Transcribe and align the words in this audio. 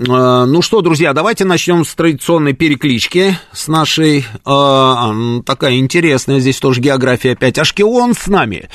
ну 0.00 0.62
что, 0.62 0.80
друзья, 0.80 1.12
давайте 1.12 1.44
начнем 1.44 1.84
с 1.84 1.92
традиционной 1.92 2.52
переклички, 2.52 3.36
с 3.52 3.66
нашей, 3.66 4.18
э, 4.20 5.42
такая 5.44 5.78
интересная 5.78 6.38
здесь 6.38 6.60
тоже 6.60 6.80
география 6.80 7.32
опять. 7.32 7.58
Ашкелон 7.58 8.14
с 8.14 8.28
нами, 8.28 8.68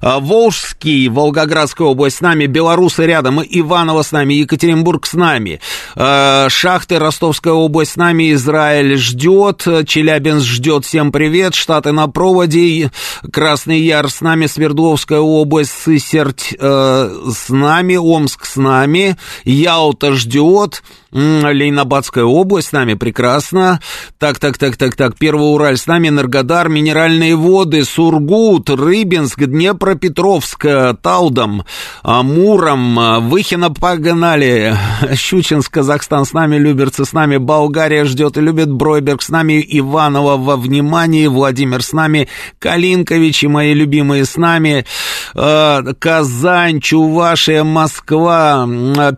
Волжский, 0.00 1.08
Волгоградская 1.08 1.86
область 1.86 2.16
с 2.16 2.20
нами, 2.22 2.46
Белорусы 2.46 3.04
рядом, 3.04 3.42
Иваново 3.42 4.00
с 4.00 4.10
нами, 4.10 4.32
Екатеринбург 4.32 5.04
с 5.04 5.12
нами, 5.12 5.60
э, 5.96 6.46
Шахты, 6.48 6.98
Ростовская 6.98 7.52
область 7.52 7.92
с 7.92 7.96
нами, 7.96 8.32
Израиль 8.32 8.96
ждет, 8.96 9.66
Челябинск 9.86 10.46
ждет, 10.46 10.86
всем 10.86 11.12
привет, 11.12 11.54
Штаты 11.54 11.92
на 11.92 12.08
проводе, 12.08 12.90
Красный 13.30 13.80
Яр 13.80 14.08
с 14.08 14.22
нами, 14.22 14.46
Свердловская 14.46 15.20
область, 15.20 15.72
Сысерть 15.72 16.54
э, 16.58 17.20
с 17.34 17.50
нами, 17.50 17.96
Омск 17.96 18.46
с 18.46 18.56
нами, 18.56 19.18
Ялта 19.44 20.14
ждет, 20.14 20.69
вот, 20.70 20.82
Лейнобадская 21.12 22.24
область 22.24 22.68
с 22.68 22.72
нами 22.72 22.94
прекрасно. 22.94 23.80
Так, 24.18 24.38
так, 24.38 24.58
так, 24.58 24.76
так, 24.76 24.94
так. 24.94 25.16
Первый 25.18 25.52
Ураль 25.52 25.76
с 25.76 25.86
нами, 25.86 26.08
Энергодар, 26.08 26.68
Минеральные 26.68 27.36
воды, 27.36 27.84
Сургут, 27.84 28.70
Рыбинск, 28.70 29.44
Днепропетровск, 29.44 30.66
Талдом, 31.02 31.64
Муром, 32.04 33.28
Выхино 33.28 33.70
погнали. 33.70 34.76
Щучинск, 35.14 35.72
Казахстан 35.72 36.24
с 36.24 36.32
нами, 36.32 36.56
Люберцы 36.56 37.04
с 37.04 37.12
нами, 37.12 37.38
Болгария 37.38 38.04
ждет 38.04 38.36
и 38.36 38.40
любит, 38.40 38.70
Бройберг 38.70 39.22
с 39.22 39.28
нами, 39.28 39.64
Иваново 39.66 40.36
во 40.36 40.56
внимании, 40.56 41.26
Владимир 41.26 41.82
с 41.82 41.92
нами, 41.92 42.28
Калинковичи, 42.58 43.46
мои 43.46 43.74
любимые 43.74 44.24
с 44.24 44.36
нами, 44.36 44.84
э, 45.34 45.82
Казань, 45.98 46.80
Чувашия, 46.80 47.64
Москва, 47.64 48.68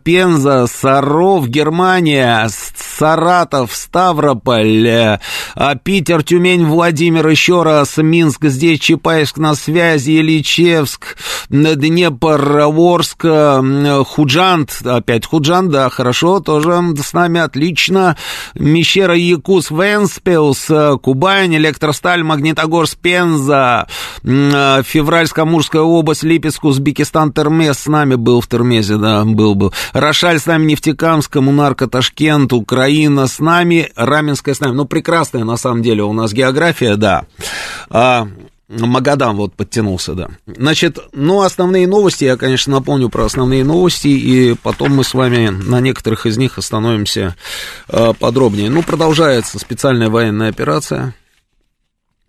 Пенза, 0.02 0.66
Саров, 0.66 1.41
Германия, 1.48 1.72
Германия, 1.92 2.50
Саратов, 2.76 3.74
Ставрополь, 3.74 4.86
э, 4.86 5.20
а 5.54 5.74
Питер, 5.74 6.22
Тюмень, 6.22 6.66
Владимир, 6.66 7.26
еще 7.28 7.62
раз, 7.62 7.96
Минск, 7.96 8.44
здесь 8.46 8.80
Чапаевск 8.80 9.38
на 9.38 9.54
связи, 9.54 10.20
Ильичевск, 10.20 11.16
Днепр, 11.48 12.60
Орск, 12.60 13.24
Худжант, 14.06 14.82
опять 14.84 15.26
Худжант, 15.26 15.70
да, 15.70 15.88
хорошо, 15.90 16.40
тоже 16.40 16.82
с 17.02 17.12
нами 17.12 17.40
отлично, 17.40 18.16
Мещера, 18.54 19.16
Якус, 19.16 19.70
Венспилс, 19.70 20.70
Кубань, 21.02 21.56
Электросталь, 21.56 22.22
Магнитогорск, 22.22 22.98
Пенза, 22.98 23.86
э, 24.22 24.82
Февральско-Амурская 24.82 25.80
область, 25.80 26.22
Липецк, 26.22 26.64
Узбекистан, 26.64 27.32
Термес 27.32 27.80
с 27.80 27.86
нами 27.86 28.14
был 28.14 28.40
в 28.40 28.46
Термезе, 28.46 28.96
да, 28.96 29.24
был 29.24 29.54
бы. 29.54 29.72
Рошаль 29.92 30.38
с 30.38 30.46
нами, 30.46 30.66
Нефтекамск, 30.66 31.31
Мунар, 31.40 31.70
Нарко, 31.72 31.86
Ташкент, 31.86 32.52
Украина 32.52 33.26
с 33.26 33.38
нами, 33.38 33.90
Раменская 33.96 34.54
с 34.54 34.60
нами. 34.60 34.74
Ну, 34.74 34.84
прекрасная 34.84 35.44
на 35.44 35.56
самом 35.56 35.82
деле 35.82 36.02
у 36.02 36.12
нас 36.12 36.32
география, 36.32 36.96
да. 36.96 37.24
А, 37.88 38.28
Магадан 38.68 39.36
вот 39.36 39.54
подтянулся, 39.54 40.14
да. 40.14 40.28
Значит, 40.46 40.98
ну, 41.12 41.42
основные 41.42 41.86
новости, 41.86 42.24
я, 42.24 42.36
конечно, 42.36 42.72
напомню 42.72 43.08
про 43.08 43.24
основные 43.24 43.64
новости, 43.64 44.08
и 44.08 44.54
потом 44.62 44.96
мы 44.96 45.04
с 45.04 45.14
вами 45.14 45.48
на 45.48 45.80
некоторых 45.80 46.26
из 46.26 46.38
них 46.38 46.58
остановимся 46.58 47.36
э, 47.88 48.12
подробнее. 48.18 48.70
Ну, 48.70 48.82
продолжается 48.82 49.58
специальная 49.58 50.08
военная 50.08 50.48
операция. 50.48 51.14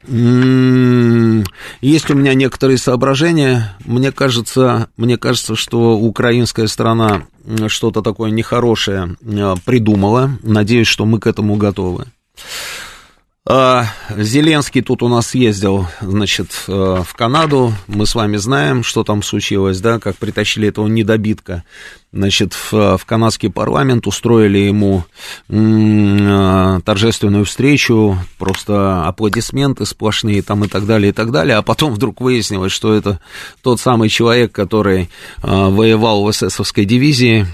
Есть 0.08 2.12
у 2.12 2.14
меня 2.14 2.34
некоторые 2.34 2.78
соображения. 2.78 3.76
Мне 3.86 4.12
кажется, 4.12 4.90
мне 4.98 5.18
кажется, 5.18 5.56
что 5.56 5.98
украинская 5.98 6.68
сторона 6.68 7.24
что-то 7.68 8.02
такое 8.02 8.32
нехорошее 8.32 9.16
э, 9.22 9.56
придумала. 9.66 10.32
Надеюсь, 10.44 10.88
что 10.88 11.06
мы 11.06 11.20
к 11.20 11.28
этому 11.28 11.56
готовы. 11.56 12.08
А, 13.46 13.88
Зеленский 14.16 14.82
тут 14.82 15.04
у 15.04 15.10
нас 15.10 15.36
ездил, 15.36 15.88
значит, 16.00 16.48
э, 16.70 17.04
в 17.06 17.14
Канаду. 17.14 17.74
Мы 17.88 18.06
с 18.06 18.16
вами 18.16 18.38
знаем, 18.38 18.84
что 18.84 19.04
там 19.04 19.22
случилось, 19.22 19.82
да, 19.82 20.00
как 20.00 20.16
притащили 20.16 20.70
этого 20.70 20.88
недобитка, 20.88 21.66
значит, 22.14 22.54
в, 22.54 22.98
в 22.98 23.06
канадский 23.06 23.52
парламент, 23.52 24.08
устроили 24.08 24.60
ему 24.60 25.04
м- 25.50 26.78
э, 26.78 26.82
торжественную 26.86 27.44
встречу, 27.44 28.18
просто 28.38 29.04
аплодисменты 29.06 29.86
сплошные 29.86 30.42
там 30.42 30.64
и 30.64 30.70
так 30.70 30.86
далее, 30.86 31.10
и 31.10 31.14
так 31.14 31.32
далее. 31.32 31.58
А 31.58 31.64
потом 31.64 31.92
вдруг 31.94 32.22
выяснилось, 32.22 32.72
что 32.72 32.94
это 32.94 33.20
тот 33.62 33.82
самый 33.82 34.08
человек, 34.08 34.54
который 34.54 35.10
а, 35.42 35.70
воевал 35.70 36.24
в 36.24 36.32
эсэсовской 36.32 36.86
дивизии, 36.86 37.46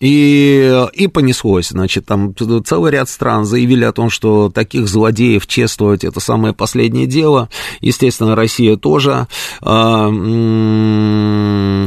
и, 0.00 0.86
и 0.92 1.08
понеслось, 1.08 1.70
значит, 1.70 2.06
там 2.06 2.32
целый 2.64 2.92
ряд 2.92 3.08
стран 3.08 3.44
заявили 3.44 3.82
о 3.84 3.92
том, 3.92 4.10
что 4.10 4.48
таких 4.48 4.86
злодеев 4.86 5.44
чествовать 5.48 6.04
это 6.04 6.20
самое 6.20 6.54
последнее 6.54 7.06
дело. 7.06 7.48
Естественно, 7.80 8.36
Россия 8.36 8.76
тоже. 8.76 9.26
Э, 9.60 10.08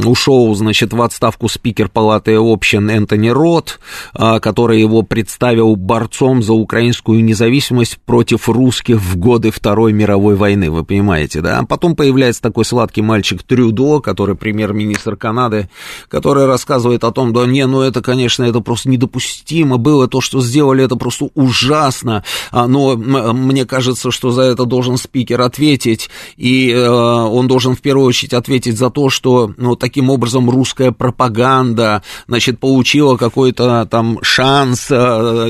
ушел, 0.04 0.54
значит, 0.54 0.92
в 0.92 1.00
отставку 1.00 1.48
спикер 1.48 1.88
Палаты 1.88 2.36
общин 2.38 2.90
Энтони 2.90 3.30
Рот, 3.30 3.80
э, 4.14 4.40
который 4.40 4.78
его 4.78 5.00
представил 5.02 5.74
борцом 5.76 6.42
за 6.42 6.52
украинскую 6.52 7.24
независимость 7.24 7.98
против 8.04 8.48
русских 8.50 8.96
в 9.00 9.16
годы 9.16 9.50
Второй 9.50 9.94
мировой 9.94 10.34
войны, 10.34 10.70
вы 10.70 10.84
понимаете, 10.84 11.40
да? 11.40 11.62
Потом 11.66 11.96
появляется 11.96 12.42
такой 12.42 12.66
сладкий 12.66 13.00
мальчик 13.00 13.42
Трюдо, 13.42 14.00
который 14.00 14.34
премьер-министр 14.34 15.16
Канады, 15.16 15.70
который 16.08 16.44
рассказывает 16.44 17.04
о 17.04 17.12
том, 17.12 17.32
да 17.32 17.46
не, 17.46 17.66
ну 17.66 17.80
это 17.80 18.01
конечно, 18.02 18.44
это 18.44 18.60
просто 18.60 18.88
недопустимо 18.88 19.78
было, 19.78 20.08
то, 20.08 20.20
что 20.20 20.40
сделали, 20.40 20.84
это 20.84 20.96
просто 20.96 21.28
ужасно, 21.34 22.24
а, 22.50 22.66
но 22.66 22.96
мне 22.96 23.64
кажется, 23.64 24.10
что 24.10 24.30
за 24.30 24.42
это 24.42 24.64
должен 24.64 24.96
спикер 24.96 25.40
ответить, 25.40 26.10
и 26.36 26.70
э, 26.70 26.88
он 26.88 27.48
должен 27.48 27.74
в 27.76 27.80
первую 27.80 28.06
очередь 28.06 28.34
ответить 28.34 28.76
за 28.76 28.90
то, 28.90 29.10
что 29.10 29.52
ну, 29.56 29.76
таким 29.76 30.10
образом 30.10 30.50
русская 30.50 30.92
пропаганда, 30.92 32.02
значит, 32.26 32.58
получила 32.58 33.16
какой-то 33.16 33.86
там 33.90 34.18
шанс 34.22 34.88
э, 34.90 34.94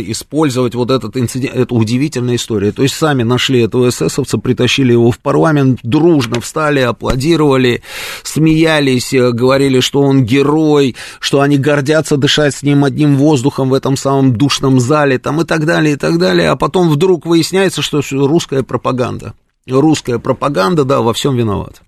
использовать 0.07 0.75
вот 0.75 0.91
этот 0.91 1.17
инцидент, 1.17 1.55
это 1.55 1.75
удивительная 1.75 2.37
история, 2.37 2.73
то 2.73 2.83
есть 2.83 2.95
сами 2.95 3.23
нашли 3.23 3.63
этого 3.63 3.89
эсэсовца, 3.89 4.39
притащили 4.39 4.93
его 4.93 5.11
в 5.11 5.19
парламент, 5.19 5.81
дружно 5.83 6.41
встали, 6.41 6.81
аплодировали, 6.81 7.83
смеялись, 8.23 9.13
э, 9.13 9.31
говорили, 9.33 9.81
что 9.81 10.03
он 10.03 10.25
герой, 10.25 10.97
что 11.21 11.41
они 11.41 11.59
гордятся 11.59 12.17
дышать 12.17 12.42
дышать 12.43 12.55
с 12.55 12.63
ним 12.63 12.85
одним 12.85 13.17
воздухом 13.17 13.71
в 13.71 13.75
этом 13.75 13.97
самом 13.97 14.37
душном 14.37 14.81
зале, 14.81 15.19
там 15.19 15.41
и 15.41 15.45
так 15.45 15.65
далее, 15.65 15.95
и 15.95 15.97
так 15.97 16.19
далее, 16.19 16.51
а 16.51 16.57
потом 16.57 16.89
вдруг 16.89 17.27
выясняется, 17.27 17.83
что 17.83 18.03
русская 18.11 18.63
пропаганда. 18.63 19.35
Русская 19.69 20.19
пропаганда, 20.19 20.85
да, 20.85 21.01
во 21.01 21.13
всем 21.13 21.37
виноват. 21.37 21.83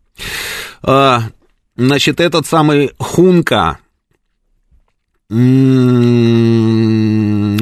А, 0.83 1.23
значит, 1.77 2.21
этот 2.21 2.47
самый 2.47 2.93
Хунка, 2.99 3.79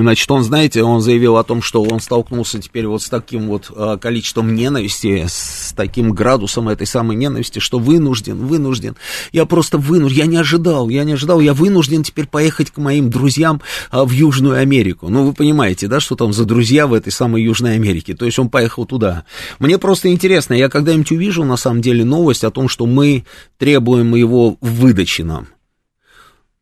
Значит, 0.02 0.28
он, 0.32 0.42
знаете, 0.42 0.82
он 0.82 1.00
заявил 1.00 1.36
о 1.36 1.44
том, 1.44 1.62
что 1.62 1.80
он 1.84 2.00
столкнулся 2.00 2.58
теперь 2.60 2.88
вот 2.88 3.02
с 3.02 3.08
таким 3.08 3.46
вот 3.46 3.70
а, 3.76 3.98
количеством 3.98 4.52
ненависти, 4.52 5.26
с 5.28 5.72
таким 5.76 6.12
градусом 6.12 6.68
этой 6.68 6.88
самой 6.88 7.16
ненависти, 7.16 7.60
что 7.60 7.78
вынужден, 7.78 8.36
вынужден. 8.36 8.96
Я 9.30 9.46
просто 9.46 9.78
вынужден, 9.78 10.18
я 10.18 10.26
не 10.26 10.38
ожидал, 10.38 10.88
я 10.88 11.04
не 11.04 11.12
ожидал, 11.12 11.38
я 11.38 11.54
вынужден 11.54 12.02
теперь 12.02 12.26
поехать 12.26 12.72
к 12.72 12.78
моим 12.78 13.10
друзьям 13.10 13.62
а, 13.92 14.04
в 14.04 14.10
Южную 14.10 14.58
Америку. 14.58 15.08
Ну, 15.08 15.24
вы 15.26 15.32
понимаете, 15.32 15.86
да, 15.86 16.00
что 16.00 16.16
там 16.16 16.32
за 16.32 16.44
друзья 16.44 16.88
в 16.88 16.94
этой 16.94 17.12
самой 17.12 17.44
Южной 17.44 17.76
Америке. 17.76 18.14
То 18.14 18.24
есть 18.24 18.40
он 18.40 18.48
поехал 18.48 18.86
туда. 18.86 19.22
Мне 19.60 19.78
просто 19.78 20.08
интересно, 20.10 20.54
я 20.54 20.68
когда-нибудь 20.68 21.12
увижу, 21.12 21.44
на 21.44 21.56
самом 21.56 21.80
деле, 21.80 22.04
новость 22.04 22.42
о 22.42 22.50
том, 22.50 22.68
что 22.68 22.86
мы 22.86 23.24
требуем 23.56 24.16
его 24.16 24.56
выдачи 24.60 25.22
нам. 25.22 25.46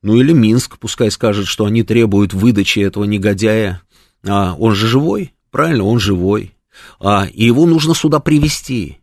Ну 0.02 0.16
или 0.16 0.32
Минск 0.32 0.78
пускай 0.78 1.10
скажет, 1.10 1.46
что 1.46 1.66
они 1.66 1.82
требуют 1.82 2.32
выдачи 2.32 2.80
этого 2.80 3.04
негодяя. 3.04 3.82
А, 4.26 4.54
он 4.58 4.74
же 4.74 4.86
живой, 4.86 5.34
правильно, 5.50 5.84
он 5.84 5.98
живой. 5.98 6.54
А, 6.98 7.26
и 7.26 7.44
его 7.44 7.66
нужно 7.66 7.94
сюда 7.94 8.18
привести. 8.18 8.98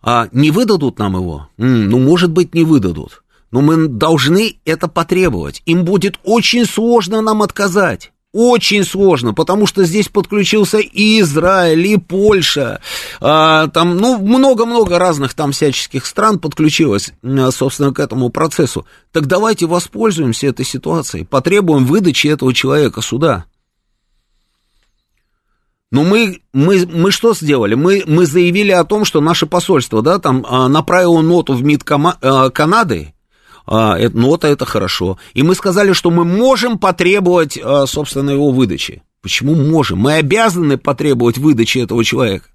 А 0.00 0.28
не 0.32 0.50
выдадут 0.50 0.98
нам 0.98 1.16
его? 1.16 1.48
М, 1.58 1.88
ну, 1.88 1.98
может 1.98 2.30
быть, 2.30 2.54
не 2.54 2.64
выдадут. 2.64 3.22
Но 3.50 3.60
мы 3.60 3.88
должны 3.88 4.56
это 4.64 4.88
потребовать. 4.88 5.62
Им 5.66 5.84
будет 5.84 6.18
очень 6.24 6.64
сложно 6.66 7.20
нам 7.20 7.42
отказать. 7.42 8.11
Очень 8.32 8.84
сложно, 8.84 9.34
потому 9.34 9.66
что 9.66 9.84
здесь 9.84 10.08
подключился 10.08 10.78
и 10.78 11.20
Израиль, 11.20 11.86
и 11.86 11.98
Польша, 11.98 12.80
а, 13.20 13.68
там, 13.68 13.98
ну, 13.98 14.18
много-много 14.18 14.98
разных 14.98 15.34
там 15.34 15.52
всяческих 15.52 16.06
стран 16.06 16.38
подключилось, 16.38 17.12
собственно, 17.50 17.92
к 17.92 18.00
этому 18.00 18.30
процессу. 18.30 18.86
Так 19.12 19.26
давайте 19.26 19.66
воспользуемся 19.66 20.46
этой 20.46 20.64
ситуацией, 20.64 21.24
потребуем 21.24 21.84
выдачи 21.84 22.28
этого 22.28 22.54
человека 22.54 23.02
сюда. 23.02 23.44
Ну, 25.90 26.04
мы, 26.04 26.40
мы, 26.54 26.86
мы 26.90 27.10
что 27.10 27.34
сделали? 27.34 27.74
Мы, 27.74 28.02
мы 28.06 28.24
заявили 28.24 28.70
о 28.70 28.84
том, 28.84 29.04
что 29.04 29.20
наше 29.20 29.44
посольство, 29.44 30.00
да, 30.00 30.18
там, 30.18 30.46
а, 30.48 30.68
направило 30.68 31.20
ноту 31.20 31.52
в 31.52 31.62
МИД 31.62 31.84
а, 31.90 32.48
Канады, 32.48 33.12
а, 33.66 33.98
это, 33.98 34.16
нота 34.16 34.48
это 34.48 34.64
хорошо. 34.64 35.18
И 35.34 35.42
мы 35.42 35.54
сказали, 35.54 35.92
что 35.92 36.10
мы 36.10 36.24
можем 36.24 36.78
потребовать, 36.78 37.58
а, 37.62 37.86
собственно, 37.86 38.30
его 38.30 38.50
выдачи. 38.50 39.02
Почему 39.20 39.54
можем? 39.54 40.00
Мы 40.00 40.14
обязаны 40.14 40.78
потребовать 40.78 41.38
выдачи 41.38 41.78
этого 41.78 42.04
человека. 42.04 42.48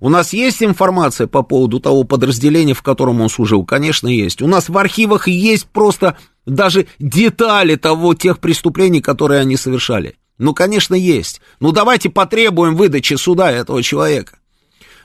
У 0.00 0.08
нас 0.08 0.32
есть 0.32 0.62
информация 0.62 1.26
по 1.26 1.42
поводу 1.42 1.78
того 1.78 2.04
подразделения, 2.04 2.72
в 2.72 2.82
котором 2.82 3.20
он 3.20 3.28
служил? 3.28 3.64
Конечно, 3.66 4.08
есть. 4.08 4.40
У 4.40 4.46
нас 4.46 4.70
в 4.70 4.78
архивах 4.78 5.28
есть 5.28 5.66
просто 5.66 6.16
даже 6.46 6.86
детали 6.98 7.76
того, 7.76 8.14
тех 8.14 8.38
преступлений, 8.38 9.02
которые 9.02 9.40
они 9.40 9.56
совершали. 9.56 10.16
Ну, 10.38 10.54
конечно, 10.54 10.94
есть. 10.94 11.40
Ну, 11.60 11.72
давайте 11.72 12.08
потребуем 12.08 12.76
выдачи 12.76 13.14
суда 13.14 13.52
этого 13.52 13.82
человека. 13.82 14.38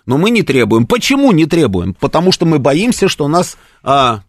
Но 0.06 0.18
мы 0.18 0.32
не 0.32 0.42
требуем. 0.42 0.88
Почему 0.88 1.32
не 1.32 1.46
требуем? 1.46 1.94
Потому 1.94 2.32
что 2.32 2.46
мы 2.46 2.58
боимся, 2.58 3.10
что 3.10 3.28
нас 3.28 3.58
а, 3.84 4.24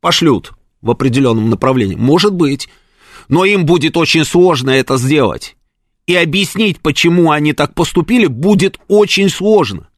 пошлют 0.00 0.52
в 0.82 0.90
определенном 0.90 1.48
направлении? 1.48 1.96
Может 1.96 2.34
быть. 2.34 2.68
Но 3.28 3.44
им 3.44 3.64
будет 3.64 3.96
очень 3.96 4.24
сложно 4.24 4.70
это 4.70 4.98
сделать. 4.98 5.56
И 6.06 6.14
объяснить, 6.14 6.80
почему 6.80 7.30
они 7.30 7.52
так 7.52 7.74
поступили, 7.74 8.26
будет 8.26 8.78
очень 8.88 9.30
сложно. 9.30 9.88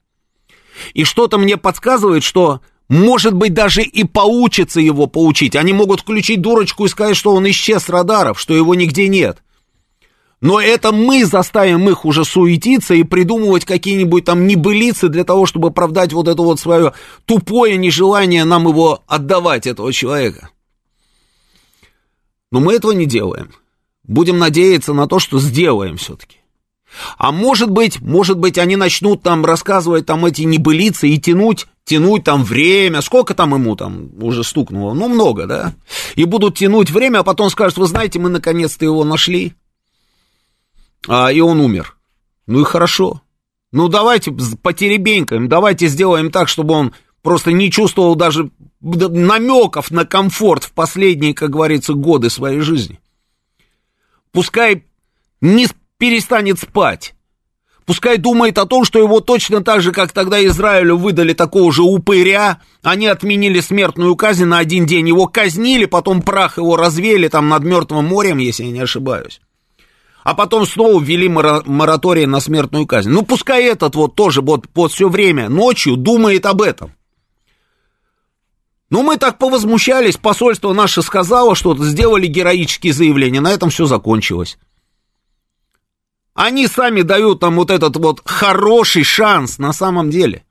И 0.93 1.05
что-то 1.05 1.39
мне 1.39 1.57
подсказывает, 1.57 2.23
что, 2.23 2.61
может 2.89 3.35
быть, 3.35 3.55
даже 3.55 3.83
и 3.83 4.05
получится 4.05 4.81
его 4.81 5.07
поучить. 5.07 5.57
Они 5.57 5.73
могут 5.73 6.01
включить 6.01 6.43
дурочку 6.43 6.85
и 6.85 6.89
сказать, 6.89 7.17
что 7.17 7.33
он 7.33 7.49
исчез 7.49 7.85
с 7.85 7.89
радаров, 7.89 8.39
что 8.39 8.55
его 8.55 8.75
нигде 8.75 9.09
нет. 9.09 9.39
Но 10.41 10.61
это 10.61 10.93
мы 10.93 11.25
заставим 11.25 11.89
их 11.89 12.05
уже 12.05 12.25
суетиться 12.27 12.93
и 12.93 13.03
придумывать 13.03 13.65
какие-нибудь 13.65 14.27
там 14.27 14.47
небылицы 14.47 15.09
для 15.09 15.25
того, 15.25 15.47
чтобы 15.47 15.69
оправдать 15.69 16.13
вот 16.13 16.29
это 16.29 16.43
вот 16.43 16.61
свое 16.61 16.93
тупое 17.25 17.79
нежелание 17.79 18.45
нам 18.45 18.69
его 18.69 19.03
отдавать, 19.07 19.67
этого 19.67 19.91
человека. 19.91 20.51
Но 22.55 22.61
мы 22.61 22.75
этого 22.75 22.93
не 22.93 23.05
делаем. 23.05 23.51
Будем 24.05 24.39
надеяться 24.39 24.93
на 24.93 25.09
то, 25.09 25.19
что 25.19 25.41
сделаем 25.41 25.97
все-таки. 25.97 26.37
А 27.19 27.33
может 27.33 27.69
быть, 27.69 28.01
может 28.01 28.39
быть, 28.39 28.59
они 28.59 28.77
начнут 28.77 29.25
там 29.25 29.45
рассказывать 29.45 30.07
там 30.07 30.25
эти 30.25 30.43
небылицы 30.43 31.09
и 31.09 31.19
тянуть, 31.19 31.67
тянуть 31.83 32.23
там 32.23 32.45
время, 32.45 33.01
сколько 33.01 33.35
там 33.35 33.55
ему 33.55 33.75
там 33.75 34.11
уже 34.23 34.45
стукнуло, 34.45 34.95
ну 34.95 35.09
много, 35.09 35.47
да, 35.47 35.75
и 36.15 36.25
будут 36.27 36.57
тянуть 36.57 36.93
время, 36.93 37.19
а 37.19 37.25
потом 37.25 37.51
скажут, 37.51 37.77
вы 37.77 37.89
знаете, 37.89 38.21
мы 38.21 38.29
наконец-то 38.29 38.85
его 38.85 39.03
нашли, 39.03 39.55
а, 41.09 41.33
и 41.33 41.41
он 41.41 41.59
умер. 41.59 41.97
Ну 42.47 42.61
и 42.61 42.65
хорошо. 42.65 43.21
Ну 43.73 43.89
давайте 43.89 44.31
потеребенькаем, 44.31 45.49
давайте 45.49 45.89
сделаем 45.89 46.31
так, 46.31 46.49
чтобы 46.49 46.75
он 46.75 46.93
просто 47.21 47.51
не 47.51 47.69
чувствовал 47.69 48.15
даже 48.15 48.51
намеков 48.85 49.91
на 49.91 50.05
комфорт 50.05 50.65
в 50.65 50.73
последние, 50.73 51.35
как 51.35 51.51
говорится, 51.51 51.95
годы 51.95 52.29
своей 52.29 52.61
жизни. 52.61 53.01
Пускай 54.31 54.85
не 55.41 55.67
перестанет 55.99 56.61
спать. 56.61 57.15
Пускай 57.87 58.17
думает 58.17 58.57
о 58.59 58.67
том, 58.67 58.85
что 58.85 58.99
его 58.99 59.21
точно 59.21 59.63
так 59.63 59.83
же, 59.83 59.93
как 59.93 60.13
тогда 60.13 60.43
Израилю 60.47 60.97
выдали 60.97 61.35
такого 61.35 61.71
же 61.71 61.83
упыря, 61.83 62.61
они 62.83 63.07
отменили 63.07 63.61
смертную 63.61 64.17
казнь 64.17 64.45
на 64.45 64.59
один 64.59 64.87
день, 64.87 65.07
его 65.09 65.27
казнили, 65.27 65.85
потом 65.85 66.23
прах 66.23 66.57
его 66.57 66.77
развели 66.77 67.29
там 67.29 67.49
над 67.49 67.63
Мертвым 67.63 68.07
морем, 68.07 68.39
если 68.39 68.65
я 68.65 68.71
не 68.71 68.81
ошибаюсь. 68.81 69.41
А 70.23 70.35
потом 70.35 70.67
снова 70.67 71.03
ввели 71.03 71.29
мораторий 71.29 72.25
на 72.25 72.41
смертную 72.41 72.87
казнь. 72.87 73.11
Ну, 73.11 73.23
пускай 73.23 73.65
этот 73.65 73.95
вот 73.95 74.15
тоже 74.15 74.41
вот, 74.41 74.67
вот 74.75 74.91
все 74.93 75.11
время 75.11 75.51
ночью 75.51 75.97
думает 75.97 76.47
об 76.47 76.63
этом. 76.63 76.93
Ну, 78.95 79.03
мы 79.03 79.17
так 79.17 79.39
повозмущались, 79.39 80.17
посольство 80.17 80.73
наше 80.73 81.03
сказало 81.03 81.57
что-то, 81.57 81.85
сделали 81.85 82.29
героические 82.29 82.93
заявления, 82.93 83.41
на 83.41 83.51
этом 83.51 83.69
все 83.71 83.87
закончилось. 83.87 84.57
Они 86.33 86.69
сами 86.69 87.03
дают 87.03 87.43
нам 87.43 87.57
вот 87.57 87.73
этот 87.73 87.97
вот 87.97 88.23
хороший 88.25 89.03
шанс 89.03 89.59
на 89.59 89.73
самом 89.73 90.11
деле. 90.11 90.45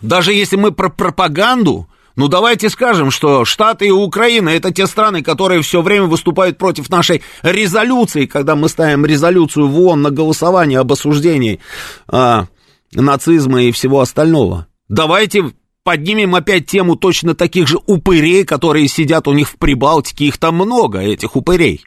Даже 0.00 0.32
если 0.32 0.56
мы 0.56 0.72
про 0.72 0.88
пропаганду, 0.88 1.86
ну 2.16 2.28
давайте 2.28 2.70
скажем, 2.70 3.10
что 3.10 3.44
Штаты 3.44 3.88
и 3.88 3.90
Украина 3.90 4.48
это 4.48 4.72
те 4.72 4.86
страны, 4.86 5.22
которые 5.22 5.60
все 5.60 5.82
время 5.82 6.06
выступают 6.06 6.56
против 6.56 6.88
нашей 6.88 7.22
резолюции, 7.42 8.24
когда 8.24 8.56
мы 8.56 8.70
ставим 8.70 9.04
резолюцию 9.04 9.68
в 9.68 9.78
ООН 9.78 10.00
на 10.00 10.10
голосование 10.10 10.78
об 10.78 10.90
осуждении 10.90 11.60
а, 12.08 12.46
нацизма 12.94 13.64
и 13.64 13.70
всего 13.70 14.00
остального. 14.00 14.66
Давайте 14.88 15.52
поднимем 15.86 16.34
опять 16.34 16.66
тему 16.66 16.96
точно 16.96 17.36
таких 17.36 17.68
же 17.68 17.78
упырей, 17.86 18.44
которые 18.44 18.88
сидят 18.88 19.28
у 19.28 19.32
них 19.32 19.48
в 19.48 19.56
Прибалтике, 19.56 20.24
их 20.24 20.36
там 20.36 20.56
много, 20.56 20.98
этих 20.98 21.36
упырей. 21.36 21.84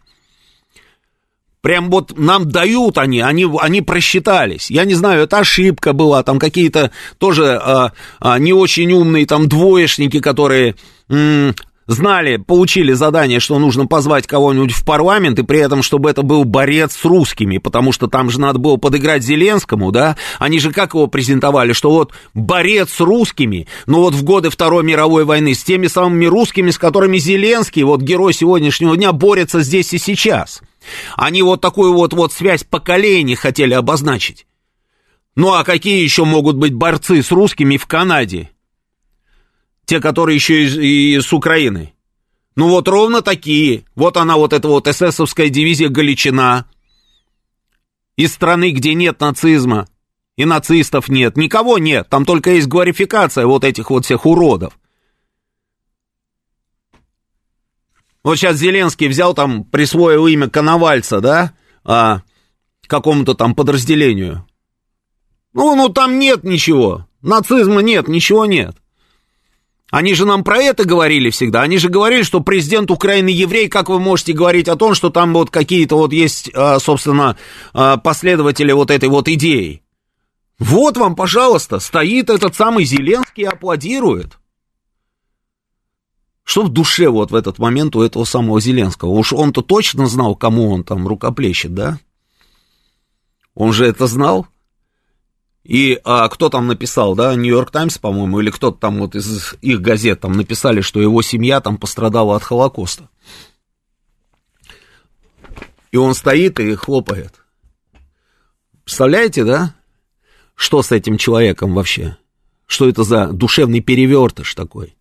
Прям 1.59 1.89
вот 1.89 2.17
нам 2.17 2.49
дают 2.49 2.97
они, 2.97 3.19
они, 3.19 3.45
они 3.59 3.81
просчитались. 3.81 4.71
Я 4.71 4.85
не 4.85 4.93
знаю, 4.93 5.23
это 5.23 5.39
ошибка 5.39 5.91
была, 5.91 6.23
там 6.23 6.39
какие-то 6.39 6.91
тоже 7.17 7.57
а, 7.61 7.91
а, 8.21 8.39
не 8.39 8.53
очень 8.53 8.89
умные 8.93 9.25
там 9.25 9.49
двоечники, 9.49 10.21
которые 10.21 10.75
м- 11.09 11.53
знали, 11.89 12.37
получили 12.37 12.93
задание, 12.93 13.39
что 13.39 13.57
нужно 13.57 13.87
позвать 13.87 14.27
кого-нибудь 14.27 14.71
в 14.71 14.85
парламент, 14.85 15.39
и 15.39 15.43
при 15.43 15.59
этом, 15.59 15.81
чтобы 15.81 16.09
это 16.09 16.21
был 16.21 16.43
борец 16.43 16.93
с 16.93 17.03
русскими, 17.03 17.57
потому 17.57 17.91
что 17.91 18.07
там 18.07 18.29
же 18.29 18.39
надо 18.39 18.59
было 18.59 18.77
подыграть 18.77 19.23
Зеленскому, 19.23 19.91
да? 19.91 20.15
Они 20.37 20.59
же 20.59 20.71
как 20.71 20.93
его 20.93 21.07
презентовали, 21.07 21.73
что 21.73 21.89
вот 21.89 22.13
борец 22.33 22.91
с 22.91 22.99
русскими, 22.99 23.67
но 23.87 24.01
вот 24.01 24.13
в 24.13 24.23
годы 24.23 24.49
Второй 24.49 24.83
мировой 24.83 25.25
войны 25.25 25.55
с 25.55 25.63
теми 25.63 25.87
самыми 25.87 26.25
русскими, 26.25 26.69
с 26.69 26.77
которыми 26.77 27.17
Зеленский, 27.17 27.83
вот 27.83 28.01
герой 28.01 28.33
сегодняшнего 28.33 28.95
дня, 28.95 29.11
борется 29.11 29.61
здесь 29.61 29.91
и 29.93 29.97
сейчас. 29.97 30.61
Они 31.15 31.41
вот 31.41 31.59
такую 31.59 31.93
вот, 31.93 32.13
вот 32.13 32.31
связь 32.31 32.63
поколений 32.63 33.35
хотели 33.35 33.73
обозначить. 33.73 34.45
Ну 35.35 35.53
а 35.53 35.63
какие 35.63 36.03
еще 36.03 36.23
могут 36.23 36.55
быть 36.57 36.73
борцы 36.73 37.23
с 37.23 37.31
русскими 37.31 37.77
в 37.77 37.87
Канаде? 37.87 38.51
Те, 39.89 39.99
которые 39.99 40.35
еще 40.35 40.65
и, 40.65 41.15
и 41.15 41.19
с 41.19 41.33
Украины. 41.33 41.93
Ну 42.55 42.69
вот 42.69 42.87
ровно 42.87 43.23
такие. 43.23 43.85
Вот 43.95 44.17
она, 44.17 44.37
вот 44.37 44.53
эта 44.53 44.67
вот 44.67 44.87
эсэсовская 44.87 45.49
дивизия 45.49 45.89
Галичина. 45.89 46.67
Из 48.15 48.31
страны, 48.31 48.69
где 48.69 48.93
нет 48.93 49.19
нацизма. 49.19 49.87
И 50.37 50.45
нацистов 50.45 51.09
нет. 51.09 51.37
Никого 51.37 51.79
нет. 51.79 52.07
Там 52.07 52.23
только 52.23 52.51
есть 52.51 52.67
глорификация 52.67 53.47
вот 53.47 53.63
этих 53.63 53.89
вот 53.89 54.05
всех 54.05 54.27
уродов. 54.27 54.77
Вот 58.23 58.35
сейчас 58.35 58.57
Зеленский 58.57 59.07
взял 59.07 59.33
там, 59.33 59.63
присвоил 59.63 60.27
имя 60.27 60.49
Коновальца, 60.49 61.19
да, 61.19 61.53
а, 61.83 62.21
какому-то 62.85 63.33
там 63.33 63.55
подразделению. 63.55 64.45
Ну, 65.53 65.75
ну 65.75 65.89
там 65.89 66.19
нет 66.19 66.43
ничего. 66.43 67.07
Нацизма 67.23 67.81
нет, 67.81 68.07
ничего 68.07 68.45
нет. 68.45 68.75
Они 69.91 70.13
же 70.13 70.25
нам 70.25 70.43
про 70.43 70.57
это 70.57 70.85
говорили 70.85 71.31
всегда. 71.31 71.61
Они 71.61 71.77
же 71.77 71.89
говорили, 71.89 72.21
что 72.21 72.41
президент 72.41 72.91
Украины 72.91 73.29
еврей. 73.29 73.67
Как 73.67 73.89
вы 73.89 73.99
можете 73.99 74.33
говорить 74.33 74.67
о 74.67 74.75
том, 74.75 74.93
что 74.93 75.09
там 75.09 75.33
вот 75.33 75.49
какие-то 75.49 75.95
вот 75.95 76.13
есть, 76.13 76.51
а, 76.53 76.79
собственно, 76.79 77.37
а, 77.73 77.97
последователи 77.97 78.71
вот 78.71 78.91
этой 78.91 79.09
вот 79.09 79.27
идеи? 79.27 79.81
Вот 80.59 80.97
вам, 80.97 81.15
пожалуйста, 81.15 81.79
стоит 81.79 82.29
этот 82.29 82.55
самый 82.55 82.85
Зеленский 82.85 83.43
и 83.43 83.47
аплодирует. 83.47 84.37
Что 86.43 86.63
в 86.63 86.69
душе 86.69 87.09
вот 87.09 87.31
в 87.31 87.35
этот 87.35 87.59
момент 87.59 87.95
у 87.95 88.01
этого 88.01 88.25
самого 88.25 88.59
Зеленского? 88.59 89.09
Уж 89.09 89.33
он-то 89.33 89.61
точно 89.61 90.07
знал, 90.07 90.35
кому 90.35 90.71
он 90.71 90.83
там 90.83 91.07
рукоплещет, 91.07 91.73
да? 91.73 91.99
Он 93.55 93.71
же 93.71 93.85
это 93.85 94.07
знал. 94.07 94.47
И 95.69 96.01
а, 96.03 96.27
кто 96.29 96.49
там 96.49 96.65
написал, 96.65 97.13
да, 97.13 97.35
Нью-Йорк 97.35 97.69
Таймс, 97.69 97.99
по-моему, 97.99 98.39
или 98.39 98.49
кто-то 98.49 98.79
там 98.79 98.97
вот 98.97 99.13
из 99.13 99.53
их 99.61 99.81
газет 99.81 100.19
там 100.19 100.31
написали, 100.31 100.81
что 100.81 100.99
его 100.99 101.21
семья 101.21 101.61
там 101.61 101.77
пострадала 101.77 102.35
от 102.35 102.41
Холокоста. 102.41 103.07
И 105.91 105.97
он 105.97 106.15
стоит 106.15 106.59
и 106.59 106.73
хлопает. 106.73 107.35
Представляете, 108.83 109.43
да? 109.43 109.75
Что 110.55 110.81
с 110.81 110.91
этим 110.91 111.19
человеком 111.19 111.75
вообще? 111.75 112.17
Что 112.65 112.89
это 112.89 113.03
за 113.03 113.27
душевный 113.27 113.81
перевертыш 113.81 114.55
такой? 114.55 114.95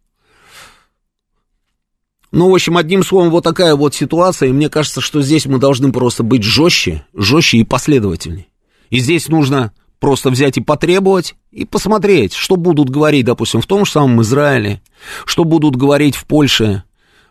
Ну, 2.30 2.50
в 2.50 2.54
общем, 2.54 2.76
одним 2.76 3.02
словом, 3.04 3.30
вот 3.30 3.42
такая 3.42 3.74
вот 3.74 3.94
ситуация, 3.94 4.50
и 4.50 4.52
мне 4.52 4.68
кажется, 4.68 5.00
что 5.00 5.22
здесь 5.22 5.46
мы 5.46 5.58
должны 5.58 5.92
просто 5.92 6.24
быть 6.24 6.42
жестче, 6.42 7.06
жестче 7.14 7.56
и 7.56 7.64
последовательней. 7.64 8.50
И 8.90 8.98
здесь 8.98 9.28
нужно 9.28 9.72
просто 10.00 10.30
взять 10.30 10.56
и 10.58 10.60
потребовать, 10.60 11.34
и 11.50 11.64
посмотреть, 11.64 12.34
что 12.34 12.56
будут 12.56 12.90
говорить, 12.90 13.26
допустим, 13.26 13.60
в 13.60 13.66
том 13.66 13.84
же 13.84 13.92
самом 13.92 14.22
Израиле, 14.22 14.80
что 15.24 15.44
будут 15.44 15.76
говорить 15.76 16.14
в 16.14 16.24
Польше, 16.24 16.84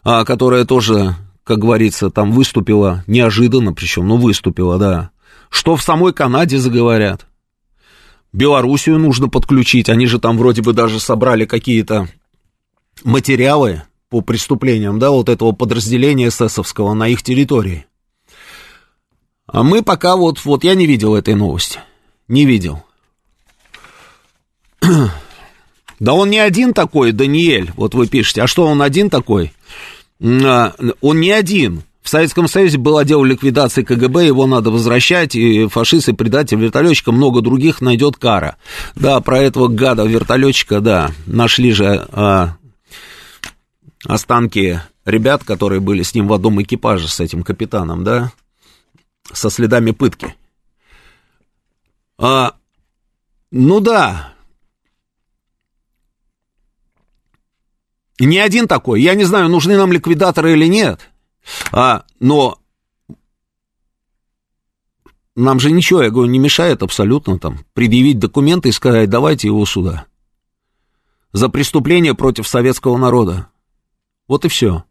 а, 0.03 0.25
которая 0.25 0.65
тоже, 0.65 1.15
как 1.43 1.59
говорится, 1.59 2.09
там 2.09 2.31
выступила 2.31 3.03
неожиданно, 3.07 3.73
причем, 3.73 4.07
ну, 4.07 4.17
выступила, 4.17 4.77
да, 4.77 5.11
что 5.49 5.75
в 5.75 5.81
самой 5.81 6.13
Канаде 6.13 6.57
заговорят. 6.57 7.25
Белоруссию 8.33 8.99
нужно 8.99 9.29
подключить, 9.29 9.89
они 9.89 10.05
же 10.05 10.19
там 10.19 10.37
вроде 10.37 10.61
бы 10.61 10.73
даже 10.73 10.99
собрали 10.99 11.45
какие-то 11.45 12.09
материалы 13.03 13.83
по 14.09 14.21
преступлениям, 14.21 14.99
да, 14.99 15.11
вот 15.11 15.29
этого 15.29 15.53
подразделения 15.53 16.27
эсэсовского 16.27 16.93
на 16.93 17.07
их 17.07 17.23
территории. 17.23 17.85
А 19.47 19.63
мы 19.63 19.81
пока 19.81 20.17
вот, 20.17 20.43
вот 20.43 20.65
я 20.65 20.75
не 20.75 20.85
видел 20.85 21.15
этой 21.15 21.33
новости 21.33 21.79
не 22.27 22.45
видел. 22.45 22.83
Да 25.99 26.13
он 26.13 26.29
не 26.29 26.37
один 26.37 26.75
такой, 26.75 27.11
Даниэль, 27.11 27.71
вот 27.75 27.95
вы 27.95 28.07
пишете. 28.07 28.43
А 28.43 28.47
что, 28.47 28.67
он 28.67 28.83
один 28.83 29.09
такой? 29.09 29.51
А, 30.21 30.75
он 31.01 31.19
не 31.19 31.31
один. 31.31 31.81
В 32.03 32.09
Советском 32.09 32.47
Союзе 32.47 32.77
был 32.77 32.97
отдел 32.97 33.23
ликвидации 33.23 33.83
КГБ, 33.83 34.27
его 34.27 34.45
надо 34.45 34.69
возвращать, 34.69 35.35
и 35.35 35.67
фашисты, 35.67 36.13
предатель 36.13 36.57
вертолетчика, 36.57 37.11
много 37.11 37.41
других 37.41 37.81
найдет 37.81 38.15
кара. 38.15 38.57
Да, 38.95 39.19
про 39.19 39.39
этого 39.39 39.67
гада 39.67 40.03
вертолетчика, 40.03 40.79
да, 40.79 41.11
нашли 41.25 41.71
же 41.71 42.07
а, 42.11 42.55
останки 44.05 44.79
ребят, 45.03 45.43
которые 45.43 45.81
были 45.81 46.03
с 46.03 46.13
ним 46.13 46.27
в 46.27 46.33
одном 46.33 46.61
экипаже, 46.61 47.09
с 47.09 47.19
этим 47.19 47.43
капитаном, 47.43 48.03
да, 48.03 48.31
со 49.33 49.49
следами 49.49 49.91
пытки. 49.91 50.35
А, 52.17 52.55
ну 53.51 53.79
да. 53.79 54.33
Не 58.19 58.39
один 58.39 58.67
такой. 58.67 59.01
Я 59.01 59.13
не 59.13 59.23
знаю, 59.25 59.49
нужны 59.49 59.77
нам 59.77 59.91
ликвидаторы 59.91 60.53
или 60.53 60.65
нет. 60.65 61.09
А, 61.71 62.05
но 62.19 62.59
нам 65.35 65.59
же 65.59 65.71
ничего, 65.71 66.01
я 66.01 66.09
говорю, 66.09 66.31
не 66.31 66.39
мешает 66.39 66.81
абсолютно 66.81 67.37
там 67.37 67.59
предъявить 67.73 68.17
документы 68.17 68.69
и 68.69 68.71
сказать, 68.71 69.09
давайте 69.09 69.47
его 69.47 69.63
сюда. 69.65 70.07
За 71.31 71.47
преступление 71.47 72.15
против 72.15 72.47
советского 72.47 72.97
народа. 72.97 73.47
Вот 74.27 74.45
и 74.45 74.47
все. 74.47 74.83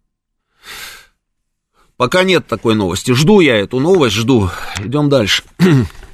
Пока 1.97 2.23
нет 2.23 2.47
такой 2.47 2.77
новости. 2.77 3.11
Жду 3.11 3.41
я 3.41 3.57
эту 3.57 3.81
новость, 3.81 4.15
жду. 4.15 4.51
Идем 4.79 5.09
дальше. 5.09 5.43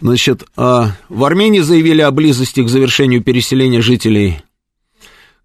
Значит, 0.00 0.44
а, 0.56 0.92
в 1.08 1.24
Армении 1.24 1.60
заявили 1.60 2.00
о 2.00 2.10
близости 2.10 2.62
к 2.62 2.68
завершению 2.68 3.22
переселения 3.22 3.80
жителей 3.80 4.38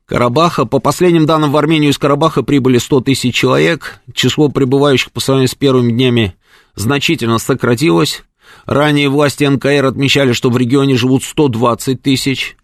Карабаха. 0.06 0.66
По 0.66 0.80
последним 0.80 1.26
данным, 1.26 1.52
в 1.52 1.58
Армению 1.58 1.92
из 1.92 1.98
Карабаха 1.98 2.44
прибыли 2.44 2.78
100 2.78 3.02
тысяч 3.02 3.36
человек. 3.36 4.00
Число 4.14 4.50
прибывающих 4.50 5.12
по 5.12 5.20
сравнению 5.20 5.50
с 5.50 5.56
первыми 5.56 5.92
днями 5.92 6.36
значительно 6.76 7.40
сократилось. 7.40 8.24
Ранее 8.66 9.10
власти 9.10 9.44
НКР 9.44 9.86
отмечали, 9.86 10.32
что 10.32 10.50
в 10.50 10.58
регионе 10.58 10.96
живут 10.96 11.24
120 11.24 12.02
тысяч 12.02 12.56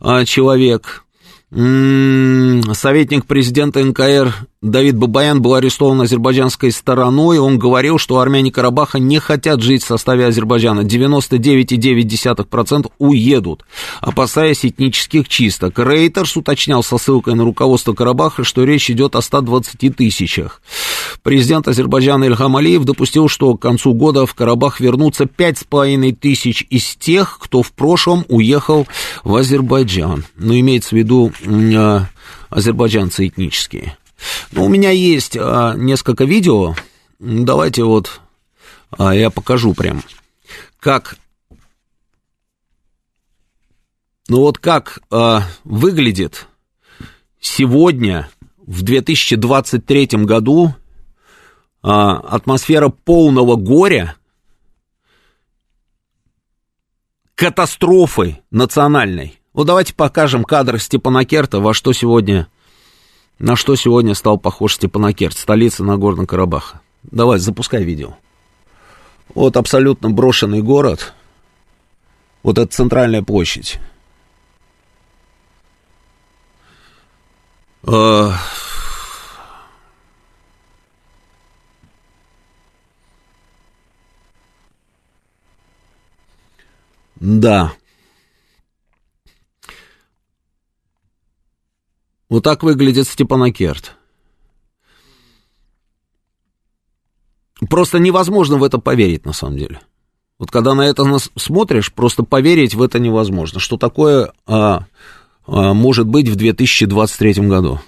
а, 0.00 0.24
человек. 0.24 1.04
Советник 1.50 3.26
президента 3.26 3.84
НКР 3.84 4.34
Давид 4.62 4.96
Бабаян 4.96 5.42
был 5.42 5.54
арестован 5.54 6.00
азербайджанской 6.02 6.70
стороной. 6.70 7.40
Он 7.40 7.58
говорил, 7.58 7.98
что 7.98 8.20
армяне 8.20 8.52
Карабаха 8.52 9.00
не 9.00 9.18
хотят 9.18 9.60
жить 9.60 9.82
в 9.82 9.88
составе 9.88 10.26
Азербайджана. 10.26 10.82
99,9% 10.82 12.92
уедут, 12.98 13.64
опасаясь 14.00 14.64
этнических 14.64 15.28
чисток. 15.28 15.80
Рейтерс 15.80 16.36
уточнял 16.36 16.84
со 16.84 16.96
ссылкой 16.96 17.34
на 17.34 17.42
руководство 17.42 17.92
Карабаха, 17.92 18.44
что 18.44 18.62
речь 18.62 18.88
идет 18.88 19.16
о 19.16 19.20
120 19.20 19.96
тысячах. 19.96 20.62
Президент 21.24 21.66
Азербайджана 21.66 22.22
Ильхам 22.24 22.56
Алиев 22.56 22.84
допустил, 22.84 23.26
что 23.26 23.56
к 23.56 23.62
концу 23.62 23.94
года 23.94 24.26
в 24.26 24.34
Карабах 24.34 24.78
вернутся 24.78 25.24
5,5 25.24 26.14
тысяч 26.14 26.64
из 26.70 26.94
тех, 26.94 27.40
кто 27.40 27.62
в 27.62 27.72
прошлом 27.72 28.24
уехал 28.28 28.86
в 29.24 29.34
Азербайджан. 29.34 30.24
Но 30.36 30.56
имеется 30.56 30.90
в 30.90 30.98
виду 30.98 31.32
а, 31.44 32.06
азербайджанцы 32.48 33.26
этнические. 33.26 33.96
Ну, 34.52 34.64
у 34.64 34.68
меня 34.68 34.90
есть 34.90 35.36
а, 35.36 35.74
несколько 35.74 36.24
видео. 36.24 36.74
Давайте 37.18 37.84
вот 37.84 38.20
а, 38.98 39.14
я 39.14 39.30
покажу 39.30 39.74
прям, 39.74 40.02
как... 40.78 41.16
Ну 44.28 44.38
вот 44.40 44.58
как 44.58 45.00
а, 45.10 45.42
выглядит 45.64 46.46
сегодня, 47.40 48.30
в 48.66 48.82
2023 48.82 50.06
году, 50.24 50.74
а, 51.82 52.16
атмосфера 52.18 52.88
полного 52.88 53.56
горя, 53.56 54.16
катастрофы 57.34 58.38
национальной. 58.50 59.40
Вот 59.52 59.66
давайте 59.66 59.94
покажем 59.94 60.44
кадр 60.44 60.78
Степанакерта, 60.78 61.60
во 61.60 61.74
что 61.74 61.92
сегодня, 61.92 62.48
на 63.38 63.56
что 63.56 63.74
сегодня 63.76 64.14
стал 64.14 64.38
похож 64.38 64.74
Степанакерт, 64.74 65.36
столица 65.36 65.84
Нагорного 65.84 66.26
Карабаха. 66.26 66.80
Давай, 67.02 67.38
запускай 67.38 67.82
видео. 67.82 68.16
Вот 69.34 69.56
абсолютно 69.56 70.10
брошенный 70.10 70.62
город. 70.62 71.14
Вот 72.42 72.58
это 72.58 72.72
центральная 72.72 73.22
площадь. 73.22 73.78
А, 77.84 78.34
да. 87.16 87.72
Вот 92.32 92.44
так 92.44 92.62
выглядит 92.62 93.06
Степанакерт. 93.06 93.92
Просто 97.68 97.98
невозможно 97.98 98.56
в 98.56 98.64
это 98.64 98.78
поверить, 98.78 99.26
на 99.26 99.34
самом 99.34 99.58
деле. 99.58 99.82
Вот 100.38 100.50
когда 100.50 100.72
на 100.72 100.80
это 100.80 101.04
смотришь, 101.36 101.92
просто 101.92 102.22
поверить 102.22 102.74
в 102.74 102.80
это 102.80 102.98
невозможно. 102.98 103.60
Что 103.60 103.76
такое 103.76 104.32
а, 104.46 104.86
а, 105.46 105.74
может 105.74 106.06
быть 106.06 106.30
в 106.30 106.36
2023 106.36 107.34
году? 107.48 107.80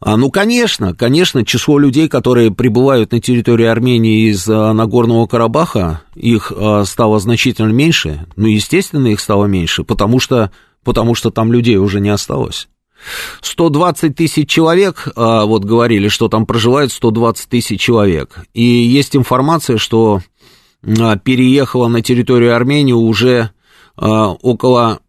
А, 0.00 0.16
ну, 0.16 0.32
конечно, 0.32 0.92
конечно, 0.92 1.46
число 1.46 1.78
людей, 1.78 2.08
которые 2.08 2.50
прибывают 2.50 3.12
на 3.12 3.20
территории 3.20 3.66
Армении 3.66 4.28
из 4.28 4.48
а, 4.48 4.72
Нагорного 4.72 5.28
Карабаха, 5.28 6.02
их 6.16 6.52
а, 6.52 6.84
стало 6.84 7.20
значительно 7.20 7.70
меньше. 7.70 8.26
Ну, 8.34 8.48
естественно, 8.48 9.06
их 9.06 9.20
стало 9.20 9.46
меньше, 9.46 9.84
потому 9.84 10.18
что, 10.18 10.50
потому 10.82 11.14
что 11.14 11.30
там 11.30 11.52
людей 11.52 11.76
уже 11.76 12.00
не 12.00 12.08
осталось. 12.08 12.66
120 13.40 14.14
тысяч 14.14 14.48
человек, 14.48 15.08
а, 15.14 15.44
вот 15.44 15.64
говорили, 15.64 16.08
что 16.08 16.28
там 16.28 16.46
проживает 16.46 16.92
120 16.92 17.48
тысяч 17.48 17.80
человек. 17.80 18.40
И 18.54 18.62
есть 18.62 19.16
информация, 19.16 19.78
что 19.78 20.20
а, 20.82 21.16
переехало 21.16 21.88
на 21.88 22.02
территорию 22.02 22.54
Армении 22.54 22.92
уже 22.92 23.50
а, 23.96 24.30
около 24.32 25.00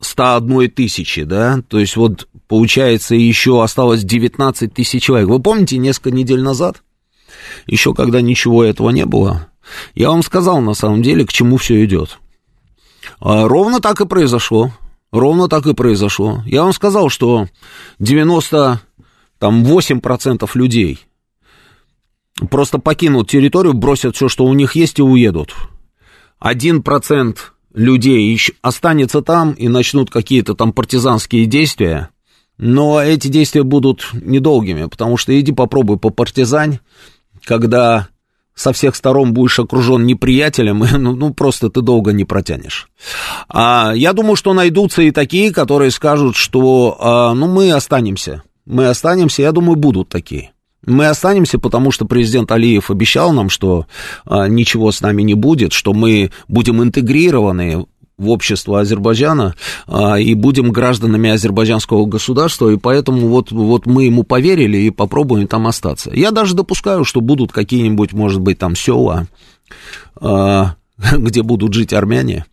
101 0.00 0.70
тысячи, 0.70 1.24
да, 1.24 1.62
то 1.68 1.78
есть 1.78 1.96
вот 1.96 2.26
получается 2.48 3.14
еще 3.14 3.62
осталось 3.62 4.02
19 4.02 4.72
тысяч 4.72 5.02
человек. 5.02 5.28
Вы 5.28 5.40
помните, 5.40 5.76
несколько 5.76 6.10
недель 6.10 6.40
назад, 6.40 6.82
еще 7.66 7.94
когда 7.94 8.20
ничего 8.22 8.64
этого 8.64 8.90
не 8.90 9.04
было, 9.04 9.48
я 9.94 10.08
вам 10.08 10.22
сказал 10.22 10.60
на 10.60 10.74
самом 10.74 11.02
деле, 11.02 11.26
к 11.26 11.32
чему 11.32 11.58
все 11.58 11.84
идет. 11.84 12.18
Ровно 13.20 13.80
так 13.80 14.00
и 14.00 14.06
произошло. 14.06 14.72
Ровно 15.12 15.48
так 15.48 15.66
и 15.66 15.74
произошло. 15.74 16.42
Я 16.46 16.62
вам 16.62 16.72
сказал, 16.72 17.08
что 17.08 17.48
98% 18.00 20.50
людей 20.54 21.00
просто 22.48 22.78
покинут 22.78 23.28
территорию, 23.28 23.74
бросят 23.74 24.14
все, 24.16 24.28
что 24.28 24.44
у 24.44 24.54
них 24.54 24.76
есть, 24.76 25.00
и 25.00 25.02
уедут. 25.02 25.54
Один 26.38 26.82
процент 26.82 27.52
людей 27.74 28.40
останется 28.62 29.20
там 29.20 29.52
и 29.52 29.68
начнут 29.68 30.10
какие-то 30.10 30.54
там 30.54 30.72
партизанские 30.72 31.44
действия, 31.46 32.08
но 32.56 33.00
эти 33.00 33.28
действия 33.28 33.62
будут 33.62 34.08
недолгими, 34.12 34.86
потому 34.86 35.16
что 35.16 35.38
иди 35.38 35.52
попробуй 35.52 35.98
по 35.98 36.10
партизань, 36.10 36.80
когда 37.44 38.08
со 38.54 38.72
всех 38.72 38.94
сторон 38.94 39.32
будешь 39.32 39.58
окружен 39.58 40.04
неприятелем, 40.06 40.78
ну, 40.98 41.14
ну 41.14 41.34
просто 41.34 41.70
ты 41.70 41.80
долго 41.80 42.12
не 42.12 42.24
протянешь. 42.24 42.88
А, 43.48 43.92
я 43.94 44.12
думаю, 44.12 44.36
что 44.36 44.52
найдутся 44.52 45.02
и 45.02 45.10
такие, 45.10 45.52
которые 45.52 45.90
скажут, 45.90 46.36
что 46.36 46.96
а, 47.00 47.34
ну 47.34 47.48
мы 47.48 47.72
останемся, 47.72 48.42
мы 48.66 48.88
останемся, 48.88 49.42
я 49.42 49.52
думаю, 49.52 49.76
будут 49.76 50.08
такие. 50.08 50.52
Мы 50.86 51.08
останемся, 51.08 51.58
потому 51.58 51.90
что 51.90 52.06
президент 52.06 52.50
Алиев 52.50 52.90
обещал 52.90 53.32
нам, 53.32 53.50
что 53.50 53.86
а, 54.24 54.48
ничего 54.48 54.90
с 54.92 55.02
нами 55.02 55.22
не 55.22 55.34
будет, 55.34 55.72
что 55.72 55.92
мы 55.92 56.30
будем 56.48 56.82
интегрированы 56.82 57.86
в 58.20 58.28
общество 58.28 58.80
Азербайджана 58.80 59.54
а, 59.86 60.18
и 60.20 60.34
будем 60.34 60.70
гражданами 60.70 61.30
азербайджанского 61.30 62.04
государства, 62.04 62.68
и 62.68 62.76
поэтому 62.76 63.28
вот, 63.28 63.50
вот 63.50 63.86
мы 63.86 64.04
ему 64.04 64.22
поверили 64.22 64.76
и 64.76 64.90
попробуем 64.90 65.46
там 65.46 65.66
остаться. 65.66 66.10
Я 66.12 66.30
даже 66.30 66.54
допускаю, 66.54 67.04
что 67.04 67.20
будут 67.20 67.50
какие-нибудь, 67.50 68.12
может 68.12 68.40
быть, 68.40 68.58
там 68.58 68.76
села, 68.76 69.26
а, 70.20 70.74
где 71.16 71.42
будут 71.42 71.72
жить 71.72 71.92
армяне. 71.92 72.44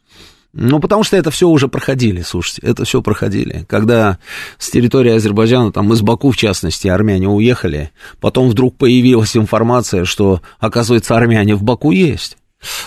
Ну, 0.54 0.80
потому 0.80 1.04
что 1.04 1.18
это 1.18 1.30
все 1.30 1.48
уже 1.50 1.68
проходили, 1.68 2.22
слушайте, 2.22 2.66
это 2.66 2.86
все 2.86 3.02
проходили. 3.02 3.66
Когда 3.68 4.18
с 4.58 4.70
территории 4.70 5.12
Азербайджана, 5.12 5.72
там 5.72 5.92
из 5.94 6.02
Баку, 6.02 6.32
в 6.32 6.38
частности, 6.38 6.88
армяне 6.88 7.28
уехали, 7.28 7.92
потом 8.22 8.50
вдруг 8.50 8.76
появилась 8.76 9.36
информация, 9.36 10.06
что, 10.06 10.42
оказывается, 10.60 11.16
армяне 11.16 11.56
в 11.56 11.64
Баку 11.64 11.92
есть. 11.92 12.38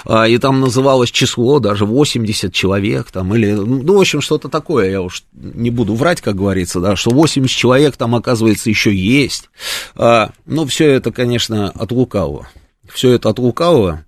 А, 0.05 0.27
и 0.27 0.39
там 0.39 0.61
называлось 0.61 1.11
число 1.11 1.61
даже 1.61 1.85
80 1.85 2.53
человек, 2.53 3.11
там, 3.11 3.35
или, 3.35 3.53
ну, 3.53 3.97
в 3.97 4.01
общем, 4.01 4.21
что-то 4.21 4.49
такое, 4.49 4.91
я 4.91 5.03
уж 5.03 5.25
не 5.33 5.71
буду 5.71 5.95
врать, 5.95 6.21
как 6.21 6.37
говорится, 6.37 6.81
да, 6.81 6.97
что 6.97 7.11
80 7.11 7.57
человек 7.57 7.97
там, 7.97 8.15
оказывается, 8.15 8.71
еще 8.71 8.95
есть. 8.95 9.51
А, 9.95 10.31
ну, 10.47 10.67
все 10.67 10.91
это, 10.91 11.13
конечно, 11.13 11.71
от 11.71 11.93
лукавого. 11.93 12.49
Все 12.93 13.13
это 13.13 13.29
от 13.29 13.39
лукавого. 13.39 14.05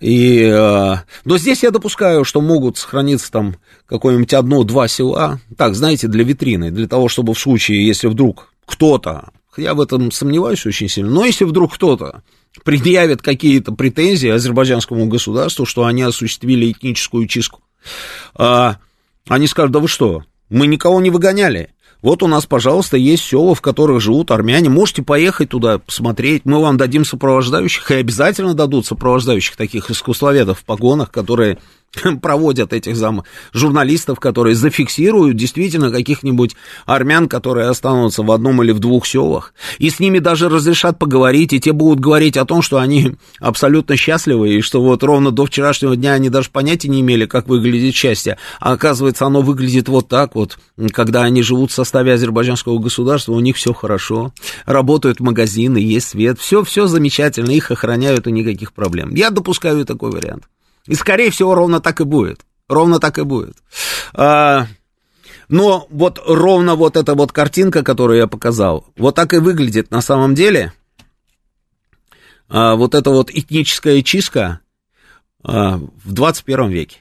И, 0.00 0.44
а, 0.44 1.04
но 1.24 1.38
здесь 1.38 1.62
я 1.62 1.70
допускаю, 1.70 2.24
что 2.24 2.40
могут 2.40 2.76
сохраниться 2.76 3.30
там 3.32 3.56
какое-нибудь 3.86 4.34
одно-два 4.34 4.88
села, 4.88 5.40
так, 5.56 5.74
знаете, 5.74 6.08
для 6.08 6.24
витрины, 6.24 6.70
для 6.70 6.88
того, 6.88 7.08
чтобы 7.08 7.34
в 7.34 7.38
случае, 7.38 7.86
если 7.86 8.08
вдруг 8.08 8.52
кто-то, 8.66 9.30
я 9.56 9.72
в 9.74 9.80
этом 9.80 10.10
сомневаюсь 10.10 10.66
очень 10.66 10.88
сильно, 10.88 11.10
но 11.10 11.24
если 11.24 11.44
вдруг 11.44 11.74
кто-то 11.74 12.22
предъявят 12.64 13.22
какие-то 13.22 13.72
претензии 13.72 14.28
азербайджанскому 14.28 15.06
государству, 15.06 15.66
что 15.66 15.84
они 15.84 16.02
осуществили 16.02 16.72
этническую 16.72 17.26
чистку. 17.26 17.62
А, 18.34 18.76
они 19.28 19.46
скажут, 19.46 19.72
да 19.72 19.78
вы 19.78 19.88
что, 19.88 20.24
мы 20.48 20.66
никого 20.66 21.00
не 21.00 21.10
выгоняли. 21.10 21.70
Вот 22.02 22.22
у 22.22 22.28
нас, 22.28 22.46
пожалуйста, 22.46 22.96
есть 22.96 23.24
села, 23.24 23.54
в 23.54 23.60
которых 23.60 24.00
живут 24.00 24.30
армяне. 24.30 24.68
Можете 24.68 25.02
поехать 25.02 25.48
туда 25.48 25.78
посмотреть. 25.78 26.44
Мы 26.44 26.60
вам 26.60 26.76
дадим 26.76 27.04
сопровождающих, 27.04 27.90
и 27.90 27.94
обязательно 27.94 28.54
дадут 28.54 28.86
сопровождающих 28.86 29.56
таких 29.56 29.90
искусствоведов 29.90 30.60
в 30.60 30.64
погонах, 30.64 31.10
которые 31.10 31.58
проводят 32.22 32.72
этих 32.72 32.96
зам... 32.96 33.24
журналистов, 33.52 34.20
которые 34.20 34.54
зафиксируют 34.54 35.36
действительно 35.36 35.90
каких-нибудь 35.90 36.56
армян, 36.84 37.28
которые 37.28 37.68
останутся 37.68 38.22
в 38.22 38.30
одном 38.30 38.62
или 38.62 38.72
в 38.72 38.78
двух 38.78 39.06
селах, 39.06 39.54
и 39.78 39.90
с 39.90 40.00
ними 40.00 40.18
даже 40.18 40.48
разрешат 40.48 40.98
поговорить, 40.98 41.52
и 41.52 41.60
те 41.60 41.72
будут 41.72 42.00
говорить 42.00 42.36
о 42.36 42.44
том, 42.44 42.62
что 42.62 42.78
они 42.78 43.16
абсолютно 43.40 43.96
счастливы, 43.96 44.56
и 44.56 44.60
что 44.60 44.82
вот 44.82 45.02
ровно 45.02 45.30
до 45.30 45.46
вчерашнего 45.46 45.96
дня 45.96 46.12
они 46.12 46.28
даже 46.28 46.50
понятия 46.50 46.88
не 46.88 47.00
имели, 47.00 47.26
как 47.26 47.48
выглядит 47.48 47.94
счастье, 47.94 48.38
а 48.60 48.72
оказывается, 48.72 49.26
оно 49.26 49.42
выглядит 49.42 49.88
вот 49.88 50.08
так 50.08 50.34
вот, 50.34 50.58
когда 50.92 51.22
они 51.22 51.42
живут 51.42 51.70
в 51.70 51.74
составе 51.74 52.12
азербайджанского 52.12 52.78
государства, 52.78 53.32
у 53.32 53.40
них 53.40 53.56
все 53.56 53.72
хорошо, 53.72 54.32
работают 54.64 55.20
магазины, 55.20 55.78
есть 55.78 56.08
свет, 56.08 56.38
все, 56.38 56.64
все 56.64 56.86
замечательно, 56.86 57.50
их 57.50 57.70
охраняют 57.70 58.26
и 58.26 58.32
никаких 58.32 58.72
проблем. 58.72 59.14
Я 59.14 59.30
допускаю 59.30 59.84
такой 59.84 60.10
вариант. 60.10 60.44
И, 60.86 60.94
скорее 60.94 61.30
всего, 61.30 61.54
ровно 61.54 61.80
так 61.80 62.00
и 62.00 62.04
будет. 62.04 62.40
Ровно 62.68 62.98
так 62.98 63.18
и 63.18 63.22
будет. 63.22 63.56
А, 64.12 64.66
но 65.48 65.86
вот 65.90 66.20
ровно 66.26 66.74
вот 66.74 66.96
эта 66.96 67.14
вот 67.14 67.32
картинка, 67.32 67.82
которую 67.82 68.18
я 68.18 68.26
показал, 68.26 68.86
вот 68.96 69.14
так 69.14 69.32
и 69.34 69.38
выглядит 69.38 69.90
на 69.90 70.00
самом 70.00 70.34
деле. 70.34 70.72
А, 72.48 72.74
вот 72.74 72.94
эта 72.94 73.10
вот 73.10 73.30
этническая 73.30 74.02
чистка 74.02 74.60
а, 75.42 75.78
в 75.78 76.12
21 76.12 76.68
веке. 76.68 76.98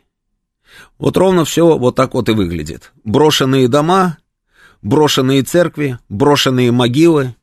Вот 0.98 1.18
ровно 1.18 1.46
все 1.46 1.78
вот 1.78 1.96
так 1.96 2.14
вот 2.14 2.30
и 2.30 2.34
выглядит. 2.34 2.92
Брошенные 3.04 3.68
дома, 3.68 4.18
брошенные 4.82 5.44
церкви, 5.44 6.00
брошенные 6.10 6.72
могилы, 6.72 7.36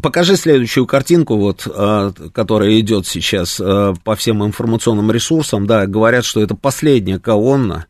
Покажи 0.00 0.36
следующую 0.36 0.86
картинку, 0.86 1.36
вот, 1.36 1.66
а, 1.66 2.12
которая 2.32 2.78
идет 2.78 3.06
сейчас 3.06 3.60
а, 3.60 3.94
по 4.04 4.14
всем 4.14 4.44
информационным 4.44 5.10
ресурсам. 5.10 5.66
Да, 5.66 5.86
говорят, 5.86 6.24
что 6.24 6.40
это 6.40 6.54
последняя 6.54 7.18
колонна 7.18 7.86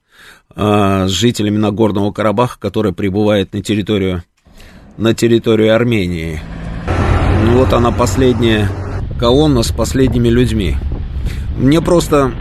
а, 0.55 1.07
с 1.07 1.11
жителями 1.11 1.59
Нагорного 1.59 2.11
Карабаха, 2.11 2.59
которая 2.59 2.95
прибывает 2.95 3.53
на 3.53 3.63
территорию, 3.63 4.23
на 4.97 5.13
территорию 5.13 5.75
Армении. 5.75 6.41
Ну, 7.45 7.59
вот 7.59 7.75
она 7.75 7.93
последняя 7.93 8.71
колонна 9.19 9.63
с 9.63 9.71
последними 9.71 10.29
людьми. 10.29 10.77
Мне 11.59 11.83
просто 11.83 12.33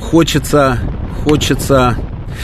хочется, 0.00 0.78
хочется... 1.24 1.96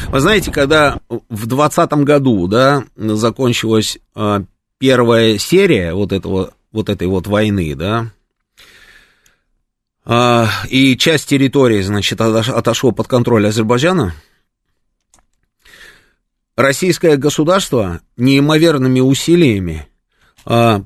Вы 0.09 0.21
знаете, 0.21 0.53
когда 0.53 0.99
в 1.09 1.47
2020 1.47 1.93
году, 2.05 2.47
да, 2.47 2.85
закончилась 2.97 3.99
первая 4.81 5.37
серия 5.39 5.93
вот 5.93 6.11
этого, 6.11 6.55
вот 6.73 6.89
этой 6.89 7.07
вот 7.07 7.27
войны, 7.29 7.77
да, 7.77 8.11
а, 10.05 10.49
и 10.69 10.97
часть 10.97 11.29
территории, 11.29 11.83
значит, 11.83 12.21
отошло 12.21 12.91
под 12.91 13.07
контроль 13.07 13.47
Азербайджана, 13.47 14.15
российское 16.57 17.17
государство 17.17 18.01
неимоверными 18.17 19.01
усилиями, 19.01 19.87
а, 20.47 20.83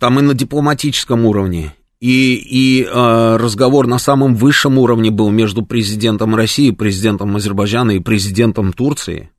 там 0.00 0.18
и 0.18 0.22
на 0.22 0.34
дипломатическом 0.34 1.26
уровне, 1.26 1.74
и, 2.00 2.34
и 2.34 2.84
э, 2.84 3.36
разговор 3.36 3.86
на 3.86 3.98
самом 3.98 4.34
высшем 4.34 4.78
уровне 4.78 5.10
был 5.10 5.28
между 5.28 5.62
президентом 5.62 6.34
России, 6.34 6.70
президентом 6.70 7.36
Азербайджана 7.36 7.90
и 7.90 8.00
президентом 8.00 8.72
Турции. 8.72 9.30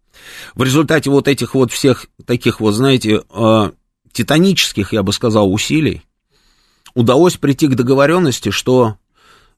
В 0.55 0.63
результате 0.63 1.09
вот 1.09 1.27
этих 1.27 1.55
вот 1.55 1.71
всех 1.71 2.07
таких 2.25 2.59
вот, 2.59 2.73
знаете, 2.73 3.23
э, 3.29 3.71
титанических, 4.11 4.93
я 4.93 5.03
бы 5.03 5.13
сказал, 5.13 5.51
усилий 5.51 6.03
удалось 6.93 7.37
прийти 7.37 7.67
к 7.67 7.75
договоренности, 7.75 8.49
что 8.49 8.97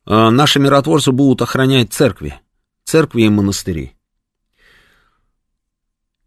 э, 0.06 0.30
наши 0.30 0.60
миротворцы 0.60 1.12
будут 1.12 1.42
охранять 1.42 1.94
церкви, 1.94 2.36
церкви 2.84 3.24
и 3.24 3.30
монастыри. 3.30 3.94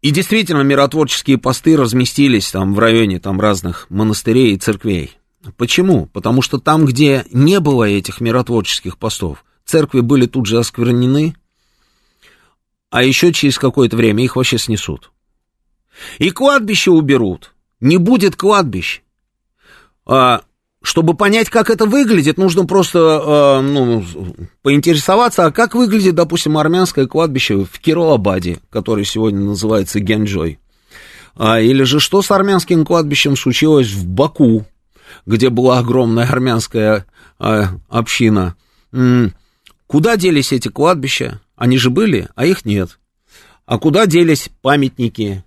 И 0.01 0.11
действительно, 0.11 0.61
миротворческие 0.61 1.37
посты 1.37 1.75
разместились 1.75 2.51
там 2.51 2.73
в 2.73 2.79
районе 2.79 3.19
там 3.19 3.41
разных 3.41 3.89
монастырей 3.89 4.53
и 4.53 4.57
церквей. 4.57 5.17
Почему? 5.55 6.07
Потому 6.07 6.41
что 6.41 6.59
там, 6.59 6.85
где 6.85 7.25
не 7.31 7.59
было 7.59 7.85
этих 7.85 8.21
миротворческих 8.21 8.97
постов, 8.97 9.43
церкви 9.65 10.01
были 10.01 10.27
тут 10.27 10.45
же 10.45 10.59
осквернены, 10.59 11.35
а 12.89 13.03
еще 13.03 13.33
через 13.33 13.57
какое-то 13.57 13.95
время 13.95 14.23
их 14.23 14.35
вообще 14.35 14.57
снесут. 14.57 15.11
И 16.19 16.29
кладбище 16.29 16.91
уберут. 16.91 17.53
Не 17.79 17.97
будет 17.97 18.35
кладбищ. 18.35 19.01
А, 20.05 20.41
чтобы 20.81 21.15
понять, 21.15 21.49
как 21.49 21.69
это 21.69 21.85
выглядит, 21.85 22.37
нужно 22.37 22.65
просто 22.65 22.99
а, 22.99 23.61
ну, 23.61 24.05
поинтересоваться, 24.61 25.45
а 25.45 25.51
как 25.51 25.75
выглядит, 25.75 26.15
допустим, 26.15 26.57
армянское 26.57 27.07
кладбище 27.07 27.65
в 27.65 27.79
Кировабаде, 27.79 28.59
который 28.69 29.05
сегодня 29.05 29.41
называется 29.41 29.99
Генджой. 29.99 30.59
А, 31.35 31.59
или 31.59 31.83
же 31.83 31.99
что 31.99 32.21
с 32.21 32.31
армянским 32.31 32.85
кладбищем 32.85 33.35
случилось 33.35 33.91
в 33.91 34.07
Баку, 34.07 34.65
где 35.25 35.49
была 35.49 35.79
огромная 35.79 36.25
армянская 36.25 37.05
а, 37.37 37.69
община. 37.89 38.55
М- 38.91 39.33
куда 39.87 40.15
делись 40.17 40.51
эти 40.51 40.69
кладбища? 40.69 41.41
Они 41.57 41.77
же 41.77 41.89
были, 41.89 42.29
а 42.35 42.45
их 42.45 42.63
нет. 42.63 42.99
А 43.65 43.79
куда 43.79 44.05
делись 44.05 44.49
памятники? 44.61 45.43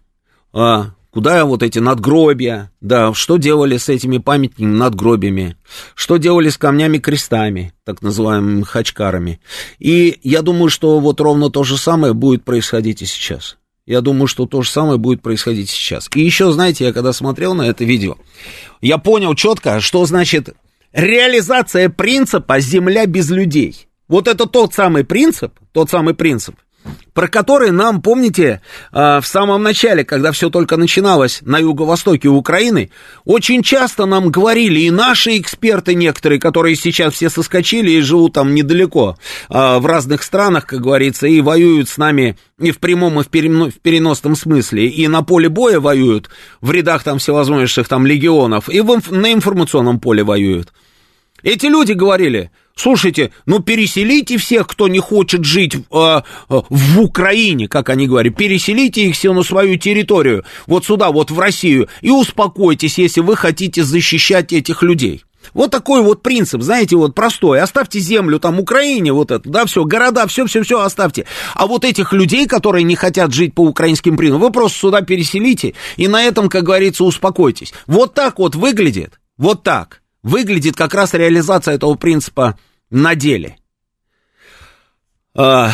А, 0.53 0.91
куда 1.11 1.45
вот 1.45 1.63
эти 1.63 1.79
надгробия? 1.79 2.73
Да, 2.81 3.15
что 3.15 3.37
делали 3.37 3.77
с 3.77 3.89
этими 3.89 4.19
памятниками, 4.19 4.75
надгробиями? 4.75 5.57
Что 5.95 6.17
делали 6.17 6.49
с 6.49 6.59
камнями-крестами, 6.59 7.73
так 7.85 8.03
называемыми 8.03 8.65
хачкарами? 8.65 9.41
И 9.79 10.19
я 10.25 10.43
думаю, 10.43 10.69
что 10.69 10.99
вот 10.99 11.21
ровно 11.21 11.49
то 11.49 11.63
же 11.63 11.79
самое 11.79 12.13
будет 12.13 12.45
происходить 12.45 13.03
и 13.03 13.07
сейчас. 13.07 13.57
Я 13.87 14.01
думаю, 14.01 14.27
что 14.27 14.47
то 14.47 14.63
же 14.63 14.71
самое 14.71 14.99
будет 14.99 15.23
происходить 15.23 15.71
сейчас. 15.71 16.11
И 16.15 16.21
еще, 16.21 16.51
знаете, 16.51 16.85
я 16.87 16.93
когда 16.93 17.13
смотрел 17.13 17.55
на 17.55 17.63
это 17.63 17.85
видео, 17.85 18.17
я 18.81 18.99
понял 18.99 19.35
четко, 19.37 19.81
что 19.81 20.05
значит 20.07 20.51
реализация 20.93 21.89
принципа 21.89 22.59
«земля 22.59 23.07
без 23.07 23.31
людей». 23.31 23.87
Вот 24.11 24.27
это 24.27 24.47
тот 24.47 24.75
самый 24.75 25.05
принцип, 25.05 25.53
тот 25.71 25.89
самый 25.89 26.15
принцип, 26.15 26.57
про 27.15 27.29
который 27.29 27.71
нам, 27.71 28.03
помните, 28.03 28.61
а, 28.91 29.21
в 29.21 29.27
самом 29.27 29.63
начале, 29.63 30.05
когда 30.05 30.33
все 30.33 30.51
только 30.51 30.77
начиналось 30.77 31.39
на 31.43 31.61
юго-востоке 31.61 32.27
Украины, 32.27 32.91
очень 33.25 33.63
часто 33.63 34.07
нам 34.07 34.31
говорили, 34.31 34.81
и 34.81 34.91
наши 34.91 35.39
эксперты 35.39 35.95
некоторые, 35.95 36.41
которые 36.41 36.75
сейчас 36.75 37.15
все 37.15 37.31
соскочили 37.31 37.93
и 37.93 38.01
живут 38.01 38.33
там 38.33 38.53
недалеко, 38.53 39.17
а, 39.49 39.79
в 39.79 39.87
разных 39.87 40.25
странах, 40.25 40.67
как 40.67 40.81
говорится, 40.81 41.29
и 41.29 41.41
воюют 41.41 41.89
с 41.89 41.97
нами 41.97 42.37
и 42.59 42.73
в 42.73 42.81
прямом, 42.81 43.21
и 43.21 43.23
в 43.23 43.29
переносном 43.29 44.35
смысле, 44.35 44.89
и 44.89 45.07
на 45.07 45.23
поле 45.23 45.49
боя 45.49 45.79
воюют, 45.79 46.31
в 46.61 46.73
рядах 46.73 47.05
там 47.05 47.21
всевозможных 47.21 47.87
там 47.87 48.05
легионов, 48.09 48.69
и 48.69 48.83
на 48.83 49.33
информационном 49.33 50.01
поле 50.01 50.25
воюют. 50.25 50.73
Эти 51.43 51.67
люди 51.67 51.93
говорили, 51.93 52.51
слушайте, 52.75 53.33
ну 53.47 53.61
переселите 53.61 54.39
всех, 54.39 54.67
кто 54.67 54.89
не 54.89 54.99
хочет 54.99 55.45
жить 55.45 55.75
э, 55.75 56.21
в 56.49 57.01
Украине, 57.01 57.69
как 57.69 57.89
они 57.89 58.07
говорят, 58.07 58.37
переселите 58.37 59.03
их 59.07 59.15
все 59.15 59.33
на 59.33 59.43
свою 59.43 59.77
территорию, 59.77 60.45
вот 60.67 60.85
сюда, 60.85 61.11
вот 61.11 61.31
в 61.31 61.39
Россию, 61.39 61.89
и 62.01 62.11
успокойтесь, 62.11 62.99
если 62.99 63.21
вы 63.21 63.37
хотите 63.37 63.85
защищать 63.85 64.53
этих 64.53 64.83
людей. 64.83 65.25
Вот 65.55 65.71
такой 65.71 66.03
вот 66.03 66.23
принцип, 66.23 66.63
знаете, 66.63 66.97
вот 66.97 67.15
простой. 67.15 67.61
Оставьте 67.61 67.99
землю 67.99 68.39
там 68.39 68.61
Украине, 68.61 69.13
вот 69.13 69.31
это, 69.31 69.49
да, 69.49 69.67
все, 69.67 69.85
города, 69.85 70.27
все, 70.27 70.47
все, 70.47 70.63
все 70.63 70.81
оставьте. 70.81 71.27
А 71.55 71.67
вот 71.67 71.85
этих 71.85 72.13
людей, 72.13 72.47
которые 72.47 72.85
не 72.85 72.95
хотят 72.95 73.33
жить 73.33 73.55
по 73.55 73.63
украинским 73.63 74.17
принципам, 74.17 74.43
вы 74.43 74.53
просто 74.53 74.79
сюда 74.79 75.01
переселите, 75.03 75.75
и 75.97 76.09
на 76.09 76.23
этом, 76.23 76.49
как 76.49 76.65
говорится, 76.65 77.05
успокойтесь. 77.05 77.73
Вот 77.87 78.15
так 78.15 78.39
вот 78.39 78.55
выглядит, 78.55 79.19
вот 79.39 79.63
так 79.63 80.00
выглядит 80.23 80.77
как 80.77 80.95
раз 80.95 81.15
реализация 81.15 81.75
этого 81.75 81.95
принципа 81.95 82.59
на 82.91 83.15
деле. 83.15 83.57
А... 85.35 85.73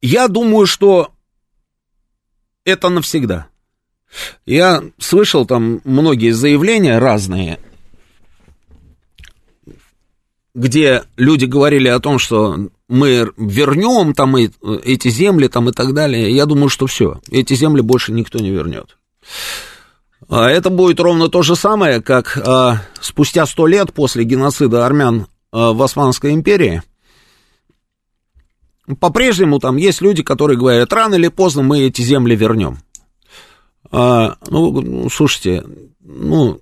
Я 0.00 0.28
думаю, 0.28 0.66
что 0.66 1.12
это 2.64 2.88
навсегда. 2.88 3.48
Я 4.44 4.82
слышал 4.98 5.46
там 5.46 5.80
многие 5.84 6.30
заявления 6.30 6.98
разные, 6.98 7.58
где 10.54 11.02
люди 11.16 11.44
говорили 11.44 11.88
о 11.88 11.98
том, 11.98 12.18
что 12.18 12.70
мы 12.88 13.32
вернем 13.36 14.14
там 14.14 14.36
и, 14.36 14.50
эти 14.84 15.08
земли 15.08 15.48
там 15.48 15.68
и 15.68 15.72
так 15.72 15.94
далее, 15.94 16.34
я 16.34 16.46
думаю, 16.46 16.68
что 16.68 16.86
все, 16.86 17.20
эти 17.30 17.54
земли 17.54 17.80
больше 17.80 18.12
никто 18.12 18.38
не 18.38 18.50
вернет. 18.50 18.96
А 20.28 20.48
это 20.48 20.70
будет 20.70 21.00
ровно 21.00 21.28
то 21.28 21.42
же 21.42 21.56
самое, 21.56 22.00
как 22.00 22.38
а, 22.38 22.82
спустя 23.00 23.46
сто 23.46 23.66
лет 23.66 23.92
после 23.92 24.24
геноцида 24.24 24.86
армян 24.86 25.26
а, 25.52 25.72
в 25.72 25.82
Османской 25.82 26.32
империи, 26.32 26.82
по-прежнему 29.00 29.58
там 29.58 29.76
есть 29.76 30.00
люди, 30.00 30.22
которые 30.22 30.56
говорят, 30.56 30.92
рано 30.92 31.16
или 31.16 31.28
поздно 31.28 31.62
мы 31.62 31.80
эти 31.80 32.02
земли 32.02 32.36
вернем. 32.36 32.78
А, 33.90 34.36
ну, 34.48 34.80
ну, 34.80 35.10
слушайте, 35.10 35.64
ну, 36.00 36.60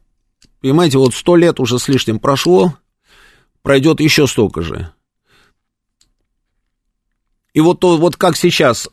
понимаете, 0.60 0.98
вот 0.98 1.14
сто 1.14 1.36
лет 1.36 1.60
уже 1.60 1.78
с 1.78 1.88
лишним 1.88 2.18
прошло, 2.18 2.74
пройдет 3.62 4.00
еще 4.00 4.26
столько 4.26 4.62
же. 4.62 4.93
И 7.54 7.60
вот, 7.60 7.80
то, 7.80 7.96
вот 7.96 8.16
как 8.16 8.36
сейчас 8.36 8.88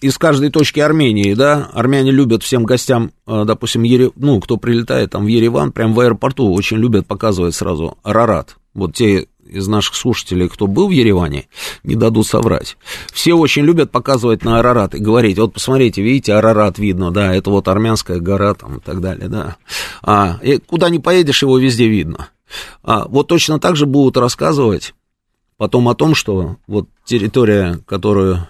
из 0.00 0.18
каждой 0.18 0.50
точки 0.50 0.80
Армении, 0.80 1.34
да, 1.34 1.70
армяне 1.72 2.10
любят 2.10 2.42
всем 2.42 2.64
гостям, 2.64 3.12
э, 3.26 3.44
допустим, 3.46 3.82
Ере, 3.82 4.10
ну, 4.16 4.40
кто 4.40 4.56
прилетает 4.56 5.10
там 5.10 5.24
в 5.24 5.28
Ереван, 5.28 5.72
прям 5.72 5.94
в 5.94 6.00
аэропорту, 6.00 6.52
очень 6.52 6.78
любят 6.78 7.06
показывать 7.06 7.54
сразу 7.54 7.98
Арарат. 8.02 8.56
Вот 8.74 8.94
те 8.94 9.28
из 9.46 9.68
наших 9.68 9.94
слушателей, 9.94 10.48
кто 10.48 10.66
был 10.66 10.88
в 10.88 10.90
Ереване, 10.90 11.48
не 11.84 11.94
дадут 11.94 12.26
соврать. 12.26 12.76
Все 13.12 13.34
очень 13.34 13.64
любят 13.64 13.90
показывать 13.90 14.44
на 14.44 14.58
Арарат 14.58 14.94
и 14.94 14.98
говорить, 14.98 15.38
вот 15.38 15.54
посмотрите, 15.54 16.02
видите, 16.02 16.34
Арарат 16.34 16.78
видно, 16.78 17.10
да, 17.10 17.34
это 17.34 17.50
вот 17.50 17.68
армянская 17.68 18.18
гора 18.18 18.54
там 18.54 18.78
и 18.78 18.80
так 18.80 19.00
далее, 19.00 19.28
да. 19.28 19.56
А, 20.02 20.38
и 20.42 20.58
куда 20.58 20.88
не 20.88 20.98
поедешь, 20.98 21.42
его 21.42 21.58
везде 21.58 21.86
видно. 21.86 22.28
А, 22.82 23.06
вот 23.08 23.28
точно 23.28 23.60
так 23.60 23.76
же 23.76 23.86
будут 23.86 24.16
рассказывать 24.16 24.94
потом 25.56 25.88
о 25.88 25.94
том, 25.94 26.14
что 26.14 26.56
вот 26.66 26.88
территория, 27.04 27.78
которую 27.86 28.46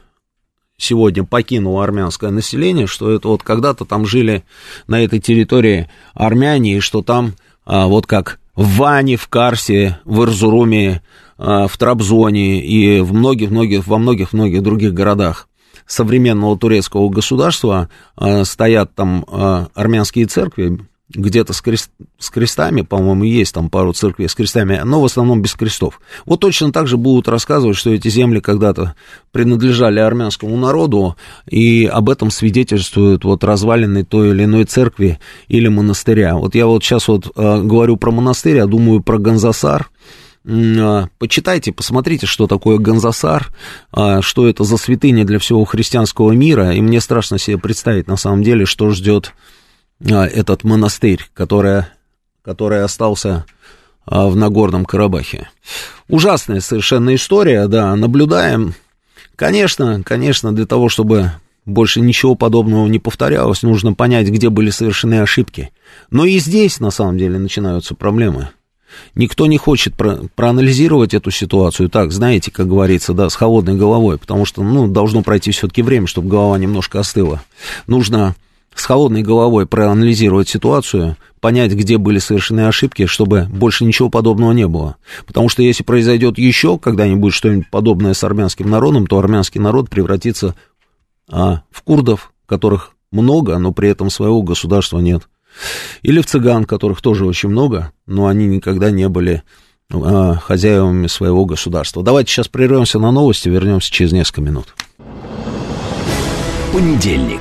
сегодня 0.76 1.24
покинуло 1.24 1.82
армянское 1.82 2.30
население, 2.30 2.86
что 2.86 3.10
это 3.10 3.28
вот 3.28 3.42
когда-то 3.42 3.84
там 3.84 4.06
жили 4.06 4.44
на 4.86 5.02
этой 5.02 5.20
территории 5.20 5.88
армяне, 6.14 6.76
и 6.76 6.80
что 6.80 7.02
там 7.02 7.34
а, 7.64 7.86
вот 7.86 8.06
как 8.06 8.38
в 8.54 8.76
Ване, 8.76 9.16
в 9.16 9.28
Карсе, 9.28 9.98
в 10.04 10.22
Ирзуруме, 10.22 11.02
а, 11.38 11.66
в 11.68 11.76
Трабзоне 11.78 12.64
и 12.64 13.00
в 13.00 13.12
многих-многих, 13.12 13.86
во 13.86 13.98
многих-многих 13.98 14.62
других 14.62 14.92
городах 14.92 15.48
современного 15.86 16.58
турецкого 16.58 17.08
государства 17.08 17.88
а, 18.16 18.44
стоят 18.44 18.94
там 18.94 19.24
а, 19.28 19.68
армянские 19.74 20.26
церкви, 20.26 20.80
где-то 21.08 21.52
с, 21.52 21.60
крест, 21.60 21.90
с 22.18 22.30
крестами, 22.30 22.82
по-моему, 22.82 23.24
есть 23.24 23.54
там 23.54 23.70
пару 23.70 23.92
церквей 23.92 24.28
с 24.28 24.34
крестами, 24.34 24.80
но 24.84 25.00
в 25.00 25.04
основном 25.04 25.40
без 25.40 25.54
крестов. 25.54 26.00
Вот 26.24 26.40
точно 26.40 26.72
так 26.72 26.88
же 26.88 26.96
будут 26.96 27.28
рассказывать, 27.28 27.76
что 27.76 27.90
эти 27.90 28.08
земли 28.08 28.40
когда-то 28.40 28.94
принадлежали 29.30 30.00
армянскому 30.00 30.56
народу, 30.56 31.16
и 31.48 31.86
об 31.86 32.10
этом 32.10 32.30
свидетельствуют 32.30 33.24
вот 33.24 33.44
развалины 33.44 34.04
той 34.04 34.30
или 34.30 34.44
иной 34.44 34.64
церкви 34.64 35.20
или 35.48 35.68
монастыря. 35.68 36.36
Вот 36.36 36.54
я 36.54 36.66
вот 36.66 36.82
сейчас 36.82 37.06
вот 37.06 37.30
э, 37.36 37.62
говорю 37.62 37.96
про 37.96 38.10
монастырь, 38.10 38.58
а 38.58 38.66
думаю 38.66 39.00
про 39.00 39.18
Ганзасар, 39.18 39.88
а, 40.48 41.08
Почитайте, 41.18 41.72
посмотрите, 41.72 42.26
что 42.26 42.46
такое 42.46 42.78
Ганзасар, 42.78 43.48
а, 43.90 44.22
что 44.22 44.48
это 44.48 44.64
за 44.64 44.76
святыня 44.76 45.24
для 45.24 45.38
всего 45.38 45.64
христианского 45.64 46.32
мира, 46.32 46.72
и 46.72 46.80
мне 46.80 47.00
страшно 47.00 47.38
себе 47.38 47.58
представить 47.58 48.06
на 48.06 48.16
самом 48.16 48.42
деле, 48.42 48.64
что 48.64 48.90
ждет 48.90 49.32
этот 50.00 50.64
монастырь, 50.64 51.20
который, 51.34 51.84
который 52.42 52.82
остался 52.82 53.44
а, 54.04 54.28
в 54.28 54.36
Нагорном 54.36 54.84
Карабахе. 54.84 55.48
Ужасная 56.08 56.60
совершенно 56.60 57.14
история, 57.14 57.66
да, 57.66 57.94
наблюдаем. 57.96 58.74
Конечно, 59.34 60.02
конечно, 60.04 60.54
для 60.54 60.66
того, 60.66 60.88
чтобы 60.88 61.32
больше 61.64 62.00
ничего 62.00 62.36
подобного 62.36 62.86
не 62.86 62.98
повторялось, 62.98 63.62
нужно 63.62 63.92
понять, 63.92 64.28
где 64.28 64.48
были 64.48 64.70
совершены 64.70 65.20
ошибки. 65.20 65.72
Но 66.10 66.24
и 66.24 66.38
здесь, 66.38 66.78
на 66.78 66.90
самом 66.90 67.18
деле, 67.18 67.38
начинаются 67.38 67.94
проблемы. 67.94 68.50
Никто 69.14 69.46
не 69.46 69.58
хочет 69.58 69.94
про 69.94 70.20
проанализировать 70.36 71.12
эту 71.12 71.30
ситуацию 71.30 71.90
так, 71.90 72.12
знаете, 72.12 72.50
как 72.50 72.68
говорится, 72.68 73.12
да, 73.12 73.28
с 73.28 73.34
холодной 73.34 73.74
головой, 73.74 74.16
потому 74.16 74.44
что, 74.44 74.62
ну, 74.62 74.86
должно 74.86 75.22
пройти 75.22 75.50
все-таки 75.50 75.82
время, 75.82 76.06
чтобы 76.06 76.28
голова 76.28 76.56
немножко 76.56 77.00
остыла. 77.00 77.42
Нужно 77.86 78.36
с 78.76 78.84
холодной 78.84 79.22
головой 79.22 79.66
проанализировать 79.66 80.48
ситуацию, 80.48 81.16
понять, 81.40 81.72
где 81.72 81.96
были 81.98 82.18
совершены 82.18 82.66
ошибки, 82.66 83.06
чтобы 83.06 83.46
больше 83.50 83.84
ничего 83.84 84.10
подобного 84.10 84.52
не 84.52 84.68
было. 84.68 84.96
Потому 85.26 85.48
что 85.48 85.62
если 85.62 85.82
произойдет 85.82 86.38
еще 86.38 86.78
когда-нибудь 86.78 87.32
что-нибудь 87.32 87.70
подобное 87.70 88.12
с 88.14 88.22
армянским 88.22 88.68
народом, 88.68 89.06
то 89.06 89.18
армянский 89.18 89.60
народ 89.60 89.88
превратится 89.88 90.54
а, 91.30 91.62
в 91.70 91.82
курдов, 91.82 92.32
которых 92.44 92.92
много, 93.10 93.58
но 93.58 93.72
при 93.72 93.88
этом 93.88 94.10
своего 94.10 94.42
государства 94.42 94.98
нет. 94.98 95.28
Или 96.02 96.20
в 96.20 96.26
цыган, 96.26 96.64
которых 96.64 97.00
тоже 97.00 97.24
очень 97.24 97.48
много, 97.48 97.92
но 98.06 98.26
они 98.26 98.46
никогда 98.46 98.90
не 98.90 99.08
были 99.08 99.42
а, 99.90 100.34
хозяевами 100.34 101.06
своего 101.06 101.46
государства. 101.46 102.02
Давайте 102.02 102.30
сейчас 102.30 102.48
прервемся 102.48 102.98
на 102.98 103.10
новости, 103.10 103.48
вернемся 103.48 103.90
через 103.90 104.12
несколько 104.12 104.42
минут. 104.42 104.74
Понедельник. 106.72 107.40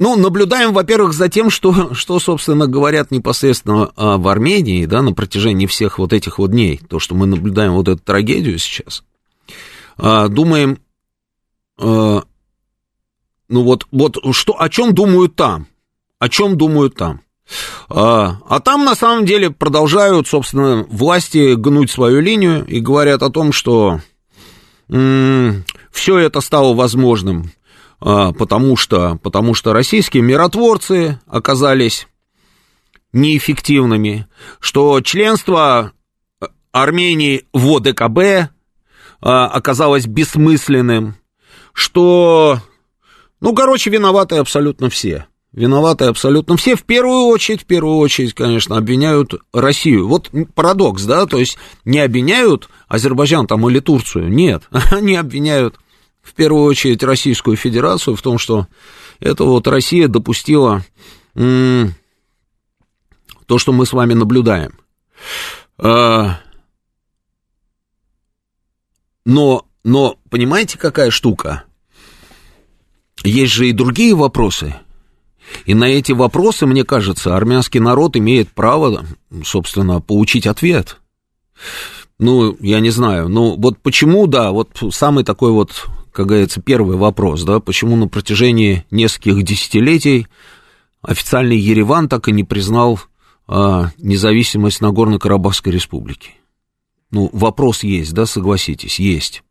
Ну, 0.00 0.16
наблюдаем, 0.16 0.72
во-первых, 0.72 1.12
за 1.12 1.28
тем, 1.28 1.48
что, 1.48 1.94
что, 1.94 2.18
собственно, 2.18 2.66
говорят 2.66 3.12
непосредственно 3.12 3.92
а, 3.94 4.16
в 4.16 4.26
Армении, 4.26 4.86
да, 4.86 5.00
на 5.00 5.12
протяжении 5.12 5.66
всех 5.66 6.00
вот 6.00 6.12
этих 6.12 6.38
вот 6.38 6.50
дней. 6.50 6.80
То, 6.88 6.98
что 6.98 7.14
мы 7.14 7.26
наблюдаем 7.26 7.74
вот 7.74 7.86
эту 7.86 8.02
трагедию 8.02 8.58
сейчас. 8.58 9.04
А, 9.96 10.28
думаем, 10.28 10.78
а, 11.78 12.22
ну 13.48 13.62
вот, 13.62 13.86
вот 13.90 14.18
что, 14.34 14.60
о 14.60 14.68
чем 14.68 14.94
думают 14.94 15.36
там? 15.36 15.66
О 16.18 16.28
чем 16.28 16.56
думают 16.56 16.94
там? 16.94 17.20
А, 17.88 18.38
а 18.48 18.60
там 18.60 18.84
на 18.84 18.94
самом 18.94 19.26
деле 19.26 19.50
продолжают, 19.50 20.28
собственно, 20.28 20.86
власти 20.88 21.54
гнуть 21.54 21.90
свою 21.90 22.20
линию 22.20 22.64
и 22.64 22.80
говорят 22.80 23.22
о 23.22 23.30
том, 23.30 23.52
что 23.52 24.00
все 24.88 26.18
это 26.18 26.40
стало 26.42 26.74
возможным, 26.74 27.50
потому, 27.98 28.76
что, 28.76 29.18
потому 29.22 29.54
что 29.54 29.72
российские 29.72 30.22
миротворцы 30.22 31.18
оказались 31.26 32.08
неэффективными, 33.12 34.26
что 34.60 35.00
членство 35.00 35.92
Армении 36.72 37.46
в 37.52 37.76
ОДКБ 37.76 38.50
оказалось 39.22 40.06
бессмысленным, 40.06 41.14
что, 41.72 42.58
ну, 43.40 43.54
короче, 43.54 43.88
виноваты 43.90 44.36
абсолютно 44.36 44.90
все. 44.90 45.26
Виноваты 45.52 46.06
абсолютно 46.06 46.56
все. 46.56 46.76
В 46.76 46.82
первую 46.82 47.26
очередь, 47.26 47.62
в 47.62 47.66
первую 47.66 47.98
очередь, 47.98 48.34
конечно, 48.34 48.76
обвиняют 48.78 49.34
Россию. 49.52 50.08
Вот 50.08 50.30
парадокс, 50.54 51.04
да, 51.04 51.26
то 51.26 51.38
есть 51.38 51.58
не 51.84 52.00
обвиняют 52.00 52.68
Азербайджан 52.88 53.46
там 53.46 53.68
или 53.68 53.78
Турцию, 53.80 54.28
нет, 54.28 54.64
они 54.70 55.14
обвиняют 55.14 55.76
в 56.22 56.34
первую 56.34 56.64
очередь 56.64 57.02
Российскую 57.02 57.56
Федерацию 57.56 58.16
в 58.16 58.22
том, 58.22 58.38
что 58.38 58.66
это 59.20 59.44
вот 59.44 59.66
Россия 59.66 60.08
допустила 60.08 60.82
то, 61.34 61.88
что 63.58 63.72
мы 63.72 63.86
с 63.86 63.92
вами 63.92 64.14
наблюдаем. 64.14 64.78
Но, 69.24 69.66
но, 69.84 70.16
понимаете, 70.30 70.78
какая 70.78 71.10
штука? 71.10 71.64
Есть 73.24 73.52
же 73.52 73.68
и 73.68 73.72
другие 73.72 74.14
вопросы. 74.14 74.74
И 75.64 75.74
на 75.74 75.84
эти 75.84 76.12
вопросы, 76.12 76.66
мне 76.66 76.84
кажется, 76.84 77.36
армянский 77.36 77.80
народ 77.80 78.16
имеет 78.16 78.50
право, 78.50 79.04
собственно, 79.44 80.00
получить 80.00 80.46
ответ. 80.46 80.98
Ну, 82.18 82.56
я 82.60 82.80
не 82.80 82.90
знаю. 82.90 83.28
Ну, 83.28 83.56
вот 83.56 83.78
почему, 83.78 84.26
да, 84.26 84.52
вот 84.52 84.80
самый 84.92 85.24
такой 85.24 85.52
вот, 85.52 85.86
как 86.12 86.26
говорится, 86.26 86.60
первый 86.60 86.96
вопрос, 86.96 87.42
да, 87.42 87.60
почему 87.60 87.96
на 87.96 88.08
протяжении 88.08 88.84
нескольких 88.90 89.42
десятилетий 89.42 90.26
официальный 91.02 91.58
Ереван 91.58 92.08
так 92.08 92.28
и 92.28 92.32
не 92.32 92.44
признал 92.44 93.00
а, 93.48 93.90
независимость 93.98 94.80
Нагорно-Карабахской 94.80 95.72
республики? 95.72 96.30
Ну, 97.12 97.28
вопрос 97.32 97.82
есть, 97.82 98.14
да, 98.14 98.26
согласитесь, 98.26 98.98
есть. 98.98 99.44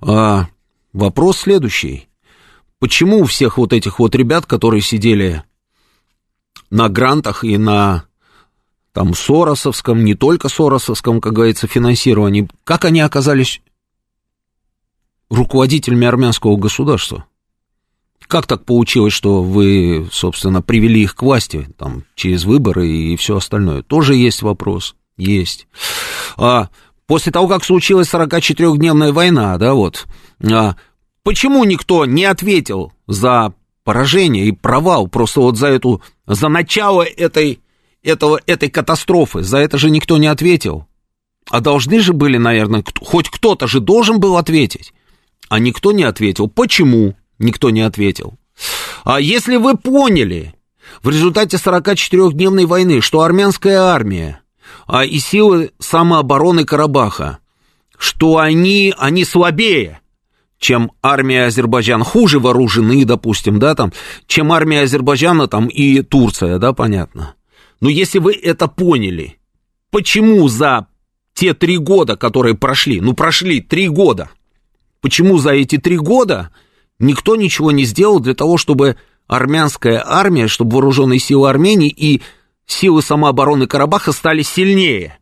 А, 0.00 0.48
вопрос 0.92 1.38
следующий. 1.38 2.08
Почему 2.80 3.20
у 3.20 3.24
всех 3.24 3.56
вот 3.56 3.72
этих 3.72 4.00
вот 4.00 4.14
ребят, 4.14 4.46
которые 4.46 4.82
сидели 4.82 5.44
на 6.70 6.88
грантах 6.88 7.44
и 7.44 7.56
на 7.56 8.04
там 8.92 9.14
Соросовском, 9.14 10.04
не 10.04 10.14
только 10.14 10.48
Соросовском, 10.48 11.20
как 11.20 11.34
говорится, 11.34 11.68
финансировании, 11.68 12.48
как 12.64 12.84
они 12.84 13.00
оказались 13.00 13.62
руководителями 15.30 16.06
армянского 16.06 16.56
государства? 16.56 17.26
Как 18.26 18.46
так 18.46 18.64
получилось, 18.64 19.12
что 19.12 19.42
вы, 19.42 20.08
собственно, 20.12 20.62
привели 20.62 21.02
их 21.02 21.14
к 21.14 21.22
власти, 21.22 21.68
там, 21.78 22.04
через 22.16 22.44
выборы 22.44 22.88
и 22.88 23.16
все 23.16 23.36
остальное? 23.36 23.82
Тоже 23.82 24.16
есть 24.16 24.42
вопрос, 24.42 24.96
есть. 25.16 25.68
А, 26.36 26.68
после 27.08 27.32
того, 27.32 27.48
как 27.48 27.64
случилась 27.64 28.12
44-дневная 28.12 29.12
война, 29.12 29.58
да, 29.58 29.74
вот, 29.74 30.06
а, 30.40 30.76
почему 31.24 31.64
никто 31.64 32.04
не 32.04 32.24
ответил 32.24 32.92
за 33.08 33.54
поражение 33.82 34.46
и 34.46 34.52
провал, 34.52 35.08
просто 35.08 35.40
вот 35.40 35.56
за 35.56 35.68
эту, 35.68 36.02
за 36.26 36.48
начало 36.48 37.02
этой, 37.02 37.60
этого, 38.02 38.38
этой 38.46 38.68
катастрофы, 38.68 39.42
за 39.42 39.58
это 39.58 39.78
же 39.78 39.90
никто 39.90 40.18
не 40.18 40.26
ответил. 40.26 40.86
А 41.50 41.60
должны 41.60 42.00
же 42.00 42.12
были, 42.12 42.36
наверное, 42.36 42.84
хоть 43.00 43.30
кто-то 43.30 43.66
же 43.66 43.80
должен 43.80 44.20
был 44.20 44.36
ответить. 44.36 44.92
А 45.48 45.58
никто 45.58 45.92
не 45.92 46.04
ответил. 46.04 46.46
Почему 46.46 47.16
никто 47.38 47.70
не 47.70 47.80
ответил? 47.80 48.34
А 49.04 49.18
если 49.18 49.56
вы 49.56 49.78
поняли 49.78 50.54
в 51.02 51.08
результате 51.08 51.56
44-дневной 51.56 52.66
войны, 52.66 53.00
что 53.00 53.22
армянская 53.22 53.80
армия 53.80 54.42
и 55.04 55.18
силы 55.18 55.72
самообороны 55.78 56.64
Карабаха, 56.64 57.38
что 57.98 58.38
они, 58.38 58.94
они 58.96 59.24
слабее, 59.24 60.00
чем 60.58 60.92
армия 61.02 61.44
Азербайджана, 61.44 62.04
хуже 62.04 62.40
вооружены, 62.40 63.04
допустим, 63.04 63.58
да, 63.58 63.74
там, 63.74 63.92
чем 64.26 64.50
армия 64.50 64.82
Азербайджана 64.82 65.46
там 65.46 65.66
и 65.66 66.02
Турция, 66.02 66.58
да, 66.58 66.72
понятно. 66.72 67.34
Но 67.80 67.88
если 67.88 68.18
вы 68.18 68.32
это 68.32 68.66
поняли, 68.66 69.38
почему 69.90 70.48
за 70.48 70.88
те 71.34 71.54
три 71.54 71.76
года, 71.78 72.16
которые 72.16 72.56
прошли, 72.56 73.00
ну, 73.00 73.12
прошли 73.12 73.60
три 73.60 73.88
года, 73.88 74.30
почему 75.00 75.38
за 75.38 75.50
эти 75.50 75.78
три 75.78 75.96
года 75.96 76.50
никто 76.98 77.36
ничего 77.36 77.70
не 77.70 77.84
сделал 77.84 78.18
для 78.18 78.34
того, 78.34 78.56
чтобы 78.56 78.96
армянская 79.28 80.02
армия, 80.04 80.48
чтобы 80.48 80.72
вооруженные 80.72 81.20
силы 81.20 81.48
Армении 81.48 81.88
и 81.88 82.22
силы 82.68 83.02
самообороны 83.02 83.66
Карабаха 83.66 84.12
стали 84.12 84.42
сильнее. 84.42 85.18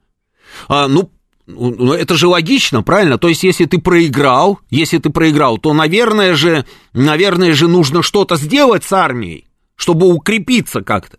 А, 0.68 0.88
ну, 0.88 1.10
ну, 1.46 1.92
это 1.92 2.14
же 2.16 2.26
логично, 2.26 2.82
правильно? 2.82 3.18
То 3.18 3.28
есть, 3.28 3.44
если 3.44 3.64
ты 3.64 3.78
проиграл, 3.78 4.58
если 4.68 4.98
ты 4.98 5.10
проиграл, 5.10 5.58
то, 5.58 5.72
наверное 5.72 6.34
же, 6.34 6.66
наверное 6.92 7.52
же, 7.52 7.68
нужно 7.68 8.02
что-то 8.02 8.36
сделать 8.36 8.84
с 8.84 8.92
армией, 8.92 9.46
чтобы 9.76 10.12
укрепиться 10.12 10.82
как-то. 10.82 11.18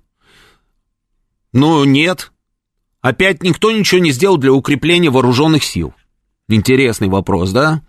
Но 1.54 1.86
нет. 1.86 2.32
Опять 3.02 3.42
никто 3.42 3.72
ничего 3.72 4.02
не 4.02 4.12
сделал 4.12 4.38
для 4.38 4.52
укрепления 4.52 5.10
вооруженных 5.10 5.64
сил. 5.64 5.94
Интересный 6.50 7.08
вопрос, 7.08 7.52
да? 7.52 7.82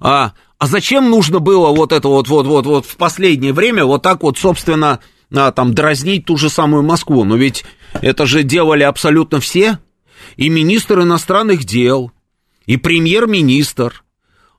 А, 0.00 0.32
а 0.58 0.66
зачем 0.66 1.08
нужно 1.08 1.38
было 1.38 1.68
вот 1.68 1.92
это 1.92 2.08
вот, 2.08 2.28
вот, 2.28 2.46
вот, 2.46 2.66
вот 2.66 2.86
в 2.86 2.96
последнее 2.96 3.52
время 3.52 3.84
вот 3.84 4.02
так 4.02 4.22
вот, 4.22 4.38
собственно, 4.38 5.00
а, 5.34 5.52
там, 5.52 5.74
дразнить 5.74 6.24
ту 6.24 6.36
же 6.36 6.48
самую 6.48 6.82
Москву. 6.82 7.24
Но 7.24 7.36
ведь 7.36 7.64
это 8.00 8.26
же 8.26 8.42
делали 8.42 8.82
абсолютно 8.82 9.40
все. 9.40 9.78
И 10.36 10.48
министр 10.48 11.00
иностранных 11.00 11.64
дел, 11.64 12.12
и 12.66 12.76
премьер-министр, 12.76 14.04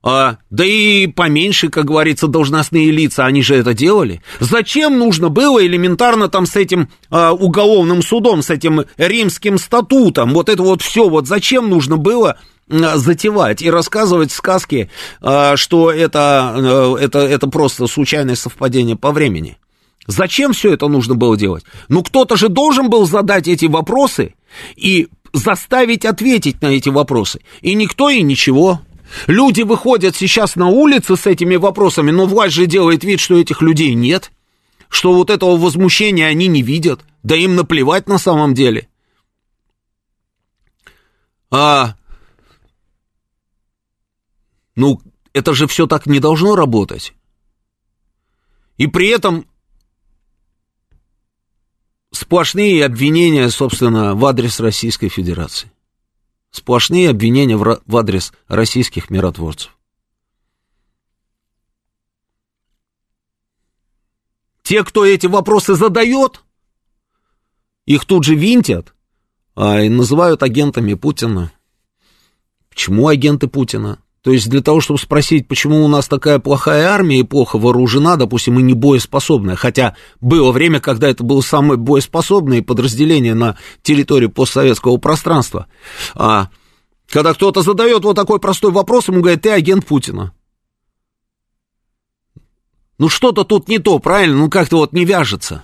а, 0.01 0.37
да 0.49 0.65
и 0.65 1.07
поменьше, 1.07 1.69
как 1.69 1.85
говорится, 1.85 2.27
должностные 2.27 2.89
лица, 2.91 3.25
они 3.25 3.41
же 3.41 3.55
это 3.55 3.73
делали. 3.73 4.21
Зачем 4.39 4.97
нужно 4.97 5.29
было 5.29 5.65
элементарно 5.65 6.29
там 6.29 6.45
с 6.45 6.55
этим 6.55 6.89
а, 7.09 7.33
уголовным 7.33 8.01
судом, 8.01 8.41
с 8.41 8.49
этим 8.49 8.85
римским 8.97 9.57
статутом, 9.57 10.33
вот 10.33 10.47
это 10.47 10.63
вот 10.63 10.81
все, 10.81 11.09
вот 11.09 11.27
зачем 11.27 11.69
нужно 11.69 11.97
было 11.97 12.37
затевать 12.69 13.61
и 13.61 13.69
рассказывать 13.69 14.31
сказки, 14.31 14.89
а, 15.21 15.57
что 15.57 15.91
это, 15.91 16.53
а, 16.55 16.95
это, 16.97 17.19
это 17.19 17.47
просто 17.47 17.87
случайное 17.87 18.35
совпадение 18.35 18.95
по 18.95 19.11
времени? 19.11 19.57
Зачем 20.07 20.53
все 20.53 20.73
это 20.73 20.87
нужно 20.87 21.15
было 21.15 21.37
делать? 21.37 21.63
Ну, 21.87 22.03
кто-то 22.03 22.35
же 22.35 22.49
должен 22.49 22.89
был 22.89 23.05
задать 23.05 23.47
эти 23.47 23.65
вопросы 23.65 24.35
и 24.75 25.07
заставить 25.33 26.05
ответить 26.05 26.61
на 26.61 26.67
эти 26.67 26.89
вопросы. 26.89 27.41
И 27.61 27.75
никто 27.75 28.09
и 28.09 28.21
ничего. 28.21 28.81
Люди 29.27 29.61
выходят 29.61 30.15
сейчас 30.15 30.55
на 30.55 30.67
улицы 30.67 31.15
с 31.15 31.25
этими 31.27 31.55
вопросами, 31.55 32.11
но 32.11 32.25
власть 32.25 32.55
же 32.55 32.65
делает 32.65 33.03
вид, 33.03 33.19
что 33.19 33.37
этих 33.37 33.61
людей 33.61 33.93
нет, 33.93 34.31
что 34.87 35.13
вот 35.13 35.29
этого 35.29 35.57
возмущения 35.57 36.27
они 36.27 36.47
не 36.47 36.61
видят, 36.61 37.01
да 37.23 37.35
им 37.35 37.55
наплевать 37.55 38.07
на 38.07 38.17
самом 38.17 38.53
деле. 38.53 38.87
А, 41.51 41.95
ну, 44.75 45.01
это 45.33 45.53
же 45.53 45.67
все 45.67 45.87
так 45.87 46.05
не 46.05 46.19
должно 46.19 46.55
работать. 46.55 47.13
И 48.77 48.87
при 48.87 49.09
этом 49.09 49.45
сплошные 52.11 52.85
обвинения, 52.85 53.49
собственно, 53.49 54.15
в 54.15 54.25
адрес 54.25 54.59
Российской 54.59 55.09
Федерации. 55.09 55.71
Сплошные 56.51 57.09
обвинения 57.09 57.57
в, 57.57 57.81
в 57.85 57.97
адрес 57.97 58.33
российских 58.47 59.09
миротворцев. 59.09 59.75
Те, 64.63 64.83
кто 64.83 65.05
эти 65.05 65.25
вопросы 65.25 65.73
задает, 65.75 66.43
их 67.85 68.05
тут 68.05 68.23
же 68.23 68.35
винтят 68.35 68.93
а, 69.55 69.81
и 69.81 69.89
называют 69.89 70.43
агентами 70.43 70.93
Путина. 70.93 71.51
Почему 72.69 73.07
агенты 73.07 73.47
Путина? 73.47 73.99
То 74.21 74.31
есть 74.31 74.49
для 74.49 74.61
того, 74.61 74.81
чтобы 74.81 74.99
спросить, 74.99 75.47
почему 75.47 75.83
у 75.83 75.87
нас 75.87 76.07
такая 76.07 76.39
плохая 76.39 76.89
армия 76.89 77.19
и 77.19 77.23
плохо 77.23 77.57
вооружена, 77.57 78.17
допустим, 78.17 78.59
и 78.59 78.61
не 78.61 78.73
боеспособная, 78.73 79.55
хотя 79.55 79.95
было 80.19 80.51
время, 80.51 80.81
когда 80.81 81.09
это 81.09 81.23
было 81.23 81.39
самое 81.41 81.77
боеспособное 81.77 82.61
подразделение 82.61 83.33
на 83.33 83.57
территории 83.81 84.27
постсоветского 84.27 84.97
пространства. 84.97 85.67
А, 86.15 86.49
когда 87.09 87.33
кто-то 87.33 87.61
задает 87.61 88.03
вот 88.03 88.15
такой 88.15 88.39
простой 88.39 88.71
вопрос, 88.71 89.07
ему 89.07 89.21
говорят, 89.21 89.43
ты 89.43 89.51
агент 89.51 89.85
Путина. 89.85 90.33
Ну 92.97 93.07
что-то 93.07 93.45
тут 93.45 93.69
не 93.69 93.79
то, 93.79 93.99
правильно? 93.99 94.37
Ну 94.37 94.49
как-то 94.49 94.77
вот 94.77 94.91
не 94.91 95.05
вяжется. 95.05 95.63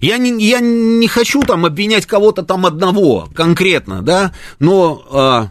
Я 0.00 0.18
не, 0.18 0.40
я 0.46 0.60
не 0.60 1.08
хочу 1.08 1.42
там 1.42 1.64
обвинять 1.64 2.06
кого-то 2.06 2.44
там 2.44 2.64
одного 2.64 3.28
конкретно, 3.34 4.02
да, 4.02 4.32
но... 4.60 5.02
А, 5.10 5.50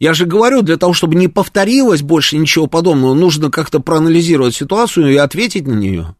я 0.00 0.14
же 0.14 0.24
говорю, 0.24 0.62
для 0.62 0.78
того, 0.78 0.94
чтобы 0.94 1.14
не 1.14 1.28
повторилось 1.28 2.00
больше 2.00 2.38
ничего 2.38 2.66
подобного, 2.66 3.12
нужно 3.12 3.50
как-то 3.50 3.80
проанализировать 3.80 4.54
ситуацию 4.54 5.12
и 5.12 5.16
ответить 5.16 5.66
на 5.66 5.74
нее. 5.74 6.16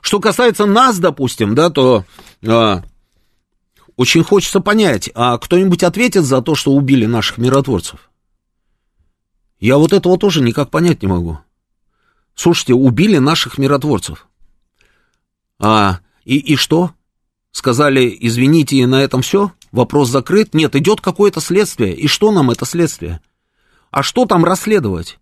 Что 0.00 0.18
касается 0.18 0.66
нас, 0.66 0.98
допустим, 0.98 1.54
да, 1.54 1.70
то 1.70 2.04
а, 2.44 2.82
очень 3.96 4.24
хочется 4.24 4.58
понять, 4.58 5.08
а 5.14 5.38
кто-нибудь 5.38 5.84
ответит 5.84 6.24
за 6.24 6.42
то, 6.42 6.56
что 6.56 6.72
убили 6.72 7.06
наших 7.06 7.38
миротворцев? 7.38 8.10
Я 9.60 9.78
вот 9.78 9.92
этого 9.92 10.18
тоже 10.18 10.42
никак 10.42 10.70
понять 10.70 11.00
не 11.00 11.08
могу. 11.08 11.38
Слушайте, 12.34 12.74
убили 12.74 13.18
наших 13.18 13.56
миротворцев. 13.56 14.26
А, 15.60 16.00
и, 16.24 16.38
и 16.38 16.56
что? 16.56 16.90
Сказали, 17.52 18.14
извините, 18.20 18.78
и 18.78 18.86
на 18.86 19.00
этом 19.00 19.22
все? 19.22 19.52
Вопрос 19.74 20.08
закрыт? 20.08 20.54
Нет, 20.54 20.76
идет 20.76 21.00
какое-то 21.00 21.40
следствие. 21.40 21.96
И 21.96 22.06
что 22.06 22.30
нам 22.30 22.52
это 22.52 22.64
следствие? 22.64 23.20
А 23.90 24.04
что 24.04 24.24
там 24.24 24.44
расследовать? 24.44 25.18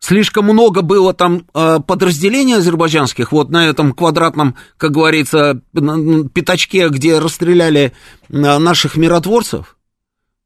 Слишком 0.00 0.44
много 0.44 0.82
было 0.82 1.14
там 1.14 1.46
э, 1.54 1.78
подразделений 1.80 2.56
азербайджанских, 2.56 3.32
вот 3.32 3.48
на 3.48 3.68
этом 3.68 3.94
квадратном, 3.94 4.56
как 4.76 4.92
говорится, 4.92 5.62
пятачке, 5.72 6.90
где 6.90 7.18
расстреляли 7.18 7.94
э, 8.28 8.58
наших 8.58 8.96
миротворцев. 8.96 9.78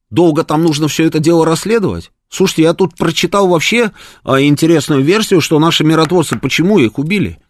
Долго 0.09 0.44
там 0.44 0.62
нужно 0.62 0.87
все 0.87 1.06
это 1.06 1.18
дело 1.18 1.44
расследовать. 1.44 2.12
Слушайте, 2.28 2.62
я 2.62 2.72
тут 2.72 2.94
прочитал 2.94 3.48
вообще 3.48 3.90
э, 4.24 4.42
интересную 4.42 5.02
версию, 5.02 5.40
что 5.40 5.59
наши 5.59 5.83
миротворцы, 5.83 6.38
почему 6.38 6.78
их 6.78 7.00
убили? 7.00 7.40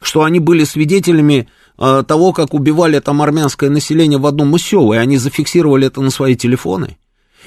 Что 0.00 0.22
они 0.22 0.38
были 0.38 0.62
свидетелями 0.62 1.48
того, 1.78 2.32
как 2.32 2.54
убивали 2.54 2.98
там 2.98 3.22
армянское 3.22 3.70
население 3.70 4.18
в 4.18 4.26
одном 4.26 4.56
из 4.56 4.62
сел, 4.62 4.92
и 4.92 4.96
они 4.96 5.16
зафиксировали 5.16 5.86
это 5.86 6.00
на 6.00 6.10
свои 6.10 6.34
телефоны. 6.34 6.98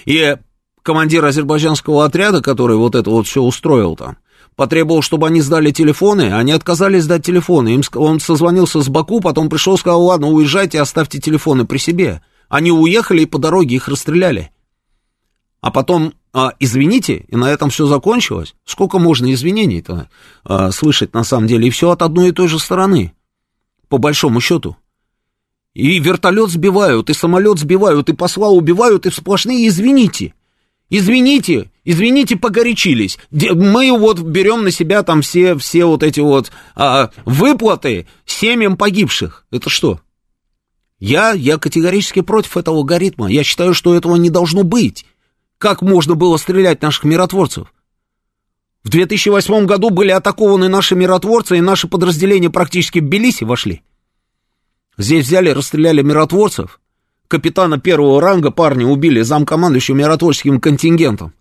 И 0.05 0.37
командир 0.83 1.23
азербайджанского 1.25 2.05
отряда, 2.05 2.41
который 2.41 2.77
вот 2.77 2.95
это 2.95 3.09
вот 3.09 3.27
все 3.27 3.41
устроил 3.41 3.95
там, 3.95 4.17
потребовал, 4.55 5.01
чтобы 5.01 5.27
они 5.27 5.41
сдали 5.41 5.71
телефоны, 5.71 6.33
они 6.33 6.51
отказались 6.51 7.03
сдать 7.03 7.25
телефоны. 7.25 7.75
Им, 7.75 7.81
он 7.95 8.19
созвонился 8.19 8.81
с 8.81 8.89
Баку, 8.89 9.19
потом 9.21 9.49
пришел, 9.49 9.77
сказал, 9.77 10.03
ладно, 10.03 10.27
уезжайте, 10.27 10.79
оставьте 10.79 11.19
телефоны 11.19 11.65
при 11.65 11.77
себе. 11.77 12.21
Они 12.49 12.71
уехали 12.71 13.21
и 13.21 13.25
по 13.25 13.39
дороге 13.39 13.75
их 13.75 13.87
расстреляли. 13.87 14.51
А 15.61 15.71
потом, 15.71 16.13
а, 16.33 16.53
извините, 16.59 17.25
и 17.27 17.35
на 17.35 17.51
этом 17.51 17.69
все 17.69 17.85
закончилось. 17.85 18.55
Сколько 18.65 18.99
можно 18.99 19.31
извинений-то 19.31 20.09
а, 20.43 20.71
слышать 20.71 21.13
на 21.13 21.23
самом 21.23 21.47
деле? 21.47 21.67
И 21.67 21.71
все 21.71 21.91
от 21.91 22.01
одной 22.01 22.29
и 22.29 22.31
той 22.31 22.47
же 22.47 22.59
стороны 22.59 23.13
по 23.91 23.97
большому 23.97 24.39
счету. 24.39 24.77
И 25.73 25.99
вертолет 25.99 26.49
сбивают, 26.49 27.09
и 27.09 27.13
самолет 27.13 27.59
сбивают, 27.59 28.07
и 28.07 28.13
посла 28.13 28.47
убивают, 28.47 29.05
и 29.05 29.11
сплошные 29.11 29.67
извините. 29.67 30.33
Извините, 30.89 31.69
извините, 31.83 32.37
погорячились. 32.37 33.19
Мы 33.31 33.91
вот 33.97 34.21
берем 34.21 34.63
на 34.63 34.71
себя 34.71 35.03
там 35.03 35.21
все, 35.21 35.57
все 35.57 35.83
вот 35.83 36.03
эти 36.03 36.21
вот 36.21 36.53
а, 36.73 37.11
выплаты 37.25 38.07
семьям 38.25 38.77
погибших. 38.77 39.45
Это 39.51 39.69
что? 39.69 39.99
Я, 40.97 41.31
я 41.31 41.57
категорически 41.57 42.21
против 42.21 42.55
этого 42.55 42.77
алгоритма. 42.77 43.29
Я 43.29 43.43
считаю, 43.43 43.73
что 43.73 43.93
этого 43.93 44.15
не 44.15 44.29
должно 44.29 44.63
быть. 44.63 45.05
Как 45.57 45.81
можно 45.81 46.15
было 46.15 46.37
стрелять 46.37 46.81
наших 46.81 47.03
миротворцев? 47.03 47.73
В 48.83 48.89
2008 48.89 49.65
году 49.65 49.89
были 49.89 50.09
атакованы 50.09 50.67
наши 50.67 50.95
миротворцы, 50.95 51.57
и 51.57 51.61
наши 51.61 51.87
подразделения 51.87 52.49
практически 52.49 52.99
в 52.99 53.03
Тбилиси 53.03 53.43
вошли. 53.43 53.83
Здесь 54.97 55.25
взяли, 55.25 55.49
расстреляли 55.49 56.01
миротворцев. 56.01 56.79
Капитана 57.27 57.79
первого 57.79 58.19
ранга 58.19 58.51
парня 58.51 58.85
убили 58.85 59.21
замкомандующим 59.21 59.97
миротворческим 59.97 60.59
контингентом. 60.59 61.33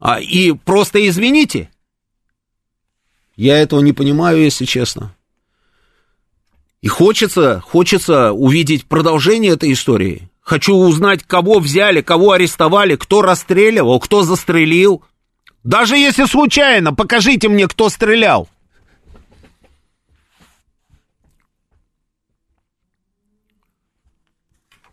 А, 0.00 0.20
и 0.20 0.52
просто 0.52 1.06
извините. 1.06 1.70
Я 3.36 3.58
этого 3.58 3.80
не 3.80 3.92
понимаю, 3.92 4.42
если 4.42 4.64
честно. 4.64 5.14
И 6.80 6.88
хочется, 6.88 7.60
хочется 7.60 8.32
увидеть 8.32 8.86
продолжение 8.86 9.52
этой 9.52 9.72
истории. 9.72 10.28
Хочу 10.40 10.74
узнать, 10.74 11.22
кого 11.22 11.60
взяли, 11.60 12.00
кого 12.00 12.32
арестовали, 12.32 12.96
кто 12.96 13.22
расстреливал, 13.22 14.00
кто 14.00 14.22
застрелил. 14.22 15.04
Даже 15.64 15.96
если 15.96 16.24
случайно, 16.24 16.92
покажите 16.92 17.48
мне, 17.48 17.68
кто 17.68 17.88
стрелял. 17.88 18.48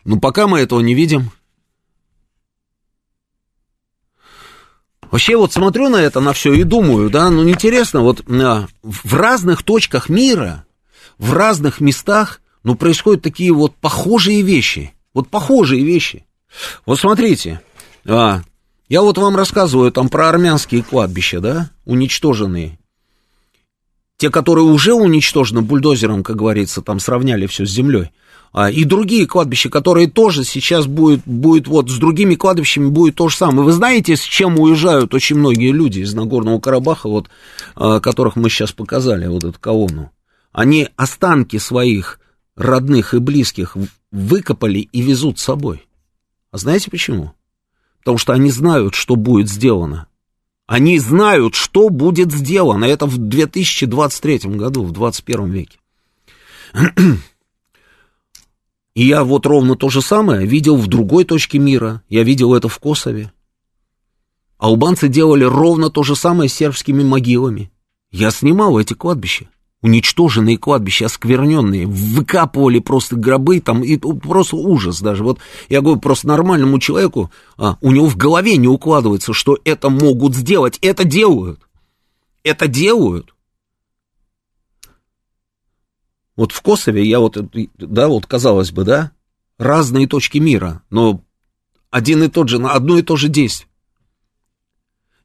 Ну, 0.05 0.19
пока 0.19 0.47
мы 0.47 0.59
этого 0.59 0.79
не 0.79 0.93
видим. 0.93 1.31
Вообще 5.11 5.35
вот 5.35 5.51
смотрю 5.51 5.89
на 5.89 5.97
это, 5.97 6.19
на 6.19 6.33
все 6.33 6.53
и 6.53 6.63
думаю, 6.63 7.09
да, 7.09 7.31
ну 7.31 7.49
интересно, 7.49 8.01
вот 8.01 8.23
а, 8.29 8.67
в 8.83 9.13
разных 9.15 9.63
точках 9.63 10.07
мира, 10.07 10.65
в 11.17 11.33
разных 11.33 11.81
местах, 11.81 12.41
ну 12.63 12.75
происходят 12.75 13.23
такие 13.23 13.51
вот 13.51 13.75
похожие 13.75 14.43
вещи, 14.43 14.93
вот 15.15 15.27
похожие 15.27 15.83
вещи. 15.83 16.25
Вот 16.85 16.99
смотрите, 16.99 17.61
а, 18.05 18.41
я 18.89 19.01
вот 19.01 19.17
вам 19.17 19.35
рассказываю 19.35 19.91
там 19.91 20.09
про 20.09 20.29
армянские 20.29 20.83
кладбища, 20.83 21.39
да, 21.39 21.69
уничтоженные. 21.85 22.79
Те, 24.17 24.29
которые 24.29 24.65
уже 24.65 24.93
уничтожены 24.93 25.61
бульдозером, 25.61 26.23
как 26.23 26.35
говорится, 26.35 26.81
там 26.81 26.99
сравняли 26.99 27.45
все 27.45 27.65
с 27.65 27.69
землей. 27.69 28.11
А, 28.51 28.69
и 28.69 28.83
другие 28.83 29.27
кладбища, 29.27 29.69
которые 29.69 30.09
тоже 30.09 30.43
сейчас 30.43 30.87
будет, 30.87 31.21
будет 31.25 31.67
вот 31.67 31.89
с 31.89 31.97
другими 31.97 32.35
кладбищами 32.35 32.89
будет 32.89 33.15
то 33.15 33.29
же 33.29 33.37
самое. 33.37 33.63
Вы 33.63 33.71
знаете, 33.71 34.15
с 34.15 34.21
чем 34.21 34.59
уезжают 34.59 35.13
очень 35.13 35.37
многие 35.37 35.71
люди 35.71 35.99
из 35.99 36.13
Нагорного 36.13 36.59
Карабаха, 36.59 37.07
вот, 37.07 37.29
а, 37.75 37.99
которых 37.99 38.35
мы 38.35 38.49
сейчас 38.49 38.71
показали, 38.71 39.27
вот 39.27 39.43
эту 39.43 39.59
колонну? 39.59 40.11
Они 40.51 40.89
останки 40.95 41.57
своих 41.57 42.19
родных 42.55 43.13
и 43.13 43.19
близких 43.19 43.77
выкопали 44.11 44.79
и 44.79 45.01
везут 45.01 45.39
с 45.39 45.43
собой. 45.43 45.87
А 46.51 46.57
знаете 46.57 46.89
почему? 46.89 47.33
Потому 47.99 48.17
что 48.17 48.33
они 48.33 48.51
знают, 48.51 48.95
что 48.95 49.15
будет 49.15 49.49
сделано. 49.49 50.07
Они 50.67 50.99
знают, 50.99 51.55
что 51.55 51.89
будет 51.89 52.31
сделано. 52.31 52.85
Это 52.85 53.05
в 53.07 53.17
2023 53.17 54.37
году, 54.55 54.83
в 54.83 54.91
21 54.91 55.49
веке. 55.49 55.79
И 58.93 59.07
я 59.07 59.23
вот 59.23 59.45
ровно 59.45 59.75
то 59.75 59.89
же 59.89 60.01
самое 60.01 60.45
видел 60.45 60.75
в 60.75 60.87
другой 60.87 61.25
точке 61.25 61.57
мира. 61.57 62.03
Я 62.09 62.23
видел 62.23 62.53
это 62.53 62.67
в 62.67 62.77
Косове. 62.79 63.31
Албанцы 64.57 65.07
делали 65.07 65.45
ровно 65.45 65.89
то 65.89 66.03
же 66.03 66.15
самое 66.15 66.49
с 66.49 66.53
сербскими 66.53 67.01
могилами. 67.01 67.71
Я 68.11 68.29
снимал 68.29 68.77
эти 68.77 68.93
кладбища. 68.93 69.49
Уничтоженные 69.81 70.57
кладбища, 70.57 71.05
оскверненные, 71.05 71.87
выкапывали 71.87 72.79
просто 72.79 73.15
гробы, 73.15 73.61
там, 73.61 73.83
и 73.83 73.97
просто 73.97 74.57
ужас 74.57 74.99
даже. 74.99 75.23
Вот 75.23 75.39
я 75.69 75.81
говорю, 75.81 75.99
просто 75.99 76.27
нормальному 76.27 76.79
человеку, 76.79 77.31
а, 77.57 77.77
у 77.81 77.91
него 77.91 78.07
в 78.07 78.17
голове 78.17 78.57
не 78.57 78.67
укладывается, 78.67 79.33
что 79.33 79.57
это 79.63 79.89
могут 79.89 80.35
сделать. 80.35 80.77
Это 80.81 81.05
делают. 81.05 81.61
Это 82.43 82.67
делают. 82.67 83.33
Вот 86.35 86.51
в 86.51 86.61
Косове 86.61 87.05
я 87.05 87.19
вот, 87.19 87.37
да, 87.77 88.07
вот 88.07 88.25
казалось 88.25 88.71
бы, 88.71 88.83
да, 88.83 89.11
разные 89.57 90.07
точки 90.07 90.37
мира, 90.37 90.83
но 90.89 91.21
один 91.89 92.23
и 92.23 92.29
тот 92.29 92.49
же, 92.49 92.57
одно 92.65 92.97
и 92.97 93.01
то 93.01 93.15
же 93.15 93.27
действие. 93.27 93.68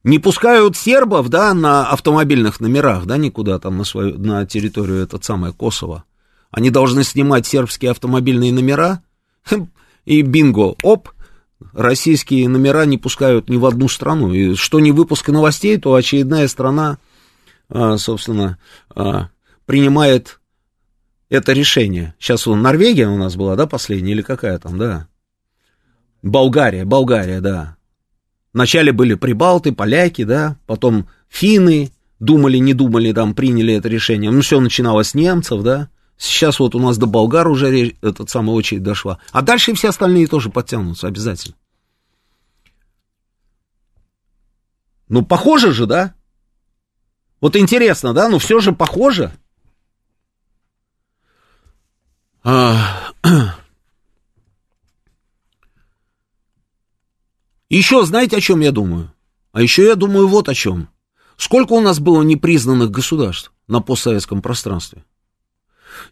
Не 0.05 0.19
пускают 0.19 0.77
сербов, 0.77 1.31
да, 1.31 1.55
на 1.55 1.89
автомобильных 1.89 2.61
номерах, 2.61 3.07
да, 3.07 3.17
никуда 3.17 3.59
там 3.59 3.79
на 3.79 3.85
свою, 3.85 4.19
на 4.19 4.45
территорию 4.45 5.03
этот 5.03 5.25
самое 5.25 5.55
Косово. 5.55 6.05
Они 6.51 6.69
должны 6.71 7.05
снимать 7.05 7.47
сербские 7.47 7.91
автомобильные 7.91 8.53
номера, 8.53 9.03
и 10.05 10.21
бинго, 10.21 10.77
оп, 10.83 11.09
российские 11.73 12.49
номера 12.51 12.85
не 12.85 12.99
пускают 12.99 13.49
ни 13.49 13.57
в 13.57 13.65
одну 13.65 13.89
страну. 13.89 14.33
И 14.35 14.55
что 14.55 14.79
не 14.79 14.93
выпуск 14.93 15.29
новостей, 15.29 15.79
то 15.79 15.95
очередная 15.95 16.49
страна, 16.49 16.99
а, 17.71 17.97
собственно, 17.97 18.59
а, 18.95 19.31
принимает 19.65 20.39
это 21.31 21.55
решение. 21.55 22.15
Сейчас 22.19 22.45
вон 22.45 22.61
Норвегия 22.61 23.09
у 23.09 23.17
нас 23.17 23.37
была, 23.37 23.57
да, 23.57 23.67
последняя, 23.67 24.13
или 24.13 24.23
какая 24.23 24.59
там, 24.59 24.77
да? 24.77 25.09
Болгария, 26.23 26.85
Болгария, 26.85 27.41
да. 27.41 27.74
Вначале 28.55 28.93
были 28.93 29.15
прибалты, 29.15 29.73
поляки, 29.73 30.23
да, 30.23 30.57
потом 30.67 31.09
финны, 31.29 31.91
думали, 32.21 32.59
не 32.59 32.73
думали, 32.73 33.13
там, 33.13 33.35
приняли 33.35 33.75
это 33.75 33.89
решение. 33.89 34.31
Ну, 34.31 34.41
все 34.43 34.61
начиналось 34.61 35.09
с 35.09 35.15
немцев, 35.15 35.63
да. 35.63 35.91
Сейчас 36.17 36.61
вот 36.61 36.77
у 36.77 36.79
нас 36.79 36.97
до 36.97 37.07
болгар 37.07 37.49
уже 37.49 37.95
этот 38.01 38.31
самый 38.31 38.55
очередь 38.55 38.85
дошла. 38.85 39.19
А 39.33 39.43
дальше 39.43 39.75
все 39.75 39.89
остальные 39.89 40.29
тоже 40.29 40.51
подтянутся 40.51 41.09
обязательно. 41.09 41.57
Ну, 45.09 45.25
похоже 45.25 45.73
же, 45.73 45.87
да? 45.87 46.15
Вот 47.41 47.57
интересно, 47.57 48.15
да? 48.15 48.29
Ну, 48.29 48.39
все 48.39 48.61
же 48.61 48.73
похоже. 48.73 49.33
А... 52.45 53.11
Еще 57.69 58.05
знаете, 58.05 58.37
о 58.37 58.41
чем 58.41 58.61
я 58.61 58.73
думаю? 58.73 59.13
А 59.53 59.63
еще 59.63 59.85
я 59.85 59.95
думаю 59.95 60.29
вот 60.29 60.49
о 60.49 60.55
чем. 60.55 60.89
Сколько 61.37 61.73
у 61.73 61.81
нас 61.81 61.99
было 61.99 62.23
непризнанных 62.23 62.91
государств 62.91 63.53
на 63.67 63.81
постсоветском 63.81 64.43
пространстве? 64.43 65.05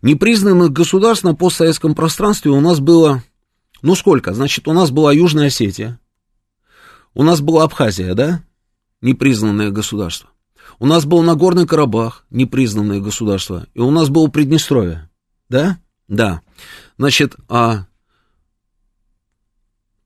Непризнанных 0.00 0.72
государств 0.72 1.24
на 1.24 1.34
постсоветском 1.34 1.94
пространстве 1.94 2.50
у 2.50 2.60
нас 2.60 2.80
было, 2.80 3.22
ну 3.82 3.94
сколько? 3.94 4.32
Значит, 4.32 4.68
у 4.68 4.72
нас 4.72 4.90
была 4.90 5.12
Южная 5.12 5.48
Осетия, 5.48 6.00
у 7.14 7.22
нас 7.22 7.40
была 7.40 7.64
Абхазия, 7.64 8.14
да? 8.14 8.42
Непризнанное 9.00 9.70
государство. 9.70 10.30
У 10.78 10.86
нас 10.86 11.04
был 11.04 11.22
Нагорный 11.22 11.66
Карабах, 11.66 12.24
непризнанное 12.30 13.00
государство. 13.00 13.66
И 13.74 13.80
у 13.80 13.90
нас 13.90 14.08
было 14.08 14.28
Приднестровье, 14.28 15.10
да? 15.48 15.78
Да. 16.08 16.40
Значит, 16.96 17.36
а 17.48 17.86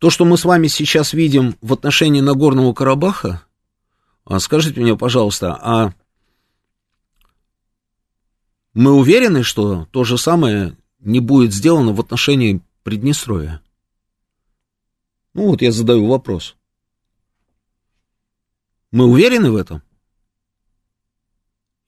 то, 0.07 0.11
что 0.11 0.25
мы 0.25 0.39
с 0.39 0.45
вами 0.45 0.69
сейчас 0.69 1.15
видим 1.15 1.57
в 1.63 1.73
отношении 1.73 2.21
Нагорного 2.21 2.73
Карабаха, 2.73 3.43
а 4.25 4.39
скажите 4.39 4.81
мне, 4.81 4.97
пожалуйста, 4.97 5.59
а 5.61 5.95
мы 8.73 8.93
уверены, 8.93 9.43
что 9.43 9.87
то 9.87 10.05
же 10.05 10.17
самое 10.17 10.77
не 11.01 11.19
будет 11.19 11.53
сделано 11.53 11.93
в 11.93 11.99
отношении 11.99 12.63
Приднестровья? 12.85 13.61
Ну 15.35 15.49
вот 15.49 15.61
я 15.61 15.73
задаю 15.73 16.07
вопрос. 16.07 16.55
Мы 18.93 19.07
уверены 19.07 19.51
в 19.51 19.57
этом? 19.57 19.83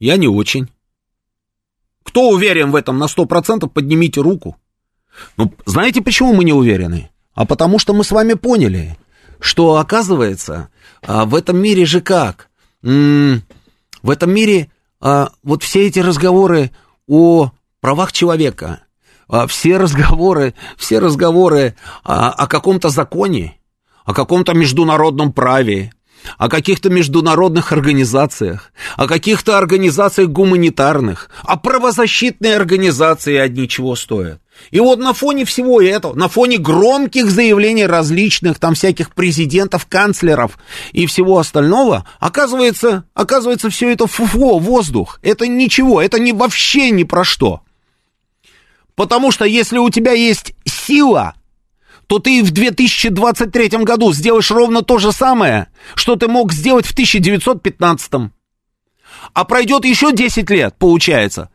Я 0.00 0.16
не 0.16 0.26
очень. 0.26 0.66
Кто 2.02 2.30
уверен 2.30 2.72
в 2.72 2.74
этом 2.74 2.98
на 2.98 3.04
100%, 3.04 3.68
поднимите 3.68 4.20
руку. 4.20 4.56
Ну, 5.36 5.54
знаете, 5.66 6.02
почему 6.02 6.34
мы 6.34 6.42
не 6.42 6.52
уверены? 6.52 7.12
А 7.38 7.46
потому 7.46 7.78
что 7.78 7.94
мы 7.94 8.02
с 8.02 8.10
вами 8.10 8.34
поняли, 8.34 8.98
что 9.38 9.76
оказывается 9.76 10.70
а, 11.06 11.24
в 11.24 11.36
этом 11.36 11.56
мире 11.56 11.86
же 11.86 12.00
как? 12.00 12.48
в 12.82 14.10
этом 14.10 14.30
мире 14.32 14.72
а, 15.00 15.30
вот 15.44 15.62
все 15.62 15.86
эти 15.86 16.00
разговоры 16.00 16.72
о 17.06 17.52
правах 17.80 18.10
человека, 18.10 18.80
а, 19.28 19.46
все 19.46 19.76
разговоры, 19.76 20.54
все 20.76 20.98
разговоры 20.98 21.76
о 22.02 22.48
каком-то 22.48 22.88
законе, 22.88 23.60
о 24.04 24.14
каком-то 24.14 24.52
международном 24.54 25.32
праве, 25.32 25.92
о 26.36 26.48
каких-то 26.48 26.90
международных 26.90 27.72
организациях, 27.72 28.72
о 28.96 29.06
каких-то 29.06 29.58
организациях 29.58 30.28
гуманитарных, 30.28 31.30
о 31.42 31.56
правозащитной 31.56 32.56
организации 32.56 33.36
одни 33.36 33.68
чего 33.68 33.96
стоят. 33.96 34.40
И 34.70 34.80
вот 34.80 34.98
на 34.98 35.12
фоне 35.12 35.44
всего 35.44 35.80
этого, 35.80 36.14
на 36.14 36.28
фоне 36.28 36.58
громких 36.58 37.30
заявлений 37.30 37.86
различных 37.86 38.58
там 38.58 38.74
всяких 38.74 39.14
президентов, 39.14 39.86
канцлеров 39.86 40.58
и 40.92 41.06
всего 41.06 41.38
остального, 41.38 42.06
оказывается, 42.18 43.04
оказывается 43.14 43.70
все 43.70 43.92
это 43.92 44.06
фуфло, 44.06 44.58
воздух. 44.58 45.20
Это 45.22 45.46
ничего, 45.46 46.02
это 46.02 46.18
не 46.18 46.32
вообще 46.32 46.90
ни 46.90 47.04
про 47.04 47.24
что. 47.24 47.62
Потому 48.94 49.30
что 49.30 49.44
если 49.44 49.78
у 49.78 49.90
тебя 49.90 50.12
есть 50.12 50.54
сила, 50.64 51.34
то 52.08 52.18
ты 52.18 52.42
в 52.42 52.50
2023 52.50 53.68
году 53.84 54.12
сделаешь 54.12 54.50
ровно 54.50 54.82
то 54.82 54.98
же 54.98 55.12
самое, 55.12 55.68
что 55.94 56.16
ты 56.16 56.26
мог 56.26 56.52
сделать 56.52 56.86
в 56.86 56.92
1915. 56.92 58.30
А 59.34 59.44
пройдет 59.44 59.84
еще 59.84 60.12
10 60.12 60.50
лет, 60.50 60.74
получается. 60.78 61.50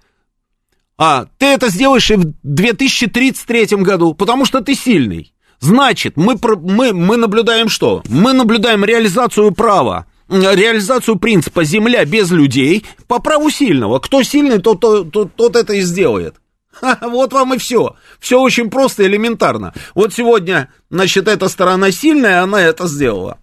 А 0.96 1.26
ты 1.40 1.48
это 1.48 1.70
сделаешь 1.70 2.10
и 2.12 2.16
в 2.16 2.34
2033 2.44 3.78
году, 3.78 4.14
потому 4.14 4.46
что 4.46 4.62
ты 4.62 4.76
сильный. 4.76 5.34
Значит, 5.60 6.18
мы, 6.18 6.36
мы, 6.62 6.94
мы 6.94 7.18
наблюдаем 7.18 7.68
что? 7.68 8.04
Мы 8.08 8.34
наблюдаем 8.34 8.86
реализацию 8.86 9.52
права, 9.54 10.06
реализацию 10.30 11.16
принципа 11.16 11.64
«земля 11.64 12.06
без 12.06 12.30
людей» 12.30 12.86
по 13.08 13.18
праву 13.20 13.50
сильного. 13.50 13.98
Кто 14.00 14.22
сильный, 14.22 14.60
тот, 14.60 14.82
тот, 14.82 15.12
тот, 15.12 15.34
тот 15.36 15.56
это 15.56 15.74
и 15.74 15.82
сделает. 15.82 16.36
Вот 16.82 17.34
вам 17.34 17.54
и 17.54 17.58
все. 17.58 17.96
Все 18.20 18.40
очень 18.40 18.70
просто, 18.70 19.06
элементарно. 19.06 19.74
Вот 19.94 20.14
сегодня, 20.14 20.72
значит, 20.90 21.28
эта 21.28 21.48
сторона 21.48 21.92
сильная, 21.92 22.42
она 22.42 22.62
это 22.62 22.88
сделала. 22.88 23.40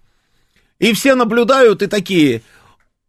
И 0.79 0.93
все 0.95 1.15
наблюдают 1.15 1.83
и 1.83 1.87
такие, 1.87 2.43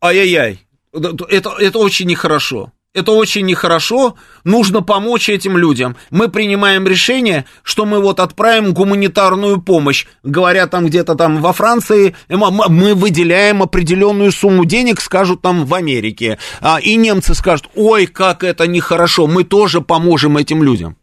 ай-яй-яй, 0.01 0.59
это, 0.93 1.55
это 1.57 1.79
очень 1.79 2.07
нехорошо. 2.07 2.71
Это 2.93 3.13
очень 3.13 3.45
нехорошо, 3.45 4.15
нужно 4.43 4.81
помочь 4.81 5.29
этим 5.29 5.57
людям. 5.57 5.95
Мы 6.09 6.27
принимаем 6.27 6.85
решение, 6.85 7.45
что 7.63 7.85
мы 7.85 8.01
вот 8.01 8.19
отправим 8.19 8.73
гуманитарную 8.73 9.61
помощь. 9.61 10.07
Говорят 10.23 10.71
там 10.71 10.87
где-то 10.87 11.15
там 11.15 11.41
во 11.41 11.53
Франции, 11.53 12.17
мы 12.27 12.93
выделяем 12.93 13.63
определенную 13.63 14.33
сумму 14.33 14.65
денег, 14.65 14.99
скажут 14.99 15.41
там 15.41 15.65
в 15.65 15.73
Америке. 15.73 16.37
А, 16.59 16.81
и 16.81 16.95
немцы 16.95 17.33
скажут, 17.33 17.69
ой, 17.75 18.07
как 18.07 18.43
это 18.43 18.67
нехорошо, 18.67 19.25
мы 19.25 19.45
тоже 19.45 19.79
поможем 19.79 20.35
этим 20.35 20.61
людям. 20.61 20.97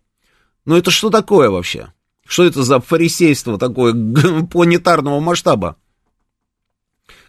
Ну 0.66 0.76
это 0.76 0.90
что 0.90 1.08
такое 1.08 1.48
вообще? 1.48 1.94
Что 2.26 2.44
это 2.44 2.64
за 2.64 2.80
фарисейство 2.80 3.56
такое 3.56 3.94
планетарного 4.50 5.20
масштаба? 5.20 5.76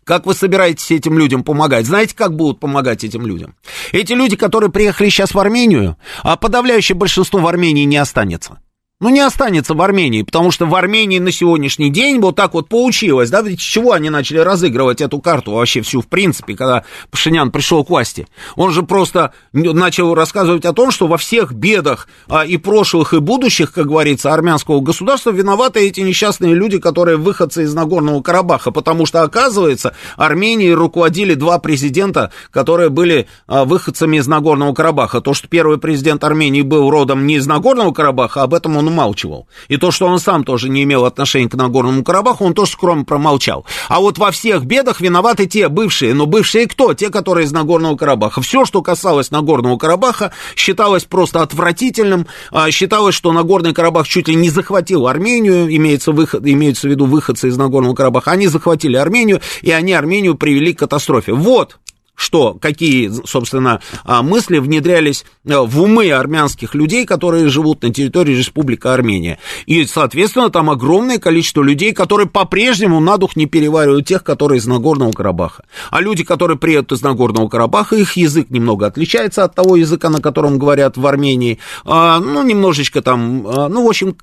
Как 0.09 0.25
вы 0.25 0.33
собираетесь 0.33 0.89
этим 0.89 1.19
людям 1.19 1.43
помогать? 1.43 1.85
Знаете, 1.85 2.15
как 2.15 2.35
будут 2.35 2.59
помогать 2.59 3.03
этим 3.03 3.27
людям? 3.27 3.53
Эти 3.91 4.13
люди, 4.13 4.35
которые 4.35 4.71
приехали 4.71 5.07
сейчас 5.09 5.35
в 5.35 5.39
Армению, 5.39 5.97
а 6.23 6.35
подавляющее 6.35 6.95
большинство 6.95 7.39
в 7.39 7.45
Армении 7.45 7.83
не 7.83 7.97
останется 7.97 8.57
ну, 9.01 9.07
не 9.09 9.21
останется 9.21 9.73
в 9.75 9.81
Армении, 9.81 10.23
потому 10.23 10.51
что 10.51 10.65
в 10.65 10.75
Армении 10.75 11.19
на 11.19 11.31
сегодняшний 11.31 11.89
день 11.89 12.19
вот 12.19 12.35
так 12.35 12.53
вот 12.53 12.67
получилось, 12.67 13.29
да, 13.29 13.41
ведь 13.41 13.61
с 13.61 13.63
чего 13.63 13.93
они 13.93 14.09
начали 14.09 14.39
разыгрывать 14.39 14.99
эту 14.99 15.19
карту 15.19 15.53
вообще 15.53 15.81
всю, 15.81 16.01
в 16.01 16.07
принципе, 16.07 16.55
когда 16.55 16.83
Пашинян 17.09 17.49
пришел 17.49 17.85
к 17.85 17.89
власти? 17.89 18.27
Он 18.57 18.71
же 18.71 18.83
просто 18.83 19.33
начал 19.53 20.13
рассказывать 20.15 20.65
о 20.65 20.73
том, 20.73 20.91
что 20.91 21.07
во 21.07 21.17
всех 21.17 21.53
бедах 21.53 22.09
а, 22.27 22.45
и 22.45 22.57
прошлых, 22.57 23.13
и 23.13 23.19
будущих, 23.19 23.71
как 23.71 23.87
говорится, 23.87 24.33
армянского 24.33 24.81
государства 24.81 25.29
виноваты 25.29 25.79
эти 25.79 26.01
несчастные 26.01 26.53
люди, 26.53 26.77
которые 26.77 27.15
выходцы 27.15 27.63
из 27.63 27.73
Нагорного 27.73 28.21
Карабаха, 28.21 28.71
потому 28.71 29.05
что, 29.05 29.21
оказывается, 29.21 29.95
Арменией 30.17 30.73
руководили 30.73 31.35
два 31.35 31.59
президента, 31.59 32.33
которые 32.51 32.89
были 32.89 33.27
а, 33.47 33.63
выходцами 33.63 34.17
из 34.17 34.27
Нагорного 34.27 34.73
Карабаха. 34.73 35.21
То, 35.21 35.33
что 35.33 35.47
первый 35.47 35.77
президент 35.77 36.21
Армении 36.25 36.63
был 36.63 36.89
родом 36.89 37.25
не 37.25 37.35
из 37.35 37.47
Нагорного 37.47 37.93
Карабаха, 37.93 38.43
об 38.43 38.53
этом 38.53 38.75
он 38.75 38.88
умалчивал. 38.89 39.47
И 39.69 39.77
то, 39.77 39.91
что 39.91 40.05
он 40.05 40.19
сам 40.19 40.43
тоже 40.43 40.69
не 40.69 40.83
имел 40.83 41.05
отношения 41.05 41.49
к 41.49 41.55
Нагорному 41.55 42.03
Карабаху, 42.03 42.45
он 42.45 42.53
тоже 42.53 42.71
скромно 42.71 43.05
промолчал. 43.05 43.65
А 43.87 43.99
вот 43.99 44.17
во 44.17 44.31
всех 44.31 44.65
бедах 44.65 44.99
виноваты 45.01 45.45
те 45.45 45.69
бывшие. 45.69 46.13
Но 46.13 46.25
бывшие 46.25 46.67
кто? 46.67 46.93
Те, 46.93 47.09
которые 47.09 47.45
из 47.45 47.51
Нагорного 47.51 47.95
Карабаха. 47.95 48.41
Все, 48.41 48.65
что 48.65 48.81
касалось 48.81 49.31
Нагорного 49.31 49.77
Карабаха, 49.77 50.33
считалось 50.55 51.05
просто 51.05 51.41
отвратительным. 51.41 52.27
А, 52.51 52.69
считалось, 52.71 53.15
что 53.15 53.31
Нагорный 53.31 53.73
Карабах 53.73 54.07
чуть 54.07 54.27
ли 54.27 54.35
не 54.35 54.49
захватил 54.49 55.07
Армению, 55.07 55.73
имеется, 55.75 56.11
выход, 56.11 56.45
имеется 56.45 56.87
в 56.87 56.91
виду 56.91 57.05
выходцы 57.05 57.47
из 57.47 57.57
Нагорного 57.57 57.95
Карабаха. 57.95 58.31
Они 58.31 58.47
захватили 58.47 58.97
Армению, 58.97 59.41
и 59.61 59.71
они 59.71 59.93
Армению 59.93 60.35
привели 60.35 60.73
к 60.73 60.79
катастрофе. 60.79 61.33
Вот 61.33 61.77
что, 62.19 62.53
какие, 62.53 63.09
собственно, 63.25 63.79
а, 64.03 64.21
мысли 64.23 64.57
внедрялись 64.57 65.23
э, 65.45 65.57
в 65.57 65.81
умы 65.81 66.11
армянских 66.11 66.75
людей, 66.75 67.05
которые 67.05 67.47
живут 67.47 67.81
на 67.81 67.93
территории 67.93 68.35
Республики 68.35 68.87
Армения. 68.87 69.39
И, 69.65 69.85
соответственно, 69.85 70.49
там 70.49 70.69
огромное 70.69 71.17
количество 71.17 71.63
людей, 71.63 71.93
которые 71.93 72.27
по-прежнему 72.27 72.99
на 72.99 73.15
дух 73.15 73.37
не 73.37 73.45
переваривают 73.45 74.05
тех, 74.05 74.25
которые 74.25 74.59
из 74.59 74.67
Нагорного 74.67 75.13
Карабаха. 75.13 75.63
А 75.91 76.01
люди, 76.01 76.25
которые 76.25 76.57
приедут 76.57 76.91
из 76.91 77.01
Нагорного 77.01 77.47
Карабаха, 77.47 77.95
их 77.95 78.17
язык 78.17 78.49
немного 78.49 78.87
отличается 78.87 79.45
от 79.45 79.55
того 79.55 79.77
языка, 79.77 80.09
на 80.09 80.19
котором 80.19 80.59
говорят 80.59 80.97
в 80.97 81.07
Армении. 81.07 81.57
А, 81.85 82.19
ну, 82.19 82.43
немножечко 82.43 83.01
там, 83.01 83.47
а, 83.47 83.69
ну, 83.69 83.85
в 83.85 83.87
общем, 83.87 84.17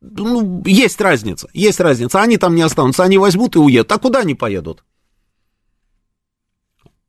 ну, 0.00 0.62
есть 0.64 1.00
разница, 1.00 1.48
есть 1.52 1.80
разница. 1.80 2.20
Они 2.20 2.36
там 2.36 2.54
не 2.54 2.62
останутся, 2.62 3.02
они 3.02 3.18
возьмут 3.18 3.56
и 3.56 3.58
уедут. 3.58 3.90
А 3.90 3.98
куда 3.98 4.20
они 4.20 4.36
поедут? 4.36 4.84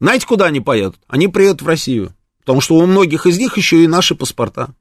Знаете, 0.02 0.26
куда 0.26 0.45
они 0.45 0.60
поедут? 0.60 0.97
Они 1.08 1.28
приедут 1.28 1.62
в 1.62 1.68
Россию. 1.68 2.16
Потому 2.39 2.60
что 2.60 2.76
у 2.76 2.86
многих 2.88 3.28
из 3.28 3.38
них 3.38 3.56
еще 3.56 3.84
и 3.84 3.88
наши 3.88 4.16
паспорта. 4.16 4.74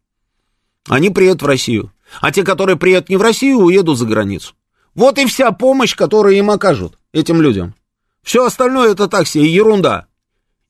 Они 0.88 1.10
приедут 1.10 1.42
в 1.42 1.46
Россию. 1.46 1.92
А 2.22 2.32
те, 2.32 2.42
которые 2.42 2.76
приедут 2.76 3.10
не 3.10 3.18
в 3.18 3.22
Россию, 3.22 3.58
уедут 3.58 3.98
за 3.98 4.06
границу. 4.06 4.54
Вот 4.94 5.18
и 5.18 5.26
вся 5.26 5.52
помощь, 5.52 5.94
которую 5.94 6.36
им 6.36 6.50
окажут, 6.50 6.98
этим 7.12 7.42
людям. 7.42 7.74
Все 8.22 8.46
остальное 8.46 8.92
это 8.92 9.08
так 9.08 9.28
себе 9.28 9.46
ерунда. 9.46 10.06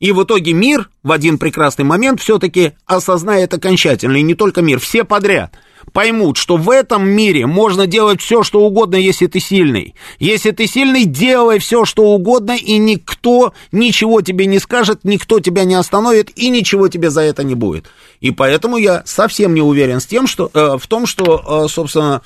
И 0.00 0.10
в 0.10 0.24
итоге 0.24 0.52
мир 0.52 0.90
в 1.04 1.12
один 1.12 1.38
прекрасный 1.38 1.84
момент 1.84 2.20
все-таки 2.20 2.72
осознает 2.86 3.54
окончательно, 3.54 4.16
и 4.16 4.22
не 4.22 4.34
только 4.34 4.62
мир, 4.62 4.80
все 4.80 5.04
подряд– 5.04 5.54
поймут, 5.92 6.36
что 6.36 6.56
в 6.56 6.70
этом 6.70 7.08
мире 7.08 7.46
можно 7.46 7.86
делать 7.86 8.20
все, 8.20 8.42
что 8.42 8.60
угодно, 8.60 8.96
если 8.96 9.26
ты 9.26 9.40
сильный. 9.40 9.94
Если 10.18 10.50
ты 10.50 10.66
сильный, 10.66 11.04
делай 11.04 11.58
все, 11.58 11.84
что 11.84 12.04
угодно, 12.04 12.56
и 12.56 12.78
никто 12.78 13.52
ничего 13.72 14.20
тебе 14.20 14.46
не 14.46 14.58
скажет, 14.58 15.00
никто 15.04 15.40
тебя 15.40 15.64
не 15.64 15.74
остановит, 15.74 16.36
и 16.36 16.48
ничего 16.50 16.88
тебе 16.88 17.10
за 17.10 17.22
это 17.22 17.44
не 17.44 17.54
будет. 17.54 17.86
И 18.20 18.30
поэтому 18.30 18.76
я 18.76 19.02
совсем 19.06 19.54
не 19.54 19.62
уверен 19.62 20.00
с 20.00 20.06
тем, 20.06 20.26
что, 20.26 20.50
э, 20.52 20.78
в 20.78 20.86
том, 20.86 21.06
что, 21.06 21.64
э, 21.64 21.68
собственно, 21.68 22.22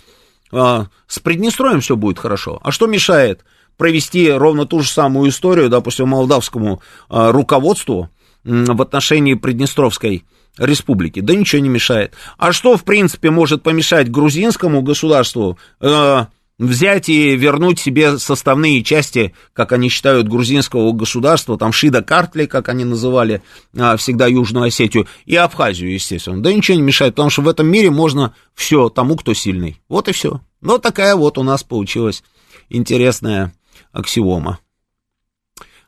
э, 0.53 0.85
с 1.07 1.19
Приднестровьем 1.21 1.81
все 1.81 1.97
будет 1.97 2.19
хорошо. 2.19 2.61
А 2.63 2.73
что 2.73 2.87
мешает 2.87 3.45
провести 3.77 4.31
ровно 4.31 4.67
ту 4.67 4.81
же 4.81 4.89
самую 4.89 5.31
историю, 5.31 5.69
допустим, 5.69 6.09
молдавскому 6.09 6.81
э, 7.11 7.31
руководству 7.31 8.11
э, 8.45 8.65
в 8.69 8.83
отношении 8.83 9.35
Приднестровской 9.35 10.25
республики. 10.59 11.21
Да 11.21 11.35
ничего 11.35 11.63
не 11.63 11.69
мешает. 11.69 12.15
А 12.39 12.53
что, 12.53 12.77
в 12.77 12.85
принципе, 12.85 13.31
может 13.31 13.63
помешать 13.63 14.11
грузинскому 14.11 14.83
государству 14.83 15.59
э, 15.81 16.27
взять 16.59 17.09
и 17.09 17.37
вернуть 17.37 17.81
себе 17.81 18.19
составные 18.19 18.83
части, 18.85 19.35
как 19.53 19.73
они 19.73 19.89
считают, 19.89 20.29
грузинского 20.29 20.93
государства, 20.93 21.59
там 21.59 21.73
Шида 21.73 22.03
Картли, 22.03 22.47
как 22.47 22.69
они 22.69 22.85
называли 22.85 23.43
э, 23.75 23.97
всегда 23.97 24.27
Южную 24.27 24.67
Осетию, 24.67 25.09
и 25.27 25.35
Абхазию, 25.37 25.93
естественно. 25.93 26.43
Да 26.43 26.53
ничего 26.53 26.77
не 26.77 26.83
мешает, 26.83 27.15
потому 27.15 27.31
что 27.31 27.43
в 27.43 27.49
этом 27.49 27.67
мире 27.67 27.91
можно 27.91 28.35
все 28.55 28.89
тому, 28.89 29.17
кто 29.17 29.35
сильный. 29.35 29.81
Вот 29.89 30.09
и 30.09 30.13
все. 30.13 30.41
Вот 30.61 30.83
такая 30.83 31.17
вот 31.17 31.39
у 31.39 31.43
нас 31.43 31.63
получилась 31.63 32.23
интересная 32.69 33.53
аксиома. 33.93 34.59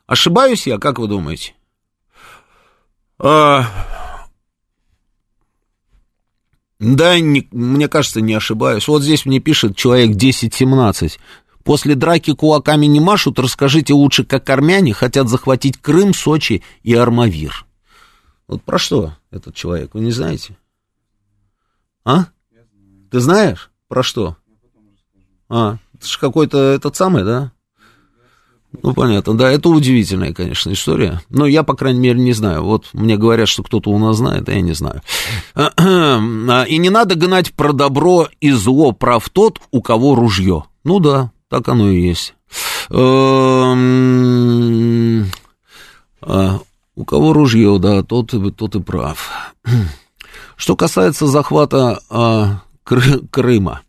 Ошибаюсь 0.05 0.67
я, 0.67 0.77
как 0.77 0.99
вы 0.99 1.07
думаете? 1.07 1.53
А, 3.19 3.65
да, 6.79 7.19
не, 7.19 7.47
мне 7.51 7.87
кажется, 7.87 8.21
не 8.21 8.33
ошибаюсь. 8.33 8.87
Вот 8.87 9.01
здесь 9.01 9.25
мне 9.25 9.39
пишет 9.39 9.75
человек 9.75 10.15
1017. 10.15 11.19
После 11.63 11.95
драки 11.95 12.33
кулаками 12.33 12.85
не 12.85 12.99
машут, 12.99 13.39
расскажите 13.39 13.93
лучше, 13.93 14.23
как 14.23 14.49
армяне 14.49 14.93
хотят 14.93 15.27
захватить 15.27 15.77
Крым, 15.77 16.13
Сочи 16.13 16.63
и 16.83 16.93
Армавир. 16.93 17.65
Вот 18.47 18.63
про 18.63 18.77
что 18.77 19.15
этот 19.31 19.55
человек, 19.55 19.93
вы 19.93 20.01
не 20.01 20.11
знаете? 20.11 20.57
А? 22.05 22.27
Ты 23.11 23.19
знаешь? 23.19 23.69
Про 23.87 24.03
что? 24.03 24.37
А, 25.49 25.77
это 25.93 26.07
же 26.07 26.19
какой-то 26.19 26.57
этот 26.57 26.95
самый, 26.95 27.23
да? 27.23 27.51
Ну, 28.83 28.93
понятно, 28.93 29.37
да, 29.37 29.49
это 29.49 29.69
удивительная, 29.69 30.33
конечно, 30.33 30.71
история. 30.71 31.21
Но 31.29 31.45
я, 31.45 31.63
по 31.63 31.73
крайней 31.73 31.99
мере, 31.99 32.19
не 32.19 32.33
знаю. 32.33 32.63
Вот 32.63 32.89
мне 32.93 33.17
говорят, 33.17 33.47
что 33.47 33.63
кто-то 33.63 33.89
у 33.89 33.97
нас 33.97 34.17
знает, 34.17 34.49
а 34.49 34.51
я 34.51 34.61
не 34.61 34.73
знаю. 34.73 35.01
И 35.55 36.77
не 36.77 36.89
надо 36.89 37.15
гнать 37.15 37.53
про 37.53 37.71
добро 37.73 38.27
и 38.41 38.51
зло, 38.51 38.91
прав 38.91 39.29
тот, 39.29 39.61
у 39.71 39.81
кого 39.81 40.15
ружье. 40.15 40.65
Ну 40.83 40.99
да, 40.99 41.31
так 41.49 41.67
оно 41.69 41.89
и 41.89 42.01
есть. 42.01 42.35
Эм, 42.89 43.77
а, 46.21 46.59
у 46.95 47.05
кого 47.05 47.33
ружье, 47.33 47.77
да, 47.79 48.03
тот, 48.03 48.33
тот 48.55 48.75
и 48.75 48.81
прав. 48.81 49.53
Что 50.55 50.75
касается 50.75 51.27
захвата 51.27 52.01
а, 52.09 52.61
Крыма, 52.83 53.81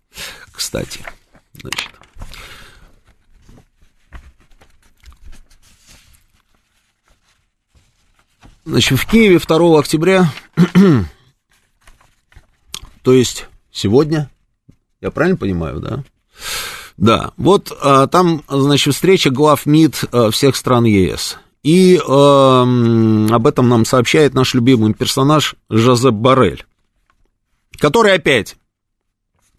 кстати, 0.50 1.00
значит, 1.54 1.88
Значит, 8.68 8.98
в 8.98 9.06
Киеве 9.06 9.38
2 9.38 9.78
октября, 9.78 10.30
то 13.02 13.12
есть 13.14 13.46
сегодня, 13.72 14.30
я 15.00 15.10
правильно 15.10 15.38
понимаю, 15.38 15.80
да? 15.80 16.04
Да, 16.98 17.32
вот 17.38 17.72
а, 17.80 18.06
там, 18.08 18.44
значит, 18.46 18.92
встреча 18.94 19.30
глав 19.30 19.64
МИД 19.64 20.04
а, 20.12 20.30
всех 20.30 20.54
стран 20.54 20.84
ЕС. 20.84 21.38
И 21.62 21.98
а, 22.06 22.60
об 23.30 23.46
этом 23.46 23.70
нам 23.70 23.86
сообщает 23.86 24.34
наш 24.34 24.52
любимый 24.52 24.92
персонаж 24.92 25.54
Жозеп 25.70 26.12
Барель, 26.12 26.66
который 27.78 28.12
опять 28.12 28.56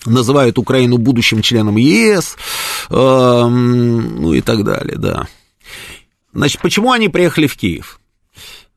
называет 0.06 0.60
Украину 0.60 1.00
будущим 1.00 1.42
членом 1.42 1.78
ЕС, 1.78 2.38
а, 2.92 3.48
ну 3.48 4.36
и 4.36 4.42
так 4.42 4.64
далее, 4.64 4.98
да. 5.00 5.28
Значит, 6.32 6.62
почему 6.62 6.92
они 6.92 7.10
приехали 7.10 7.48
в 7.48 7.58
Киев? 7.58 7.99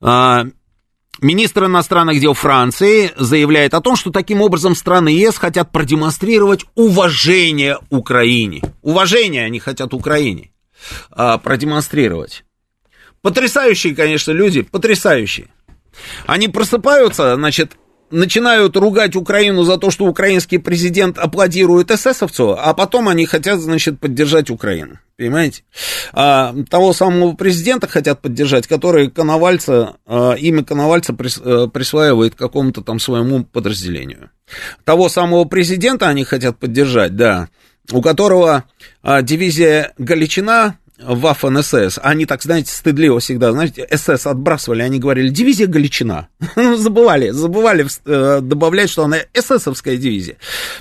А, 0.02 0.46
министр 1.20 1.66
иностранных 1.66 2.20
дел 2.20 2.34
Франции 2.34 3.12
заявляет 3.16 3.72
о 3.74 3.80
том, 3.80 3.94
что 3.94 4.10
таким 4.10 4.42
образом 4.42 4.74
страны 4.74 5.10
ЕС 5.10 5.38
хотят 5.38 5.70
продемонстрировать 5.70 6.64
уважение 6.74 7.78
Украине. 7.88 8.62
Уважение 8.82 9.44
они 9.44 9.60
хотят 9.60 9.94
Украине 9.94 10.50
а, 11.10 11.38
продемонстрировать. 11.38 12.44
Потрясающие, 13.22 13.94
конечно, 13.94 14.32
люди, 14.32 14.62
потрясающие. 14.62 15.46
Они 16.26 16.48
просыпаются, 16.48 17.36
значит, 17.36 17.76
начинают 18.12 18.76
ругать 18.76 19.16
Украину 19.16 19.64
за 19.64 19.78
то, 19.78 19.90
что 19.90 20.06
украинский 20.06 20.58
президент 20.58 21.18
аплодирует 21.18 21.90
эсэсовцу, 21.90 22.56
а 22.58 22.74
потом 22.74 23.08
они 23.08 23.26
хотят, 23.26 23.60
значит, 23.60 23.98
поддержать 23.98 24.50
Украину. 24.50 24.98
Понимаете? 25.16 25.62
А, 26.12 26.54
того 26.68 26.92
самого 26.92 27.34
президента 27.34 27.88
хотят 27.88 28.20
поддержать, 28.20 28.66
который 28.66 29.10
Коновальца, 29.10 29.96
а, 30.06 30.34
имя 30.34 30.64
Коновальца 30.64 31.12
прис, 31.12 31.40
а, 31.42 31.68
присваивает 31.68 32.34
какому-то 32.34 32.82
там 32.82 33.00
своему 33.00 33.44
подразделению. 33.44 34.30
Того 34.84 35.08
самого 35.08 35.44
президента 35.44 36.08
они 36.08 36.24
хотят 36.24 36.58
поддержать, 36.58 37.16
да, 37.16 37.48
у 37.90 38.02
которого 38.02 38.64
а, 39.02 39.22
дивизия 39.22 39.92
Галичина 39.98 40.78
Waffen 41.06 41.62
СС, 41.62 41.98
они 42.02 42.26
так, 42.26 42.42
знаете, 42.42 42.72
стыдливо 42.72 43.20
всегда, 43.20 43.52
знаете, 43.52 43.86
СС 43.90 44.26
отбрасывали, 44.26 44.82
они 44.82 44.98
говорили, 44.98 45.28
дивизия 45.28 45.66
Галичина. 45.66 46.28
забывали, 46.76 47.30
забывали 47.30 47.86
э, 48.04 48.40
добавлять, 48.42 48.90
что 48.90 49.04
она 49.04 49.18
эсэсовская 49.34 49.96
дивизия. 49.96 50.36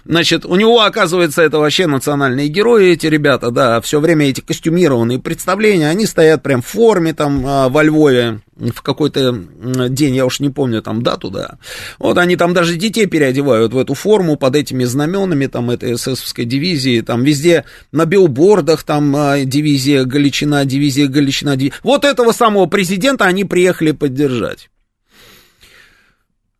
Значит, 0.05 0.45
у 0.45 0.55
него, 0.55 0.81
оказывается, 0.81 1.41
это 1.41 1.59
вообще 1.59 1.87
национальные 1.87 2.47
герои, 2.47 2.91
эти 2.91 3.07
ребята, 3.07 3.51
да, 3.51 3.81
все 3.81 3.99
время 3.99 4.29
эти 4.29 4.41
костюмированные 4.41 5.19
представления, 5.19 5.89
они 5.89 6.05
стоят 6.05 6.43
прям 6.43 6.61
в 6.61 6.67
форме 6.67 7.13
там 7.13 7.43
а, 7.45 7.69
во 7.69 7.83
Львове, 7.83 8.41
в 8.69 8.81
какой-то 8.81 9.43
день, 9.89 10.15
я 10.15 10.25
уж 10.25 10.39
не 10.39 10.49
помню 10.49 10.81
там 10.81 11.01
дату, 11.01 11.29
да. 11.31 11.57
Вот 11.97 12.17
они 12.17 12.35
там 12.35 12.53
даже 12.53 12.75
детей 12.75 13.07
переодевают 13.07 13.73
в 13.73 13.77
эту 13.77 13.93
форму 13.95 14.37
под 14.37 14.55
этими 14.55 14.83
знаменами 14.83 15.47
там 15.47 15.71
этой 15.71 15.93
эсэсовской 15.93 16.45
дивизии, 16.45 17.01
там 17.01 17.23
везде 17.23 17.65
на 17.91 18.05
билбордах 18.05 18.83
там 18.83 19.15
а, 19.15 19.39
дивизия 19.39 20.03
Галичина, 20.11 20.65
дивизия 20.65 21.07
Галичина, 21.07 21.55
дивизия. 21.55 21.79
Вот 21.83 22.05
этого 22.05 22.31
самого 22.31 22.65
президента 22.65 23.25
они 23.25 23.45
приехали 23.45 23.91
поддержать. 23.91 24.69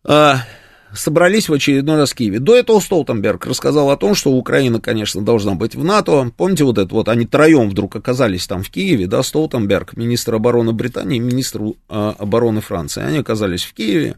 А, 0.03 0.43
собрались 0.93 1.49
в 1.49 1.53
очередной 1.53 1.97
раз 1.97 2.11
в 2.11 2.15
Киеве. 2.15 2.39
До 2.39 2.55
этого 2.55 2.79
Столтенберг 2.79 3.45
рассказал 3.45 3.89
о 3.89 3.97
том, 3.97 4.15
что 4.15 4.31
Украина, 4.31 4.79
конечно, 4.79 5.21
должна 5.21 5.55
быть 5.55 5.75
в 5.75 5.83
НАТО. 5.83 6.31
Помните 6.35 6.63
вот 6.63 6.77
это 6.77 6.93
вот, 6.93 7.09
они 7.09 7.25
троем 7.25 7.69
вдруг 7.69 7.95
оказались 7.95 8.47
там 8.47 8.63
в 8.63 8.69
Киеве, 8.69 9.07
да, 9.07 9.23
Столтенберг, 9.23 9.95
министр 9.95 10.35
обороны 10.35 10.73
Британии, 10.73 11.19
министр 11.19 11.61
э, 11.61 11.73
обороны 12.17 12.61
Франции. 12.61 13.03
Они 13.03 13.19
оказались 13.19 13.63
в 13.63 13.73
Киеве. 13.73 14.15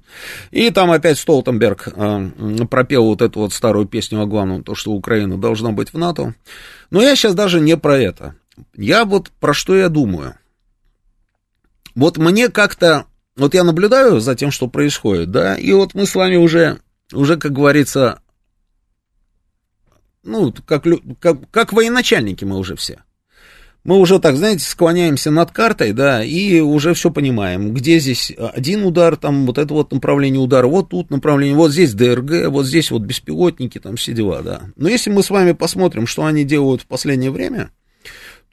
И 0.51 0.69
там 0.71 0.91
опять 0.91 1.17
Столтенберг 1.19 1.89
э, 1.95 2.29
пропел 2.69 3.05
вот 3.05 3.21
эту 3.21 3.41
вот 3.41 3.53
старую 3.53 3.85
песню 3.85 4.21
о 4.21 4.25
главном, 4.25 4.63
то, 4.63 4.75
что 4.75 4.91
Украина 4.91 5.37
должна 5.37 5.71
быть 5.71 5.93
в 5.93 5.97
НАТО. 5.97 6.33
Но 6.89 7.01
я 7.01 7.15
сейчас 7.15 7.33
даже 7.33 7.59
не 7.59 7.77
про 7.77 7.97
это. 7.97 8.35
Я 8.75 9.05
вот 9.05 9.31
про 9.39 9.53
что 9.53 9.75
я 9.75 9.89
думаю. 9.89 10.37
Вот 11.95 12.17
мне 12.17 12.49
как-то 12.49 13.05
вот 13.35 13.53
я 13.53 13.63
наблюдаю 13.63 14.19
за 14.19 14.35
тем, 14.35 14.51
что 14.51 14.67
происходит, 14.67 15.31
да, 15.31 15.55
и 15.55 15.71
вот 15.73 15.95
мы 15.95 16.05
с 16.05 16.13
вами 16.13 16.35
уже, 16.35 16.79
уже, 17.11 17.37
как 17.37 17.51
говорится, 17.51 18.21
ну, 20.23 20.53
как, 20.65 20.85
как, 21.19 21.49
как 21.49 21.73
военачальники 21.73 22.45
мы 22.45 22.57
уже 22.57 22.75
все. 22.75 22.99
Мы 23.83 23.97
уже 23.97 24.19
так, 24.19 24.37
знаете, 24.37 24.63
склоняемся 24.63 25.29
над 25.29 25.51
картой, 25.51 25.91
да, 25.91 26.23
и 26.23 26.61
уже 26.61 26.93
все 26.93 27.11
понимаем, 27.11 27.73
где 27.73 27.99
здесь 27.99 28.31
один 28.37 28.85
удар, 28.85 29.17
там 29.17 29.45
вот 29.45 29.57
это 29.57 29.73
вот 29.73 29.91
направление 29.91 30.39
удара, 30.39 30.67
вот 30.67 30.89
тут 30.89 31.09
направление, 31.09 31.57
вот 31.57 31.71
здесь 31.71 31.93
ДРГ, 31.93 32.49
вот 32.49 32.65
здесь 32.65 32.91
вот 32.91 33.01
беспилотники, 33.01 33.79
там 33.79 33.97
все 33.97 34.13
дела, 34.13 34.41
да. 34.41 34.61
Но 34.77 34.87
если 34.87 35.09
мы 35.09 35.21
с 35.21 35.29
вами 35.29 35.51
посмотрим, 35.51 36.07
что 36.07 36.23
они 36.23 36.45
делают 36.45 36.83
в 36.83 36.85
последнее 36.85 37.31
время, 37.31 37.71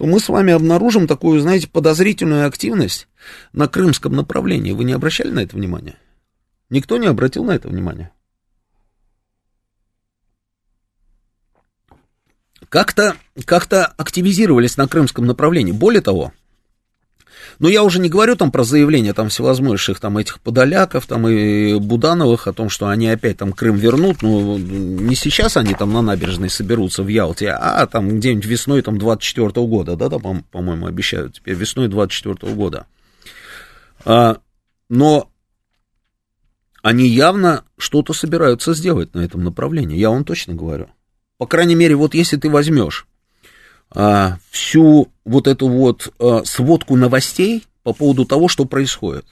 то 0.00 0.06
мы 0.06 0.18
с 0.18 0.30
вами 0.30 0.54
обнаружим 0.54 1.06
такую, 1.06 1.42
знаете, 1.42 1.68
подозрительную 1.68 2.46
активность 2.46 3.06
на 3.52 3.68
крымском 3.68 4.14
направлении. 4.14 4.72
Вы 4.72 4.84
не 4.84 4.94
обращали 4.94 5.28
на 5.28 5.40
это 5.40 5.56
внимание? 5.56 5.98
Никто 6.70 6.96
не 6.96 7.06
обратил 7.06 7.44
на 7.44 7.50
это 7.50 7.68
внимание. 7.68 8.10
Как-то 12.70 13.14
как 13.44 13.68
активизировались 13.98 14.78
на 14.78 14.88
крымском 14.88 15.26
направлении. 15.26 15.72
Более 15.72 16.00
того, 16.00 16.32
но 17.58 17.68
я 17.68 17.82
уже 17.82 18.00
не 18.00 18.08
говорю 18.08 18.36
там 18.36 18.50
про 18.50 18.64
заявления 18.64 19.12
там 19.12 19.28
всевозможных 19.28 20.00
там 20.00 20.18
этих 20.18 20.40
подоляков 20.40 21.06
там 21.06 21.28
и 21.28 21.78
Будановых 21.78 22.46
о 22.46 22.52
том, 22.52 22.68
что 22.68 22.88
они 22.88 23.08
опять 23.08 23.38
там 23.38 23.52
Крым 23.52 23.76
вернут, 23.76 24.22
ну, 24.22 24.58
не 24.58 25.14
сейчас 25.14 25.56
они 25.56 25.74
там 25.74 25.92
на 25.92 26.02
набережной 26.02 26.50
соберутся 26.50 27.02
в 27.02 27.08
Ялте, 27.08 27.50
а 27.50 27.86
там 27.86 28.18
где-нибудь 28.18 28.46
весной 28.46 28.82
там 28.82 28.98
24 28.98 29.48
-го 29.48 29.66
года, 29.66 29.96
да, 29.96 30.08
да, 30.08 30.18
по-моему, 30.18 30.86
обещают 30.86 31.34
теперь 31.34 31.54
весной 31.54 31.88
24 31.88 32.34
-го 32.34 32.54
года. 32.54 32.86
А, 34.04 34.38
но 34.88 35.30
они 36.82 37.06
явно 37.06 37.64
что-то 37.78 38.12
собираются 38.12 38.74
сделать 38.74 39.14
на 39.14 39.20
этом 39.20 39.44
направлении, 39.44 39.98
я 39.98 40.10
вам 40.10 40.24
точно 40.24 40.54
говорю. 40.54 40.88
По 41.38 41.46
крайней 41.46 41.74
мере, 41.74 41.94
вот 41.96 42.14
если 42.14 42.36
ты 42.36 42.50
возьмешь 42.50 43.06
а, 43.94 44.38
всю 44.50 45.08
вот 45.24 45.46
эту 45.46 45.68
вот 45.68 46.12
а, 46.18 46.42
сводку 46.44 46.96
новостей 46.96 47.64
по 47.82 47.92
поводу 47.92 48.24
того, 48.24 48.48
что 48.48 48.64
происходит. 48.64 49.26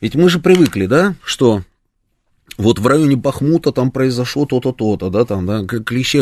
Ведь 0.00 0.14
мы 0.14 0.28
же 0.28 0.38
привыкли, 0.38 0.86
да, 0.86 1.14
что 1.22 1.62
вот 2.56 2.78
в 2.78 2.86
районе 2.86 3.16
Бахмута 3.16 3.72
там 3.72 3.90
произошло 3.90 4.46
то-то, 4.46 4.72
то-то, 4.72 5.10
да, 5.10 5.24
там, 5.24 5.46
да, 5.46 5.64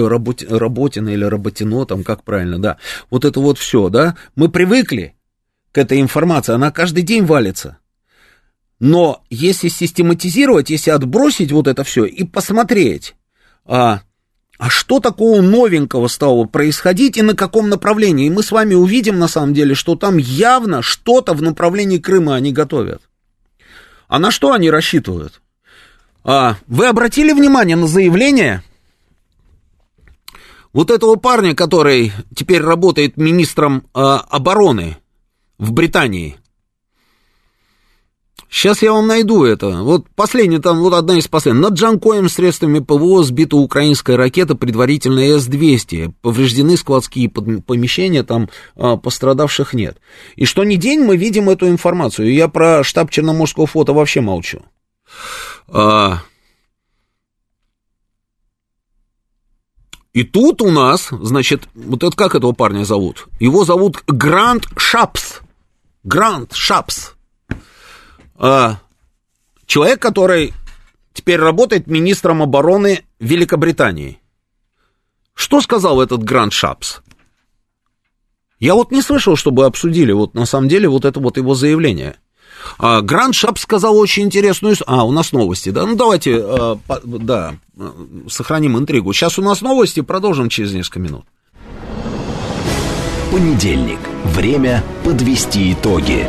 работ, 0.09 0.43
Работина 0.43 1.11
или 1.11 1.25
Работино, 1.25 1.85
там, 1.85 2.05
как 2.05 2.25
правильно, 2.25 2.59
да, 2.59 2.79
вот 3.11 3.25
это 3.25 3.41
вот 3.41 3.59
все, 3.59 3.89
да, 3.89 4.17
мы 4.35 4.49
привыкли 4.49 5.15
к 5.73 5.79
этой 5.79 6.01
информации, 6.01 6.55
она 6.55 6.71
каждый 6.71 7.03
день 7.03 7.25
валится. 7.25 7.79
Но 8.79 9.23
если 9.31 9.69
систематизировать, 9.69 10.71
если 10.71 10.91
отбросить 10.91 11.53
вот 11.53 11.69
это 11.69 11.85
все 11.85 12.05
и 12.05 12.25
посмотреть, 12.25 13.15
а, 13.65 14.03
а 14.63 14.71
что 14.71 15.01
такого 15.01 15.41
новенького 15.41 16.07
стало 16.07 16.45
происходить 16.45 17.17
и 17.17 17.23
на 17.23 17.35
каком 17.35 17.69
направлении? 17.69 18.29
И 18.29 18.31
мы 18.31 18.45
с 18.45 18.53
вами 18.53 18.75
увидим, 18.75 19.19
на 19.19 19.27
самом 19.27 19.55
деле, 19.55 19.75
что 19.75 19.97
там 19.97 20.19
явно 20.19 20.83
что-то 20.83 21.35
в 21.35 21.43
направлении 21.43 21.99
Крыма 21.99 22.37
они 22.37 22.53
готовят. 22.53 23.03
А 24.07 24.21
на 24.21 24.31
что 24.31 24.53
они 24.53 24.71
рассчитывают? 24.71 25.43
А, 26.23 26.59
вы 26.69 26.87
обратили 26.87 27.33
внимание 27.33 27.75
на 27.75 27.89
заявление 27.89 28.63
вот 30.73 30.93
этого 30.93 31.17
парня, 31.17 31.57
который 31.57 32.13
теперь 32.33 32.63
работает 32.63 33.17
министром 33.17 33.89
а, 33.95 34.19
обороны 34.21 34.97
в 35.59 35.73
Британии? 35.73 36.37
Сейчас 38.53 38.83
я 38.83 38.93
вам 38.93 39.07
найду 39.07 39.45
это. 39.45 39.83
Вот 39.83 40.11
последний, 40.15 40.59
там, 40.59 40.81
вот 40.81 40.93
одна 40.93 41.17
из 41.17 41.27
последних. 41.27 41.63
Над 41.63 41.73
Джанкоем 41.73 42.29
средствами 42.29 42.81
ПВО 42.81 43.25
сбита 43.25 43.57
украинская 43.57 44.19
ракета, 44.19 44.55
предварительно 44.55 45.21
С-200. 45.21 46.13
Повреждены 46.21 46.77
складские 46.77 47.31
помещения, 47.31 48.23
там 48.23 48.51
а, 48.77 48.99
пострадавших 48.99 49.73
нет. 49.73 49.97
И 50.37 50.45
что 50.45 50.65
ни 50.65 50.77
день 50.77 51.01
мы 51.01 51.17
видим 51.17 51.49
эту 51.49 51.67
информацию. 51.67 52.31
Я 52.31 52.47
про 52.49 52.85
штаб 52.85 53.11
Черноморского 53.11 53.67
флота 53.67 53.95
вообще 53.95 54.21
молчу. 54.21 54.61
А... 55.69 56.19
И 60.13 60.25
тут 60.25 60.61
у 60.61 60.71
нас, 60.71 61.09
значит, 61.11 61.69
вот 61.75 62.05
это 62.05 62.15
как 62.15 62.35
этого 62.35 62.53
парня 62.53 62.85
зовут? 62.85 63.29
Его 63.41 63.65
зовут 63.65 64.03
Грант 64.07 64.67
Шапс. 64.77 65.41
Грант 66.05 66.53
Шапс. 66.53 67.13
А, 68.37 68.79
человек, 69.67 70.01
который 70.01 70.53
теперь 71.13 71.39
работает 71.39 71.87
министром 71.87 72.43
обороны 72.43 73.05
Великобритании. 73.21 74.19
Что 75.35 75.61
сказал 75.61 76.01
этот 76.01 76.23
Гранд 76.23 76.53
Шапс? 76.53 77.01
Я 78.59 78.75
вот 78.75 78.93
не 78.93 79.03
слышал, 79.03 79.37
чтобы 79.37 79.65
обсудили 79.65 80.13
вот 80.13 80.35
на 80.35 80.47
самом 80.47 80.69
деле 80.69 80.89
вот 80.89 81.05
это 81.05 81.19
вот 81.19 81.37
его 81.37 81.55
заявление. 81.55 82.17
А, 82.79 83.01
Гранд 83.01 83.35
Шапс 83.35 83.63
сказал 83.63 83.97
очень 83.97 84.25
интересную... 84.25 84.77
А, 84.87 85.05
у 85.05 85.11
нас 85.11 85.33
новости, 85.33 85.71
да? 85.71 85.85
Ну, 85.85 85.97
давайте, 85.97 86.37
а, 86.41 86.79
по, 86.87 87.01
да, 87.03 87.57
сохраним 88.29 88.79
интригу. 88.79 89.13
Сейчас 89.13 89.39
у 89.39 89.43
нас 89.43 89.63
новости, 89.63 90.01
продолжим 90.01 90.49
через 90.49 90.73
несколько 90.73 91.01
минут. 91.01 91.25
Понедельник. 93.31 93.99
Время 94.25 94.85
подвести 95.05 95.73
итоги. 95.73 96.29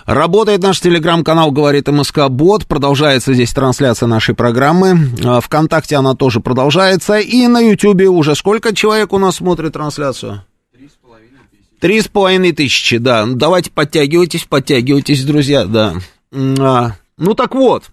Работает 0.06 0.60
наш 0.60 0.80
телеграм-канал 0.80 1.52
«Говорит 1.52 1.86
МСК 1.86 2.26
Бот», 2.28 2.66
продолжается 2.66 3.32
здесь 3.32 3.52
трансляция 3.52 4.08
нашей 4.08 4.34
программы, 4.34 5.08
а, 5.24 5.40
ВКонтакте 5.40 5.94
она 5.96 6.14
тоже 6.14 6.40
продолжается, 6.40 7.18
и 7.18 7.46
на 7.46 7.60
Ютьюбе 7.60 8.08
уже 8.08 8.34
сколько 8.34 8.74
человек 8.74 9.12
у 9.12 9.18
нас 9.18 9.36
смотрит 9.36 9.74
трансляцию? 9.74 10.42
Три 11.84 12.00
с 12.00 12.08
половиной 12.08 12.52
тысячи, 12.52 12.96
да. 12.96 13.26
Ну, 13.26 13.34
давайте 13.34 13.70
подтягивайтесь, 13.70 14.44
подтягивайтесь, 14.44 15.22
друзья, 15.22 15.66
да. 15.66 15.92
А, 16.32 16.92
ну 17.18 17.34
так 17.34 17.54
вот, 17.54 17.90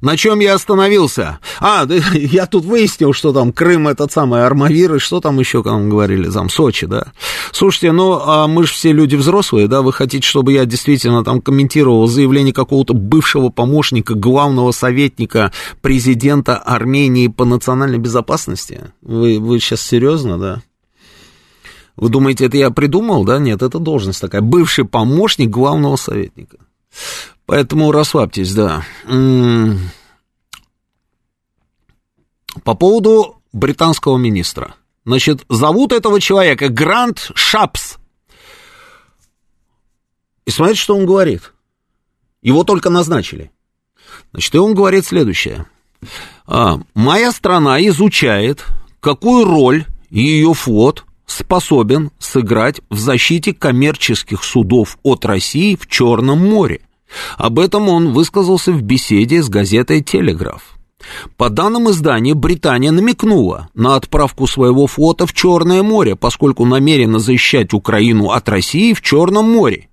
на 0.00 0.16
чем 0.16 0.40
я 0.40 0.54
остановился? 0.54 1.38
А, 1.60 1.86
я 2.14 2.46
тут 2.46 2.64
выяснил, 2.64 3.12
что 3.12 3.34
там 3.34 3.52
Крым 3.52 3.88
этот 3.88 4.10
самый 4.10 4.46
Армавир, 4.46 4.94
и 4.94 4.98
что 4.98 5.20
там 5.20 5.38
еще, 5.38 5.62
как 5.62 5.74
мы 5.74 5.90
говорили, 5.90 6.30
там 6.30 6.48
Сочи, 6.48 6.86
да. 6.86 7.12
Слушайте, 7.52 7.92
ну, 7.92 8.18
а 8.24 8.46
мы 8.46 8.64
же 8.64 8.72
все 8.72 8.92
люди 8.92 9.16
взрослые, 9.16 9.68
да, 9.68 9.82
вы 9.82 9.92
хотите, 9.92 10.26
чтобы 10.26 10.54
я 10.54 10.64
действительно 10.64 11.22
там 11.22 11.42
комментировал 11.42 12.06
заявление 12.06 12.54
какого-то 12.54 12.94
бывшего 12.94 13.50
помощника, 13.50 14.14
главного 14.14 14.72
советника 14.72 15.52
президента 15.82 16.56
Армении 16.56 17.28
по 17.28 17.44
национальной 17.44 17.98
безопасности? 17.98 18.92
Вы, 19.02 19.38
вы 19.38 19.60
сейчас 19.60 19.82
серьезно, 19.82 20.38
да? 20.38 20.62
Вы 22.00 22.08
думаете, 22.08 22.46
это 22.46 22.56
я 22.56 22.70
придумал, 22.70 23.24
да? 23.24 23.38
Нет, 23.38 23.60
это 23.60 23.78
должность 23.78 24.22
такая. 24.22 24.40
Бывший 24.40 24.86
помощник 24.86 25.50
главного 25.50 25.96
советника. 25.96 26.56
Поэтому 27.44 27.92
расслабьтесь, 27.92 28.54
да. 28.54 28.82
по 32.64 32.74
поводу 32.74 33.42
британского 33.52 34.16
министра. 34.16 34.76
Значит, 35.04 35.44
зовут 35.50 35.92
этого 35.92 36.22
человека 36.22 36.70
Грант 36.70 37.32
Шапс. 37.34 37.96
И 40.46 40.50
смотрите, 40.50 40.80
что 40.80 40.96
он 40.96 41.04
говорит. 41.04 41.52
Его 42.40 42.64
только 42.64 42.88
назначили. 42.88 43.52
Значит, 44.32 44.54
и 44.54 44.58
он 44.58 44.74
говорит 44.74 45.04
следующее. 45.04 45.66
А, 46.46 46.80
Моя 46.94 47.30
страна 47.30 47.78
изучает, 47.88 48.64
какую 49.00 49.44
роль 49.44 49.84
ее 50.08 50.54
флот 50.54 51.04
способен 51.30 52.10
сыграть 52.18 52.80
в 52.90 52.98
защите 52.98 53.52
коммерческих 53.52 54.42
судов 54.42 54.98
от 55.02 55.24
России 55.24 55.76
в 55.76 55.86
Черном 55.86 56.38
море. 56.38 56.80
Об 57.36 57.58
этом 57.58 57.88
он 57.88 58.12
высказался 58.12 58.72
в 58.72 58.82
беседе 58.82 59.42
с 59.42 59.48
газетой 59.48 60.02
«Телеграф». 60.02 60.76
По 61.36 61.48
данным 61.48 61.90
издания, 61.90 62.34
Британия 62.34 62.92
намекнула 62.92 63.68
на 63.74 63.96
отправку 63.96 64.46
своего 64.46 64.86
флота 64.86 65.26
в 65.26 65.32
Черное 65.32 65.82
море, 65.82 66.14
поскольку 66.14 66.66
намерена 66.66 67.18
защищать 67.18 67.72
Украину 67.72 68.30
от 68.30 68.48
России 68.48 68.92
в 68.92 69.00
Черном 69.00 69.50
море. 69.50 69.89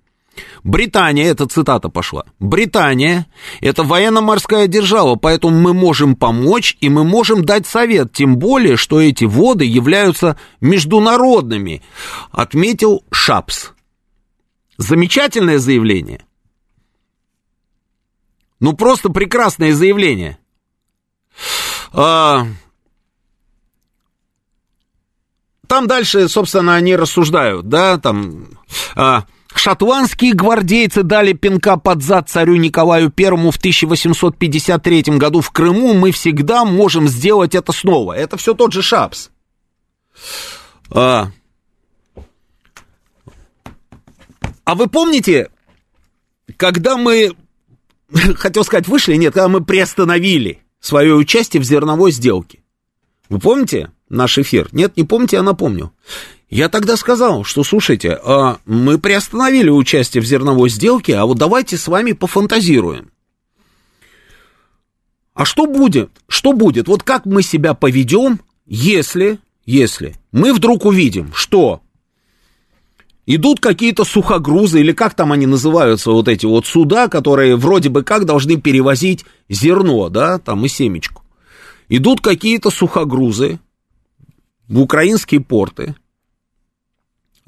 Британия, 0.64 1.26
это 1.26 1.48
цитата 1.48 1.90
пошла, 1.90 2.26
Британия– 2.40 3.28
это 3.62 3.84
военно-морская 3.84 4.68
держава, 4.68 5.16
поэтому 5.16 5.60
мы 5.60 5.74
можем 5.74 6.16
помочь 6.16 6.78
и 6.82 6.90
мы 6.90 7.04
можем 7.04 7.44
дать 7.46 7.68
совет, 7.68 8.14
тем 8.14 8.38
более, 8.38 8.78
что 8.78 9.02
эти 9.02 9.24
воды 9.24 9.66
являются 9.66 10.38
международными, 10.62 11.82
отметил 12.32 13.04
Шапс. 13.12 13.72
Замечательное 14.78 15.58
заявление. 15.58 16.26
Ну, 18.60 18.74
просто 18.74 19.10
прекрасное 19.10 19.74
заявление. 19.74 20.38
А... 21.92 22.48
Там 25.68 25.88
дальше, 25.88 26.30
собственно, 26.30 26.76
они 26.76 26.96
рассуждают, 26.96 27.68
да, 27.68 27.98
там... 27.98 28.48
А... 28.96 29.26
Шотландские 29.58 30.34
гвардейцы 30.34 31.04
дали 31.04 31.34
пинка 31.34 31.78
под 31.78 32.04
зад 32.04 32.30
царю 32.30 32.56
Николаю 32.56 33.10
Первому 33.10 33.52
в 33.52 33.58
1853 33.58 35.04
году 35.18 35.42
в 35.42 35.52
Крыму. 35.52 35.94
Мы 35.94 36.12
всегда 36.12 36.66
можем 36.66 37.08
сделать 37.08 37.56
это 37.56 37.72
снова. 37.72 38.14
Это 38.14 38.38
все 38.38 38.54
тот 38.54 38.74
же 38.74 38.82
Шапс. 38.82 39.30
А, 40.90 41.32
а 44.64 44.76
вы 44.76 44.88
помните, 44.88 45.50
когда 46.56 46.98
мы, 46.98 47.34
хотел 48.36 48.64
сказать, 48.64 48.88
вышли, 48.88 49.16
нет, 49.16 49.34
когда 49.34 49.48
мы 49.48 49.64
приостановили 49.64 50.62
свое 50.80 51.14
участие 51.14 51.62
в 51.62 51.66
зерновой 51.66 52.12
сделке? 52.12 52.60
Вы 53.30 53.40
помните 53.40 53.92
наш 54.10 54.38
эфир? 54.38 54.70
Нет, 54.72 54.98
не 54.98 55.04
помните, 55.04 55.38
я 55.38 55.44
напомню. 55.44 55.94
Я 56.50 56.70
тогда 56.70 56.96
сказал, 56.96 57.44
что, 57.44 57.64
слушайте, 57.64 58.18
а 58.24 58.60
мы 58.66 58.98
приостановили 58.98 59.70
участие 59.70 60.22
в 60.22 60.26
зерновой 60.26 60.70
сделке, 60.70 61.18
а 61.18 61.26
вот 61.26 61.38
давайте 61.38 61.78
с 61.78 61.88
вами 61.88 62.14
пофантазируем. 62.14 63.12
А 65.34 65.44
что 65.44 65.68
будет? 65.68 66.10
Что 66.28 66.54
будет? 66.54 66.88
Вот 66.88 67.04
как 67.04 67.26
мы 67.26 67.44
себя 67.44 67.74
поведем, 67.74 68.40
если, 68.66 69.40
если 69.66 70.16
мы 70.32 70.54
вдруг 70.54 70.86
увидим, 70.86 71.34
что 71.34 71.82
идут 73.26 73.60
какие-то 73.60 74.06
сухогрузы, 74.06 74.80
или 74.80 74.94
как 74.94 75.16
там 75.16 75.34
они 75.34 75.46
называются, 75.46 76.12
вот 76.12 76.30
эти 76.30 76.46
вот 76.46 76.66
суда, 76.66 77.10
которые 77.10 77.58
вроде 77.58 77.90
бы 77.90 78.04
как 78.04 78.26
должны 78.26 78.56
перевозить 78.56 79.26
зерно, 79.50 80.08
да, 80.10 80.40
там 80.40 80.66
и 80.66 80.70
семечку. 80.70 81.24
Идут 81.90 82.22
какие-то 82.22 82.70
сухогрузы 82.70 83.60
в 84.68 84.80
украинские 84.80 85.42
порты, 85.42 85.96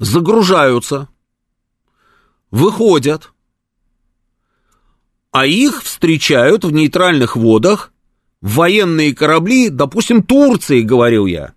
загружаются, 0.00 1.08
выходят, 2.50 3.30
а 5.30 5.46
их 5.46 5.84
встречают 5.84 6.64
в 6.64 6.72
нейтральных 6.72 7.36
водах 7.36 7.92
военные 8.40 9.14
корабли, 9.14 9.68
допустим, 9.68 10.22
Турции, 10.22 10.80
говорил 10.80 11.26
я. 11.26 11.52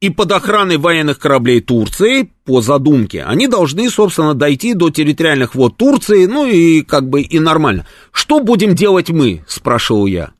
И 0.00 0.10
под 0.10 0.32
охраной 0.32 0.78
военных 0.78 1.18
кораблей 1.18 1.60
Турции, 1.60 2.32
по 2.44 2.62
задумке, 2.62 3.24
они 3.24 3.46
должны, 3.46 3.90
собственно, 3.90 4.32
дойти 4.34 4.74
до 4.74 4.90
территориальных 4.90 5.54
вод 5.54 5.76
Турции, 5.76 6.26
ну 6.26 6.46
и 6.46 6.82
как 6.82 7.08
бы 7.08 7.20
и 7.20 7.38
нормально. 7.38 7.86
Что 8.12 8.40
будем 8.40 8.74
делать 8.74 9.10
мы, 9.10 9.44
спрашивал 9.46 10.06
я. 10.06 10.32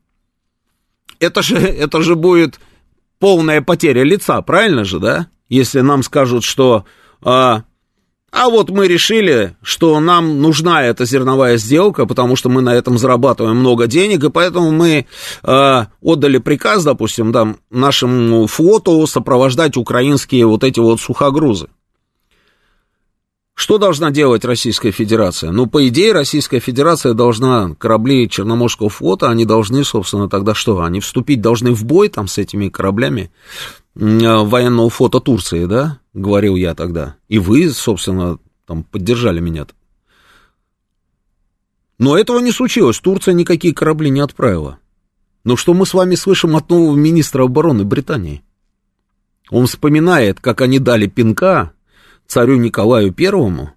Это 1.18 1.42
же, 1.42 1.56
это 1.56 2.00
же 2.02 2.14
будет 2.14 2.58
полная 3.18 3.60
потеря 3.60 4.04
лица, 4.04 4.40
правильно 4.42 4.84
же, 4.84 5.00
да? 5.00 5.28
Если 5.48 5.80
нам 5.80 6.02
скажут, 6.02 6.44
что 6.44 6.84
а, 7.22 7.64
а 8.30 8.50
вот 8.50 8.68
мы 8.68 8.86
решили, 8.88 9.56
что 9.62 9.98
нам 10.00 10.42
нужна 10.42 10.82
эта 10.82 11.06
зерновая 11.06 11.56
сделка, 11.56 12.04
потому 12.04 12.36
что 12.36 12.50
мы 12.50 12.60
на 12.60 12.74
этом 12.74 12.98
зарабатываем 12.98 13.56
много 13.56 13.86
денег, 13.86 14.22
и 14.24 14.30
поэтому 14.30 14.70
мы 14.70 15.06
э, 15.42 15.86
отдали 16.02 16.38
приказ, 16.38 16.84
допустим, 16.84 17.32
там, 17.32 17.58
нашему 17.70 18.46
флоту 18.46 19.06
сопровождать 19.06 19.76
украинские 19.78 20.46
вот 20.46 20.62
эти 20.62 20.78
вот 20.78 21.00
сухогрузы. 21.00 21.68
Что 23.54 23.78
должна 23.78 24.12
делать 24.12 24.44
Российская 24.44 24.92
Федерация? 24.92 25.50
Ну, 25.50 25.66
по 25.66 25.88
идее, 25.88 26.12
Российская 26.12 26.60
Федерация 26.60 27.12
должна, 27.12 27.74
корабли 27.74 28.28
Черноморского 28.28 28.88
флота, 28.88 29.30
они 29.30 29.46
должны, 29.46 29.82
собственно, 29.82 30.28
тогда 30.28 30.54
что? 30.54 30.82
Они 30.82 31.00
вступить 31.00 31.40
должны 31.40 31.72
в 31.72 31.84
бой 31.84 32.08
там 32.08 32.28
с 32.28 32.38
этими 32.38 32.68
кораблями 32.68 33.32
военного 33.98 34.90
фото 34.90 35.20
Турции, 35.20 35.64
да, 35.64 35.98
говорил 36.14 36.54
я 36.56 36.74
тогда. 36.74 37.16
И 37.28 37.38
вы, 37.38 37.68
собственно, 37.70 38.38
там 38.66 38.84
поддержали 38.84 39.40
меня. 39.40 39.62
-то. 39.62 39.72
Но 41.98 42.16
этого 42.16 42.38
не 42.38 42.52
случилось. 42.52 43.00
Турция 43.00 43.34
никакие 43.34 43.74
корабли 43.74 44.08
не 44.08 44.20
отправила. 44.20 44.78
Но 45.44 45.56
что 45.56 45.74
мы 45.74 45.84
с 45.84 45.94
вами 45.94 46.14
слышим 46.14 46.54
от 46.56 46.70
нового 46.70 46.94
министра 46.94 47.44
обороны 47.44 47.84
Британии? 47.84 48.42
Он 49.50 49.66
вспоминает, 49.66 50.40
как 50.40 50.60
они 50.60 50.78
дали 50.78 51.06
пинка 51.06 51.72
царю 52.26 52.56
Николаю 52.56 53.12
Первому, 53.12 53.72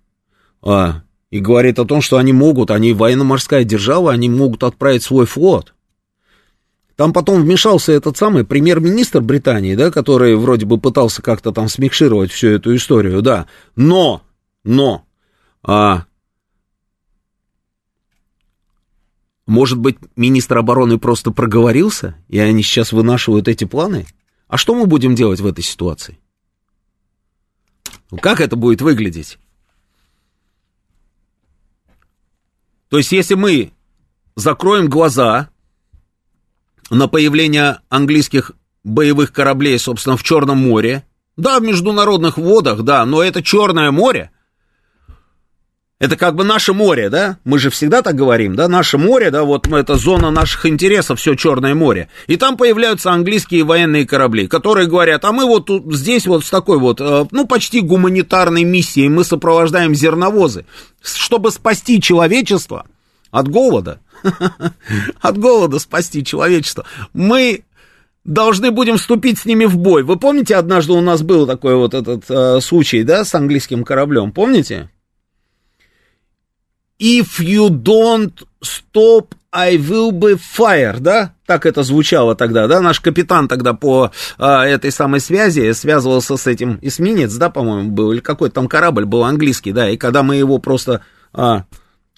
а, 0.61 1.03
и 1.31 1.39
говорит 1.39 1.79
о 1.79 1.85
том, 1.85 2.01
что 2.01 2.17
они 2.17 2.33
могут, 2.33 2.69
они 2.69 2.93
военно-морская 2.93 3.63
держава, 3.63 4.11
они 4.11 4.29
могут 4.29 4.63
отправить 4.63 5.03
свой 5.03 5.25
флот. 5.25 5.73
Там 7.01 7.13
потом 7.13 7.41
вмешался 7.41 7.93
этот 7.93 8.15
самый 8.15 8.45
премьер-министр 8.45 9.21
Британии, 9.21 9.73
да, 9.73 9.89
который 9.89 10.35
вроде 10.35 10.67
бы 10.67 10.77
пытался 10.77 11.23
как-то 11.23 11.51
там 11.51 11.67
смикшировать 11.67 12.29
всю 12.31 12.49
эту 12.49 12.75
историю, 12.75 13.23
да. 13.23 13.47
Но, 13.75 14.21
но, 14.63 15.03
а, 15.63 16.05
может 19.47 19.79
быть, 19.79 19.97
министр 20.15 20.59
обороны 20.59 20.99
просто 20.99 21.31
проговорился, 21.31 22.17
и 22.27 22.37
они 22.37 22.61
сейчас 22.61 22.91
вынашивают 22.91 23.47
эти 23.47 23.63
планы? 23.63 24.05
А 24.47 24.57
что 24.57 24.75
мы 24.75 24.85
будем 24.85 25.15
делать 25.15 25.39
в 25.39 25.47
этой 25.47 25.63
ситуации? 25.63 26.19
Как 28.21 28.41
это 28.41 28.55
будет 28.55 28.83
выглядеть? 28.83 29.39
То 32.89 32.97
есть, 32.97 33.11
если 33.11 33.33
мы 33.33 33.71
закроем 34.35 34.87
глаза 34.87 35.49
на 36.91 37.07
появление 37.07 37.79
английских 37.89 38.51
боевых 38.83 39.31
кораблей, 39.31 39.79
собственно, 39.79 40.17
в 40.17 40.23
Черном 40.23 40.57
море. 40.57 41.03
Да, 41.37 41.59
в 41.59 41.63
международных 41.63 42.37
водах, 42.37 42.83
да, 42.83 43.05
но 43.05 43.23
это 43.23 43.41
Черное 43.41 43.91
море. 43.91 44.31
Это 45.97 46.17
как 46.17 46.35
бы 46.35 46.43
наше 46.43 46.73
море, 46.73 47.09
да? 47.09 47.37
Мы 47.45 47.59
же 47.59 47.69
всегда 47.69 48.01
так 48.01 48.15
говорим, 48.15 48.55
да? 48.55 48.67
Наше 48.67 48.97
море, 48.97 49.29
да, 49.29 49.43
вот 49.43 49.67
это 49.67 49.95
зона 49.95 50.31
наших 50.31 50.65
интересов, 50.65 51.19
все 51.19 51.35
Черное 51.35 51.75
море. 51.75 52.09
И 52.27 52.37
там 52.37 52.57
появляются 52.57 53.11
английские 53.11 53.63
военные 53.63 54.05
корабли, 54.05 54.47
которые 54.47 54.87
говорят, 54.87 55.23
а 55.23 55.31
мы 55.31 55.45
вот 55.45 55.67
тут, 55.67 55.95
здесь 55.95 56.25
вот 56.25 56.43
с 56.43 56.49
такой 56.49 56.79
вот, 56.79 56.99
э, 56.99 57.25
ну, 57.31 57.45
почти 57.45 57.81
гуманитарной 57.81 58.63
миссией 58.63 59.09
мы 59.09 59.23
сопровождаем 59.23 59.93
зерновозы, 59.93 60.65
чтобы 61.03 61.51
спасти 61.51 62.01
человечество 62.01 62.87
от 63.29 63.47
голода. 63.47 63.99
От 65.21 65.37
голода 65.37 65.79
спасти 65.79 66.23
человечество. 66.23 66.85
Мы 67.13 67.63
должны 68.23 68.71
будем 68.71 68.97
вступить 68.97 69.39
с 69.39 69.45
ними 69.45 69.65
в 69.65 69.77
бой. 69.77 70.03
Вы 70.03 70.17
помните, 70.17 70.55
однажды 70.55 70.93
у 70.93 71.01
нас 71.01 71.21
был 71.21 71.47
такой 71.47 71.75
вот 71.75 71.93
этот 71.93 72.25
э, 72.29 72.61
случай, 72.61 73.03
да, 73.03 73.25
с 73.25 73.33
английским 73.33 73.83
кораблем, 73.83 74.31
помните? 74.31 74.89
If 76.99 77.39
you 77.39 77.69
don't 77.69 78.33
stop, 78.63 79.29
I 79.51 79.77
will 79.77 80.11
be 80.11 80.39
fire, 80.39 80.99
да? 80.99 81.33
Так 81.47 81.65
это 81.65 81.81
звучало 81.81 82.35
тогда, 82.35 82.67
да? 82.67 82.79
Наш 82.79 82.99
капитан 82.99 83.47
тогда 83.47 83.73
по 83.73 84.11
а, 84.37 84.65
этой 84.65 84.91
самой 84.91 85.19
связи 85.19 85.71
связывался 85.73 86.37
с 86.37 86.45
этим 86.45 86.77
эсминец, 86.81 87.33
да, 87.33 87.49
по-моему, 87.49 87.89
был, 87.89 88.11
или 88.11 88.19
какой-то 88.19 88.55
там 88.55 88.67
корабль 88.67 89.05
был 89.05 89.23
английский, 89.23 89.73
да, 89.73 89.89
и 89.89 89.97
когда 89.97 90.21
мы 90.21 90.35
его 90.35 90.59
просто 90.59 91.01
а, 91.33 91.65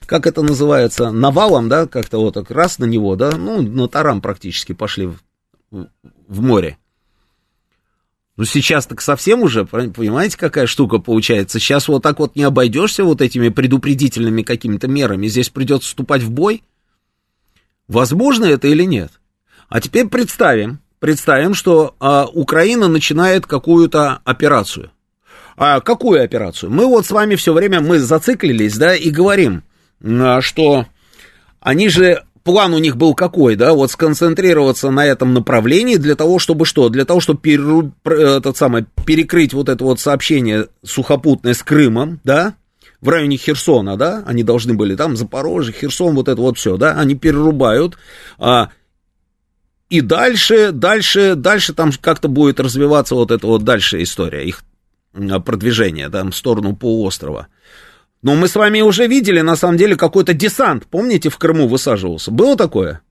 как 0.06 0.28
это 0.28 0.42
называется, 0.42 1.12
навалом, 1.12 1.70
да, 1.70 1.88
как-то 1.88 2.20
вот 2.20 2.34
так 2.36 2.52
раз 2.52 2.80
на 2.80 2.86
него, 2.86 3.16
да, 3.16 3.32
ну, 3.38 3.62
на 3.62 3.88
тарам 3.88 4.22
практически 4.22 4.74
пошли 4.74 5.08
в, 5.08 5.18
в 5.72 6.42
море. 6.42 6.78
Ну, 8.36 8.46
сейчас 8.46 8.88
так 8.88 9.00
совсем 9.02 9.44
уже, 9.44 9.66
понимаете, 9.66 10.38
какая 10.38 10.66
штука 10.66 10.98
получается? 10.98 11.60
Сейчас 11.60 11.88
вот 11.88 12.02
так 12.02 12.18
вот 12.18 12.36
не 12.36 12.44
обойдешься 12.44 13.04
вот 13.04 13.22
этими 13.22 13.50
предупредительными 13.50 14.42
какими-то 14.42 14.88
мерами. 14.88 15.28
Здесь 15.28 15.50
придется 15.50 15.90
вступать 15.90 16.24
в 16.24 16.32
бой. 16.32 16.64
Возможно 17.88 18.46
это 18.46 18.68
или 18.68 18.84
нет? 18.84 19.12
А 19.70 19.80
теперь 19.82 20.08
представим, 20.08 20.80
представим, 21.00 21.54
что 21.54 21.96
а, 22.00 22.26
Украина 22.26 22.88
начинает 22.88 23.46
какую-то 23.46 24.22
операцию. 24.24 24.92
А 25.56 25.80
какую 25.82 26.24
операцию? 26.24 26.72
Мы 26.72 26.88
вот 26.88 27.06
с 27.06 27.12
вами 27.12 27.36
все 27.36 27.54
время, 27.54 27.82
мы 27.82 28.00
зациклились, 28.00 28.78
да, 28.78 28.96
и 28.96 29.12
говорим, 29.12 29.64
что? 30.42 30.88
Они 31.60 31.90
же 31.90 32.24
план 32.44 32.74
у 32.74 32.78
них 32.78 32.98
был 32.98 33.16
какой, 33.16 33.56
да, 33.56 33.74
вот 33.74 33.92
сконцентрироваться 33.92 34.92
на 34.92 35.06
этом 35.06 35.34
направлении 35.34 35.96
для 35.96 36.16
того, 36.16 36.40
чтобы 36.40 36.66
что? 36.66 36.90
Для 36.90 37.06
того, 37.06 37.20
чтобы 37.20 37.40
переру, 37.40 37.92
этот 38.04 38.58
самый, 38.58 38.86
перекрыть 39.06 39.54
вот 39.54 39.70
это 39.70 39.84
вот 39.84 40.00
сообщение 40.00 40.68
сухопутное 40.84 41.54
с 41.54 41.64
Крымом, 41.64 42.20
да, 42.24 42.56
в 43.02 43.10
районе 43.10 43.38
Херсона, 43.38 43.98
да, 43.98 44.24
они 44.26 44.44
должны 44.44 44.74
были 44.74 44.96
там, 44.96 45.18
Запорожье, 45.18 45.74
Херсон, 45.74 46.16
вот 46.16 46.28
это 46.28 46.42
вот 46.42 46.58
все, 46.58 46.78
да, 46.78 47.00
они 47.00 47.16
перерубают, 47.16 47.98
а, 48.38 48.70
и 49.90 50.02
дальше, 50.02 50.72
дальше, 50.72 51.36
дальше 51.36 51.74
там 51.74 51.92
как-то 52.02 52.28
будет 52.28 52.60
развиваться 52.60 53.16
вот 53.16 53.32
эта 53.32 53.46
вот 53.46 53.64
дальше 53.64 54.02
история, 54.02 54.46
их 54.46 54.64
продвижение, 55.46 56.10
там, 56.10 56.32
в 56.32 56.36
сторону 56.36 56.76
полуострова. 56.76 57.48
Но 58.24 58.36
мы 58.36 58.48
с 58.48 58.56
вами 58.56 58.80
уже 58.80 59.06
видели, 59.06 59.42
на 59.42 59.58
самом 59.58 59.78
деле, 59.78 59.98
какой-то 59.98 60.34
десант, 60.34 60.88
помните, 60.88 61.30
в 61.30 61.38
Крыму 61.38 61.68
высаживался? 61.68 62.32
Было 62.32 62.56
такое? 62.56 63.02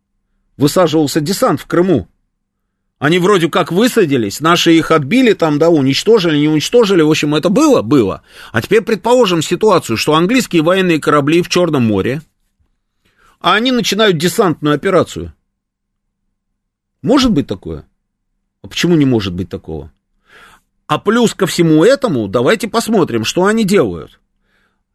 Высаживался 0.56 1.20
десант 1.20 1.60
в 1.60 1.66
Крыму. 1.66 2.08
Они 2.98 3.18
вроде 3.18 3.50
как 3.50 3.72
высадились, 3.72 4.40
наши 4.40 4.72
их 4.72 4.90
отбили 4.90 5.34
там, 5.34 5.58
да, 5.58 5.68
уничтожили, 5.68 6.38
не 6.38 6.48
уничтожили, 6.48 7.02
в 7.02 7.10
общем, 7.10 7.34
это 7.34 7.50
было? 7.50 7.82
Было. 7.82 8.22
А 8.52 8.62
теперь 8.62 8.80
предположим 8.80 9.42
ситуацию, 9.42 9.98
что 9.98 10.14
английские 10.14 10.62
военные 10.62 10.98
корабли 10.98 11.42
в 11.42 11.48
Черном 11.50 11.84
море, 11.84 12.22
а 13.38 13.54
они 13.54 13.70
начинают 13.70 14.16
десантную 14.16 14.74
операцию. 14.74 15.34
Может 17.02 17.32
быть 17.32 17.46
такое? 17.46 17.84
А 18.62 18.68
почему 18.68 18.96
не 18.96 19.04
может 19.04 19.34
быть 19.34 19.50
такого? 19.50 19.92
А 20.86 20.98
плюс 20.98 21.34
ко 21.34 21.46
всему 21.46 21.84
этому, 21.84 22.28
давайте 22.28 22.66
посмотрим, 22.68 23.24
что 23.24 23.44
они 23.44 23.64
делают. 23.64 24.20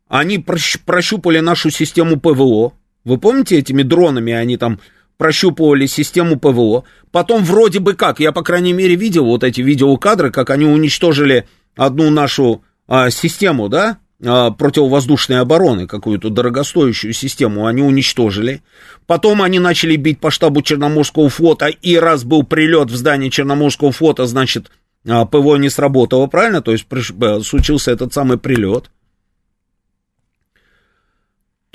Они 0.08 0.40
прощупали 0.40 1.40
нашу 1.40 1.70
систему 1.70 2.20
ПВО. 2.20 2.74
Вы 3.04 3.18
помните, 3.18 3.58
этими 3.58 3.84
дронами 3.84 4.34
они 4.34 4.58
там 4.58 4.80
прощупывали 5.18 5.86
систему 5.86 6.40
ПВО. 6.40 6.84
Потом 7.12 7.44
вроде 7.44 7.80
бы 7.80 7.94
как, 7.94 8.20
я, 8.20 8.32
по 8.32 8.44
крайней 8.44 8.74
мере, 8.74 8.96
видел 8.96 9.26
вот 9.26 9.44
эти 9.44 9.62
видеокадры, 9.62 10.32
как 10.32 10.50
они 10.50 10.66
уничтожили 10.66 11.48
одну 11.76 12.10
нашу 12.10 12.64
а, 12.88 13.10
систему, 13.10 13.68
да, 13.68 13.98
а, 14.24 14.52
противовоздушной 14.52 15.40
обороны, 15.40 15.88
какую-то 15.88 16.30
дорогостоящую 16.30 17.14
систему 17.14 17.66
они 17.66 17.82
уничтожили. 17.82 18.62
Потом 19.06 19.42
они 19.42 19.60
начали 19.60 19.96
бить 19.96 20.20
по 20.20 20.32
штабу 20.32 20.62
Черноморского 20.62 21.30
флота, 21.30 21.68
и 21.68 21.96
раз 21.98 22.24
был 22.24 22.44
прилет 22.44 22.92
в 22.92 22.96
здание 22.96 23.30
Черноморского 23.30 23.92
флота, 23.92 24.26
значит, 24.26 24.72
а, 25.08 25.26
ПВО 25.26 25.56
не 25.56 25.70
сработало, 25.70 26.28
правильно? 26.28 26.62
То 26.62 26.72
есть 26.72 26.86
э, 26.92 27.40
случился 27.42 27.92
этот 27.92 28.14
самый 28.14 28.38
прилет. 28.38 28.90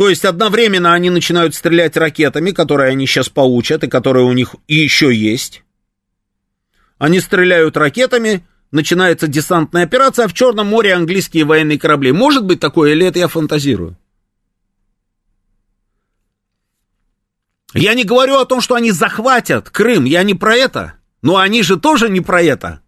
То 0.03 0.09
есть 0.09 0.25
одновременно 0.25 0.95
они 0.95 1.11
начинают 1.11 1.55
стрелять 1.55 1.97
ракетами, 1.97 2.51
которые 2.51 2.91
они 2.91 3.07
сейчас 3.07 3.29
получат 3.29 3.85
и 3.85 3.89
которые 3.89 4.27
у 4.27 4.33
них 4.33 4.57
еще 4.67 5.15
есть. 5.15 5.63
Они 6.99 7.21
стреляют 7.21 7.77
ракетами, 7.77 8.45
начинается 8.73 9.29
десантная 9.29 9.85
операция, 9.85 10.25
а 10.25 10.29
в 10.29 10.33
Черном 10.33 10.67
море 10.67 10.95
английские 10.95 11.45
военные 11.45 11.79
корабли. 11.79 12.11
Может 12.11 12.45
быть 12.45 12.59
такое, 12.59 12.95
или 12.95 13.07
это 13.07 13.21
я 13.21 13.29
фантазирую? 13.29 13.97
Я 17.73 17.95
не 17.95 18.03
говорю 18.03 18.39
о 18.39 18.45
том, 18.45 18.61
что 18.61 18.75
они 18.75 18.91
захватят 18.91 19.71
Крым, 19.71 20.05
я 20.05 20.25
не 20.25 20.35
про 20.35 20.57
это. 20.57 20.95
Но 21.23 21.37
они 21.37 21.63
же 21.63 21.79
тоже 21.79 22.09
не 22.09 22.21
про 22.21 22.43
это. 22.43 22.82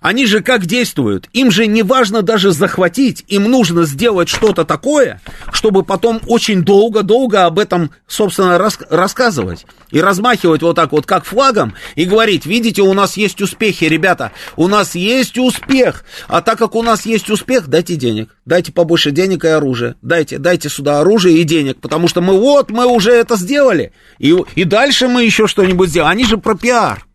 Они 0.00 0.26
же 0.26 0.40
как 0.40 0.66
действуют? 0.66 1.28
Им 1.32 1.50
же 1.50 1.66
не 1.66 1.82
важно 1.82 2.22
даже 2.22 2.52
захватить, 2.52 3.24
им 3.28 3.44
нужно 3.44 3.84
сделать 3.84 4.28
что-то 4.28 4.64
такое, 4.64 5.20
чтобы 5.52 5.82
потом 5.82 6.20
очень 6.26 6.62
долго-долго 6.62 7.46
об 7.46 7.58
этом, 7.58 7.90
собственно, 8.06 8.58
рас 8.58 8.78
рассказывать. 8.90 9.66
И 9.90 10.00
размахивать 10.00 10.62
вот 10.62 10.76
так 10.76 10.92
вот, 10.92 11.06
как 11.06 11.24
флагом, 11.24 11.74
и 11.96 12.04
говорить, 12.04 12.46
видите, 12.46 12.82
у 12.82 12.92
нас 12.92 13.16
есть 13.16 13.40
успехи, 13.40 13.84
ребята, 13.84 14.32
у 14.56 14.68
нас 14.68 14.94
есть 14.94 15.38
успех. 15.38 16.04
А 16.28 16.42
так 16.42 16.58
как 16.58 16.74
у 16.74 16.82
нас 16.82 17.06
есть 17.06 17.30
успех, 17.30 17.68
дайте 17.68 17.96
денег, 17.96 18.28
дайте 18.44 18.70
побольше 18.70 19.10
денег 19.10 19.44
и 19.44 19.48
оружия, 19.48 19.96
дайте, 20.02 20.38
дайте 20.38 20.68
сюда 20.68 21.00
оружие 21.00 21.38
и 21.38 21.44
денег, 21.44 21.80
потому 21.80 22.06
что 22.06 22.20
мы 22.20 22.38
вот, 22.38 22.70
мы 22.70 22.86
уже 22.86 23.12
это 23.12 23.36
сделали, 23.36 23.92
и, 24.18 24.36
и 24.54 24.64
дальше 24.64 25.08
мы 25.08 25.24
еще 25.24 25.46
что-нибудь 25.46 25.88
сделаем. 25.88 26.12
Они 26.12 26.24
же 26.24 26.36
про 26.36 26.54
пиар. 26.54 27.07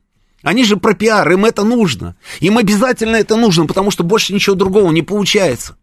Они 0.44 0.66
же 0.66 0.76
про 0.78 0.94
пиар, 0.94 1.32
им 1.32 1.46
это 1.46 1.64
нужно. 1.64 2.16
Им 2.42 2.58
обязательно 2.58 3.16
это 3.16 3.38
нужно, 3.38 3.66
потому 3.66 3.92
что 3.92 4.04
больше 4.04 4.34
ничего 4.34 4.56
другого 4.56 4.92
не 4.92 5.02
получается. 5.02 5.78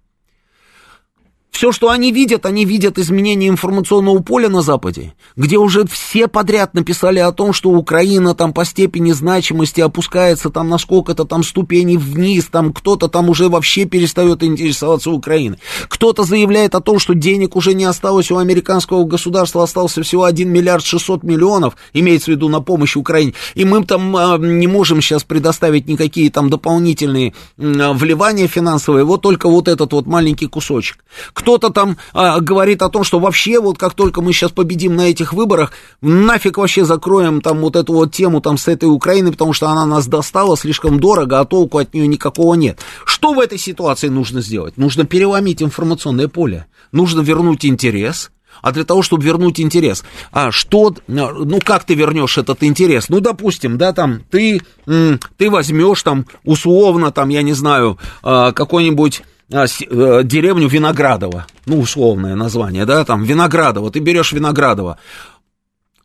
Все, 1.51 1.73
что 1.73 1.91
они 1.91 2.13
видят, 2.13 2.47
они 2.47 2.65
видят 2.65 2.99
изменение 2.99 3.51
информационного 3.51 4.21
поля 4.21 4.49
на 4.49 4.63
Западе, 4.63 5.15
где 5.37 5.59
уже 5.59 5.85
все 5.87 6.29
подряд 6.29 6.75
написали 6.75 7.19
о 7.19 7.33
том, 7.33 7.53
что 7.53 7.71
Украина 7.71 8.35
там 8.35 8.53
по 8.53 8.65
степени 8.65 9.13
значимости 9.13 9.81
опускается 9.81 10.51
там 10.51 10.69
на 10.69 10.79
сколько-то 10.79 11.25
там 11.25 11.43
ступеней 11.43 11.97
вниз, 11.97 12.47
там 12.47 12.73
кто-то 12.73 13.09
там 13.09 13.29
уже 13.29 13.49
вообще 13.49 13.85
перестает 13.85 14.43
интересоваться 14.43 15.11
Украиной. 15.11 15.59
Кто-то 15.89 16.23
заявляет 16.23 16.75
о 16.75 16.81
том, 16.81 16.99
что 16.99 17.15
денег 17.15 17.57
уже 17.57 17.75
не 17.75 17.85
осталось 17.85 18.31
у 18.31 18.39
американского 18.39 19.05
государства, 19.05 19.65
остался 19.65 20.03
всего 20.03 20.25
1 20.25 20.49
миллиард 20.49 20.85
600 20.85 21.25
миллионов, 21.25 21.77
имеется 21.93 22.31
в 22.31 22.35
виду 22.35 22.49
на 22.49 22.61
помощь 22.61 22.97
Украине, 22.97 23.35
и 23.55 23.65
мы 23.65 23.85
там 23.85 24.17
э, 24.17 24.39
не 24.39 24.69
можем 24.69 25.03
сейчас 25.03 25.25
предоставить 25.25 25.89
никакие 25.89 26.31
там 26.31 26.49
дополнительные 26.49 27.35
э, 27.59 27.93
вливания 27.93 28.47
финансовые, 28.47 29.05
вот 29.05 29.21
только 29.21 29.49
вот 29.49 29.67
этот 29.67 29.93
вот 29.93 30.07
маленький 30.07 30.47
кусочек 30.47 31.05
кто-то 31.41 31.71
там 31.71 31.97
а, 32.13 32.39
говорит 32.41 32.83
о 32.83 32.91
том, 32.91 33.03
что 33.03 33.19
вообще 33.19 33.61
вот 33.61 33.79
как 33.79 33.95
только 33.95 34.21
мы 34.21 34.35
сейчас 34.35 34.51
победим 34.51 34.95
на 34.95 35.09
этих 35.09 35.33
выборах, 35.33 35.73
нафиг 36.03 36.59
вообще 36.59 36.85
закроем 36.85 37.41
там 37.41 37.61
вот 37.61 37.77
эту 37.77 37.95
вот 37.95 38.13
тему 38.13 38.43
там 38.43 38.59
с 38.59 38.69
этой 38.69 38.91
Украиной, 38.91 39.33
потому 39.33 39.55
что 39.55 39.69
она 39.69 39.87
нас 39.87 40.07
достала 40.07 40.55
слишком 40.59 41.01
дорого, 41.01 41.41
а 41.41 41.47
толку 41.47 41.79
от 41.79 41.95
нее 41.95 42.07
никакого 42.07 42.55
нет. 42.55 42.81
Что 43.07 43.33
в 43.33 43.41
этой 43.41 43.57
ситуации 43.57 44.09
нужно 44.09 44.43
сделать? 44.43 44.77
Нужно 44.77 45.07
переломить 45.07 45.63
информационное 45.63 46.29
поле, 46.29 46.67
нужно 46.93 47.23
вернуть 47.23 47.65
интерес, 47.65 48.31
а 48.61 48.73
для 48.73 48.85
того, 48.85 49.03
чтобы 49.03 49.25
вернуть 49.25 49.61
интерес. 49.61 50.05
А 50.33 50.51
что, 50.51 50.95
ну 51.07 51.59
как 51.65 51.85
ты 51.85 51.95
вернешь 51.95 52.37
этот 52.37 52.63
интерес? 52.63 53.09
Ну, 53.09 53.21
допустим, 53.21 53.79
да, 53.79 53.95
там, 53.95 54.21
ты, 54.31 54.61
ты 54.85 55.51
возьмешь 55.51 56.03
там 56.03 56.27
условно, 56.45 57.11
там, 57.13 57.31
я 57.31 57.41
не 57.41 57.55
знаю, 57.55 57.99
а, 58.23 58.53
какой-нибудь 58.53 59.23
а, 59.23 59.30
деревню 59.51 60.69
Виноградово, 60.69 61.47
ну, 61.67 61.81
условное 61.81 62.37
название, 62.37 62.87
да, 62.87 63.05
там, 63.05 63.25
Виноградово, 63.25 63.91
ты 63.91 63.99
берешь 63.99 64.33
Виноградово. 64.33 64.99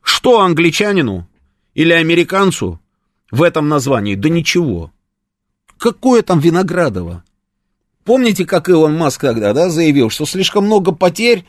Что 0.02 0.41
англичанину 0.41 1.28
или 1.74 1.91
американцу 1.91 2.80
в 3.32 3.43
этом 3.43 3.70
названии? 3.70 4.16
Да 4.16 4.30
ничего. 4.30 4.91
Какое 5.78 6.24
там 6.24 6.39
Виноградово? 6.39 7.24
Помните, 8.04 8.46
как 8.46 8.70
Илон 8.70 8.98
Маск 8.98 9.22
тогда, 9.22 9.54
да, 9.54 9.70
заявил, 9.70 10.10
что 10.10 10.26
слишком 10.26 10.66
много 10.66 10.91
потерь 10.91 11.46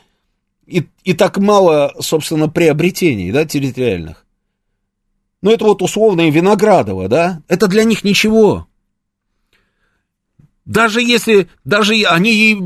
и, 0.65 0.87
и 1.03 1.13
так 1.13 1.37
мало, 1.37 1.93
собственно, 1.99 2.49
приобретений, 2.49 3.31
да, 3.31 3.45
территориальных? 3.45 4.25
Ну, 5.41 5.51
это 5.51 5.65
вот 5.65 5.81
условное 5.81 6.29
Виноградово, 6.31 7.07
да, 7.07 7.41
это 7.47 7.67
для 7.67 7.83
них 7.83 8.03
ничего. 8.03 8.66
Даже 10.67 11.01
если, 11.01 11.47
даже 11.63 11.93
они, 11.93 12.57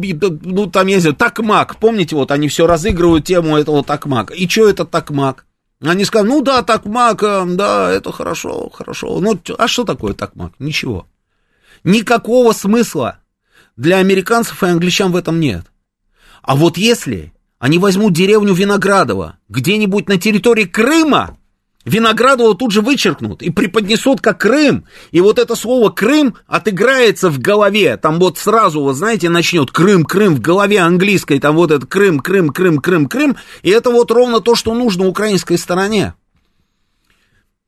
ну, 0.41 0.65
там, 0.65 0.87
я 0.87 0.95
не 0.95 1.01
знаю, 1.01 1.15
такмак, 1.15 1.77
помните, 1.77 2.15
вот 2.15 2.31
они 2.31 2.47
все 2.47 2.65
разыгрывают 2.65 3.25
тему 3.25 3.55
этого 3.55 3.83
такмака. 3.83 4.33
И 4.33 4.49
что 4.49 4.67
это 4.67 4.85
такмак? 4.85 5.45
Они 5.79 6.03
скажут, 6.03 6.29
ну 6.29 6.41
да, 6.41 6.63
такмак, 6.63 7.21
э, 7.21 7.45
да, 7.45 7.91
это 7.91 8.11
хорошо, 8.11 8.71
хорошо. 8.71 9.19
Ну, 9.19 9.39
а 9.55 9.67
что 9.67 9.83
такое 9.83 10.15
такмак? 10.15 10.53
Ничего. 10.57 11.05
Никакого 11.83 12.53
смысла 12.53 13.19
для 13.77 13.97
американцев 13.97 14.63
и 14.63 14.67
англичан 14.67 15.11
в 15.11 15.15
этом 15.15 15.39
нет. 15.39 15.67
А 16.41 16.55
вот 16.55 16.77
если 16.77 17.33
они 17.59 17.77
возьмут 17.77 18.13
деревню 18.13 18.55
Виноградова 18.55 19.37
где-нибудь 19.47 20.09
на 20.09 20.17
территории 20.17 20.65
Крыма, 20.65 21.37
Виноградова 21.85 22.55
тут 22.55 22.71
же 22.71 22.81
вычеркнут 22.81 23.41
и 23.41 23.49
преподнесут 23.49 24.21
как 24.21 24.39
Крым. 24.41 24.85
И 25.11 25.21
вот 25.21 25.39
это 25.39 25.55
слово 25.55 25.89
Крым 25.89 26.35
отыграется 26.47 27.29
в 27.29 27.39
голове. 27.39 27.97
Там 27.97 28.19
вот 28.19 28.37
сразу, 28.37 28.81
вот 28.81 28.95
знаете, 28.95 29.29
начнет 29.29 29.71
Крым, 29.71 30.05
Крым 30.05 30.35
в 30.35 30.41
голове 30.41 30.79
английской. 30.79 31.39
Там 31.39 31.55
вот 31.55 31.71
этот 31.71 31.89
Крым, 31.89 32.19
Крым, 32.19 32.49
Крым, 32.49 32.79
Крым, 32.79 33.07
Крым. 33.07 33.35
И 33.63 33.69
это 33.69 33.89
вот 33.89 34.11
ровно 34.11 34.41
то, 34.41 34.55
что 34.55 34.73
нужно 34.73 35.07
украинской 35.07 35.57
стороне. 35.57 36.13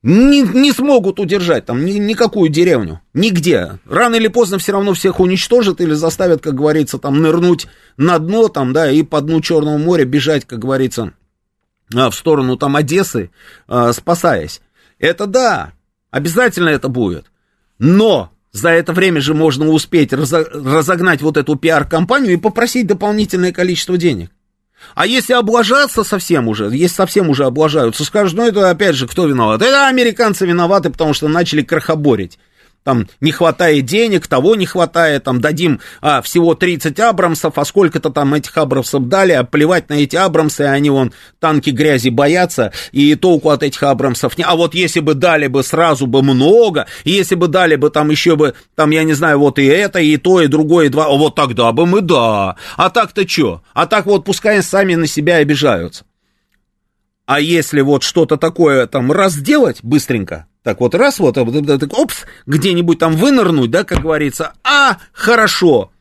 Не, 0.04 0.42
не 0.42 0.74
смогут 0.74 1.20
удержать 1.22 1.66
там 1.66 1.86
ни, 1.86 1.94
никакую 1.94 2.50
деревню. 2.50 3.00
Нигде. 3.14 3.80
Рано 3.86 4.16
или 4.16 4.28
поздно 4.28 4.58
все 4.58 4.74
равно 4.74 4.94
всех 4.94 5.22
уничтожат 5.22 5.80
или 5.80 5.94
заставят, 5.94 6.42
как 6.42 6.56
говорится, 6.56 6.98
там 7.00 7.22
нырнуть 7.22 7.68
на 7.96 8.20
дно 8.20 8.50
там, 8.50 8.74
да, 8.74 8.92
и 8.92 9.02
по 9.04 9.22
дну 9.22 9.40
Черного 9.40 9.78
моря 9.78 10.04
бежать, 10.04 10.46
как 10.46 10.60
говорится, 10.60 11.14
в 11.94 12.16
сторону 12.16 12.58
там 12.58 12.76
Одессы, 12.76 13.32
а, 13.68 13.94
спасаясь. 13.94 14.62
Это 15.00 15.28
да, 15.28 15.74
обязательно 16.12 16.70
это 16.70 16.88
будет. 16.88 17.26
Но 17.80 18.32
за 18.52 18.70
это 18.70 18.94
время 18.94 19.20
же 19.20 19.34
можно 19.34 19.68
успеть 19.70 20.14
разогнать 20.14 21.22
вот 21.22 21.38
эту 21.38 21.56
пиар-компанию 21.56 22.34
и 22.34 22.38
попросить 22.38 22.88
дополнительное 22.88 23.52
количество 23.52 23.98
денег. 23.98 24.32
А 24.96 25.06
если 25.06 25.34
облажаться 25.34 26.04
совсем 26.04 26.48
уже, 26.48 26.66
если 26.66 26.96
совсем 26.96 27.30
уже 27.30 27.46
облажаются, 27.46 28.04
скажут, 28.04 28.38
ну 28.38 28.46
это 28.46 28.70
опять 28.70 28.96
же 28.96 29.08
кто 29.08 29.26
виноват? 29.26 29.62
Это 29.62 29.88
американцы 29.88 30.46
виноваты, 30.46 30.90
потому 30.90 31.14
что 31.14 31.28
начали 31.28 31.62
крохоборить 31.62 32.38
там 32.84 33.08
не 33.22 33.32
хватает 33.32 33.86
денег, 33.86 34.28
того 34.28 34.56
не 34.56 34.66
хватает, 34.66 35.24
там 35.24 35.42
дадим 35.42 35.80
а, 36.02 36.22
всего 36.22 36.56
30 36.56 37.00
Абрамсов, 37.00 37.58
а 37.58 37.66
сколько-то 37.66 38.10
там 38.10 38.34
этих 38.34 38.58
Абрамсов 38.58 39.08
дали, 39.08 39.32
а 39.32 39.44
плевать 39.44 39.90
на 39.90 39.96
эти 39.96 40.16
Абрамсы, 40.16 40.62
они 40.62 40.90
вон 40.90 41.14
танки 41.40 41.70
грязи 41.70 42.10
боятся, 42.10 42.72
и 42.92 43.16
толку 43.16 43.50
от 43.50 43.64
этих 43.64 43.84
Абрамсов 43.84 44.38
не. 44.38 44.44
А 44.44 44.56
вот 44.56 44.76
если 44.76 45.00
бы 45.00 45.14
дали 45.14 45.48
бы 45.48 45.64
сразу 45.64 46.08
бы 46.08 46.22
много, 46.22 46.88
если 47.04 47.36
бы 47.36 47.48
дали 47.48 47.76
бы 47.76 47.90
там 47.90 48.10
еще 48.10 48.36
бы, 48.36 48.54
там, 48.76 48.92
я 48.92 49.04
не 49.04 49.14
знаю, 49.14 49.40
вот 49.40 49.60
и 49.60 49.66
это, 49.66 50.00
и 50.00 50.18
то, 50.18 50.42
и 50.42 50.48
другое, 50.48 50.88
и 50.88 50.90
два, 50.90 51.10
вот 51.10 51.36
тогда 51.36 51.72
бы 51.72 51.86
мы 51.86 52.02
да. 52.02 52.56
А 52.76 52.90
так-то 52.90 53.28
что? 53.28 53.64
А 53.74 53.86
так 53.86 54.06
вот 54.06 54.26
пускай 54.26 54.62
сами 54.62 54.96
на 54.96 55.08
себя 55.08 55.38
обижаются. 55.38 56.06
А 57.26 57.40
если 57.40 57.82
вот 57.82 58.04
что-то 58.04 58.38
такое 58.38 58.86
там 58.88 59.12
разделать 59.12 59.80
быстренько, 59.82 60.48
так 60.64 60.80
вот, 60.80 60.96
раз 60.96 61.20
вот, 61.20 61.38
опс, 61.38 62.26
где-нибудь 62.46 62.98
там 62.98 63.18
вынырнуть, 63.18 63.70
да, 63.70 63.84
как 63.84 64.02
говорится, 64.02 64.54
а, 64.64 64.98
хорошо. 65.12 65.92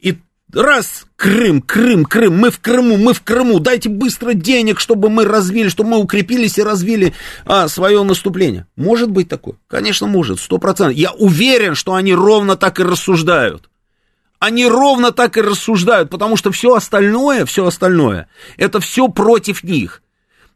И 0.00 0.18
раз, 0.52 1.06
Крым, 1.14 1.62
Крым, 1.62 2.04
Крым, 2.04 2.36
мы 2.36 2.50
в 2.50 2.58
Крыму, 2.58 2.96
мы 2.96 3.14
в 3.14 3.22
Крыму, 3.22 3.60
дайте 3.60 3.88
быстро 3.88 4.34
денег, 4.34 4.80
чтобы 4.80 5.10
мы 5.10 5.24
развили, 5.24 5.68
чтобы 5.68 5.90
мы 5.90 5.98
укрепились 5.98 6.58
и 6.58 6.64
развили 6.64 7.14
а, 7.46 7.68
свое 7.68 8.02
наступление. 8.02 8.66
Может 8.74 9.12
быть 9.12 9.28
такое? 9.28 9.54
Конечно, 9.68 10.08
может, 10.08 10.40
сто 10.40 10.58
процентов. 10.58 10.96
Я 10.96 11.12
уверен, 11.12 11.76
что 11.76 11.94
они 11.94 12.14
ровно 12.14 12.56
так 12.56 12.80
и 12.80 12.82
рассуждают. 12.82 13.70
Они 14.40 14.66
ровно 14.66 15.12
так 15.12 15.36
и 15.36 15.40
рассуждают, 15.40 16.10
потому 16.10 16.36
что 16.36 16.50
все 16.50 16.74
остальное, 16.74 17.46
все 17.46 17.64
остальное, 17.64 18.26
это 18.56 18.80
все 18.80 19.06
против 19.06 19.62
них. 19.62 20.02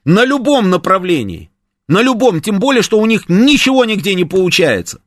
На 0.05 0.24
любом 0.24 0.70
направлении. 0.70 1.51
На 1.89 2.03
любом, 2.03 2.43
тем 2.43 2.61
более, 2.61 2.82
что 2.82 2.99
у 2.99 3.07
них 3.07 3.28
ничего 3.28 3.86
нигде 3.86 4.14
не 4.14 4.26
получается. 4.26 5.01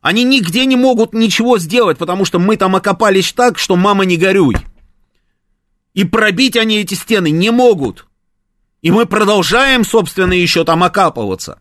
Они 0.00 0.24
нигде 0.24 0.64
не 0.64 0.74
могут 0.74 1.12
ничего 1.12 1.58
сделать, 1.58 1.98
потому 1.98 2.24
что 2.24 2.38
мы 2.38 2.56
там 2.56 2.74
окопались 2.74 3.32
так, 3.32 3.58
что 3.58 3.76
мама 3.76 4.04
не 4.04 4.16
горюй. 4.16 4.56
И 5.92 6.04
пробить 6.04 6.56
они 6.56 6.78
эти 6.78 6.94
стены 6.94 7.30
не 7.30 7.50
могут. 7.50 8.06
И 8.80 8.90
мы 8.90 9.06
продолжаем, 9.06 9.84
собственно, 9.84 10.32
еще 10.32 10.64
там 10.64 10.82
окапываться. 10.82 11.60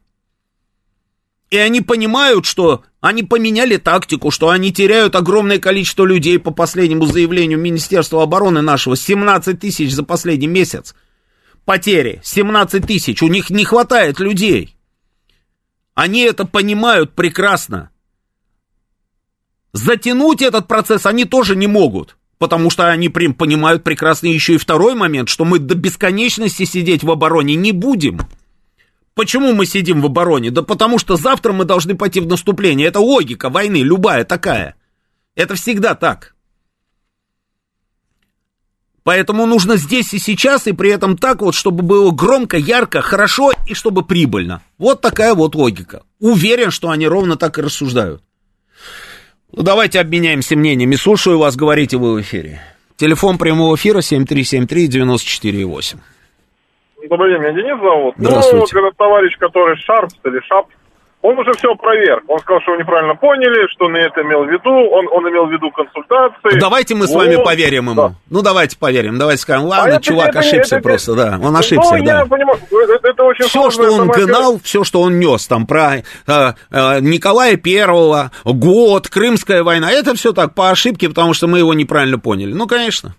И 1.51 1.57
они 1.57 1.81
понимают, 1.81 2.45
что 2.45 2.83
они 3.01 3.23
поменяли 3.23 3.75
тактику, 3.75 4.31
что 4.31 4.49
они 4.49 4.71
теряют 4.71 5.15
огромное 5.15 5.59
количество 5.59 6.05
людей 6.05 6.39
по 6.39 6.51
последнему 6.51 7.05
заявлению 7.05 7.59
Министерства 7.59 8.23
обороны 8.23 8.61
нашего, 8.61 8.95
17 8.95 9.59
тысяч 9.59 9.93
за 9.93 10.03
последний 10.03 10.47
месяц 10.47 10.95
потери, 11.65 12.21
17 12.23 12.85
тысяч, 12.85 13.21
у 13.21 13.27
них 13.27 13.49
не 13.49 13.65
хватает 13.65 14.19
людей. 14.19 14.75
Они 15.93 16.21
это 16.21 16.45
понимают 16.45 17.13
прекрасно. 17.13 17.89
Затянуть 19.73 20.41
этот 20.41 20.67
процесс 20.67 21.05
они 21.05 21.25
тоже 21.25 21.55
не 21.55 21.67
могут, 21.67 22.17
потому 22.37 22.69
что 22.69 22.89
они 22.89 23.09
понимают 23.09 23.83
прекрасно 23.83 24.27
еще 24.27 24.55
и 24.55 24.57
второй 24.57 24.95
момент, 24.95 25.29
что 25.29 25.45
мы 25.45 25.59
до 25.59 25.75
бесконечности 25.75 26.65
сидеть 26.65 27.03
в 27.03 27.11
обороне 27.11 27.55
не 27.55 27.71
будем. 27.71 28.19
Почему 29.13 29.53
мы 29.53 29.65
сидим 29.65 30.01
в 30.01 30.05
обороне? 30.05 30.51
Да 30.51 30.61
потому 30.61 30.97
что 30.97 31.15
завтра 31.17 31.53
мы 31.53 31.65
должны 31.65 31.95
пойти 31.95 32.19
в 32.19 32.27
наступление. 32.27 32.87
Это 32.87 32.99
логика 32.99 33.49
войны, 33.49 33.77
любая 33.77 34.23
такая. 34.23 34.75
Это 35.35 35.55
всегда 35.55 35.95
так. 35.95 36.35
Поэтому 39.03 39.47
нужно 39.47 39.77
здесь 39.77 40.13
и 40.13 40.19
сейчас, 40.19 40.67
и 40.67 40.73
при 40.73 40.91
этом 40.91 41.17
так 41.17 41.41
вот, 41.41 41.55
чтобы 41.55 41.81
было 41.81 42.11
громко, 42.11 42.57
ярко, 42.57 43.01
хорошо 43.01 43.51
и 43.67 43.73
чтобы 43.73 44.03
прибыльно. 44.03 44.61
Вот 44.77 45.01
такая 45.01 45.33
вот 45.33 45.55
логика. 45.55 46.03
Уверен, 46.19 46.69
что 46.69 46.91
они 46.91 47.07
ровно 47.07 47.35
так 47.35 47.57
и 47.57 47.63
рассуждают. 47.63 48.21
Ну, 49.51 49.63
давайте 49.63 49.99
обменяемся 49.99 50.55
мнениями. 50.55 50.95
Слушаю 50.95 51.39
вас, 51.39 51.55
говорите 51.55 51.97
вы 51.97 52.13
в 52.13 52.21
эфире. 52.21 52.61
Телефон 52.95 53.39
прямого 53.39 53.75
эфира 53.75 53.99
7373-94,8. 53.99 55.97
Добрый 57.09 57.33
день, 57.33 57.41
меня 57.41 57.53
Денис 57.53 57.79
зовут. 57.81 58.13
Здравствуйте. 58.17 58.75
Ну, 58.75 58.85
этот 58.85 58.97
товарищ, 58.97 59.35
который 59.39 59.75
Шарпс 59.77 60.13
или 60.23 60.39
Шапс, 60.47 60.69
он 61.21 61.37
уже 61.37 61.51
все 61.53 61.75
проверил. 61.75 62.21
Он 62.27 62.39
сказал, 62.39 62.61
что 62.61 62.71
вы 62.71 62.79
неправильно 62.79 63.15
поняли, 63.15 63.67
что 63.71 63.85
он 63.85 63.95
это 63.95 64.21
имел 64.21 64.43
в 64.43 64.49
виду. 64.49 64.71
Он, 64.71 65.07
он 65.11 65.29
имел 65.29 65.45
в 65.45 65.51
виду 65.51 65.69
консультации. 65.71 66.59
Давайте 66.59 66.95
мы 66.95 67.05
с 67.07 67.13
вами 67.13 67.35
вот. 67.35 67.45
поверим 67.45 67.89
ему. 67.89 67.95
Да. 67.95 68.11
Ну, 68.29 68.41
давайте 68.41 68.77
поверим. 68.77 69.19
Давайте 69.19 69.41
скажем, 69.41 69.65
ладно, 69.65 69.97
а 69.97 70.01
чувак 70.01 70.29
это, 70.29 70.39
ошибся 70.39 70.77
это, 70.77 70.83
просто, 70.83 71.13
это, 71.13 71.37
да. 71.39 71.47
Он 71.47 71.55
ошибся, 71.55 71.95
ну, 71.95 72.05
да. 72.05 72.19
Я 72.19 72.25
понимаю, 72.25 72.59
это, 72.71 73.07
это 73.07 73.23
очень 73.23 73.45
все, 73.45 73.69
что 73.69 73.91
он 73.91 74.07
гнал, 74.07 74.59
все, 74.63 74.83
что 74.83 75.01
он 75.01 75.19
нес 75.19 75.47
там 75.47 75.67
про 75.67 75.97
э, 75.97 76.01
э, 76.27 76.99
Николая 77.01 77.55
Первого, 77.55 78.31
год, 78.43 79.07
Крымская 79.07 79.63
война, 79.63 79.91
это 79.91 80.15
все 80.15 80.33
так 80.33 80.55
по 80.55 80.71
ошибке, 80.71 81.07
потому 81.07 81.33
что 81.33 81.47
мы 81.47 81.59
его 81.59 81.73
неправильно 81.73 82.17
поняли. 82.17 82.53
Ну, 82.53 82.67
конечно. 82.67 83.15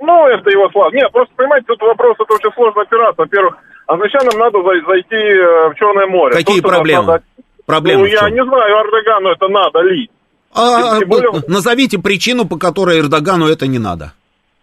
Ну, 0.00 0.26
это 0.26 0.50
его 0.50 0.68
слава. 0.70 0.90
Нет, 0.92 1.10
просто, 1.12 1.32
понимаете, 1.36 1.66
тут 1.68 1.80
вопрос, 1.82 2.16
это 2.18 2.32
очень 2.32 2.52
сложная 2.54 2.82
операция. 2.84 3.24
Во-первых, 3.24 3.56
англичанам 3.88 4.38
надо 4.38 4.58
зайти 4.86 5.16
э, 5.16 5.70
в 5.70 5.74
Черное 5.74 6.06
море. 6.06 6.34
Какие 6.34 6.60
То, 6.60 6.68
проблемы? 6.68 7.06
Надо... 7.06 7.24
Проблемы 7.68 8.00
ну, 8.00 8.06
я 8.06 8.30
не 8.30 8.42
знаю, 8.42 8.76
Эрдогану 8.78 9.28
это 9.28 9.48
надо 9.48 9.80
ли. 9.80 10.08
А, 10.54 10.98
тем, 11.00 11.08
более... 11.10 11.30
Назовите 11.48 11.98
причину, 11.98 12.48
по 12.48 12.56
которой 12.56 12.98
Эрдогану 12.98 13.46
это 13.46 13.66
не 13.66 13.78
надо. 13.78 14.14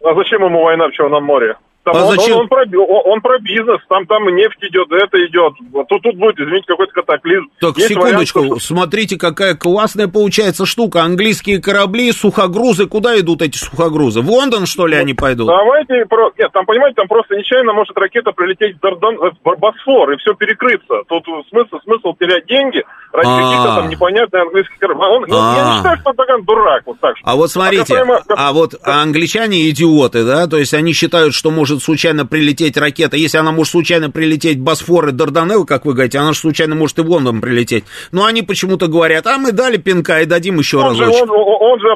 А 0.03 0.15
зачем 0.15 0.43
ему 0.43 0.63
война 0.63 0.87
в 0.87 0.91
Черном 0.91 1.23
море? 1.23 1.55
Там 1.85 1.95
а 1.95 2.05
он, 2.05 2.15
зачем? 2.17 2.37
Он, 2.37 2.41
он, 2.41 2.47
про, 2.47 2.65
он 2.65 3.21
про 3.21 3.39
бизнес, 3.39 3.79
там, 3.87 4.07
там 4.07 4.25
нефть 4.35 4.57
идет, 4.61 4.91
это 4.91 5.23
идет. 5.27 5.53
Тут, 5.87 6.01
тут 6.01 6.17
будет, 6.17 6.39
извините, 6.39 6.65
какой-то 6.67 6.93
катаклизм. 6.93 7.45
Так, 7.61 7.77
Есть 7.77 7.89
секундочку, 7.89 8.39
вариант, 8.39 8.61
что... 8.61 8.73
смотрите, 8.73 9.17
какая 9.19 9.53
классная 9.53 10.07
получается 10.07 10.65
штука. 10.65 11.03
Английские 11.03 11.61
корабли, 11.61 12.11
сухогрузы, 12.11 12.87
куда 12.87 13.19
идут 13.19 13.43
эти 13.43 13.57
сухогрузы? 13.57 14.21
В 14.21 14.29
Лондон, 14.31 14.65
что 14.65 14.87
ли, 14.87 14.95
они 14.95 15.13
пойдут? 15.13 15.47
Давайте, 15.47 16.05
про... 16.09 16.31
нет, 16.39 16.51
там, 16.51 16.65
понимаете, 16.65 16.95
там 16.95 17.07
просто 17.07 17.35
нечаянно 17.35 17.73
может 17.73 17.95
ракета 17.95 18.31
прилететь 18.31 18.77
в, 18.77 18.79
Дардан... 18.79 19.17
в 19.17 19.59
Босфор 19.59 20.11
и 20.11 20.17
все 20.17 20.33
перекрыться. 20.33 21.03
Тут 21.07 21.23
смысл, 21.49 21.77
смысл 21.83 22.15
терять 22.19 22.47
деньги 22.47 22.83
ради 23.13 23.29
а. 23.29 23.37
каких-то 23.37 23.75
там 23.75 23.89
непонятных 23.89 24.41
английских 24.41 24.79
кораблей. 24.79 25.07
Он, 25.07 25.25
ну, 25.27 25.35
я 25.35 25.69
не 25.69 25.77
считаю, 25.77 25.97
что 25.97 26.13
дурак, 26.45 26.83
вот 26.85 26.99
так. 26.99 27.15
А 27.23 27.35
вот 27.35 27.51
смотрите, 27.51 28.03
а 28.29 28.53
вот 28.53 28.75
англичане 28.83 29.69
идиоты, 29.69 30.25
да, 30.25 30.47
то 30.47 30.57
есть 30.57 30.73
они 30.73 30.93
считают, 30.93 31.33
что 31.33 31.51
может 31.51 31.74
может 31.75 31.83
случайно 31.83 32.25
прилететь 32.25 32.77
ракета, 32.77 33.17
если 33.17 33.37
она 33.37 33.51
может 33.51 33.71
случайно 33.71 34.09
прилететь 34.09 34.59
Босфор 34.59 35.09
и 35.09 35.11
Дарданелл, 35.11 35.65
как 35.65 35.85
вы 35.85 35.93
говорите, 35.93 36.19
она 36.19 36.33
же 36.33 36.39
случайно 36.39 36.75
может 36.75 36.99
и 36.99 37.01
в 37.01 37.09
Лондон 37.09 37.41
прилететь. 37.41 37.85
Но 38.11 38.25
они 38.25 38.41
почему-то 38.41 38.87
говорят, 38.87 39.27
а 39.27 39.37
мы 39.37 39.51
дали 39.51 39.77
пинка 39.77 40.21
и 40.21 40.25
дадим 40.25 40.59
еще 40.59 40.77
он 40.77 40.85
разочек. 40.85 41.13
Же, 41.13 41.23
он, 41.23 41.29
он 41.31 41.79
же, 41.79 41.87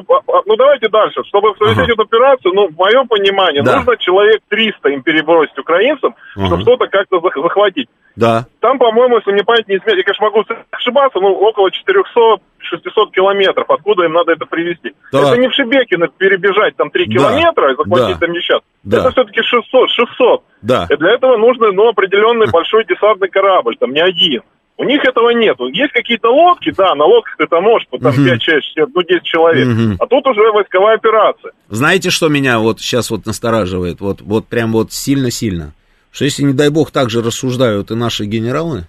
ну 0.46 0.56
давайте 0.56 0.88
дальше. 0.88 1.22
Чтобы 1.28 1.54
совершить 1.58 1.84
ага. 1.84 1.92
эту 1.92 2.02
операцию, 2.02 2.52
ну, 2.54 2.68
в 2.68 2.76
моем 2.76 3.08
понимании, 3.08 3.62
да. 3.62 3.76
нужно 3.76 3.96
человек 3.96 4.40
300 4.48 4.88
им 4.90 5.02
перебросить 5.02 5.58
украинцам, 5.58 6.14
ага. 6.36 6.46
чтобы 6.46 6.62
что-то 6.62 6.86
как-то 6.86 7.20
захватить. 7.20 7.88
Да. 8.20 8.46
Там, 8.60 8.78
по-моему, 8.78 9.16
если 9.16 9.32
мне 9.32 9.42
память 9.42 9.66
не 9.66 9.76
изменяет, 9.76 9.98
я, 9.98 10.04
конечно, 10.04 10.26
могу 10.26 10.44
ошибаться, 10.70 11.18
но 11.20 11.32
около 11.32 11.70
400 11.70 12.44
600 12.62 13.12
километров, 13.12 13.64
откуда 13.70 14.04
им 14.04 14.12
надо 14.12 14.32
это 14.32 14.44
привезти. 14.44 14.92
Да. 15.10 15.22
Это 15.22 15.38
не 15.38 15.48
в 15.48 15.54
Шебекино 15.54 16.08
перебежать 16.08 16.76
там 16.76 16.90
3 16.90 17.06
километра 17.06 17.68
да. 17.68 17.72
и 17.72 17.76
захватить 17.76 18.18
да. 18.20 18.26
там 18.26 18.32
несчастья. 18.32 18.68
Да. 18.84 18.98
Это 18.98 19.10
все-таки 19.12 19.42
600, 19.42 19.90
600. 19.90 20.44
Да. 20.62 20.86
И 20.90 20.96
для 20.96 21.12
этого 21.12 21.38
нужно 21.38 21.72
ну, 21.72 21.88
определенный 21.88 22.50
большой 22.50 22.84
десантный 22.84 23.28
корабль, 23.28 23.76
там 23.78 23.92
не 23.92 24.00
один. 24.00 24.42
У 24.76 24.84
них 24.84 25.04
этого 25.04 25.30
нет. 25.30 25.56
Есть 25.72 25.92
какие-то 25.92 26.30
лодки, 26.30 26.70
да, 26.70 26.94
на 26.94 27.04
лодках 27.04 27.36
ты 27.38 27.46
там 27.46 27.64
можешь, 27.64 27.86
там 27.90 28.00
угу. 28.00 28.24
5, 28.24 28.42
6, 28.42 28.76
ну 28.94 29.02
10 29.02 29.22
человек. 29.24 29.66
Угу. 29.66 29.96
А 29.98 30.06
тут 30.06 30.26
уже 30.26 30.52
войсковая 30.52 30.96
операция. 30.96 31.52
Знаете, 31.68 32.10
что 32.10 32.28
меня 32.28 32.58
вот 32.58 32.80
сейчас 32.80 33.10
вот 33.10 33.26
настораживает? 33.26 34.00
Вот, 34.00 34.20
вот 34.20 34.46
прям 34.46 34.72
вот 34.72 34.92
сильно-сильно. 34.92 35.72
Что 36.10 36.24
если, 36.24 36.42
не 36.42 36.52
дай 36.52 36.68
бог, 36.70 36.90
так 36.90 37.10
же 37.10 37.22
рассуждают 37.22 37.90
и 37.90 37.94
наши 37.94 38.24
генералы, 38.24 38.86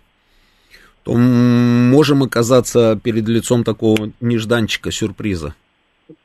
то 1.03 1.13
можем 1.13 2.23
оказаться 2.23 2.99
перед 3.01 3.27
лицом 3.27 3.63
такого 3.63 4.11
нежданчика 4.19 4.91
сюрприза. 4.91 5.55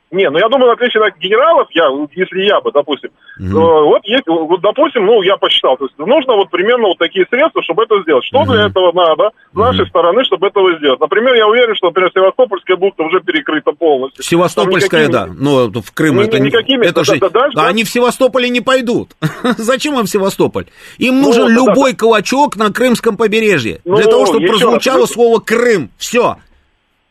Не, 0.09 0.29
ну 0.29 0.39
я 0.39 0.47
думаю, 0.47 0.69
в 0.69 0.73
отличие 0.73 1.03
от 1.03 1.17
генералов, 1.17 1.67
я, 1.71 1.89
если 2.15 2.43
я 2.43 2.61
бы, 2.61 2.71
допустим, 2.71 3.09
mm-hmm. 3.41 3.51
э, 3.51 3.83
вот 3.83 4.05
есть, 4.05 4.23
вот, 4.25 4.61
допустим, 4.61 5.05
ну, 5.05 5.21
я 5.21 5.35
посчитал, 5.35 5.75
то 5.75 5.83
есть 5.83 5.97
нужно 5.97 6.35
вот 6.35 6.49
примерно 6.49 6.87
вот 6.87 6.97
такие 6.97 7.25
средства, 7.29 7.61
чтобы 7.63 7.83
это 7.83 8.01
сделать. 8.03 8.23
Что 8.23 8.43
mm-hmm. 8.43 8.51
для 8.53 8.65
этого 8.67 8.91
надо 8.93 9.31
с 9.51 9.55
нашей 9.55 9.83
mm-hmm. 9.83 9.89
стороны, 9.89 10.23
чтобы 10.23 10.47
этого 10.47 10.77
сделать? 10.77 11.01
Например, 11.01 11.33
я 11.33 11.45
уверен, 11.45 11.75
что, 11.75 11.87
например, 11.87 12.11
Севастопольская 12.13 12.77
бухта 12.77 13.03
уже 13.03 13.19
перекрыта 13.19 13.73
полностью. 13.73 14.23
Севастопольская, 14.23 15.07
никакими, 15.07 15.11
да, 15.11 15.33
но 15.37 15.81
в 15.81 15.91
Крым 15.93 16.21
это 16.21 16.39
никакими, 16.39 16.85
это 16.85 17.03
же, 17.03 17.17
да, 17.19 17.29
да, 17.29 17.49
да, 17.53 17.67
они 17.67 17.83
в 17.83 17.89
Севастополе 17.89 18.47
не 18.47 18.61
пойдут. 18.61 19.09
Зачем 19.57 19.99
им 19.99 20.07
Севастополь? 20.07 20.67
Им 20.99 21.17
ну, 21.17 21.27
нужен 21.27 21.53
ну, 21.53 21.67
любой 21.67 21.91
да, 21.91 21.97
кулачок 21.97 22.55
на 22.55 22.71
крымском 22.71 23.17
побережье, 23.17 23.81
ну, 23.83 23.97
для 23.97 24.05
того, 24.05 24.25
чтобы 24.25 24.47
прозвучало 24.47 25.01
раз, 25.01 25.11
слово 25.11 25.39
Крым. 25.39 25.89
Все. 25.97 26.37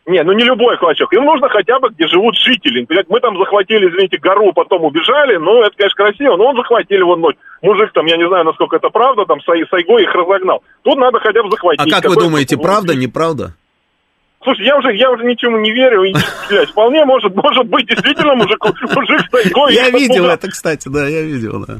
Не, 0.07 0.23
ну 0.23 0.31
не 0.31 0.45
любой 0.45 0.77
клочок. 0.77 1.11
Им 1.13 1.25
нужно 1.25 1.49
хотя 1.49 1.79
бы, 1.79 1.89
где 1.89 2.07
живут 2.07 2.35
жители. 2.37 2.87
Мы 3.09 3.19
там 3.19 3.37
захватили, 3.37 3.89
извините, 3.89 4.17
гору, 4.17 4.53
потом 4.53 4.85
убежали. 4.85 5.35
Ну, 5.35 5.61
это, 5.61 5.75
конечно, 5.75 6.05
красиво, 6.05 6.37
но 6.37 6.45
он 6.45 6.55
захватили 6.55 7.01
вот 7.01 7.19
ночь. 7.19 7.35
Мужик 7.61 7.91
там, 7.91 8.05
я 8.05 8.15
не 8.15 8.25
знаю, 8.25 8.45
насколько 8.45 8.77
это 8.77 8.87
правда, 8.87 9.25
там 9.25 9.41
Сайго 9.41 9.99
их 9.99 10.15
разогнал. 10.15 10.63
Тут 10.83 10.97
надо 10.97 11.19
хотя 11.19 11.43
бы 11.43 11.51
захватить. 11.51 11.91
А 11.91 12.01
как 12.01 12.09
вы 12.09 12.15
думаете, 12.15 12.55
правда, 12.55 12.95
неправда? 12.95 13.53
Слушай, 14.43 14.65
я 14.65 14.77
уже, 14.77 14.95
я 14.95 15.11
уже 15.11 15.25
ничему 15.25 15.57
не 15.57 15.73
верю, 15.73 16.03
и, 16.03 16.13
блядь, 16.47 16.69
вполне 16.69 17.03
может, 17.03 17.35
может 17.35 17.65
быть 17.67 17.85
действительно 17.87 18.35
мужик, 18.35 18.63
мужик 18.63 19.19
Сайго. 19.29 19.67
Я 19.71 19.89
видел 19.89 20.29
это, 20.29 20.47
кстати, 20.47 20.87
да, 20.87 21.05
я 21.05 21.21
видел, 21.21 21.65
да. 21.67 21.79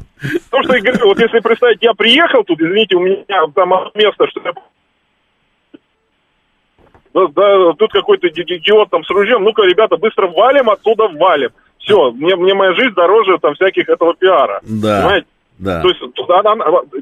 То, 0.50 0.62
что 0.64 0.74
я 0.74 0.82
говорю, 0.82 1.06
вот 1.06 1.18
если 1.18 1.38
представить, 1.38 1.78
я 1.80 1.94
приехал 1.94 2.44
тут, 2.44 2.60
извините, 2.60 2.96
у 2.96 3.00
меня 3.00 3.24
там 3.54 3.70
место, 3.94 4.26
что 4.28 4.42
я 4.44 4.52
да, 7.28 7.58
да, 7.58 7.72
тут 7.72 7.92
какой-то 7.92 8.28
идиот 8.28 8.90
там 8.90 9.04
с 9.04 9.10
ружьем, 9.10 9.42
ну-ка, 9.42 9.62
ребята, 9.62 9.96
быстро 9.96 10.28
валим 10.28 10.70
отсюда, 10.70 11.08
валим. 11.08 11.50
Все, 11.78 12.10
мне, 12.12 12.36
мне 12.36 12.54
моя 12.54 12.74
жизнь 12.74 12.94
дороже 12.94 13.38
там 13.38 13.54
всяких 13.54 13.88
этого 13.88 14.14
пиара. 14.14 14.60
Да. 14.62 15.00
Понимаете? 15.00 15.26
Да. 15.58 15.82
То 15.82 15.88
есть 15.88 16.00
она, 16.28 16.54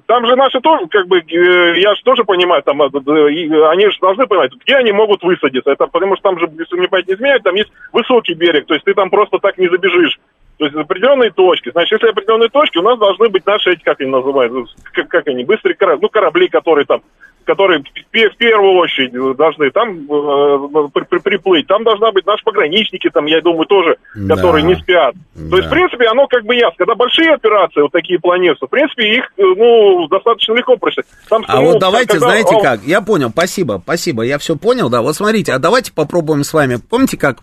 там 0.07 0.27
же 0.27 0.35
наши 0.35 0.61
тоже, 0.61 0.87
как 0.87 1.07
бы, 1.09 1.19
э, 1.19 1.79
я 1.79 1.95
же 1.95 2.03
тоже 2.03 2.25
понимаю, 2.25 2.63
там, 2.63 2.81
э, 2.81 2.87
они 2.87 3.91
же 3.91 3.99
должны 4.01 4.27
понимать, 4.27 4.53
где 4.65 4.77
они 4.77 4.93
могут 4.93 5.23
высадиться. 5.23 5.71
Это 5.71 5.87
потому 5.87 6.17
что 6.17 6.23
там 6.23 6.39
же, 6.39 6.49
если 6.59 6.77
мне 6.77 6.89
память 6.89 7.07
не 7.07 7.15
изменяет, 7.15 7.43
там 7.43 7.55
есть 7.55 7.71
высокий 7.93 8.33
берег, 8.33 8.67
то 8.67 8.73
есть 8.73 8.87
ты 8.87 8.95
там 8.95 9.11
просто 9.11 9.39
так 9.39 9.59
не 9.59 9.69
забежишь. 9.69 10.19
То 10.57 10.65
есть 10.65 10.75
определенные 10.75 11.31
точки. 11.31 11.71
Значит, 11.71 12.01
если 12.01 12.13
определенные 12.13 12.49
точки, 12.49 12.79
у 12.79 12.83
нас 12.83 12.99
должны 12.99 13.29
быть 13.29 13.45
наши 13.45 13.73
эти, 13.73 13.83
как 13.83 14.01
они 14.01 14.11
называют, 14.11 14.71
как, 14.93 15.09
как 15.09 15.29
они, 15.29 15.45
быстрые 15.45 15.75
корабли, 15.75 16.01
ну, 16.01 16.09
корабли, 16.09 16.49
которые 16.49 16.87
там 16.87 17.03
которые 17.47 17.81
в 17.81 18.37
первую 18.37 18.75
очередь 18.79 19.13
должны 19.37 19.71
там 19.71 20.01
э, 20.01 20.89
при, 20.93 21.05
при, 21.05 21.19
приплыть. 21.19 21.67
Там 21.69 21.85
должна 21.85 22.11
быть 22.11 22.27
наши 22.27 22.43
пограничники, 22.45 23.09
там, 23.09 23.27
я 23.27 23.41
думаю, 23.41 23.67
тоже, 23.67 23.97
да. 24.15 24.35
которые 24.35 24.65
не 24.65 24.75
спят. 24.75 25.15
Да. 25.35 25.51
То 25.51 25.57
есть, 25.57 25.69
в 25.69 25.71
принципе, 25.71 26.07
оно 26.09 26.27
как 26.27 26.45
бы 26.45 26.55
ясно. 26.55 26.75
Когда 26.77 26.95
большие 26.97 27.33
операции 27.33 27.81
вот 27.81 27.93
такие 27.93 28.19
планируются, 28.19 28.67
в 28.67 28.71
принципе, 28.71 29.17
их, 29.17 29.25
э, 29.37 29.43
ну, 29.43 30.09
достаточно 30.09 30.55
легко 30.55 30.77
просить. 30.77 31.05
Там, 31.29 31.45
а 31.47 31.61
ну, 31.61 31.73
вот 31.73 31.79
давайте, 31.79 32.15
когда... 32.15 32.27
знаете 32.27 32.57
как, 32.61 32.83
я 32.83 33.01
понял, 33.01 33.31
спасибо, 33.31 33.81
спасибо, 33.83 34.23
я 34.23 34.39
все 34.39 34.57
понял, 34.57 34.91
да. 34.91 35.01
Вот 35.01 35.15
смотрите, 35.15 35.53
а 35.53 35.59
давайте 35.59 35.93
попробуем 35.93 36.43
с 36.43 36.53
вами, 36.53 36.79
помните, 36.91 37.17
как 37.17 37.39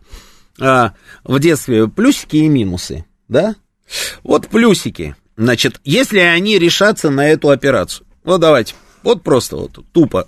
а, 0.62 0.92
в 1.24 1.40
детстве 1.40 1.88
плюсики 1.88 2.36
и 2.36 2.48
минусы, 2.50 3.06
да? 3.30 3.56
Вот 4.24 4.50
плюсики. 4.50 5.16
Значит, 5.38 5.80
если 5.84 6.20
они 6.20 6.60
решатся 6.60 7.10
на 7.10 7.30
эту 7.30 7.50
операцию, 7.50 8.06
вот 8.24 8.42
давайте, 8.42 8.76
вот 9.04 9.24
просто 9.24 9.56
вот 9.56 9.80
тупо. 9.92 10.28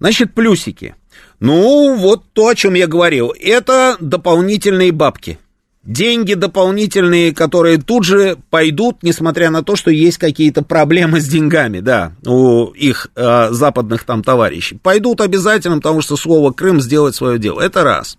Значит, 0.00 0.34
плюсики. 0.34 0.94
Ну, 1.40 1.96
вот 1.96 2.24
то, 2.32 2.48
о 2.48 2.54
чем 2.54 2.74
я 2.74 2.86
говорил. 2.86 3.34
Это 3.38 3.96
дополнительные 4.00 4.92
бабки. 4.92 5.38
Деньги 5.82 6.32
дополнительные, 6.32 7.34
которые 7.34 7.76
тут 7.76 8.04
же 8.04 8.38
пойдут, 8.48 9.02
несмотря 9.02 9.50
на 9.50 9.62
то, 9.62 9.76
что 9.76 9.90
есть 9.90 10.16
какие-то 10.16 10.62
проблемы 10.62 11.20
с 11.20 11.28
деньгами, 11.28 11.80
да, 11.80 12.12
у 12.24 12.68
их 12.68 13.08
э, 13.14 13.48
западных 13.50 14.04
там 14.04 14.22
товарищей. 14.22 14.78
Пойдут 14.82 15.20
обязательно, 15.20 15.76
потому 15.76 16.00
что 16.00 16.16
слово 16.16 16.52
Крым 16.52 16.80
сделает 16.80 17.14
свое 17.14 17.38
дело. 17.38 17.60
Это 17.60 17.84
раз. 17.84 18.16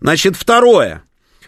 Значит, 0.00 0.34
второе. 0.34 1.04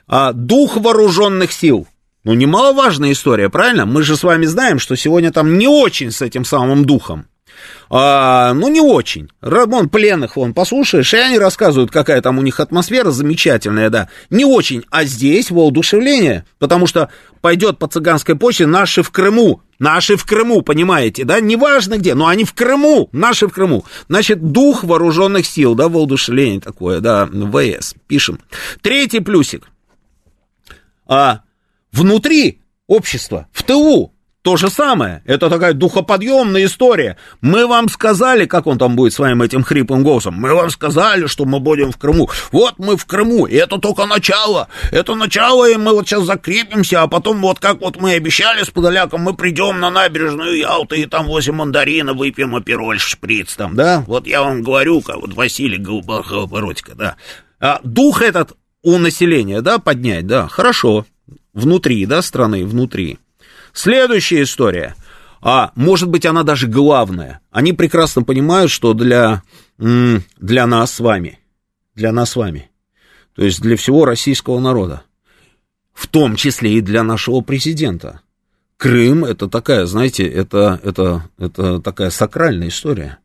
А, 0.07 0.33
дух 0.33 0.77
вооруженных 0.77 1.51
сил. 1.51 1.89
Ну, 2.23 2.35
немаловажная 2.35 3.11
история, 3.11 3.49
правильно? 3.49 3.85
Мы 3.85 4.05
же 4.05 4.17
с 4.17 4.23
вами 4.23 4.47
знаем, 4.47 4.79
что 4.79 4.95
сегодня 4.95 5.33
там 5.33 5.59
не 5.59 5.67
очень 5.67 6.13
с 6.13 6.23
этим 6.23 6.45
самым 6.45 6.85
духом. 6.85 7.27
А, 7.91 8.55
ну, 8.55 8.69
не 8.69 8.81
очень. 8.81 9.29
Вон, 9.41 9.89
пленных, 9.89 10.37
вон, 10.37 10.55
послушаешь, 10.55 11.13
и 11.13 11.19
они 11.19 11.39
рассказывают, 11.39 11.91
какая 11.91 12.23
там 12.23 12.39
у 12.39 12.43
них 12.43 12.61
атмосфера 12.61 13.11
замечательная, 13.11 13.91
да. 13.91 14.09
Не 14.31 14.45
очень, 14.45 14.85
а 14.91 15.05
здесь 15.05 15.51
воодушевление, 15.51 16.45
потому 16.59 16.87
что 16.87 17.11
пойдет 17.41 17.79
по 17.79 17.89
цыганской 17.89 18.37
почте 18.37 18.67
наши 18.67 19.03
в 19.03 19.11
Крыму, 19.11 19.61
наши 19.79 20.17
в 20.17 20.25
Крыму, 20.25 20.63
понимаете, 20.63 21.25
да, 21.25 21.41
неважно 21.41 21.99
где, 21.99 22.15
но 22.15 22.29
они 22.29 22.45
в 22.45 22.55
Крыму, 22.55 23.09
наши 23.13 23.47
в 23.47 23.53
Крыму. 23.53 23.85
Значит, 24.09 24.53
дух 24.53 24.85
вооруженных 24.85 25.45
сил, 25.45 25.75
да, 25.75 25.89
воодушевление 25.89 26.61
такое, 26.61 27.01
да, 27.01 27.27
ВС, 27.27 27.95
пишем. 28.07 28.41
Третий 28.81 29.21
плюсик. 29.21 29.69
А, 31.07 31.41
внутри 31.93 32.61
общества, 32.87 33.49
в 33.53 33.63
ТУ, 33.65 34.12
то 34.43 34.57
же 34.57 34.71
самое. 34.71 35.23
Это 35.25 35.49
такая 35.49 35.73
духоподъемная 35.73 36.65
история. 36.65 37.17
Мы 37.41 37.67
вам 37.67 37.89
сказали, 37.89 38.47
как 38.47 38.67
он 38.67 38.77
там 38.77 38.97
будет 38.97 39.13
своим 39.13 39.41
этим 39.41 39.63
хриплым 39.63 40.03
голосом, 40.03 40.35
мы 40.35 40.53
вам 40.55 40.71
сказали, 40.71 41.27
что 41.27 41.45
мы 41.45 41.61
будем 41.61 41.93
в 41.93 41.97
Крыму. 41.97 42.29
Вот 42.51 42.75
мы 42.79 42.97
в 42.97 43.07
Крыму, 43.07 43.47
и 43.47 43.55
это 43.55 43.79
только 43.79 44.05
начало. 44.07 44.69
Это 44.91 45.15
начало, 45.15 45.71
и 45.71 45.77
мы 45.77 45.93
вот 45.93 46.09
сейчас 46.09 46.25
закрепимся, 46.25 47.03
а 47.03 47.07
потом 47.07 47.41
вот 47.41 47.61
как 47.61 47.81
вот 47.81 48.01
мы 48.01 48.13
обещали 48.15 48.65
с 48.65 48.71
Подоляком, 48.71 49.23
мы 49.23 49.35
придем 49.35 49.79
на 49.79 49.91
набережную 49.91 50.59
Ялты, 50.59 51.03
и 51.03 51.07
там 51.07 51.27
возле 51.27 51.53
мандарина 51.53 52.13
выпьем 52.13 52.57
апероль, 52.57 52.99
шприц 52.99 53.55
там, 53.55 53.77
да? 53.77 54.03
Вот 54.07 54.27
я 54.27 54.43
вам 54.43 54.63
говорю, 54.63 55.01
как 55.03 55.17
вот 55.17 55.35
Василий 55.35 55.79
Голуборотика, 55.79 56.95
да. 56.97 57.17
А 57.61 57.81
дух 57.85 58.23
этот 58.23 58.57
у 58.83 58.99
населения, 58.99 59.61
да, 59.61 59.79
поднять, 59.79 60.27
да, 60.27 60.49
хорошо. 60.49 61.07
Внутри, 61.55 62.07
да, 62.07 62.23
страны, 62.23 62.65
внутри. 62.65 63.19
Следующая 63.73 64.43
история. 64.43 64.95
А 65.41 65.73
может 65.75 66.09
быть, 66.09 66.27
она 66.27 66.43
даже 66.43 66.69
главная. 66.69 67.41
Они 67.51 67.73
прекрасно 67.73 68.23
понимают, 68.23 68.71
что 68.71 68.95
для, 68.95 69.43
для 69.79 70.67
нас 70.67 70.93
с 70.93 71.01
вами, 71.01 71.41
для 71.95 72.13
нас 72.13 72.31
с 72.31 72.37
вами, 72.37 72.71
то 73.35 73.45
есть 73.45 73.61
для 73.61 73.77
всего 73.77 74.05
российского 74.05 74.61
народа, 74.61 75.03
в 75.93 76.07
том 76.07 76.37
числе 76.37 76.75
и 76.75 76.81
для 76.81 77.03
нашего 77.03 77.41
президента, 77.41 78.21
Крым 78.83 79.25
это 79.25 79.49
такая, 79.49 79.87
знаете, 79.87 80.27
это, 80.27 80.81
это, 80.83 81.29
это 81.39 81.79
такая 81.79 82.11
сакральная 82.11 82.67
история. 82.67 83.19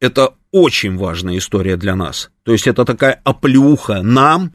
Это 0.00 0.32
очень 0.50 0.96
важная 0.96 1.36
история 1.36 1.76
для 1.76 1.94
нас. 1.94 2.30
То 2.42 2.52
есть 2.52 2.66
это 2.66 2.86
такая 2.86 3.20
оплюха 3.22 4.00
нам 4.00 4.52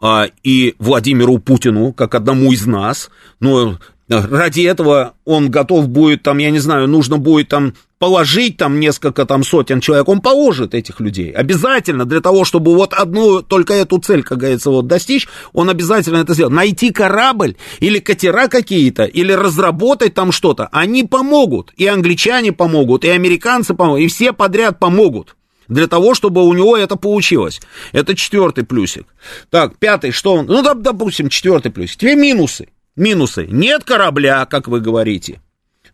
а, 0.00 0.28
и 0.42 0.74
Владимиру 0.78 1.36
Путину, 1.36 1.92
как 1.92 2.14
одному 2.14 2.50
из 2.50 2.64
нас. 2.64 3.10
Ну, 3.40 3.76
ради 4.08 4.62
этого 4.62 5.14
он 5.24 5.50
готов 5.50 5.88
будет, 5.88 6.22
там, 6.22 6.38
я 6.38 6.50
не 6.50 6.58
знаю, 6.58 6.88
нужно 6.88 7.18
будет 7.18 7.48
там 7.48 7.74
положить 7.98 8.58
там 8.58 8.80
несколько 8.80 9.24
там 9.24 9.44
сотен 9.44 9.80
человек, 9.80 10.08
он 10.08 10.20
положит 10.20 10.74
этих 10.74 11.00
людей. 11.00 11.30
Обязательно 11.30 12.04
для 12.04 12.20
того, 12.20 12.44
чтобы 12.44 12.74
вот 12.74 12.92
одну, 12.92 13.40
только 13.40 13.72
эту 13.72 13.98
цель, 13.98 14.22
как 14.22 14.38
говорится, 14.38 14.70
вот 14.70 14.86
достичь, 14.86 15.26
он 15.54 15.70
обязательно 15.70 16.18
это 16.18 16.34
сделает. 16.34 16.54
Найти 16.54 16.90
корабль 16.90 17.56
или 17.80 17.98
катера 17.98 18.48
какие-то, 18.48 19.04
или 19.04 19.32
разработать 19.32 20.12
там 20.12 20.32
что-то, 20.32 20.68
они 20.70 21.04
помогут. 21.04 21.72
И 21.76 21.86
англичане 21.86 22.52
помогут, 22.52 23.04
и 23.04 23.08
американцы 23.08 23.72
помогут, 23.72 24.02
и 24.02 24.08
все 24.08 24.32
подряд 24.32 24.78
помогут 24.78 25.36
для 25.68 25.86
того, 25.86 26.14
чтобы 26.14 26.44
у 26.44 26.52
него 26.52 26.76
это 26.76 26.96
получилось. 26.96 27.62
Это 27.92 28.14
четвертый 28.14 28.64
плюсик. 28.64 29.06
Так, 29.50 29.78
пятый, 29.78 30.10
что 30.10 30.34
он? 30.34 30.46
Ну, 30.46 30.62
допустим, 30.74 31.30
четвертый 31.30 31.72
плюсик. 31.72 32.00
Две 32.00 32.16
минусы. 32.16 32.68
Минусы. 32.96 33.46
Нет 33.50 33.84
корабля, 33.84 34.46
как 34.46 34.68
вы 34.68 34.80
говорите. 34.80 35.40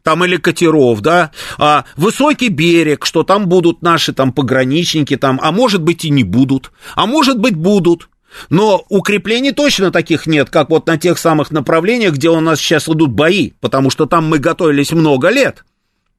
Там 0.03 0.25
или 0.25 0.37
катеров, 0.37 1.01
да, 1.03 1.31
а, 1.59 1.85
высокий 1.97 2.49
берег, 2.49 3.05
что 3.05 3.23
там 3.23 3.49
будут 3.49 3.83
наши 3.83 4.13
там 4.15 4.33
пограничники, 4.33 5.17
там, 5.17 5.39
а 5.43 5.53
может 5.53 5.83
быть 5.83 6.05
и 6.07 6.11
не 6.11 6.25
будут, 6.25 6.73
а 6.95 7.07
может 7.07 7.39
быть 7.39 7.55
будут. 7.55 8.09
Но 8.49 8.85
укреплений 8.89 9.53
точно 9.53 9.91
таких 9.91 10.27
нет, 10.27 10.49
как 10.51 10.71
вот 10.71 10.87
на 10.87 10.97
тех 10.97 11.19
самых 11.19 11.51
направлениях, 11.51 12.15
где 12.15 12.31
у 12.31 12.41
нас 12.41 12.61
сейчас 12.61 12.89
идут 12.89 13.11
бои, 13.11 13.53
потому 13.61 13.91
что 13.91 14.07
там 14.07 14.27
мы 14.27 14.39
готовились 14.39 14.93
много 14.93 15.29
лет. 15.29 15.65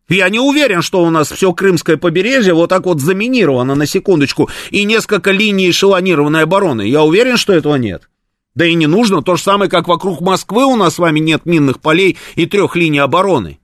Я 0.09 0.29
не 0.29 0.39
уверен, 0.39 0.81
что 0.81 1.03
у 1.03 1.09
нас 1.09 1.31
все 1.31 1.53
крымское 1.53 1.95
побережье 1.95 2.53
вот 2.53 2.69
так 2.69 2.85
вот 2.85 2.99
заминировано 2.99 3.75
на 3.75 3.85
секундочку 3.85 4.49
и 4.69 4.83
несколько 4.83 5.31
линий 5.31 5.69
эшелонированной 5.69 6.43
обороны. 6.43 6.81
Я 6.81 7.03
уверен, 7.03 7.37
что 7.37 7.53
этого 7.53 7.75
нет. 7.75 8.09
Да 8.53 8.65
и 8.65 8.73
не 8.73 8.87
нужно, 8.87 9.21
то 9.21 9.35
же 9.35 9.43
самое, 9.43 9.69
как 9.69 9.87
вокруг 9.87 10.19
Москвы 10.21 10.65
у 10.65 10.75
нас 10.75 10.95
с 10.95 10.99
вами 10.99 11.19
нет 11.19 11.45
минных 11.45 11.79
полей 11.79 12.17
и 12.35 12.45
трех 12.45 12.75
линий 12.75 12.99
обороны. 12.99 13.59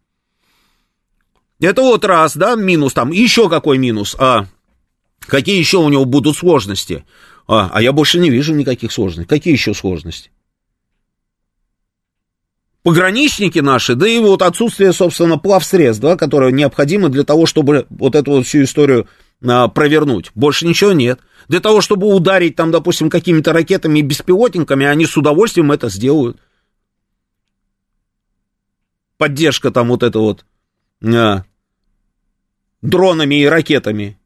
Это 1.60 1.82
вот 1.82 2.06
раз, 2.06 2.38
да, 2.38 2.56
минус 2.56 2.94
там. 2.94 3.12
Еще 3.12 3.50
какой 3.50 3.78
минус? 3.78 4.16
А 4.20 4.46
какие 5.20 5.58
еще 5.58 5.78
у 5.78 5.90
него 5.90 6.06
будут 6.06 6.38
сложности? 6.38 7.04
А, 7.48 7.70
а 7.74 7.82
я 7.82 7.92
больше 7.92 8.20
не 8.20 8.30
вижу 8.30 8.54
никаких 8.54 8.92
сложностей. 8.92 9.28
Какие 9.28 9.54
еще 9.54 9.74
сложности? 9.74 10.32
Пограничники 12.84 13.60
наши, 13.60 13.96
да 13.96 14.08
и 14.08 14.20
вот 14.20 14.42
отсутствие, 14.42 14.94
собственно, 14.94 15.38
плавсредств, 15.38 16.02
да, 16.02 16.16
которое 16.16 16.54
необходимо 16.54 17.10
для 17.10 17.26
того, 17.26 17.46
чтобы 17.46 17.86
вот 17.90 18.16
эту 18.16 18.32
вот 18.32 18.48
всю 18.48 18.64
историю 18.64 19.10
а, 19.46 19.68
провернуть. 19.68 20.32
Больше 20.36 20.66
ничего 20.66 20.94
нет. 20.94 21.20
Для 21.48 21.62
того, 21.62 21.82
чтобы 21.82 22.08
ударить 22.08 22.56
там, 22.56 22.72
допустим, 22.72 23.10
какими-то 23.10 23.54
ракетами 23.54 24.00
и 24.00 24.04
беспилотниками, 24.04 24.86
они 24.86 25.06
с 25.06 25.16
удовольствием 25.16 25.72
это 25.72 25.90
сделают. 25.90 26.38
Поддержка 29.18 29.72
там 29.72 29.88
вот 29.88 30.04
это 30.04 30.20
вот 30.20 30.46
а, 31.04 31.44
дронами 32.82 33.42
и 33.42 33.46
ракетами. 33.46 34.18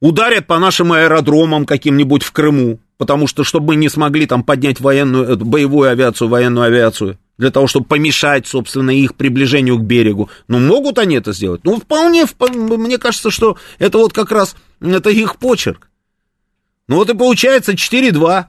Ударят 0.00 0.46
по 0.46 0.58
нашим 0.58 0.92
аэродромам 0.92 1.66
каким-нибудь 1.66 2.22
в 2.22 2.32
Крыму, 2.32 2.80
потому 2.96 3.26
что, 3.26 3.44
чтобы 3.44 3.68
мы 3.68 3.76
не 3.76 3.88
смогли 3.88 4.26
там 4.26 4.42
поднять 4.42 4.80
военную, 4.80 5.36
боевую 5.36 5.90
авиацию, 5.90 6.28
военную 6.28 6.66
авиацию, 6.66 7.18
для 7.42 7.50
того, 7.50 7.66
чтобы 7.66 7.86
помешать, 7.86 8.46
собственно, 8.46 8.92
их 8.92 9.16
приближению 9.16 9.76
к 9.78 9.82
берегу. 9.82 10.30
Ну, 10.46 10.60
могут 10.60 11.00
они 11.00 11.16
это 11.16 11.32
сделать? 11.32 11.62
Ну, 11.64 11.76
вполне, 11.76 12.24
вполне 12.24 12.76
мне 12.76 12.98
кажется, 12.98 13.32
что 13.32 13.56
это 13.80 13.98
вот 13.98 14.12
как 14.12 14.30
раз, 14.30 14.54
это 14.80 15.10
их 15.10 15.38
почерк. 15.38 15.90
Ну, 16.86 16.96
вот 16.96 17.10
и 17.10 17.16
получается 17.16 17.72
4-2. 17.72 18.44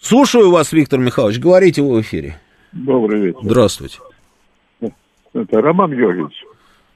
Слушаю 0.00 0.50
вас, 0.50 0.72
Виктор 0.72 0.98
Михайлович, 0.98 1.38
говорите 1.38 1.82
в 1.82 2.00
эфире. 2.00 2.40
Добрый 2.72 3.20
вечер. 3.26 3.40
Здравствуйте. 3.42 3.98
Это 4.80 5.60
Роман 5.60 5.90
Георгиевич. 5.90 6.44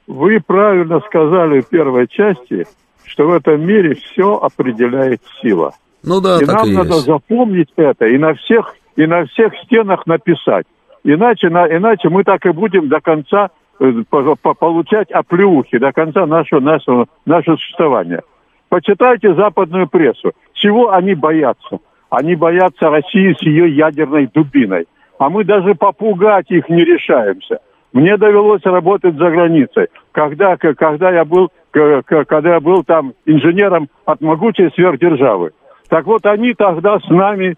Вы 0.07 0.41
правильно 0.41 1.01
сказали 1.01 1.61
в 1.61 1.69
первой 1.69 2.09
части, 2.09 2.67
что 3.05 3.27
в 3.27 3.33
этом 3.35 3.61
мире 3.67 3.97
все 3.97 4.37
определяет 4.37 5.21
сила. 5.43 5.75
Ну 6.03 6.23
да, 6.23 6.41
и 6.41 6.47
так 6.47 6.57
нам 6.57 6.71
и 6.71 6.73
надо 6.73 6.95
есть. 6.95 7.05
запомнить 7.05 7.69
это 7.77 8.07
и 8.07 8.17
на 8.17 8.33
всех 8.33 8.75
и 8.97 9.07
на 9.07 9.27
всех 9.27 9.55
стенах 9.65 10.07
написать. 10.07 10.67
Иначе, 11.05 11.49
на, 11.49 11.67
иначе 11.67 12.09
мы 12.09 12.25
так 12.25 12.45
и 12.47 12.51
будем 12.51 12.89
до 12.89 13.01
конца 13.01 13.51
э, 13.79 13.93
по, 14.09 14.37
по, 14.37 14.55
получать 14.55 15.11
оплеухи, 15.11 15.79
до 15.79 15.93
конца 15.93 16.27
нашего, 16.27 16.61
нашего, 16.61 17.07
нашего 17.25 17.57
существования. 17.57 18.23
Почитайте 18.69 19.35
западную 19.35 19.89
прессу. 19.89 20.33
Чего 20.53 20.93
они 20.93 21.15
боятся? 21.15 21.79
Они 22.11 22.35
боятся 22.35 22.91
России 22.91 23.33
с 23.33 23.43
ее 23.43 23.75
ядерной 23.75 24.27
дубиной. 24.27 24.87
А 25.19 25.29
мы 25.29 25.45
даже 25.45 25.75
попугать 25.75 26.51
их 26.51 26.69
не 26.69 26.85
решаемся. 26.85 27.61
Мне 27.93 28.17
довелось 28.17 28.65
работать 28.65 29.17
за 29.17 29.31
границей. 29.31 29.89
Когда, 30.13 30.57
когда, 30.57 31.11
я 31.11 31.25
был, 31.25 31.51
когда 31.73 32.55
я 32.55 32.61
был 32.61 32.85
там 32.85 33.15
инженером 33.27 33.89
от 34.05 34.21
могучей 34.21 34.71
сверхдержавы. 34.75 35.53
Так 35.89 36.07
вот, 36.07 36.25
они 36.27 36.55
тогда 36.55 36.99
с 37.01 37.09
нами 37.09 37.57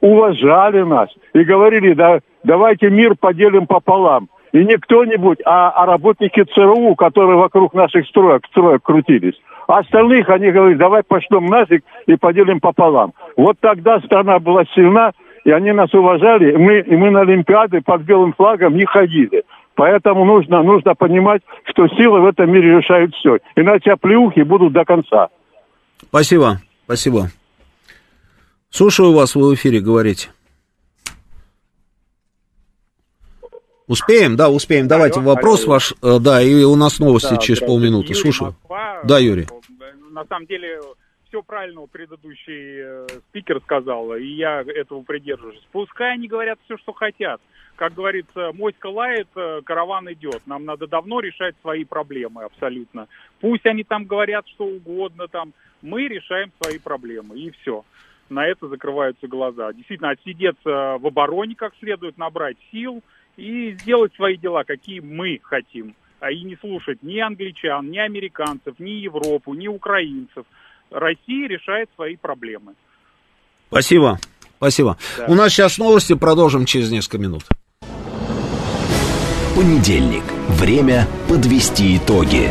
уважали 0.00 0.82
нас 0.82 1.08
и 1.34 1.44
говорили, 1.44 1.94
да, 1.94 2.20
давайте 2.44 2.90
мир 2.90 3.14
поделим 3.18 3.66
пополам. 3.66 4.28
И 4.52 4.64
не 4.64 4.76
кто-нибудь, 4.76 5.38
а, 5.44 5.70
а 5.70 5.86
работники 5.86 6.42
ЦРУ, 6.42 6.94
которые 6.94 7.36
вокруг 7.36 7.74
наших 7.74 8.06
строек, 8.06 8.46
строек 8.50 8.82
крутились. 8.82 9.34
А 9.66 9.80
остальных 9.80 10.28
они 10.30 10.50
говорили, 10.50 10.78
давай 10.78 11.02
пошлем 11.02 11.46
нафиг 11.46 11.84
и 12.06 12.16
поделим 12.16 12.60
пополам. 12.60 13.12
Вот 13.36 13.56
тогда 13.60 14.00
страна 14.00 14.38
была 14.38 14.64
сильна, 14.74 15.12
и 15.44 15.50
они 15.50 15.72
нас 15.72 15.92
уважали, 15.92 16.52
и 16.52 16.56
мы, 16.56 16.80
и 16.80 16.96
мы 16.96 17.10
на 17.10 17.20
Олимпиады 17.20 17.80
под 17.80 18.02
белым 18.02 18.32
флагом 18.32 18.76
не 18.76 18.84
ходили. 18.84 19.42
Поэтому 19.74 20.24
нужно, 20.24 20.62
нужно 20.62 20.94
понимать, 20.94 21.42
что 21.64 21.86
силы 21.88 22.20
в 22.20 22.26
этом 22.26 22.50
мире 22.50 22.78
решают 22.78 23.14
все. 23.14 23.38
Иначе 23.56 23.92
оплеухи 23.92 24.40
будут 24.40 24.72
до 24.72 24.84
конца. 24.84 25.28
Спасибо, 26.08 26.60
спасибо. 26.84 27.26
Слушаю 28.76 29.14
вас, 29.14 29.34
вы 29.34 29.52
в 29.52 29.54
эфире, 29.54 29.80
говорите. 29.80 30.28
Успеем? 33.86 34.36
Да, 34.36 34.50
успеем. 34.50 34.86
Давайте 34.86 35.18
алло, 35.18 35.30
вопрос 35.32 35.62
алло. 35.62 35.72
ваш. 35.72 35.94
Э, 36.02 36.18
да, 36.20 36.42
и 36.42 36.62
у 36.62 36.76
нас 36.76 36.98
новости 36.98 37.30
да, 37.30 37.38
через 37.38 37.60
полминуты. 37.60 38.08
Юрий 38.08 38.20
Слушаю. 38.20 38.48
Москва. 38.50 39.00
Да, 39.04 39.18
Юрий. 39.18 39.46
На 40.10 40.26
самом 40.26 40.44
деле, 40.44 40.78
все 41.26 41.42
правильно 41.42 41.86
предыдущий 41.86 42.82
э, 42.82 43.06
спикер 43.30 43.62
сказал, 43.62 44.14
и 44.14 44.26
я 44.26 44.60
этого 44.60 45.00
придерживаюсь. 45.00 45.66
Пускай 45.72 46.12
они 46.12 46.28
говорят 46.28 46.58
все, 46.66 46.76
что 46.76 46.92
хотят. 46.92 47.40
Как 47.76 47.94
говорится, 47.94 48.52
моська 48.52 48.88
лает, 48.88 49.28
э, 49.36 49.62
караван 49.64 50.12
идет. 50.12 50.42
Нам 50.44 50.66
надо 50.66 50.86
давно 50.86 51.20
решать 51.20 51.54
свои 51.62 51.84
проблемы 51.84 52.44
абсолютно. 52.44 53.08
Пусть 53.40 53.64
они 53.64 53.84
там 53.84 54.04
говорят 54.04 54.46
что 54.48 54.66
угодно, 54.66 55.28
там 55.28 55.54
мы 55.80 56.08
решаем 56.08 56.52
свои 56.60 56.78
проблемы, 56.78 57.38
и 57.38 57.50
все. 57.52 57.82
На 58.28 58.46
это 58.46 58.68
закрываются 58.68 59.28
глаза. 59.28 59.72
Действительно, 59.72 60.10
отсидеться 60.10 60.96
в 60.98 61.06
обороне 61.06 61.54
как 61.54 61.72
следует, 61.78 62.18
набрать 62.18 62.56
сил 62.72 63.02
и 63.36 63.72
сделать 63.80 64.14
свои 64.14 64.36
дела, 64.36 64.64
какие 64.64 65.00
мы 65.00 65.38
хотим. 65.42 65.94
А 66.18 66.30
и 66.30 66.42
не 66.42 66.56
слушать 66.56 67.02
ни 67.02 67.18
англичан, 67.18 67.90
ни 67.90 67.98
американцев, 67.98 68.78
ни 68.78 68.90
Европу, 68.90 69.54
ни 69.54 69.68
украинцев. 69.68 70.44
Россия 70.90 71.48
решает 71.48 71.88
свои 71.94 72.16
проблемы. 72.16 72.74
Спасибо. 73.68 74.18
Спасибо. 74.56 74.96
Да. 75.18 75.26
У 75.28 75.34
нас 75.34 75.52
сейчас 75.52 75.78
новости, 75.78 76.14
продолжим 76.14 76.64
через 76.64 76.90
несколько 76.90 77.18
минут. 77.18 77.42
Понедельник. 79.54 80.24
Время 80.48 81.06
подвести 81.28 81.96
итоги. 81.96 82.50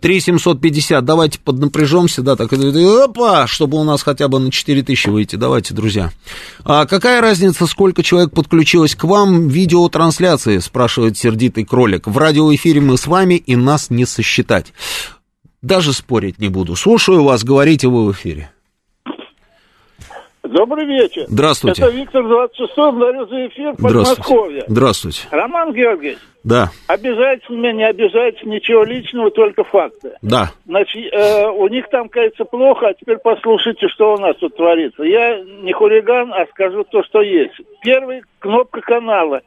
3750, 0.00 1.04
давайте 1.04 1.38
поднапряжемся, 1.38 2.22
да, 2.22 2.36
так, 2.36 2.52
опа, 2.52 3.46
чтобы 3.46 3.78
у 3.78 3.84
нас 3.84 4.02
хотя 4.02 4.28
бы 4.28 4.38
на 4.38 4.50
4000 4.50 5.08
выйти, 5.08 5.36
давайте, 5.36 5.74
друзья. 5.74 6.10
А 6.64 6.86
какая 6.86 7.20
разница, 7.20 7.66
сколько 7.66 8.02
человек 8.02 8.32
подключилось 8.32 8.94
к 8.94 9.04
вам 9.04 9.48
видеотрансляции, 9.48 10.58
спрашивает 10.58 11.16
сердитый 11.16 11.64
кролик. 11.64 12.06
В 12.06 12.16
радиоэфире 12.16 12.80
мы 12.80 12.96
с 12.96 13.06
вами, 13.06 13.34
и 13.34 13.56
нас 13.56 13.90
не 13.90 14.06
сосчитать. 14.06 14.72
Даже 15.62 15.92
спорить 15.92 16.38
не 16.38 16.48
буду. 16.48 16.74
Слушаю 16.76 17.22
вас, 17.22 17.44
говорите 17.44 17.88
вы 17.88 18.06
в 18.06 18.12
эфире. 18.12 18.50
Добрый 20.42 20.86
вечер. 20.86 21.26
Здравствуйте. 21.28 21.82
Это 21.82 21.92
Виктор 21.92 22.26
26 22.26 22.76
говорю 22.76 23.26
за 23.26 23.46
эфир 23.46 23.74
Подмосковья. 23.76 24.64
Здравствуйте. 24.66 25.28
Роман 25.30 25.72
Георгиевич. 25.72 26.18
Да. 26.42 26.70
Меня, 27.50 27.72
не 27.72 27.84
обижается, 27.84 28.48
ничего 28.48 28.84
личного, 28.84 29.30
только 29.30 29.64
факты. 29.64 30.12
Да. 30.22 30.50
Значит, 30.64 31.12
э, 31.12 31.48
у 31.48 31.68
них 31.68 31.88
там, 31.90 32.08
кажется, 32.08 32.44
плохо, 32.44 32.88
а 32.88 32.94
теперь 32.94 33.18
послушайте, 33.18 33.88
что 33.88 34.14
у 34.14 34.18
нас 34.18 34.36
тут 34.36 34.56
творится. 34.56 35.02
Я 35.02 35.40
не 35.40 35.72
хулиган, 35.72 36.32
а 36.32 36.46
скажу 36.46 36.84
то, 36.84 37.02
что 37.04 37.20
есть. 37.20 37.54
Первый 37.82 38.22
кнопка 38.38 38.80
канала. 38.80 39.42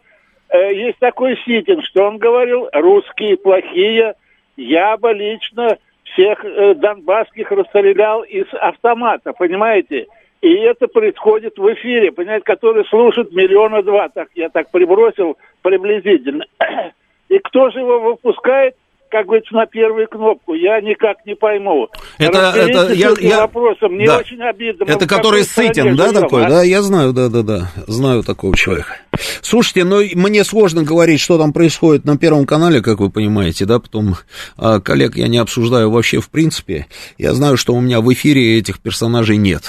Э, 0.49 0.73
есть 0.73 0.99
такой 0.99 1.37
Ситин, 1.45 1.81
что 1.81 2.03
он 2.03 2.17
говорил, 2.17 2.69
русские 2.73 3.37
плохие, 3.37 4.13
я 4.55 4.97
бы 4.97 5.13
лично 5.13 5.77
всех 6.03 6.45
э, 6.45 6.75
донбасских 6.75 7.51
расстрелял 7.51 8.21
из 8.21 8.45
автомата, 8.53 9.33
понимаете? 9.33 10.07
И 10.43 10.55
это 10.55 10.89
происходит 10.89 11.57
в 11.57 11.73
эфире, 11.73 12.11
понимаете, 12.11 12.43
который 12.43 12.83
слушает 12.87 13.31
миллиона 13.31 13.81
два, 13.81 14.09
так 14.09 14.27
я 14.35 14.49
так 14.49 14.71
прибросил 14.71 15.37
приблизительно. 15.61 16.45
И 17.29 17.39
кто 17.39 17.69
же 17.69 17.79
его 17.79 18.01
выпускает? 18.01 18.75
Как 19.14 19.27
говорится, 19.27 19.53
на 19.53 19.68
первую 19.68 20.07
кнопку. 20.07 20.56
Я 20.56 20.81
никак 20.81 21.23
не 21.27 21.35
пойму. 21.35 21.88
Это, 22.18 22.52
это 22.56 22.94
я, 22.94 23.14
я... 23.22 23.41
вопросом. 23.41 23.94
Мне 23.94 24.07
да. 24.07 24.18
очень 24.18 24.41
обидно. 24.41 24.85
Это 24.85 25.07
который 25.07 25.44
Сытин, 25.44 25.95
да, 25.95 26.07
живем, 26.07 26.22
такой? 26.23 26.45
А? 26.45 26.49
Да, 26.49 26.64
я 26.64 26.81
знаю, 26.81 27.14
да, 27.14 27.30
да, 27.30 27.44
да. 27.44 27.72
Знаю 27.85 28.23
такого 28.23 28.57
человека. 28.57 28.98
Слушайте, 29.44 29.84
ну, 29.84 30.02
мне 30.15 30.44
сложно 30.44 30.81
говорить, 30.81 31.19
что 31.19 31.38
там 31.38 31.53
происходит 31.53 32.06
на 32.06 32.18
Первом 32.18 32.48
канале, 32.48 32.81
как 32.81 32.99
вы 33.02 33.11
понимаете, 33.11 33.65
да, 33.65 33.77
потом 33.77 34.15
а, 34.57 34.80
коллег 34.80 35.15
я 35.15 35.27
не 35.27 35.38
обсуждаю 35.38 35.91
вообще 35.91 36.19
в 36.19 36.31
принципе. 36.31 36.88
Я 37.19 37.35
знаю, 37.35 37.56
что 37.56 37.76
у 37.76 37.81
меня 37.81 38.02
в 38.02 38.11
эфире 38.11 38.57
этих 38.57 38.80
персонажей 38.80 39.38
нет. 39.38 39.61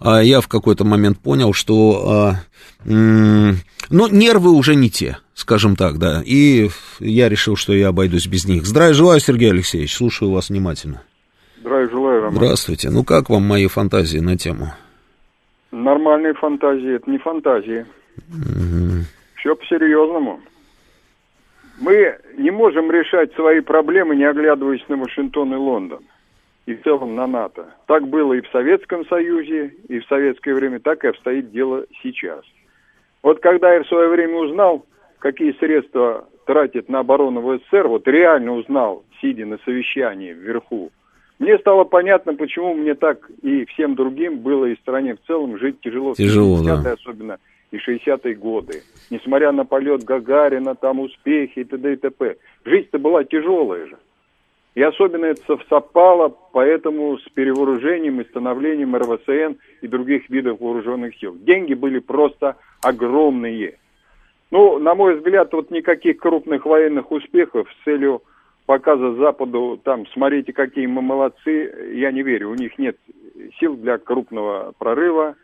А 0.00 0.22
я 0.22 0.40
в 0.40 0.48
какой-то 0.48 0.84
момент 0.84 1.18
понял, 1.18 1.52
что... 1.52 2.10
А, 2.10 2.34
но 2.84 4.08
нервы 4.08 4.50
уже 4.50 4.74
не 4.74 4.90
те, 4.90 5.18
скажем 5.34 5.76
так, 5.76 5.98
да. 5.98 6.22
И 6.24 6.68
я 7.00 7.28
решил, 7.28 7.56
что 7.56 7.72
я 7.72 7.88
обойдусь 7.88 8.26
без 8.26 8.46
них. 8.46 8.64
Здравия 8.66 8.94
желаю, 8.94 9.20
Сергей 9.20 9.50
Алексеевич, 9.50 9.94
слушаю 9.94 10.30
вас 10.30 10.48
внимательно. 10.48 11.02
Здравия 11.60 11.88
желаю, 11.88 12.22
Роман. 12.22 12.36
Здравствуйте. 12.36 12.90
Ну, 12.90 13.04
как 13.04 13.30
вам 13.30 13.42
мои 13.42 13.66
фантазии 13.66 14.18
на 14.18 14.36
тему? 14.36 14.72
Нормальные 15.70 16.34
фантазии, 16.34 16.94
это 16.94 17.10
не 17.10 17.18
фантазии. 17.18 17.84
Угу. 18.28 19.04
Все 19.36 19.54
по-серьезному. 19.54 20.40
Мы 21.80 22.18
не 22.38 22.50
можем 22.50 22.90
решать 22.90 23.32
свои 23.34 23.60
проблемы, 23.60 24.16
не 24.16 24.24
оглядываясь 24.24 24.84
на 24.88 24.96
Вашингтон 24.96 25.52
и 25.52 25.56
Лондон. 25.56 26.00
И 26.66 26.74
в 26.74 26.82
целом 26.82 27.14
на 27.14 27.26
НАТО. 27.26 27.66
Так 27.86 28.08
было 28.08 28.34
и 28.34 28.40
в 28.40 28.48
Советском 28.48 29.06
Союзе, 29.06 29.74
и 29.88 30.00
в 30.00 30.06
советское 30.06 30.54
время, 30.54 30.80
так 30.80 31.04
и 31.04 31.08
обстоит 31.08 31.50
дело 31.50 31.84
сейчас. 32.02 32.42
Вот 33.22 33.40
когда 33.40 33.74
я 33.74 33.82
в 33.82 33.88
свое 33.88 34.08
время 34.08 34.36
узнал, 34.36 34.86
какие 35.18 35.52
средства 35.58 36.26
тратят 36.46 36.88
на 36.88 37.00
оборону 37.00 37.40
в 37.40 37.58
СССР, 37.58 37.88
вот 37.88 38.06
реально 38.06 38.52
узнал, 38.52 39.04
сидя 39.20 39.44
на 39.46 39.58
совещании 39.64 40.32
вверху, 40.32 40.90
мне 41.38 41.56
стало 41.58 41.84
понятно, 41.84 42.34
почему 42.34 42.74
мне 42.74 42.94
так 42.94 43.30
и 43.42 43.64
всем 43.66 43.94
другим 43.94 44.38
было 44.38 44.66
и 44.66 44.76
стране 44.76 45.14
в 45.14 45.26
целом 45.26 45.58
жить 45.58 45.80
тяжело. 45.80 46.14
Тяжело, 46.14 46.62
да. 46.64 46.92
особенно 46.92 47.38
и 47.70 47.76
60-е 47.76 48.34
годы. 48.34 48.82
Несмотря 49.10 49.52
на 49.52 49.64
полет 49.64 50.02
Гагарина, 50.02 50.74
там 50.74 51.00
успехи 51.00 51.60
и 51.60 51.64
т.д. 51.64 51.92
и 51.92 51.96
т.п. 51.96 52.36
Жизнь-то 52.64 52.98
была 52.98 53.24
тяжелая 53.24 53.86
же. 53.86 53.96
И 54.78 54.82
особенно 54.82 55.24
это 55.24 55.58
совпало, 55.68 56.32
поэтому 56.52 57.18
с 57.18 57.28
перевооружением 57.30 58.20
и 58.20 58.28
становлением 58.28 58.94
РВСН 58.94 59.58
и 59.80 59.88
других 59.88 60.30
видов 60.30 60.60
вооруженных 60.60 61.16
сил. 61.16 61.34
Деньги 61.34 61.74
были 61.74 61.98
просто 61.98 62.54
огромные. 62.80 63.80
Ну, 64.52 64.78
на 64.78 64.94
мой 64.94 65.16
взгляд, 65.16 65.52
вот 65.52 65.72
никаких 65.72 66.18
крупных 66.18 66.64
военных 66.64 67.10
успехов 67.10 67.68
с 67.68 67.84
целью 67.84 68.22
показа 68.66 69.14
Западу, 69.14 69.80
там, 69.82 70.06
смотрите, 70.12 70.52
какие 70.52 70.86
мы 70.86 71.02
молодцы, 71.02 71.90
я 71.94 72.12
не 72.12 72.22
верю. 72.22 72.50
У 72.50 72.54
них 72.54 72.78
нет 72.78 72.96
сил 73.58 73.74
для 73.74 73.98
крупного 73.98 74.74
прорыва, 74.78 75.34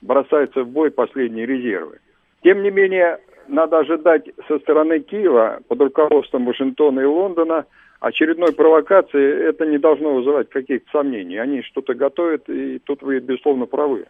бросаются 0.00 0.62
в 0.62 0.68
бой 0.68 0.90
последние 0.90 1.44
резервы. 1.44 1.98
Тем 2.42 2.62
не 2.62 2.70
менее, 2.70 3.20
надо 3.46 3.80
ожидать 3.80 4.30
со 4.48 4.58
стороны 4.60 5.00
Киева 5.00 5.60
под 5.68 5.82
руководством 5.82 6.46
Вашингтона 6.46 7.00
и 7.00 7.04
Лондона– 7.04 7.66
очередной 8.00 8.52
провокации, 8.52 9.48
это 9.48 9.66
не 9.66 9.78
должно 9.78 10.14
вызывать 10.14 10.48
каких-то 10.48 10.90
сомнений. 10.90 11.36
Они 11.36 11.62
что-то 11.62 11.94
готовят, 11.94 12.48
и 12.48 12.78
тут 12.78 13.02
вы, 13.02 13.20
безусловно, 13.20 13.66
правы. 13.66 14.06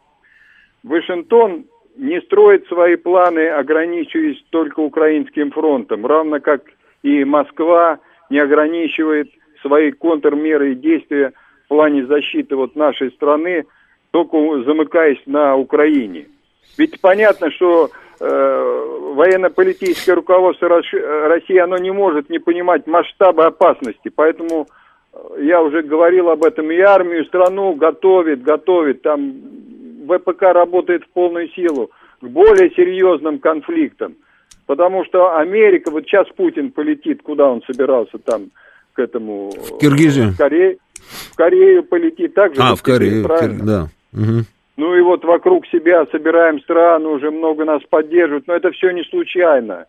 Вашингтон 0.82 1.66
не 1.96 2.20
строит 2.22 2.66
свои 2.68 2.96
планы, 2.96 3.48
ограничиваясь 3.48 4.42
только 4.50 4.80
украинским 4.80 5.50
фронтом, 5.50 6.06
равно 6.06 6.40
как 6.40 6.62
и 7.02 7.24
Москва 7.24 7.98
не 8.30 8.38
ограничивает 8.38 9.28
свои 9.60 9.90
контрмеры 9.90 10.72
и 10.72 10.76
действия 10.76 11.32
в 11.64 11.68
плане 11.68 12.06
защиты 12.06 12.56
вот 12.56 12.76
нашей 12.76 13.10
страны, 13.12 13.66
только 14.12 14.36
замыкаясь 14.64 15.20
на 15.26 15.56
Украине. 15.56 16.26
Ведь 16.78 17.00
понятно, 17.00 17.50
что 17.50 17.90
э, 18.20 19.00
военно-политическое 19.14 20.14
руководство 20.14 20.68
России, 20.68 21.58
оно 21.58 21.76
не 21.78 21.90
может 21.90 22.30
не 22.30 22.38
понимать 22.38 22.86
масштаба 22.86 23.46
опасности. 23.46 24.10
Поэтому 24.14 24.66
э, 25.12 25.42
я 25.42 25.62
уже 25.62 25.82
говорил 25.82 26.30
об 26.30 26.44
этом, 26.44 26.70
и 26.70 26.78
армию, 26.78 27.24
и 27.24 27.28
страну 27.28 27.74
готовит, 27.74 28.42
готовит. 28.42 29.02
Там 29.02 29.34
ВПК 30.06 30.42
работает 30.42 31.04
в 31.04 31.08
полную 31.10 31.48
силу 31.50 31.90
к 32.20 32.26
более 32.26 32.70
серьезным 32.70 33.38
конфликтам. 33.38 34.16
Потому 34.66 35.04
что 35.04 35.36
Америка, 35.36 35.90
вот 35.90 36.04
сейчас 36.04 36.28
Путин 36.36 36.70
полетит, 36.70 37.22
куда 37.22 37.48
он 37.48 37.62
собирался 37.66 38.18
там, 38.18 38.50
к 38.92 39.00
этому... 39.00 39.50
В 39.50 39.78
Киргизию. 39.78 40.30
В 40.30 40.36
Корею, 40.36 40.78
в 41.32 41.36
Корею 41.36 41.82
полетит 41.82 42.34
также. 42.34 42.60
А, 42.60 42.76
в 42.76 42.82
Корею, 42.82 43.24
правильно? 43.24 43.64
да. 43.64 43.88
Угу. 44.12 44.44
Ну 44.80 44.94
и 44.94 45.02
вот 45.02 45.22
вокруг 45.26 45.66
себя 45.66 46.06
собираем 46.06 46.58
страну, 46.62 47.12
уже 47.12 47.30
много 47.30 47.66
нас 47.66 47.82
поддерживают, 47.90 48.46
но 48.46 48.54
это 48.54 48.70
все 48.70 48.92
не 48.92 49.04
случайно. 49.04 49.84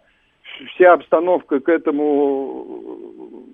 Вся 0.75 0.91
обстановка 0.91 1.61
к 1.61 1.69
этому 1.69 3.45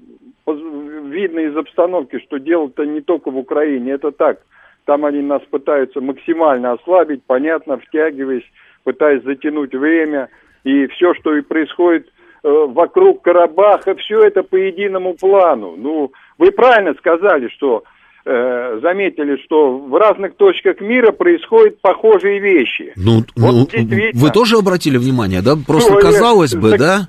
видно 0.48 1.42
из 1.42 1.56
обстановки, 1.56 2.18
что 2.26 2.40
дело-то 2.40 2.86
не 2.86 3.02
только 3.02 3.30
в 3.30 3.38
Украине, 3.38 3.92
это 3.92 4.12
так. 4.12 4.40
Там 4.86 5.06
они 5.06 5.22
нас 5.22 5.44
пытаются 5.52 6.02
максимально 6.02 6.72
ослабить, 6.72 7.22
понятно, 7.28 7.78
втягиваясь, 7.78 8.50
пытаясь 8.84 9.22
затянуть 9.22 9.76
время. 9.76 10.30
И 10.64 10.88
все, 10.88 11.14
что 11.14 11.36
и 11.36 11.42
происходит 11.42 12.08
э, 12.08 12.50
вокруг 12.50 13.22
Карабаха, 13.22 13.94
все 13.94 14.22
это 14.22 14.42
по 14.42 14.56
единому 14.56 15.14
плану. 15.14 15.76
Ну, 15.78 16.12
вы 16.40 16.52
правильно 16.52 16.96
сказали, 16.96 17.48
что 17.50 17.84
Э, 18.30 18.80
заметили, 18.82 19.42
что 19.46 19.78
в 19.78 19.96
разных 19.96 20.36
точках 20.36 20.82
мира 20.82 21.14
происходят 21.14 21.80
похожие 21.80 22.40
вещи. 22.40 22.92
Ну, 22.98 23.24
вот 23.38 23.72
ну 23.74 23.88
вы 24.16 24.32
тоже 24.32 24.58
обратили 24.58 24.98
внимание, 24.98 25.42
да? 25.42 25.56
Просто 25.56 25.94
ну, 25.94 26.00
казалось 26.02 26.52
я... 26.52 26.60
бы, 26.60 26.72
так... 26.72 26.80
да? 26.80 27.08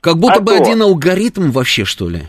Как 0.00 0.16
будто 0.16 0.38
а 0.38 0.40
бы 0.40 0.52
то. 0.52 0.62
один 0.62 0.80
алгоритм 0.80 1.50
вообще, 1.50 1.84
что 1.84 2.08
ли? 2.08 2.20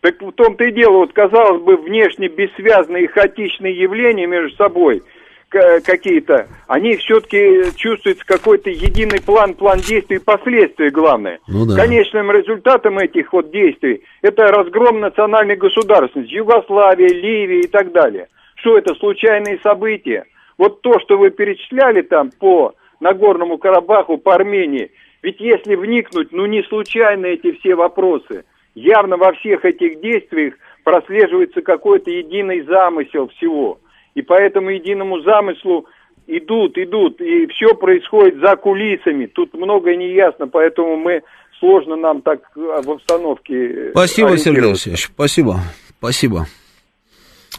Так 0.00 0.22
в 0.22 0.32
том-то 0.32 0.64
и 0.64 0.72
дело, 0.72 1.00
вот 1.00 1.12
казалось 1.12 1.62
бы, 1.62 1.76
внешне 1.76 2.28
бессвязные 2.28 3.04
и 3.04 3.06
хаотичные 3.06 3.78
явления 3.78 4.26
между 4.26 4.56
собой– 4.56 5.02
какие-то, 5.52 6.48
они 6.66 6.96
все-таки 6.96 7.76
чувствуется 7.76 8.24
какой-то 8.26 8.70
единый 8.70 9.20
план, 9.20 9.54
план 9.54 9.78
действий 9.80 10.16
и 10.16 10.20
последствия, 10.20 10.90
главное. 10.90 11.38
Ну, 11.46 11.66
да. 11.66 11.76
Конечным 11.76 12.30
результатом 12.30 12.98
этих 12.98 13.32
вот 13.32 13.50
действий 13.50 14.02
это 14.22 14.46
разгром 14.48 15.00
национальной 15.00 15.56
государственности, 15.56 16.32
Югославия, 16.32 17.08
Ливия 17.08 17.60
и 17.60 17.66
так 17.68 17.92
далее. 17.92 18.28
Что 18.56 18.78
это, 18.78 18.94
случайные 18.94 19.58
события? 19.62 20.24
Вот 20.58 20.82
то, 20.82 20.98
что 21.00 21.18
вы 21.18 21.30
перечисляли 21.30 22.02
там 22.02 22.30
по 22.30 22.74
Нагорному 23.00 23.58
Карабаху, 23.58 24.18
по 24.18 24.34
Армении, 24.34 24.90
ведь 25.22 25.40
если 25.40 25.74
вникнуть, 25.74 26.32
ну 26.32 26.46
не 26.46 26.62
случайно 26.64 27.26
эти 27.26 27.52
все 27.58 27.74
вопросы. 27.74 28.44
Явно 28.74 29.18
во 29.18 29.32
всех 29.32 29.64
этих 29.64 30.00
действиях 30.00 30.54
прослеживается 30.82 31.60
какой-то 31.60 32.10
единый 32.10 32.62
замысел 32.62 33.28
всего– 33.28 33.78
и 34.14 34.22
по 34.22 34.34
этому 34.34 34.70
единому 34.70 35.20
замыслу 35.22 35.86
идут, 36.26 36.78
идут, 36.78 37.20
и 37.20 37.46
все 37.48 37.74
происходит 37.74 38.40
за 38.40 38.56
кулисами. 38.56 39.26
Тут 39.26 39.54
многое 39.54 39.96
не 39.96 40.14
ясно, 40.14 40.46
поэтому 40.48 40.96
мы 40.96 41.22
сложно 41.58 41.96
нам 41.96 42.22
так 42.22 42.40
в 42.54 42.90
обстановке. 42.90 43.90
Спасибо, 43.90 44.36
Сергей 44.36 44.70
Алексеевич, 44.70 45.06
спасибо, 45.06 45.60
спасибо. 45.98 46.46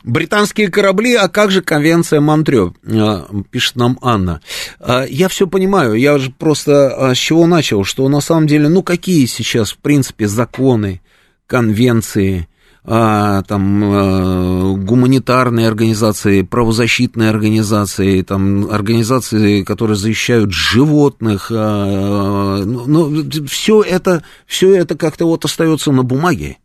Британские 0.03 0.69
корабли, 0.69 1.15
а 1.15 1.29
как 1.29 1.51
же 1.51 1.61
конвенция 1.61 2.19
Монтрё, 2.19 2.73
а, 2.85 3.25
пишет 3.51 3.77
нам 3.77 3.97
Анна. 4.01 4.41
А, 4.79 5.05
я 5.07 5.29
все 5.29 5.47
понимаю, 5.47 5.93
я 5.93 6.17
же 6.17 6.31
просто 6.31 6.89
а, 6.89 7.15
с 7.15 7.17
чего 7.17 7.45
начал, 7.45 7.85
что 7.85 8.07
на 8.09 8.19
самом 8.19 8.47
деле, 8.47 8.67
ну 8.67 8.83
какие 8.83 9.25
сейчас, 9.25 9.71
в 9.71 9.77
принципе, 9.77 10.27
законы, 10.27 11.01
конвенции, 11.47 12.47
а, 12.49 12.52
там, 12.85 13.83
а, 13.83 14.73
гуманитарные 14.75 15.67
организации, 15.67 16.41
правозащитные 16.41 17.29
организации, 17.29 18.21
там, 18.21 18.69
организации, 18.69 19.63
которые 19.63 19.95
защищают 19.95 20.51
животных, 20.51 21.49
а, 21.49 22.61
ну, 22.65 22.85
ну, 22.85 23.47
все 23.47 23.81
это, 23.81 24.23
все 24.45 24.75
это 24.75 24.95
как-то 24.95 25.25
вот 25.25 25.45
остается 25.45 25.91
на 25.91 26.03
бумаге. 26.03 26.57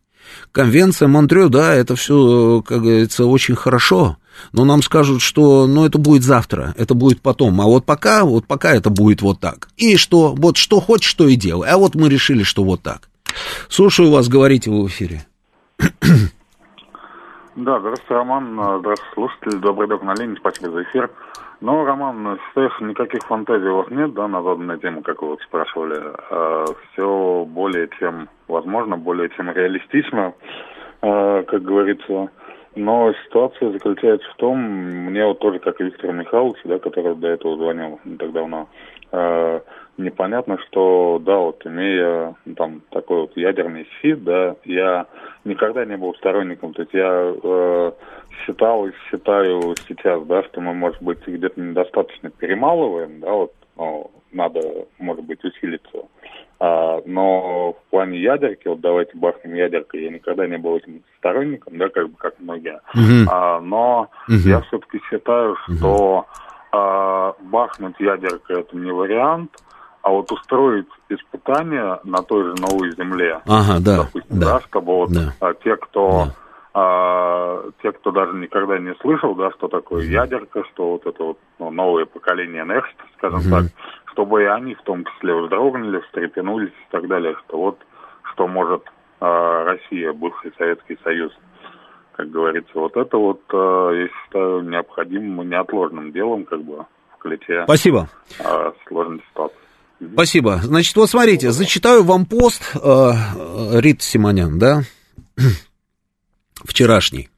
Конвенция 0.51 1.07
Монтрё, 1.07 1.47
да, 1.47 1.73
это 1.73 1.95
все, 1.95 2.63
как 2.67 2.81
говорится, 2.81 3.25
очень 3.25 3.55
хорошо, 3.55 4.17
но 4.51 4.65
нам 4.65 4.83
скажут, 4.83 5.21
что, 5.21 5.67
ну, 5.67 5.85
это 5.85 5.97
будет 5.99 6.23
завтра, 6.23 6.73
это 6.77 6.95
будет 6.95 7.21
потом, 7.21 7.61
а 7.61 7.65
вот 7.65 7.85
пока, 7.85 8.25
вот 8.25 8.45
пока 8.45 8.73
это 8.73 8.89
будет 8.89 9.21
вот 9.21 9.39
так. 9.39 9.69
И 9.77 9.95
что, 9.95 10.33
вот 10.35 10.57
что 10.57 10.81
хочешь, 10.81 11.09
что 11.09 11.27
и 11.27 11.35
делай, 11.35 11.69
а 11.69 11.77
вот 11.77 11.95
мы 11.95 12.09
решили, 12.09 12.43
что 12.43 12.63
вот 12.63 12.81
так. 12.81 13.09
Слушаю 13.69 14.11
вас, 14.11 14.27
говорите 14.27 14.69
в 14.69 14.87
эфире. 14.87 15.25
Да, 17.55 17.79
здравствуйте, 17.79 18.13
Роман, 18.13 18.79
здравствуйте, 18.79 19.13
слушатели, 19.13 19.59
добрый 19.59 19.87
док 19.89 20.03
на 20.03 20.13
линии, 20.13 20.37
спасибо 20.37 20.71
за 20.71 20.83
эфир. 20.83 21.09
Ну, 21.61 21.83
Роман, 21.83 22.39
считаешь, 22.47 22.79
никаких 22.79 23.21
фантазий 23.23 23.67
у 23.67 23.77
вас 23.77 23.89
нет, 23.89 24.13
да, 24.13 24.27
на 24.29 24.41
заданную 24.41 24.79
тему, 24.79 25.01
как 25.01 25.21
вы 25.21 25.29
вот 25.29 25.41
спрашивали. 25.41 25.99
А, 26.31 26.65
все 26.93 27.45
более 27.45 27.89
чем 27.99 28.29
возможно, 28.47 28.95
более 28.97 29.29
чем 29.29 29.51
реалистично, 29.51 30.33
а, 31.01 31.43
как 31.43 31.61
говорится. 31.63 32.29
Но 32.75 33.13
ситуация 33.25 33.71
заключается 33.71 34.29
в 34.31 34.35
том, 34.35 34.57
мне 34.57 35.25
вот 35.25 35.39
тоже, 35.39 35.59
как 35.59 35.81
и 35.81 35.85
Виктор 35.85 36.13
Михайлович, 36.13 36.59
да, 36.63 36.79
который 36.79 37.15
до 37.15 37.27
этого 37.27 37.57
звонил 37.57 37.99
не 38.05 38.15
так 38.15 38.31
давно, 38.31 38.69
э, 39.11 39.59
непонятно, 39.99 40.57
что, 40.67 41.21
да, 41.23 41.37
вот 41.37 41.65
имея 41.65 42.35
ну, 42.45 42.55
там 42.55 42.81
такой 42.89 43.21
вот 43.21 43.37
ядерный 43.37 43.87
щит, 44.01 44.23
да, 44.23 44.55
я 44.65 45.05
никогда 45.45 45.85
не 45.85 45.97
был 45.97 46.15
сторонником, 46.15 46.73
то 46.73 46.81
есть 46.81 46.93
я 46.93 47.33
э, 47.43 47.91
считал 48.45 48.87
и 48.87 48.91
считаю 49.09 49.75
сейчас, 49.87 50.23
да, 50.25 50.43
что 50.43 50.61
мы, 50.61 50.73
может 50.73 51.01
быть, 51.01 51.25
где-то 51.25 51.59
недостаточно 51.59 52.29
перемалываем, 52.29 53.19
да, 53.19 53.31
вот, 53.31 53.53
ну, 53.77 54.11
надо, 54.31 54.61
может 54.99 55.23
быть, 55.25 55.43
усилиться. 55.43 56.05
А, 56.59 57.01
но 57.05 57.73
в 57.73 57.89
плане 57.89 58.19
ядерки, 58.19 58.67
вот 58.67 58.81
давайте 58.81 59.17
бахнем 59.17 59.55
ядеркой, 59.55 60.03
я 60.03 60.09
никогда 60.09 60.45
не 60.45 60.57
был 60.57 60.77
этим 60.77 61.03
сторонником, 61.17 61.77
да, 61.77 61.87
как 61.89 62.09
бы 62.09 62.17
как 62.17 62.39
многие. 62.39 62.81
Uh-huh. 62.93 63.25
А, 63.31 63.61
но 63.61 64.09
uh-huh. 64.29 64.49
я 64.49 64.61
все-таки 64.61 64.99
считаю, 65.09 65.55
что 65.55 66.25
uh-huh. 66.27 66.77
а, 66.77 67.33
бахнуть 67.43 67.99
ядеркой 67.99 68.61
это 68.61 68.75
не 68.75 68.91
вариант, 68.91 69.51
а 70.01 70.09
вот 70.11 70.31
устроить 70.31 70.87
испытания 71.09 71.99
на 72.03 72.21
той 72.23 72.43
же 72.43 72.55
новой 72.61 72.91
земле, 72.95 73.41
ага, 73.45 73.79
да, 73.79 73.97
допустим, 74.03 74.39
да, 74.39 74.53
да 74.53 74.61
чтобы 74.61 74.95
вот 74.95 75.11
да. 75.11 75.33
А, 75.39 75.53
те, 75.53 75.75
кто 75.75 76.25
да. 76.25 76.35
а, 76.73 77.69
те, 77.81 77.91
кто 77.91 78.11
даже 78.11 78.33
никогда 78.37 78.79
не 78.79 78.95
слышал, 79.01 79.35
да, 79.35 79.51
что 79.51 79.67
такое 79.67 80.03
uh-huh. 80.03 80.11
ядерка, 80.11 80.63
что 80.71 80.93
вот 80.93 81.05
это 81.05 81.23
вот 81.23 81.37
ну, 81.59 81.71
новое 81.71 82.05
поколение 82.05 82.63
Next, 82.63 82.95
скажем 83.17 83.39
uh-huh. 83.39 83.63
так, 83.63 83.71
чтобы 84.13 84.43
и 84.43 84.45
они 84.45 84.75
в 84.75 84.81
том 84.83 85.03
числе 85.05 85.35
вздрогнули, 85.35 85.99
встрепенулись 86.01 86.69
и 86.71 86.91
так 86.91 87.07
далее, 87.07 87.35
что 87.45 87.57
вот 87.57 87.79
что 88.33 88.47
может 88.47 88.83
э, 89.19 89.63
Россия, 89.65 90.13
бывший 90.13 90.53
Советский 90.57 90.97
Союз, 91.03 91.31
как 92.13 92.29
говорится, 92.31 92.71
вот 92.75 92.95
это 92.97 93.17
вот, 93.17 93.41
э, 93.51 93.91
я 93.95 94.07
считаю, 94.07 94.61
необходимым 94.61 95.41
и 95.41 95.45
неотложным 95.45 96.11
делом, 96.11 96.45
как 96.45 96.61
бы, 96.63 96.85
в 97.15 97.17
ключе 97.19 97.63
Спасибо. 97.63 98.07
Э, 98.39 98.71
сложной 98.87 99.21
ситуации. 99.29 99.68
Спасибо. 100.13 100.61
Значит, 100.63 100.95
вот 100.95 101.09
смотрите, 101.09 101.51
зачитаю 101.51 102.03
вам 102.03 102.25
пост 102.25 102.61
э, 102.73 103.11
Рит 103.73 104.01
Симонян, 104.01 104.57
да, 104.57 104.83
вчерашний. 106.63 107.29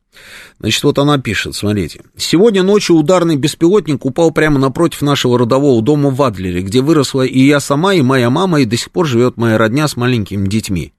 Значит, 0.59 0.83
вот 0.83 0.99
она 0.99 1.17
пишет, 1.17 1.55
смотрите. 1.55 2.01
Сегодня 2.15 2.61
ночью 2.61 2.95
ударный 2.95 3.35
беспилотник 3.35 4.05
упал 4.05 4.31
прямо 4.31 4.59
напротив 4.59 5.01
нашего 5.01 5.39
родового 5.39 5.81
дома 5.81 6.11
в 6.11 6.21
Адлере, 6.21 6.61
где 6.61 6.81
выросла 6.81 7.23
и 7.23 7.39
я 7.39 7.59
сама, 7.59 7.95
и 7.95 8.03
моя 8.03 8.29
мама, 8.29 8.61
и 8.61 8.65
до 8.65 8.77
сих 8.77 8.91
пор 8.91 9.07
живет 9.07 9.37
моя 9.37 9.57
родня 9.57 9.87
с 9.87 9.97
маленькими 9.97 10.47
детьми. 10.47 10.93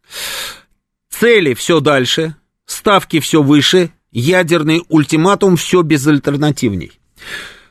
Цели 1.10 1.54
все 1.54 1.78
дальше, 1.78 2.34
ставки 2.66 3.20
все 3.20 3.40
выше, 3.40 3.92
ядерный 4.10 4.82
ультиматум 4.88 5.56
все 5.56 5.82
безальтернативней. 5.82 6.92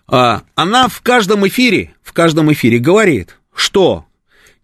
А, 0.07 0.43
она 0.55 0.88
в 0.88 1.01
каждом 1.01 1.45
эфире, 1.47 1.93
в 2.01 2.13
каждом 2.13 2.51
эфире 2.53 2.80
говорит, 2.80 3.38
что 3.61 4.05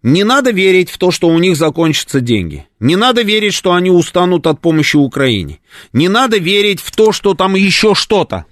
не 0.02 0.22
надо 0.22 0.50
верить 0.50 0.90
в 0.90 0.98
то, 0.98 1.10
что 1.10 1.28
у 1.28 1.38
них 1.38 1.56
закончатся 1.56 2.20
деньги. 2.20 2.66
Не 2.78 2.96
надо 2.96 3.22
верить, 3.22 3.54
что 3.54 3.72
они 3.72 3.90
устанут 3.90 4.46
от 4.46 4.60
помощи 4.60 4.96
Украине. 4.96 5.60
Не 5.92 6.08
надо 6.08 6.38
верить 6.38 6.80
в 6.80 6.90
то, 6.92 7.12
что 7.12 7.34
там 7.34 7.54
еще 7.54 7.94
что-то. 7.94 8.44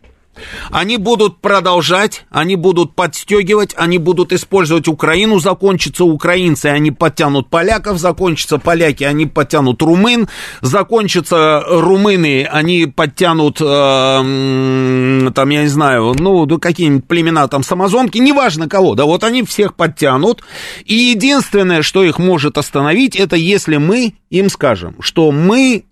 Они 0.71 0.97
будут 0.97 1.41
продолжать, 1.41 2.27
они 2.31 2.57
будут 2.57 2.95
подстегивать, 2.95 3.75
они 3.77 3.99
будут 3.99 4.33
использовать 4.33 4.89
Украину, 4.89 5.39
закончатся 5.39 6.05
украинцы, 6.05 6.67
они 6.67 6.91
подтянут 6.91 7.49
поляков, 7.49 7.99
закончатся 7.99 8.59
поляки, 8.59 9.05
они 9.05 9.27
подтянут 9.27 9.83
румын, 9.83 10.29
закончатся 10.61 11.63
румыны, 11.67 12.49
они 12.51 12.87
подтянут, 12.87 13.61
э, 13.61 13.65
там, 13.65 15.49
я 15.51 15.63
не 15.63 15.69
знаю, 15.69 16.15
ну, 16.19 16.47
какие-нибудь 16.59 17.07
племена, 17.07 17.49
там, 17.49 17.63
самозонки, 17.63 18.19
неважно 18.19 18.69
кого, 18.69 18.95
да, 18.95 19.05
вот 19.05 19.25
они 19.25 19.43
всех 19.43 19.75
подтянут, 19.75 20.43
и 20.85 20.95
единственное, 20.95 21.83
что 21.83 22.05
их 22.05 22.19
может 22.19 22.59
остановить, 22.59 23.17
это 23.17 23.37
если 23.37 23.77
мы 23.77 24.15
им 24.31 24.49
скажем, 24.49 24.97
что 25.01 25.31
мы 25.33 25.85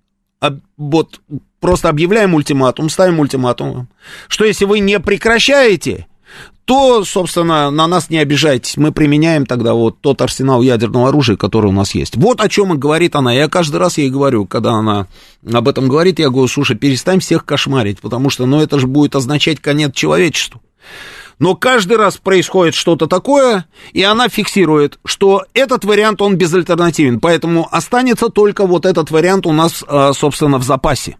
вот 0.77 1.21
просто 1.61 1.89
объявляем 1.89 2.35
ультиматум, 2.35 2.89
ставим 2.89 3.21
ультиматум, 3.21 3.89
что 4.29 4.45
если 4.45 4.65
вы 4.65 4.81
не 4.81 5.01
прекращаете, 5.01 6.07
то, 6.65 7.05
собственно, 7.05 7.71
на 7.71 7.87
нас 7.87 8.09
не 8.09 8.19
обижайтесь. 8.19 8.77
Мы 8.77 8.91
применяем 8.91 9.45
тогда 9.45 9.75
вот 9.75 10.01
тот 10.01 10.23
арсенал 10.23 10.63
ядерного 10.63 11.09
оружия, 11.09 11.37
который 11.37 11.67
у 11.67 11.73
нас 11.73 11.95
есть. 11.95 12.17
Вот 12.17 12.41
о 12.41 12.49
чем 12.49 12.73
и 12.73 12.79
говорит 12.79 13.17
она. 13.17 13.33
Я 13.33 13.49
каждый 13.49 13.77
раз 13.77 13.99
ей 13.99 14.11
говорю, 14.11 14.47
когда 14.47 14.73
она 14.73 15.07
об 15.51 15.69
этом 15.69 15.89
говорит, 15.89 16.19
я 16.19 16.31
говорю, 16.31 16.49
слушай, 16.49 16.77
перестань 16.77 17.21
всех 17.21 17.45
кошмарить, 17.45 18.01
потому 18.01 18.31
что, 18.31 18.47
ну, 18.47 18.61
это 18.61 18.79
же 18.79 18.87
будет 18.87 19.15
означать 19.15 19.61
конец 19.61 19.95
человечеству. 19.95 20.63
Но 21.39 21.55
каждый 21.55 21.97
раз 21.97 22.17
происходит 22.17 22.75
что-то 22.75 23.07
такое, 23.07 23.67
и 23.93 24.03
она 24.03 24.29
фиксирует, 24.29 24.99
что 25.05 25.45
этот 25.53 25.85
вариант, 25.85 26.23
он 26.23 26.37
безальтернативен. 26.37 27.21
Поэтому 27.21 27.69
останется 27.71 28.29
только 28.29 28.67
вот 28.67 28.87
этот 28.87 29.11
вариант 29.11 29.47
у 29.47 29.53
нас, 29.53 29.85
а, 29.87 30.13
собственно, 30.13 30.59
в 30.59 30.63
запасе. 30.63 31.17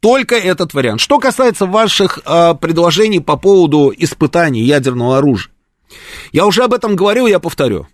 Только 0.00 0.36
этот 0.36 0.74
вариант. 0.74 1.00
Что 1.00 1.18
касается 1.20 1.64
ваших 1.64 2.18
э, 2.26 2.54
предложений 2.60 3.20
по 3.20 3.36
поводу 3.36 3.92
испытаний 3.96 4.62
ядерного 4.62 5.18
оружия. 5.18 5.52
Я 6.32 6.46
уже 6.46 6.64
об 6.64 6.74
этом 6.74 6.96
говорил, 6.96 7.28
я 7.28 7.38
повторю. 7.38 7.86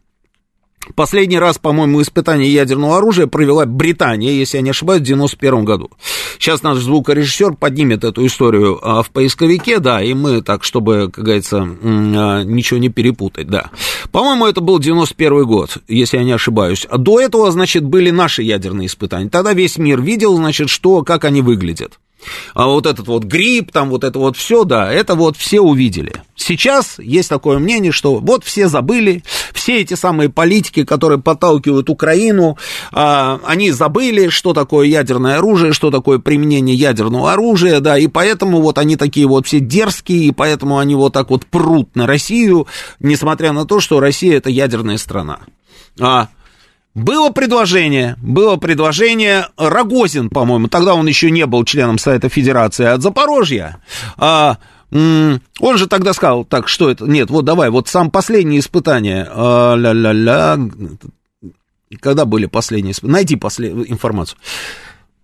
Последний 0.94 1.38
раз, 1.38 1.58
по-моему, 1.58 2.00
испытание 2.02 2.52
ядерного 2.52 2.98
оружия 2.98 3.26
провела 3.26 3.66
Британия, 3.66 4.32
если 4.32 4.58
я 4.58 4.62
не 4.62 4.70
ошибаюсь, 4.70 5.02
в 5.02 5.04
91 5.04 5.64
году. 5.64 5.90
Сейчас 6.38 6.62
наш 6.62 6.78
звукорежиссер 6.78 7.54
поднимет 7.54 8.04
эту 8.04 8.24
историю 8.26 8.78
а, 8.82 9.02
в 9.02 9.10
поисковике, 9.10 9.80
да, 9.80 10.02
и 10.02 10.14
мы 10.14 10.40
так, 10.42 10.64
чтобы, 10.64 11.10
как 11.12 11.24
говорится, 11.24 11.58
а, 11.82 12.42
ничего 12.42 12.78
не 12.78 12.88
перепутать, 12.88 13.48
да. 13.48 13.70
По-моему, 14.12 14.46
это 14.46 14.60
был 14.60 14.78
91 14.78 15.44
год, 15.44 15.78
если 15.88 16.16
я 16.16 16.24
не 16.24 16.32
ошибаюсь. 16.32 16.86
До 16.90 17.20
этого, 17.20 17.50
значит, 17.50 17.84
были 17.84 18.10
наши 18.10 18.42
ядерные 18.42 18.86
испытания. 18.86 19.28
Тогда 19.28 19.52
весь 19.52 19.78
мир 19.78 20.00
видел, 20.00 20.36
значит, 20.36 20.70
что, 20.70 21.02
как 21.02 21.24
они 21.24 21.42
выглядят. 21.42 21.98
А 22.54 22.66
вот 22.66 22.86
этот 22.86 23.06
вот 23.06 23.24
грипп, 23.24 23.72
там 23.72 23.90
вот 23.90 24.04
это 24.04 24.18
вот 24.18 24.36
все, 24.36 24.64
да, 24.64 24.92
это 24.92 25.14
вот 25.14 25.36
все 25.36 25.60
увидели. 25.60 26.12
Сейчас 26.36 26.98
есть 26.98 27.28
такое 27.28 27.58
мнение, 27.58 27.92
что 27.92 28.16
вот 28.16 28.44
все 28.44 28.68
забыли, 28.68 29.22
все 29.52 29.80
эти 29.80 29.94
самые 29.94 30.28
политики, 30.28 30.84
которые 30.84 31.20
подталкивают 31.20 31.90
Украину, 31.90 32.56
а, 32.92 33.40
они 33.44 33.70
забыли, 33.70 34.28
что 34.28 34.52
такое 34.52 34.86
ядерное 34.86 35.38
оружие, 35.38 35.72
что 35.72 35.90
такое 35.90 36.18
применение 36.18 36.76
ядерного 36.76 37.32
оружия, 37.32 37.80
да, 37.80 37.98
и 37.98 38.06
поэтому 38.06 38.60
вот 38.60 38.78
они 38.78 38.96
такие 38.96 39.26
вот 39.26 39.46
все 39.46 39.60
дерзкие, 39.60 40.26
и 40.26 40.32
поэтому 40.32 40.78
они 40.78 40.94
вот 40.94 41.12
так 41.12 41.30
вот 41.30 41.46
прут 41.46 41.94
на 41.96 42.06
Россию, 42.06 42.66
несмотря 43.00 43.52
на 43.52 43.64
то, 43.64 43.80
что 43.80 44.00
Россия 44.00 44.36
это 44.36 44.50
ядерная 44.50 44.98
страна. 44.98 45.40
А, 46.00 46.28
было 46.98 47.30
предложение, 47.30 48.16
было 48.20 48.56
предложение, 48.56 49.46
Рогозин, 49.56 50.28
по-моему, 50.30 50.68
тогда 50.68 50.94
он 50.94 51.06
еще 51.06 51.30
не 51.30 51.46
был 51.46 51.64
членом 51.64 51.98
Совета 51.98 52.28
Федерации 52.28 52.86
от 52.86 53.02
Запорожья, 53.02 53.78
а, 54.16 54.58
он 54.90 55.40
же 55.76 55.86
тогда 55.86 56.12
сказал, 56.12 56.44
так, 56.44 56.68
что 56.68 56.90
это, 56.90 57.04
нет, 57.06 57.30
вот 57.30 57.44
давай, 57.44 57.70
вот 57.70 57.88
сам 57.88 58.10
последнее 58.10 58.60
испытание, 58.60 59.26
а, 59.30 59.74
ля-ля-ля, 59.76 60.58
когда 62.00 62.24
были 62.24 62.46
последние 62.46 62.92
испытания, 62.92 63.12
найди 63.12 63.36
после, 63.36 63.70
информацию. 63.70 64.38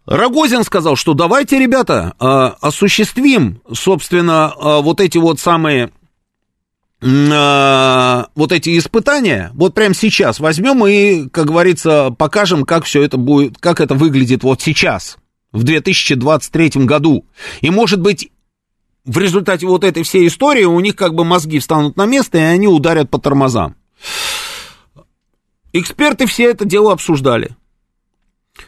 Рогозин 0.06 0.64
сказал, 0.64 0.96
что 0.96 1.14
давайте, 1.14 1.58
ребята, 1.58 2.14
а, 2.18 2.56
осуществим, 2.60 3.60
собственно, 3.72 4.52
а, 4.52 4.80
вот 4.80 5.00
эти 5.00 5.16
вот 5.16 5.40
самые 5.40 5.86
а, 5.86 5.90
вот 7.04 8.52
эти 8.52 8.78
испытания, 8.78 9.50
вот 9.52 9.74
прямо 9.74 9.94
сейчас 9.94 10.40
возьмем 10.40 10.86
и, 10.86 11.28
как 11.28 11.46
говорится, 11.46 12.10
покажем, 12.10 12.64
как 12.64 12.86
все 12.86 13.02
это 13.02 13.18
будет, 13.18 13.58
как 13.58 13.82
это 13.82 13.94
выглядит 13.94 14.42
вот 14.42 14.62
сейчас, 14.62 15.18
в 15.52 15.64
2023 15.64 16.86
году. 16.86 17.26
И, 17.60 17.70
может 17.70 18.00
быть, 18.00 18.30
в 19.04 19.18
результате 19.18 19.66
вот 19.66 19.84
этой 19.84 20.02
всей 20.02 20.26
истории 20.28 20.64
у 20.64 20.80
них 20.80 20.96
как 20.96 21.14
бы 21.14 21.26
мозги 21.26 21.58
встанут 21.58 21.98
на 21.98 22.06
место, 22.06 22.38
и 22.38 22.40
они 22.40 22.68
ударят 22.68 23.10
по 23.10 23.18
тормозам. 23.18 23.76
Эксперты 25.74 26.24
все 26.24 26.44
это 26.44 26.64
дело 26.64 26.92
обсуждали. 26.92 27.54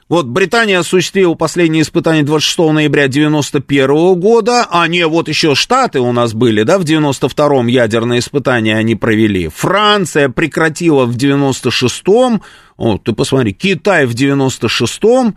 Вот 0.09 0.27
Британия 0.27 0.79
осуществила 0.79 1.35
последнее 1.35 1.83
испытание 1.83 2.23
26 2.23 2.59
ноября 2.59 3.09
91 3.09 4.15
года, 4.21 4.67
а 4.71 4.87
не, 4.87 5.07
вот 5.07 5.29
еще 5.29 5.55
Штаты 5.55 6.01
у 6.01 6.13
нас 6.13 6.33
были, 6.33 6.63
да, 6.63 6.79
в 6.79 6.83
92-м 6.83 7.67
ядерное 7.67 8.21
испытание 8.21 8.77
они 8.77 8.95
провели. 8.95 9.49
Франция 9.49 10.29
прекратила 10.29 11.07
в 11.07 11.17
96-м, 11.17 12.43
о, 12.77 12.99
ты 12.99 13.13
посмотри, 13.13 13.53
Китай 13.53 14.07
в 14.07 14.15
96-м, 14.15 15.37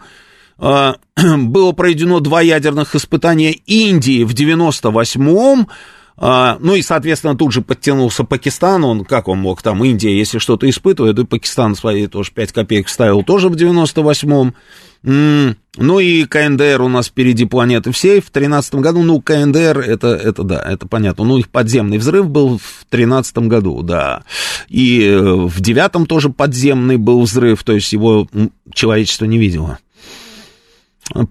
э, 0.59 0.93
было 1.37 1.71
проведено 1.71 2.19
два 2.19 2.41
ядерных 2.41 2.95
испытания 2.95 3.51
Индии 3.51 4.23
в 4.23 4.33
98-м, 4.33 5.61
А, 5.61 5.73
ну 6.21 6.75
и, 6.75 6.81
соответственно, 6.81 7.37
тут 7.37 7.53
же 7.53 7.61
подтянулся 7.61 8.25
Пакистан, 8.25 8.83
он, 8.83 9.05
как 9.05 9.29
он 9.29 9.39
мог, 9.39 9.61
там, 9.61 9.83
Индия, 9.85 10.17
если 10.17 10.37
что-то 10.39 10.69
испытывает, 10.69 11.17
и 11.17 11.25
Пакистан 11.25 11.75
свои 11.75 12.07
тоже 12.07 12.31
5 12.33 12.51
копеек 12.51 12.87
вставил 12.87 13.23
тоже 13.23 13.47
в 13.47 13.55
98-м. 13.55 14.53
Ну 15.01 15.99
и 15.99 16.25
КНДР 16.25 16.81
у 16.81 16.89
нас 16.89 17.07
впереди 17.07 17.45
планеты 17.45 17.93
всей 17.93 18.19
в 18.19 18.31
2013 18.31 18.75
году. 18.75 19.01
Ну, 19.01 19.21
КНДР, 19.21 19.79
это, 19.79 20.07
это 20.07 20.43
да, 20.43 20.61
это 20.61 20.87
понятно. 20.87 21.23
Ну, 21.23 21.37
их 21.37 21.47
подземный 21.47 21.97
взрыв 21.97 22.29
был 22.29 22.57
в 22.57 22.85
2013 22.91 23.37
году, 23.39 23.81
да. 23.81 24.23
И 24.67 25.01
э, 25.05 25.21
в 25.21 25.61
девятом 25.61 26.05
тоже 26.05 26.29
подземный 26.29 26.97
был 26.97 27.21
взрыв, 27.21 27.63
то 27.63 27.71
есть 27.71 27.93
его 27.93 28.27
человечество 28.73 29.23
не 29.23 29.37
видело. 29.37 29.79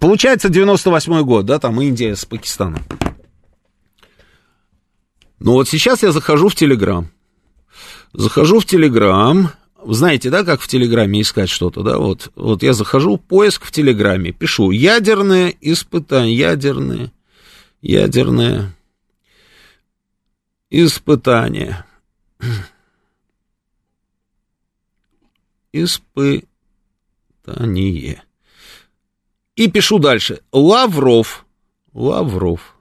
Получается 0.00 0.48
98 0.48 1.22
год, 1.22 1.44
да, 1.44 1.58
там 1.58 1.80
Индия 1.82 2.16
с 2.16 2.24
Пакистаном. 2.24 2.82
Ну 5.40 5.52
вот 5.52 5.68
сейчас 5.68 6.02
я 6.02 6.12
захожу 6.12 6.48
в 6.48 6.54
Телеграм. 6.54 7.10
Захожу 8.12 8.60
в 8.60 8.66
Телеграм, 8.66 9.50
знаете, 9.84 10.30
да, 10.30 10.44
как 10.44 10.60
в 10.60 10.68
Телеграме 10.68 11.20
искать 11.20 11.48
что-то, 11.48 11.82
да, 11.82 11.98
вот, 11.98 12.32
вот 12.34 12.62
я 12.62 12.72
захожу, 12.72 13.18
поиск 13.18 13.64
в 13.64 13.70
Телеграме, 13.70 14.32
пишу 14.32 14.70
ядерные 14.70 15.56
испытания, 15.60 16.34
ядерные, 16.34 17.12
ядерные 17.80 18.72
испытания. 20.70 21.84
Испытание. 25.72 26.46
И 29.54 29.70
пишу 29.70 29.98
дальше. 29.98 30.40
Лавров. 30.52 31.44
Лавров. 31.92 32.77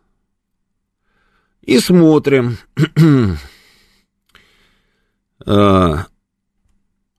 И 1.68 1.80
смотрим. 1.80 2.57
а, 5.45 6.06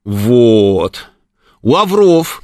вот. 0.04 1.08
Лавров. 1.62 2.42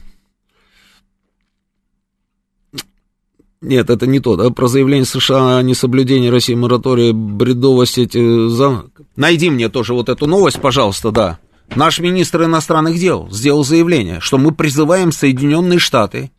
Нет, 3.63 3.89
это 3.89 4.07
не 4.07 4.21
то, 4.21 4.37
да, 4.37 4.51
про 4.51 4.67
заявление 4.67 5.07
США 5.07 5.57
о 5.57 5.63
несоблюдении 5.63 6.29
России 6.29 6.55
моратория, 6.55 7.15
бредовость 7.15 7.97
эти... 7.97 8.49
За... 8.51 8.85
Найди 9.17 9.49
мне 9.49 9.71
тоже 9.71 9.95
вот 9.95 10.11
эту 10.11 10.27
новость, 10.27 10.61
пожалуйста, 10.61 11.11
да. 11.11 11.39
Наш 11.75 12.01
министр 12.01 12.45
иностранных 12.45 12.99
дел 12.99 13.31
сделал 13.31 13.65
заявление, 13.65 14.21
что 14.21 14.37
мы 14.37 14.53
призываем 14.53 15.11
Соединенные 15.11 15.79
Штаты 15.79 16.31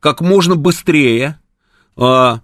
как 0.00 0.22
можно 0.22 0.56
быстрее 0.56 1.38
Э, 1.96 2.38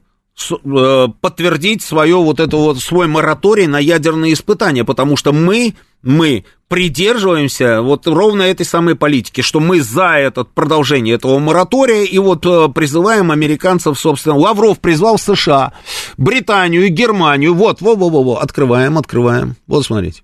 подтвердить 1.20 1.82
свое 1.82 2.16
вот 2.16 2.40
это 2.40 2.56
вот 2.56 2.78
свой 2.78 3.06
мораторий 3.06 3.66
на 3.66 3.78
ядерные 3.78 4.32
испытания, 4.32 4.84
потому 4.84 5.16
что 5.16 5.32
мы 5.32 5.74
мы 6.02 6.44
придерживаемся 6.68 7.82
вот 7.82 8.06
ровно 8.06 8.42
этой 8.42 8.64
самой 8.64 8.94
политики, 8.94 9.40
что 9.42 9.60
мы 9.60 9.80
за 9.80 10.18
это 10.18 10.44
продолжение 10.44 11.16
этого 11.16 11.38
моратория 11.38 12.04
и 12.04 12.18
вот 12.18 12.46
э, 12.46 12.68
призываем 12.74 13.30
американцев, 13.30 13.98
собственно, 13.98 14.36
Лавров 14.36 14.78
призвал 14.78 15.18
США, 15.18 15.72
Британию, 16.16 16.88
Германию, 16.88 17.54
вот, 17.54 17.80
во-во-во, 17.80 18.36
открываем, 18.36 18.98
открываем, 18.98 19.56
вот 19.66 19.84
смотрите. 19.84 20.22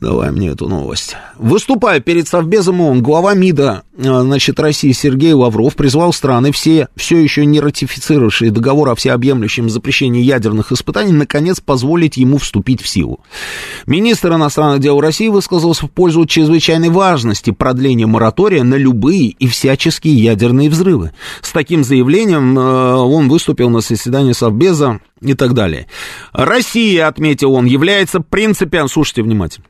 Давай 0.00 0.32
мне 0.32 0.48
эту 0.48 0.68
новость. 0.68 1.16
Выступая 1.38 2.00
перед 2.00 2.26
Совбезом 2.26 2.80
ООН, 2.80 3.00
глава 3.00 3.34
МИДа 3.34 3.84
э, 3.96 4.02
значит, 4.02 4.58
России 4.58 4.90
Сергей 4.90 5.32
Лавров 5.32 5.76
призвал 5.76 6.12
страны, 6.12 6.50
все, 6.50 6.88
все 6.96 7.16
еще 7.18 7.46
не 7.46 7.60
ратифицировавшие 7.60 8.50
договор 8.50 8.88
о 8.88 8.96
всеобъемлющем 8.96 9.70
запрещении 9.70 10.20
ядерных 10.20 10.72
испытаний, 10.72 11.12
наконец 11.12 11.60
позволить 11.60 12.16
ему 12.16 12.38
вступить 12.38 12.82
в 12.82 12.88
силу. 12.88 13.20
Министр 13.86 14.34
иностранных 14.34 14.80
дел 14.80 15.00
России 15.00 15.28
высказался 15.28 15.86
в 15.86 15.90
пользу 15.92 16.26
чрезвычайной 16.26 16.88
важности 16.88 17.52
продления 17.52 18.06
моратория 18.06 18.64
на 18.64 18.74
любые 18.74 19.28
и 19.28 19.46
всяческие 19.46 20.16
ядерные 20.16 20.70
взрывы. 20.70 21.12
С 21.40 21.52
таким 21.52 21.84
заявлением 21.84 22.58
э, 22.58 22.94
он 22.94 23.28
выступил 23.28 23.70
на 23.70 23.80
заседании 23.80 24.32
Совбеза 24.32 24.98
и 25.20 25.34
так 25.34 25.54
далее. 25.54 25.86
Россия, 26.32 27.06
отметил 27.06 27.52
он, 27.52 27.66
является 27.66 28.18
принципиально... 28.18 28.88
Слушайте 28.88 29.22
внимательно. 29.22 29.66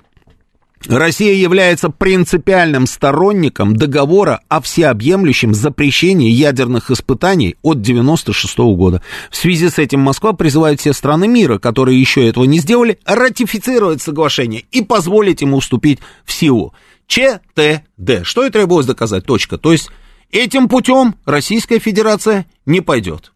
Россия 0.86 1.34
является 1.34 1.88
принципиальным 1.88 2.86
сторонником 2.86 3.76
договора 3.76 4.40
о 4.48 4.60
всеобъемлющем 4.60 5.54
запрещении 5.54 6.30
ядерных 6.30 6.90
испытаний 6.90 7.56
от 7.62 7.78
1996 7.78 8.58
года. 8.76 9.02
В 9.30 9.36
связи 9.36 9.68
с 9.68 9.78
этим 9.78 10.00
Москва 10.00 10.32
призывает 10.32 10.80
все 10.80 10.92
страны 10.92 11.26
мира, 11.26 11.58
которые 11.58 11.98
еще 11.98 12.28
этого 12.28 12.44
не 12.44 12.58
сделали, 12.58 12.98
ратифицировать 13.04 14.02
соглашение 14.02 14.64
и 14.72 14.82
позволить 14.82 15.40
ему 15.40 15.60
вступить 15.60 16.00
в 16.24 16.32
силу. 16.32 16.74
ЧТД. 17.06 18.24
Что 18.24 18.44
и 18.44 18.50
требовалось 18.50 18.86
доказать. 18.86 19.24
Точка. 19.24 19.58
То 19.58 19.72
есть 19.72 19.90
этим 20.30 20.68
путем 20.68 21.14
Российская 21.24 21.78
Федерация 21.78 22.46
не 22.66 22.80
пойдет. 22.80 23.32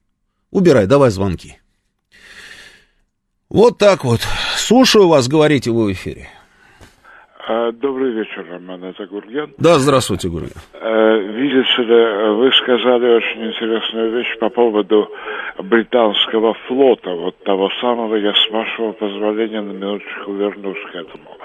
Убирай, 0.51 0.87
давай 0.87 1.11
звонки. 1.11 1.59
Вот 3.49 3.79
так 3.79 4.05
вот. 4.05 4.21
Слушаю 4.57 5.09
вас, 5.09 5.29
говорите 5.29 5.71
вы 5.71 5.87
в 5.87 5.93
эфире. 5.93 6.29
А, 7.51 7.73
добрый 7.73 8.13
вечер, 8.13 8.45
Роман, 8.51 8.85
это 8.85 9.07
Гурген. 9.07 9.55
Да, 9.57 9.79
здравствуйте, 9.79 10.29
Гурген. 10.29 10.51
Э, 10.75 11.19
видите 11.33 11.83
ли, 11.83 12.35
вы 12.37 12.53
сказали 12.53 13.17
очень 13.17 13.47
интересную 13.47 14.13
вещь 14.19 14.39
по 14.39 14.51
поводу 14.51 15.09
британского 15.57 16.53
флота, 16.67 17.11
вот 17.11 17.43
того 17.45 17.71
самого, 17.81 18.17
я 18.17 18.35
с 18.35 18.53
вашего 18.53 18.93
позволения 18.93 19.63
на 19.63 19.73
минуточку 19.73 20.35
вернусь 20.35 20.77
к 20.93 20.95
этому. 20.95 21.39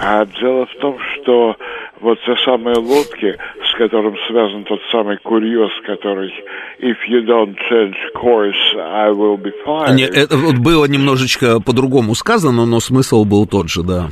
А 0.00 0.24
дело 0.26 0.66
в 0.66 0.80
том, 0.80 0.96
что 1.00 1.56
вот 2.00 2.18
те 2.24 2.36
самые 2.44 2.76
лодки, 2.76 3.36
с 3.68 3.76
которым 3.76 4.14
связан 4.28 4.62
тот 4.62 4.78
самый 4.92 5.16
курьез, 5.18 5.72
который 5.84 6.32
«If 6.80 6.98
you 7.10 7.26
don't 7.26 7.56
change 7.68 7.96
course, 8.14 8.78
I 8.78 9.10
will 9.10 9.36
be 9.36 9.50
fine». 9.66 9.94
Не, 9.94 10.04
это 10.04 10.36
вот 10.36 10.58
было 10.58 10.84
немножечко 10.84 11.58
по-другому 11.60 12.14
сказано, 12.14 12.64
но 12.64 12.78
смысл 12.78 13.24
был 13.24 13.48
тот 13.48 13.68
же, 13.68 13.82
да. 13.82 14.10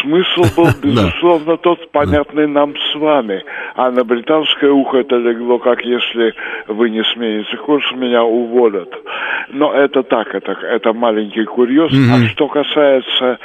Смысл 0.00 0.42
был, 0.56 0.68
безусловно, 0.82 1.56
тот, 1.56 1.90
понятный 1.90 2.46
нам 2.46 2.74
с 2.76 2.94
вами. 2.96 3.42
А 3.74 3.90
на 3.90 4.04
британское 4.04 4.70
ухо 4.70 4.98
это 4.98 5.16
легло, 5.16 5.58
как 5.58 5.84
если 5.84 6.34
вы 6.68 6.90
не 6.90 7.02
смените 7.04 7.56
курс, 7.58 7.84
меня 7.92 8.22
уволят. 8.24 8.92
Но 9.50 9.72
это 9.72 10.02
так, 10.02 10.34
это, 10.34 10.52
это 10.52 10.92
маленький 10.92 11.44
курьез. 11.44 11.92
А 12.12 12.28
что 12.28 12.48
касается 12.48 13.38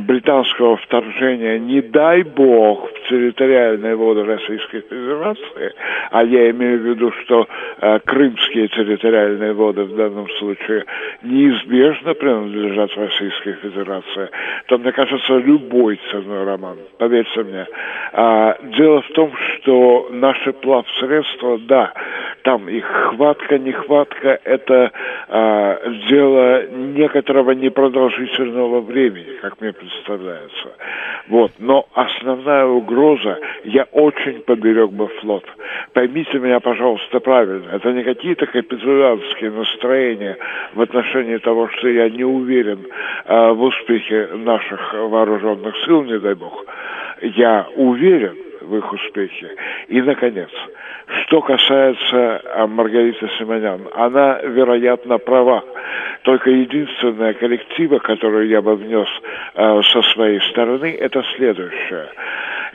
британского 0.00 0.76
вторжения, 0.76 1.58
не 1.58 1.80
дай 1.82 2.22
бог, 2.22 2.88
в 2.90 2.99
территориальные 3.10 3.96
воды 3.96 4.24
Российской 4.24 4.80
Федерации, 4.82 5.74
а 6.10 6.22
я 6.22 6.50
имею 6.50 6.78
в 6.78 6.82
виду, 6.82 7.12
что 7.22 7.46
э, 7.80 7.98
крымские 8.04 8.68
территориальные 8.68 9.52
воды 9.52 9.82
в 9.82 9.96
данном 9.96 10.28
случае 10.38 10.84
неизбежно 11.22 12.14
принадлежат 12.14 12.96
Российской 12.96 13.54
Федерации, 13.54 14.30
то, 14.66 14.78
мне 14.78 14.92
кажется, 14.92 15.36
любой 15.38 16.00
ценой, 16.10 16.44
Роман, 16.44 16.78
поверьте 16.98 17.42
мне. 17.42 17.66
А, 18.12 18.56
дело 18.76 19.02
в 19.02 19.08
том, 19.08 19.32
что 19.36 20.08
наши 20.12 20.52
плавсредства, 20.52 21.58
да, 21.58 21.92
там 22.42 22.68
их 22.68 22.84
хватка, 22.84 23.58
нехватка, 23.58 24.38
это 24.44 24.92
а, 25.28 25.78
дело 26.08 26.66
некоторого 26.68 27.50
непродолжительного 27.52 28.80
времени, 28.80 29.36
как 29.42 29.60
мне 29.60 29.72
представляется. 29.72 30.68
Вот. 31.28 31.52
Но 31.58 31.86
основная 31.94 32.66
угроза, 32.66 32.99
я 33.64 33.84
очень 33.92 34.42
поберег 34.42 34.90
бы 34.90 35.08
флот. 35.20 35.44
Поймите 35.92 36.38
меня, 36.38 36.60
пожалуйста, 36.60 37.20
правильно. 37.20 37.70
Это 37.72 37.92
не 37.92 38.02
какие-то 38.02 38.46
капитулянские 38.46 39.50
настроения 39.50 40.36
в 40.74 40.80
отношении 40.80 41.38
того, 41.38 41.68
что 41.68 41.88
я 41.88 42.08
не 42.08 42.24
уверен 42.24 42.86
э, 43.24 43.52
в 43.52 43.62
успехе 43.62 44.28
наших 44.34 44.94
вооруженных 44.94 45.76
сил, 45.84 46.02
не 46.04 46.18
дай 46.18 46.34
бог. 46.34 46.64
Я 47.22 47.66
уверен 47.76 48.36
в 48.60 48.76
их 48.76 48.92
успехе. 48.92 49.50
И, 49.88 50.00
наконец, 50.00 50.50
что 51.22 51.40
касается 51.40 52.42
а, 52.54 52.66
Маргариты 52.66 53.28
Симонян, 53.38 53.88
она, 53.94 54.40
вероятно, 54.42 55.18
права. 55.18 55.64
Только 56.22 56.50
единственная 56.50 57.34
коллектива, 57.34 57.98
которую 57.98 58.48
я 58.48 58.60
бы 58.60 58.76
внес 58.76 59.08
э, 59.54 59.82
со 59.82 60.02
своей 60.12 60.40
стороны, 60.50 60.94
это 61.00 61.22
следующее. 61.36 62.06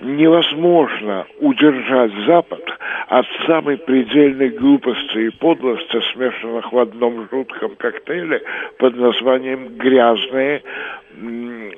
Невозможно 0.01 1.25
удержать 1.39 2.11
Запад 2.27 2.61
от 3.07 3.25
самой 3.47 3.77
предельной 3.77 4.49
глупости 4.49 5.27
и 5.27 5.29
подлости, 5.29 6.01
смешанных 6.13 6.71
в 6.71 6.77
одном 6.77 7.27
жутком 7.31 7.75
коктейле 7.77 8.41
под 8.77 8.95
названием 8.97 9.77
«грязные 9.77 10.61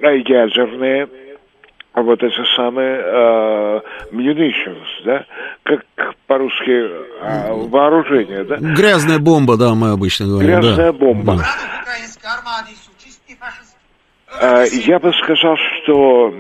ядерные 0.02 1.08
а 1.98 2.04
вот 2.04 2.22
эти 2.22 2.56
самые 2.56 3.02
э, 3.04 3.82
munitions, 4.12 4.86
да, 5.04 5.26
как 5.64 5.84
по-русски 6.28 6.70
э, 6.70 7.54
вооружение, 7.70 8.44
да? 8.44 8.58
Грязная 8.58 9.18
бомба, 9.18 9.58
да, 9.58 9.74
мы 9.74 9.94
обычно 9.94 10.28
говорим. 10.28 10.60
Грязная 10.60 10.92
да. 10.92 10.94
бомба. 10.94 11.44
Да. 14.40 14.64
Я 14.66 15.00
бы 15.00 15.12
сказал, 15.14 15.58
что 15.58 16.32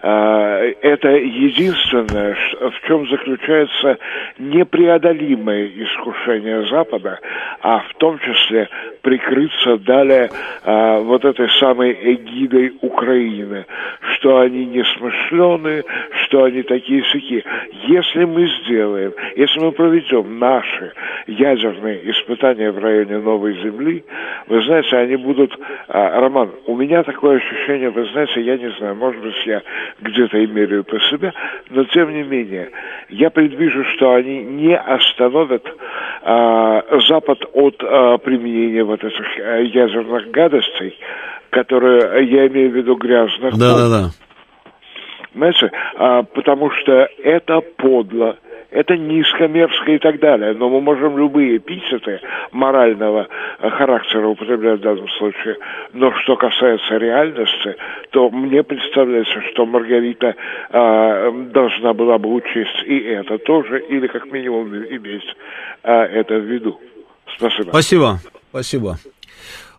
это 0.00 1.08
единственное, 1.08 2.36
в 2.60 2.86
чем 2.86 3.08
заключается 3.08 3.98
непреодолимое 4.38 5.66
искушение 5.66 6.66
Запада, 6.66 7.20
а 7.62 7.80
в 7.80 7.94
том 7.94 8.18
числе 8.18 8.68
прикрыться 9.04 9.76
далее 9.78 10.30
э, 10.64 10.98
вот 11.00 11.24
этой 11.24 11.48
самой 11.60 11.92
эгидой 11.92 12.72
Украины, 12.80 13.66
что 14.14 14.40
они 14.40 14.64
несмышленые, 14.64 15.84
что 16.24 16.44
они 16.44 16.62
такие 16.62 17.04
сики. 17.12 17.44
Если 17.86 18.24
мы 18.24 18.48
сделаем, 18.62 19.12
если 19.36 19.60
мы 19.60 19.72
проведем 19.72 20.38
наши 20.38 20.92
ядерные 21.26 22.10
испытания 22.10 22.70
в 22.70 22.78
районе 22.78 23.18
Новой 23.18 23.54
Земли, 23.62 24.04
вы 24.48 24.62
знаете, 24.62 24.96
они 24.96 25.16
будут... 25.16 25.56
Роман, 25.88 26.50
у 26.66 26.76
меня 26.76 27.02
такое 27.02 27.36
ощущение, 27.36 27.90
вы 27.90 28.06
знаете, 28.06 28.40
я 28.40 28.56
не 28.56 28.70
знаю, 28.78 28.94
может 28.94 29.20
быть, 29.20 29.34
я 29.46 29.62
где-то 30.00 30.38
и 30.38 30.46
меряю 30.46 30.84
по 30.84 30.98
себе, 31.10 31.32
но 31.70 31.84
тем 31.84 32.12
не 32.12 32.22
менее, 32.22 32.70
я 33.08 33.30
предвижу, 33.30 33.84
что 33.96 34.14
они 34.14 34.42
не 34.42 34.76
остановят 34.76 35.64
а, 36.22 36.82
Запад 37.08 37.38
от 37.52 37.82
а, 37.82 38.18
применения 38.18 38.84
вот 38.84 39.02
этих 39.02 39.26
а, 39.38 39.58
ядерных 39.58 40.30
гадостей, 40.30 40.98
которые, 41.50 42.26
я 42.30 42.46
имею 42.48 42.70
в 42.70 42.74
виду 42.74 42.96
грязных. 42.96 43.56
Да, 43.56 43.76
да, 43.76 43.88
да. 43.88 44.10
Знаете, 45.34 45.70
а, 45.96 46.22
потому 46.22 46.70
что 46.70 47.08
это 47.22 47.60
подло, 47.60 48.36
это 48.70 48.96
низко, 48.96 49.46
мерзко 49.46 49.92
и 49.92 49.98
так 49.98 50.18
далее. 50.18 50.52
Но 50.54 50.68
мы 50.68 50.80
можем 50.80 51.16
любые 51.16 51.58
эпитеты 51.58 52.20
морального 52.50 53.28
э, 53.60 53.70
характера 53.70 54.26
употреблять 54.26 54.80
в 54.80 54.82
данном 54.82 55.08
случае. 55.10 55.56
Но 55.92 56.12
что 56.22 56.36
касается 56.36 56.96
реальности, 56.96 57.76
то 58.10 58.30
мне 58.30 58.62
представляется, 58.64 59.40
что 59.52 59.64
Маргарита 59.64 60.34
э, 60.70 61.32
должна 61.52 61.94
была 61.94 62.18
бы 62.18 62.32
учесть 62.34 62.82
и 62.86 62.98
это 62.98 63.38
тоже, 63.38 63.80
или 63.80 64.08
как 64.08 64.26
минимум 64.32 64.74
иметь 64.74 65.36
э, 65.84 65.92
это 65.92 66.34
в 66.34 66.44
виду. 66.44 66.80
Спасибо. 67.36 67.70
Спасибо. 67.70 68.18
Спасибо. 68.50 68.96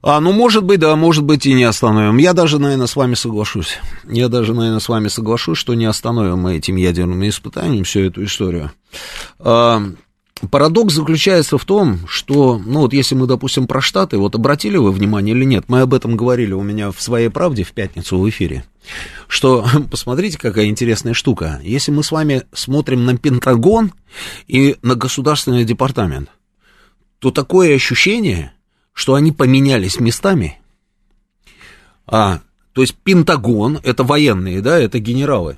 А, 0.07 0.19
ну, 0.19 0.34
может 0.34 0.64
быть, 0.64 0.80
да, 0.80 0.95
может 0.95 1.23
быть, 1.23 1.48
и 1.48 1.53
не 1.56 1.64
остановим. 1.64 2.18
Я 2.18 2.34
даже, 2.34 2.60
наверное, 2.60 2.86
с 2.86 2.95
вами 2.95 3.15
соглашусь. 3.15 3.80
Я 4.07 4.30
даже, 4.30 4.53
наверное, 4.53 4.80
с 4.80 4.88
вами 4.88 5.07
соглашусь, 5.07 5.57
что 5.57 5.73
не 5.73 5.86
остановим 5.86 6.38
мы 6.38 6.57
этим 6.57 6.76
ядерным 6.76 7.27
испытанием 7.27 7.86
всю 7.86 8.02
эту 8.02 8.23
историю. 8.23 8.72
А, 9.40 9.82
парадокс 10.52 10.94
заключается 10.94 11.57
в 11.57 11.65
том, 11.65 12.02
что, 12.07 12.61
ну, 12.64 12.82
вот 12.82 12.94
если 12.94 13.15
мы, 13.15 13.26
допустим, 13.26 13.65
про 13.65 13.82
Штаты, 13.82 14.19
вот 14.19 14.36
обратили 14.36 14.77
вы 14.77 14.91
внимание 14.91 15.36
или 15.36 15.44
нет, 15.44 15.65
мы 15.69 15.82
об 15.82 15.95
этом 15.95 16.15
говорили 16.15 16.53
у 16.53 16.61
меня 16.61 16.91
в 16.91 17.02
«Своей 17.02 17.30
правде» 17.30 17.64
в 17.64 17.72
пятницу 17.72 18.19
в 18.19 18.30
эфире, 18.30 18.64
что, 19.27 19.65
посмотрите, 19.90 20.38
какая 20.38 20.68
интересная 20.68 21.15
штука. 21.15 21.60
Если 21.64 21.90
мы 21.90 22.03
с 22.03 22.11
вами 22.11 22.44
смотрим 22.53 23.06
на 23.06 23.18
Пентагон 23.18 23.91
и 24.45 24.77
на 24.84 24.94
Государственный 24.94 25.64
департамент, 25.64 26.30
то 27.18 27.32
такое 27.32 27.73
ощущение, 27.73 28.52
что 28.95 29.13
они 29.13 29.31
поменялись 29.34 29.99
местами. 29.99 30.59
А, 32.07 32.39
то 32.73 32.81
есть 32.81 32.95
Пентагон, 32.95 33.80
это 33.84 34.03
военные, 34.03 34.61
да, 34.61 34.80
это 34.80 34.99
генералы, 34.99 35.57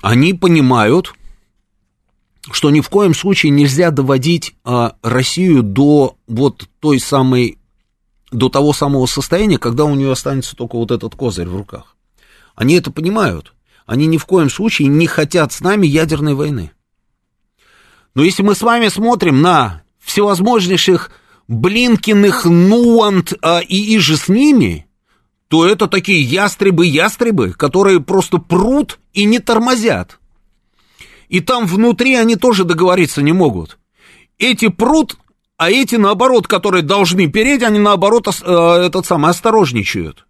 они 0.00 0.32
понимают, 0.32 1.14
что 2.50 2.70
ни 2.70 2.80
в 2.80 2.88
коем 2.88 3.14
случае 3.14 3.50
нельзя 3.50 3.90
доводить 3.90 4.56
а, 4.64 4.96
Россию 5.02 5.62
до 5.62 6.16
вот 6.26 6.66
той 6.80 6.98
самой, 6.98 7.58
до 8.32 8.48
того 8.48 8.72
самого 8.72 9.04
состояния, 9.06 9.58
когда 9.58 9.84
у 9.84 9.94
нее 9.94 10.10
останется 10.10 10.56
только 10.56 10.76
вот 10.76 10.90
этот 10.90 11.14
козырь 11.14 11.48
в 11.48 11.56
руках. 11.56 11.94
Они 12.54 12.74
это 12.74 12.90
понимают. 12.90 13.52
Они 13.84 14.06
ни 14.06 14.16
в 14.16 14.24
коем 14.24 14.48
случае 14.48 14.88
не 14.88 15.06
хотят 15.06 15.52
с 15.52 15.60
нами 15.60 15.86
ядерной 15.86 16.34
войны. 16.34 16.72
Но 18.14 18.22
если 18.22 18.42
мы 18.42 18.54
с 18.54 18.62
вами 18.62 18.88
смотрим 18.88 19.42
на 19.42 19.82
всевозможнейших 20.00 21.10
Блинкиных, 21.48 22.44
Нуант 22.44 23.32
а, 23.42 23.60
и 23.60 23.96
иже 23.96 24.16
с 24.16 24.28
ними, 24.28 24.86
то 25.48 25.66
это 25.66 25.86
такие 25.86 26.22
ястребы-ястребы, 26.22 27.52
которые 27.52 28.00
просто 28.00 28.38
прут 28.38 28.98
и 29.12 29.24
не 29.24 29.38
тормозят. 29.38 30.18
И 31.28 31.40
там 31.40 31.66
внутри 31.66 32.14
они 32.14 32.36
тоже 32.36 32.64
договориться 32.64 33.22
не 33.22 33.32
могут. 33.32 33.78
Эти 34.38 34.68
прут, 34.68 35.16
а 35.56 35.70
эти, 35.70 35.96
наоборот, 35.96 36.46
которые 36.46 36.82
должны 36.82 37.26
переть, 37.30 37.62
они, 37.62 37.78
наоборот, 37.78 38.28
э, 38.28 38.52
этот 38.86 39.06
самый, 39.06 39.30
осторожничают. 39.30 40.26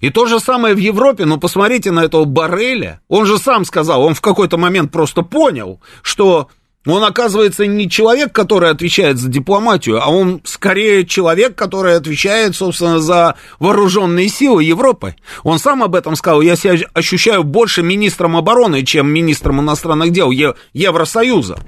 И 0.00 0.10
то 0.10 0.26
же 0.26 0.40
самое 0.40 0.74
в 0.74 0.78
Европе, 0.78 1.24
но 1.24 1.38
посмотрите 1.38 1.90
на 1.90 2.04
этого 2.04 2.24
Барреля. 2.24 3.00
Он 3.08 3.24
же 3.24 3.38
сам 3.38 3.64
сказал, 3.64 4.02
он 4.02 4.14
в 4.14 4.20
какой-то 4.20 4.58
момент 4.58 4.92
просто 4.92 5.22
понял, 5.22 5.80
что 6.02 6.48
он, 6.86 7.02
оказывается, 7.04 7.66
не 7.66 7.90
человек, 7.90 8.32
который 8.32 8.70
отвечает 8.70 9.18
за 9.18 9.28
дипломатию, 9.28 10.00
а 10.00 10.08
он 10.08 10.40
скорее 10.44 11.04
человек, 11.04 11.56
который 11.56 11.96
отвечает, 11.96 12.54
собственно, 12.54 13.00
за 13.00 13.34
вооруженные 13.58 14.28
силы 14.28 14.62
Европы. 14.62 15.16
Он 15.42 15.58
сам 15.58 15.82
об 15.82 15.96
этом 15.96 16.14
сказал. 16.14 16.40
Я 16.42 16.54
себя 16.54 16.76
ощущаю 16.94 17.42
больше 17.42 17.82
министром 17.82 18.36
обороны, 18.36 18.84
чем 18.84 19.10
министром 19.10 19.60
иностранных 19.60 20.12
дел 20.12 20.30
Евросоюза. 20.72 21.58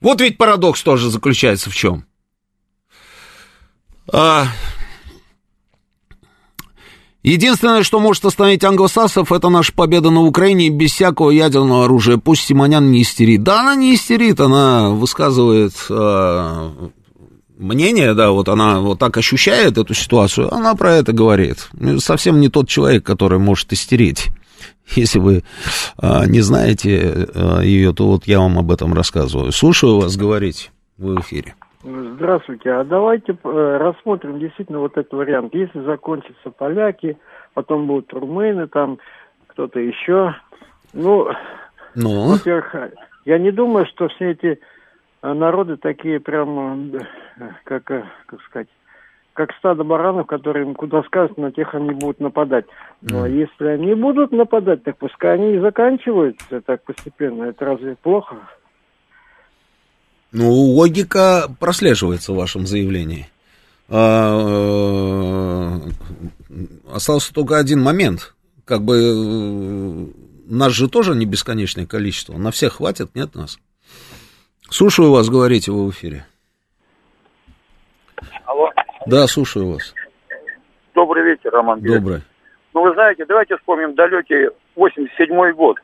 Вот 0.00 0.20
ведь 0.20 0.38
парадокс 0.38 0.82
тоже 0.82 1.10
заключается 1.10 1.70
в 1.70 1.74
чем. 1.74 2.04
А, 4.12 4.46
Единственное, 7.26 7.82
что 7.82 7.98
может 7.98 8.24
остановить 8.24 8.62
англосаксов, 8.62 9.32
это 9.32 9.48
наша 9.48 9.72
победа 9.72 10.10
на 10.10 10.22
Украине 10.22 10.70
без 10.70 10.92
всякого 10.92 11.30
ядерного 11.30 11.86
оружия. 11.86 12.18
Пусть 12.18 12.42
Симонян 12.42 12.92
не 12.92 13.02
истерит. 13.02 13.42
Да, 13.42 13.62
она 13.62 13.74
не 13.74 13.96
истерит, 13.96 14.38
она 14.38 14.90
высказывает 14.90 15.72
э, 15.90 16.70
мнение, 17.58 18.14
да, 18.14 18.30
вот 18.30 18.48
она 18.48 18.78
вот 18.78 19.00
так 19.00 19.16
ощущает 19.16 19.76
эту 19.76 19.92
ситуацию, 19.92 20.54
она 20.54 20.76
про 20.76 20.94
это 20.94 21.12
говорит. 21.12 21.68
Совсем 21.98 22.38
не 22.38 22.48
тот 22.48 22.68
человек, 22.68 23.04
который 23.04 23.40
может 23.40 23.72
истерить. 23.72 24.26
Если 24.94 25.18
вы 25.18 25.42
э, 26.00 26.26
не 26.28 26.42
знаете 26.42 27.26
э, 27.34 27.60
ее, 27.64 27.92
то 27.92 28.06
вот 28.06 28.28
я 28.28 28.38
вам 28.38 28.56
об 28.56 28.70
этом 28.70 28.94
рассказываю. 28.94 29.50
Слушаю 29.50 29.98
вас 29.98 30.16
говорить 30.16 30.70
в 30.96 31.18
эфире. 31.18 31.56
Здравствуйте. 31.86 32.72
А 32.72 32.84
давайте 32.84 33.32
э, 33.32 33.76
рассмотрим 33.76 34.40
действительно 34.40 34.80
вот 34.80 34.96
этот 34.96 35.12
вариант. 35.12 35.54
Если 35.54 35.80
закончатся 35.82 36.50
поляки, 36.50 37.16
потом 37.54 37.86
будут 37.86 38.12
румыны, 38.12 38.66
там 38.66 38.98
кто-то 39.46 39.78
еще. 39.78 40.34
Ну, 40.92 41.28
ну? 41.94 42.32
во-первых, 42.32 42.74
я 43.24 43.38
не 43.38 43.52
думаю, 43.52 43.86
что 43.86 44.08
все 44.08 44.32
эти 44.32 44.58
э, 45.22 45.32
народы 45.32 45.76
такие 45.76 46.18
прям, 46.18 46.92
э, 46.96 47.00
как, 47.62 47.84
как 47.84 48.42
сказать, 48.48 48.68
как 49.34 49.52
стадо 49.52 49.84
баранов, 49.84 50.26
которые 50.26 50.66
им 50.66 50.74
куда 50.74 51.04
скажут, 51.04 51.38
на 51.38 51.52
тех 51.52 51.72
они 51.76 51.90
будут 51.90 52.18
нападать. 52.18 52.64
Но 53.00 53.28
mm. 53.28 53.30
если 53.30 53.66
они 53.66 53.94
будут 53.94 54.32
нападать, 54.32 54.82
так 54.82 54.96
пускай 54.96 55.34
они 55.34 55.54
и 55.54 55.60
заканчиваются 55.60 56.62
так 56.62 56.82
постепенно. 56.82 57.44
Это 57.44 57.64
разве 57.64 57.94
плохо? 57.94 58.34
Ну, 60.32 60.50
логика 60.50 61.48
прослеживается 61.60 62.32
в 62.32 62.36
вашем 62.36 62.66
заявлении. 62.66 63.28
А, 63.88 65.78
э, 66.50 66.56
остался 66.92 67.32
только 67.32 67.56
один 67.58 67.80
момент. 67.80 68.34
Как 68.64 68.82
бы 68.82 68.96
э, 68.96 70.06
нас 70.48 70.72
же 70.72 70.88
тоже 70.88 71.14
не 71.14 71.26
бесконечное 71.26 71.86
количество. 71.86 72.36
На 72.36 72.50
всех 72.50 72.74
хватит, 72.74 73.14
нет 73.14 73.34
нас? 73.34 73.58
Слушаю 74.68 75.12
вас, 75.12 75.28
говорите 75.28 75.70
вы 75.70 75.86
в 75.86 75.90
эфире. 75.90 76.26
Алло. 78.44 78.70
Да, 79.06 79.26
слушаю 79.28 79.74
вас. 79.74 79.94
Добрый 80.94 81.24
вечер, 81.24 81.50
Роман 81.50 81.80
Георгиевич. 81.80 82.02
Добрый. 82.02 82.22
Ну, 82.74 82.82
вы 82.82 82.92
знаете, 82.94 83.24
давайте 83.24 83.56
вспомним 83.56 83.94
далекий 83.94 84.50
87-й 84.76 85.52
год, 85.52 85.78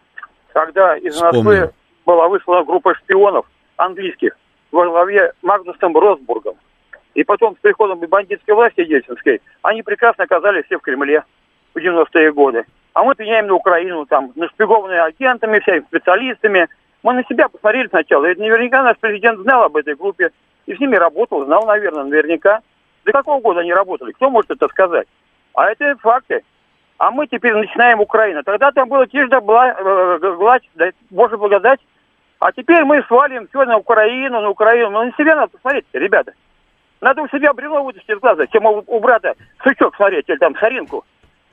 когда 0.52 0.97
из 0.97 1.20
Москвы 1.20 1.73
была 2.05 2.28
выслана 2.28 2.64
группа 2.64 2.94
шпионов 2.97 3.47
английских 3.85 4.37
во 4.71 4.87
главе 4.87 5.33
Магнусом 5.43 5.97
Росбургом. 5.97 6.57
И 7.15 7.25
потом 7.25 7.57
с 7.57 7.59
приходом 7.61 8.01
бандитской 8.01 8.55
власти 8.55 8.81
ельцинской, 8.81 9.43
они 9.63 9.83
прекрасно 9.83 10.25
оказались 10.25 10.65
все 10.65 10.79
в 10.79 10.83
Кремле 10.83 11.25
в 11.75 11.79
90-е 11.79 12.33
годы. 12.33 12.65
А 12.95 13.05
мы 13.05 13.15
пеняем 13.15 13.47
на 13.47 13.55
Украину, 13.55 14.07
там, 14.07 14.33
нашпигованные 14.35 15.03
агентами, 15.03 15.61
всеми 15.61 15.81
специалистами. 15.81 16.69
Мы 17.03 17.15
на 17.15 17.25
себя 17.25 17.49
посмотрели 17.49 17.89
сначала. 17.89 18.27
И 18.27 18.39
наверняка 18.39 18.83
наш 18.83 18.97
президент 18.99 19.41
знал 19.41 19.65
об 19.65 19.77
этой 19.77 19.95
группе. 19.95 20.31
И 20.67 20.75
с 20.75 20.81
ними 20.81 20.97
работал, 20.97 21.45
знал, 21.45 21.67
наверное, 21.67 22.05
наверняка. 22.05 22.61
До 23.05 23.13
какого 23.13 23.41
года 23.41 23.61
они 23.61 23.73
работали? 23.73 24.13
Кто 24.13 24.31
может 24.31 24.51
это 24.51 24.69
сказать? 24.69 25.09
А 25.55 25.71
это 25.71 25.97
факты. 25.97 26.43
А 26.99 27.11
мы 27.11 27.27
теперь 27.27 27.55
начинаем 27.55 28.01
Украину. 28.01 28.43
Тогда 28.43 28.71
там 28.71 28.89
было 28.89 29.07
тишь 29.07 29.29
да 29.29 29.39
э, 29.39 30.19
гладь, 30.37 30.69
да, 30.75 30.91
благодать. 31.11 31.81
А 32.43 32.51
теперь 32.51 32.82
мы 32.82 33.01
свалим 33.05 33.47
все 33.47 33.64
на 33.64 33.77
Украину, 33.77 34.40
на 34.40 34.51
Украину. 34.51 34.90
Но 34.90 35.05
на 35.05 35.12
себя 35.12 35.36
надо 35.36 35.52
посмотреть, 35.52 35.86
ребята. 35.93 36.32
Надо 37.01 37.23
у 37.23 37.28
себя 37.28 37.52
бревно 37.52 37.85
вытащить 37.85 38.10
из 38.10 38.19
глаза, 38.19 38.48
чем 38.48 38.66
у, 38.66 38.82
у 38.85 38.98
брата 38.98 39.35
сучок 39.62 39.94
смотреть, 39.94 40.28
или 40.28 40.39
там 40.39 40.56
соринку. 40.56 41.05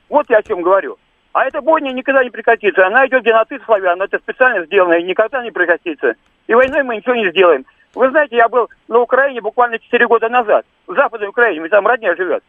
Вот 0.08 0.26
я 0.28 0.38
о 0.38 0.42
чем 0.42 0.62
говорю. 0.62 0.98
А 1.32 1.44
эта 1.44 1.60
бойня 1.60 1.92
никогда 1.92 2.24
не 2.24 2.30
прекратится. 2.30 2.88
Она 2.88 3.06
идет 3.06 3.22
геноцид 3.22 3.62
славян, 3.66 4.02
это 4.02 4.18
специально 4.18 4.66
сделано, 4.66 4.94
и 4.94 5.04
никогда 5.04 5.44
не 5.44 5.52
прекратится. 5.52 6.14
И 6.48 6.54
войной 6.54 6.82
мы 6.82 6.96
ничего 6.96 7.14
не 7.14 7.30
сделаем. 7.30 7.66
Вы 7.94 8.10
знаете, 8.10 8.34
я 8.34 8.48
был 8.48 8.68
на 8.88 8.98
Украине 8.98 9.40
буквально 9.40 9.78
4 9.78 10.08
года 10.08 10.28
назад, 10.28 10.66
в 10.88 10.94
Западной 10.96 11.28
Украине, 11.28 11.68
там 11.68 11.86
родня 11.86 12.16
живет, 12.16 12.42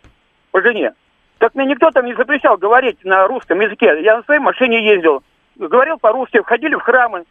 по 0.49 0.63
жене. 0.63 0.93
Так 1.37 1.53
мне 1.53 1.65
никто 1.67 1.91
там 1.91 2.05
не 2.05 2.15
запрещал 2.15 2.57
говорить 2.57 3.05
на 3.05 3.27
русском 3.27 3.59
языке. 3.59 4.01
Я 4.01 4.17
на 4.17 4.23
своей 4.23 4.39
машине 4.39 4.83
ездил, 4.83 5.21
говорил 5.57 5.99
по-русски, 5.99 6.39
входили 6.39 6.73
в 6.73 6.79
храмы, 6.79 7.25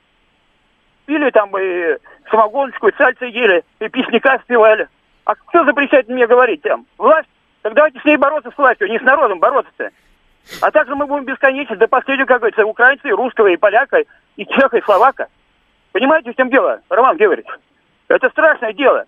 пили 1.10 1.30
там 1.30 1.50
и 1.58 1.96
самогоночку, 2.30 2.86
и 2.86 2.96
сальцы 2.96 3.24
ели, 3.24 3.64
и 3.80 3.88
песняка 3.88 4.38
спевали. 4.44 4.86
А 5.24 5.34
кто 5.34 5.64
запрещает 5.64 6.08
мне 6.08 6.24
говорить 6.28 6.62
там? 6.62 6.86
Власть? 6.98 7.28
Так 7.62 7.74
давайте 7.74 7.98
с 7.98 8.04
ней 8.04 8.16
бороться 8.16 8.52
с 8.52 8.56
властью, 8.56 8.88
не 8.88 9.00
с 9.00 9.02
народом 9.02 9.40
бороться-то. 9.40 9.90
А 10.60 10.70
также 10.70 10.94
мы 10.94 11.06
будем 11.06 11.24
бесконечно 11.24 11.74
до 11.74 11.88
последнего, 11.88 12.26
как 12.26 12.38
говорится, 12.38 12.64
украинца, 12.64 13.08
и 13.08 13.12
русского, 13.12 13.48
и 13.48 13.56
поляка, 13.56 14.04
и 14.36 14.46
чеха, 14.46 14.78
и 14.78 14.82
словака. 14.82 15.26
Понимаете, 15.90 16.32
в 16.32 16.36
чем 16.36 16.48
дело, 16.48 16.80
Роман 16.88 17.16
Георгиевич? 17.16 17.50
Это 18.06 18.30
страшное 18.30 18.72
дело. 18.72 19.04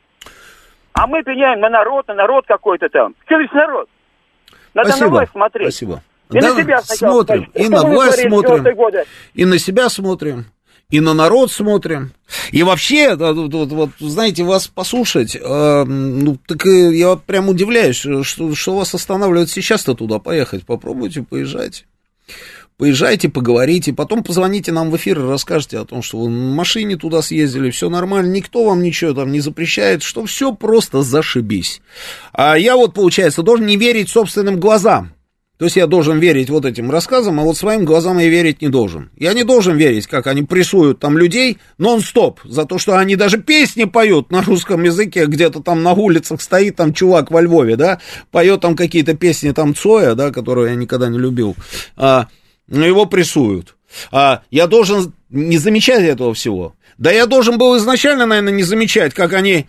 А 0.95 1.07
мы 1.07 1.23
пеняем 1.23 1.61
на 1.61 1.69
народ, 1.69 2.09
на 2.09 2.15
народ 2.15 2.47
какой-то 2.49 2.89
там. 2.89 3.15
Что 3.27 3.39
весь 3.39 3.53
народ? 3.53 3.89
Надо 4.75 4.89
Спасибо. 4.89 5.07
на 5.07 5.13
власть 5.13 5.33
смотреть. 5.33 5.69
Спасибо. 5.69 6.03
И 6.33 6.41
да, 6.41 6.49
на 6.49 6.63
себя 6.63 6.81
смотрим, 6.81 7.51
и 7.55 7.69
на 7.69 7.83
власть 7.83 8.23
смотрим, 8.23 9.05
и 9.35 9.45
на 9.45 9.59
себя 9.59 9.89
смотрим, 9.89 10.47
и 10.93 11.01
на 11.01 11.15
народ 11.15 11.51
смотрим. 11.51 12.13
И 12.53 12.63
вообще, 12.63 13.17
вот, 13.17 13.53
вот, 13.53 13.73
вот 13.73 13.91
знаете, 13.99 14.45
вас 14.45 14.69
послушать, 14.69 15.35
э, 15.35 15.85
ну, 15.85 16.39
так 16.47 16.67
я 16.67 17.17
прям 17.17 17.49
удивляюсь, 17.49 17.97
что, 17.97 18.55
что 18.55 18.77
вас 18.77 18.95
останавливает 18.95 19.51
сейчас-то 19.51 19.95
туда 19.95 20.19
поехать. 20.19 20.67
Попробуйте, 20.67 21.23
поезжайте. 21.23 21.85
Поезжайте, 22.77 23.31
поговорите, 23.31 23.95
потом 23.95 24.23
позвоните 24.23 24.71
нам 24.71 24.91
в 24.91 24.97
эфир 24.97 25.19
и 25.21 25.29
расскажете 25.29 25.79
о 25.79 25.87
том, 25.87 26.03
что 26.03 26.19
вы 26.19 26.29
на 26.29 26.55
машине 26.55 26.97
туда 26.97 27.23
съездили, 27.23 27.71
все 27.71 27.89
нормально, 27.89 28.31
никто 28.31 28.65
вам 28.65 28.83
ничего 28.83 29.15
там 29.15 29.33
не 29.33 29.41
запрещает, 29.41 30.03
что 30.03 30.27
все 30.27 30.53
просто 30.55 31.03
зашибись. 31.03 31.81
А 32.33 32.59
я 32.59 32.77
вот, 32.77 32.93
получается, 32.93 33.43
должен 33.43 33.67
не 33.67 33.77
верить 33.77 34.11
собственным 34.11 34.61
глазам. 34.61 35.13
То 35.63 35.67
есть 35.67 35.77
я 35.77 35.87
должен 35.87 36.19
верить 36.19 36.51
вот 36.51 36.65
этим 36.65 36.91
рассказам, 36.91 37.39
а 37.39 37.45
вот 37.45 37.57
своим 37.57 37.85
глазам 37.85 38.19
я 38.19 38.29
верить 38.29 38.63
не 38.63 38.69
должен. 38.69 39.13
Я 39.17 39.33
не 39.33 39.45
должен 39.45 39.77
верить, 39.77 40.09
как 40.09 40.27
они 40.27 40.43
прессуют 40.43 40.99
там 40.99 41.17
людей 41.17 41.59
нон-стоп, 41.79 42.41
за 42.43 42.65
то, 42.65 42.79
что 42.79 42.99
они 42.99 43.15
даже 43.15 43.39
песни 43.39 43.85
поют 43.85 44.33
на 44.33 44.43
русском 44.43 44.83
языке, 44.83 45.27
где-то 45.27 45.61
там 45.61 45.85
на 45.85 45.93
улицах 45.93 46.43
стоит 46.43 46.75
там 46.75 46.93
чувак 46.93 47.31
во 47.31 47.41
Львове, 47.41 47.77
да, 47.77 48.01
поет 48.33 48.61
там 48.61 48.75
какие-то 48.75 49.15
песни 49.15 49.53
там 49.53 49.77
Цоя, 49.77 50.17
да, 50.17 50.33
которую 50.33 50.69
я 50.69 50.75
никогда 50.75 51.09
не 51.09 51.19
любил. 51.21 51.55
А, 51.97 52.27
но 52.67 52.85
его 52.85 53.07
прессуют. 53.07 53.77
А 54.11 54.43
я 54.51 54.67
должен 54.67 55.13
не 55.31 55.59
замечать 55.59 56.03
этого 56.03 56.35
всего. 56.35 56.75
Да 56.99 57.13
я 57.13 57.27
должен 57.27 57.57
был 57.57 57.77
изначально, 57.77 58.27
наверное, 58.27 58.53
не 58.53 58.65
замечать, 58.65 59.15
как 59.15 59.33
они 59.33 59.67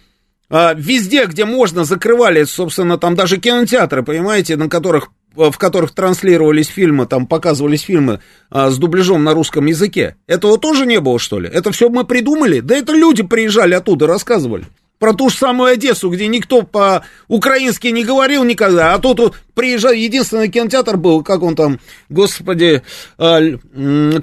а, 0.49 0.73
везде, 0.75 1.25
где 1.25 1.45
можно, 1.45 1.83
закрывали, 1.83 2.43
собственно, 2.43 2.97
там 2.97 3.15
даже 3.15 3.37
кинотеатры, 3.37 4.03
понимаете, 4.03 4.55
на 4.55 4.69
которых 4.69 5.09
в 5.35 5.57
которых 5.57 5.91
транслировались 5.93 6.67
фильмы, 6.67 7.05
там 7.05 7.27
показывались 7.27 7.81
фильмы 7.81 8.19
а, 8.49 8.69
с 8.69 8.77
дубляжом 8.77 9.23
на 9.23 9.33
русском 9.33 9.65
языке. 9.65 10.15
Этого 10.27 10.57
тоже 10.57 10.85
не 10.85 10.99
было, 10.99 11.19
что 11.19 11.39
ли? 11.39 11.49
Это 11.49 11.71
все 11.71 11.89
мы 11.89 12.03
придумали? 12.03 12.59
Да 12.59 12.75
это 12.75 12.93
люди 12.93 13.23
приезжали 13.23 13.73
оттуда, 13.73 14.07
рассказывали 14.07 14.65
про 15.03 15.11
ту 15.13 15.29
же 15.29 15.35
самую 15.35 15.73
Одессу, 15.73 16.09
где 16.09 16.27
никто 16.27 16.61
по-украински 16.61 17.87
не 17.87 18.05
говорил 18.05 18.45
никогда, 18.45 18.93
а 18.93 18.99
тут 18.99 19.19
вот 19.19 19.35
приезжал, 19.53 19.91
единственный 19.91 20.47
кинотеатр 20.47 20.95
был, 20.95 21.23
как 21.23 21.43
он 21.43 21.57
там, 21.57 21.81
господи, 22.07 22.83
э, 23.17 23.57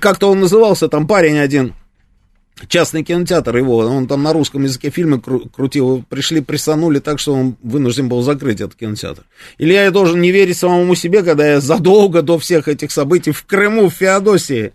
как-то 0.00 0.30
он 0.30 0.40
назывался, 0.40 0.88
там 0.88 1.06
парень 1.06 1.38
один, 1.38 1.74
частный 2.68 3.02
кинотеатр 3.02 3.56
его, 3.56 3.78
он 3.78 4.06
там 4.06 4.22
на 4.22 4.32
русском 4.32 4.64
языке 4.64 4.90
фильмы 4.90 5.18
кру- 5.18 5.48
крутил, 5.50 6.04
пришли, 6.08 6.40
присанули 6.40 6.98
так, 6.98 7.18
что 7.18 7.34
он 7.34 7.56
вынужден 7.62 8.08
был 8.08 8.22
закрыть 8.22 8.60
этот 8.60 8.76
кинотеатр. 8.76 9.24
Или 9.58 9.72
я 9.72 9.90
должен 9.90 10.20
не 10.20 10.30
верить 10.30 10.56
самому 10.56 10.94
себе, 10.94 11.22
когда 11.22 11.46
я 11.46 11.60
задолго 11.60 12.22
до 12.22 12.38
всех 12.38 12.68
этих 12.68 12.90
событий 12.90 13.32
в 13.32 13.44
Крыму, 13.44 13.88
в 13.88 13.94
Феодосии, 13.94 14.72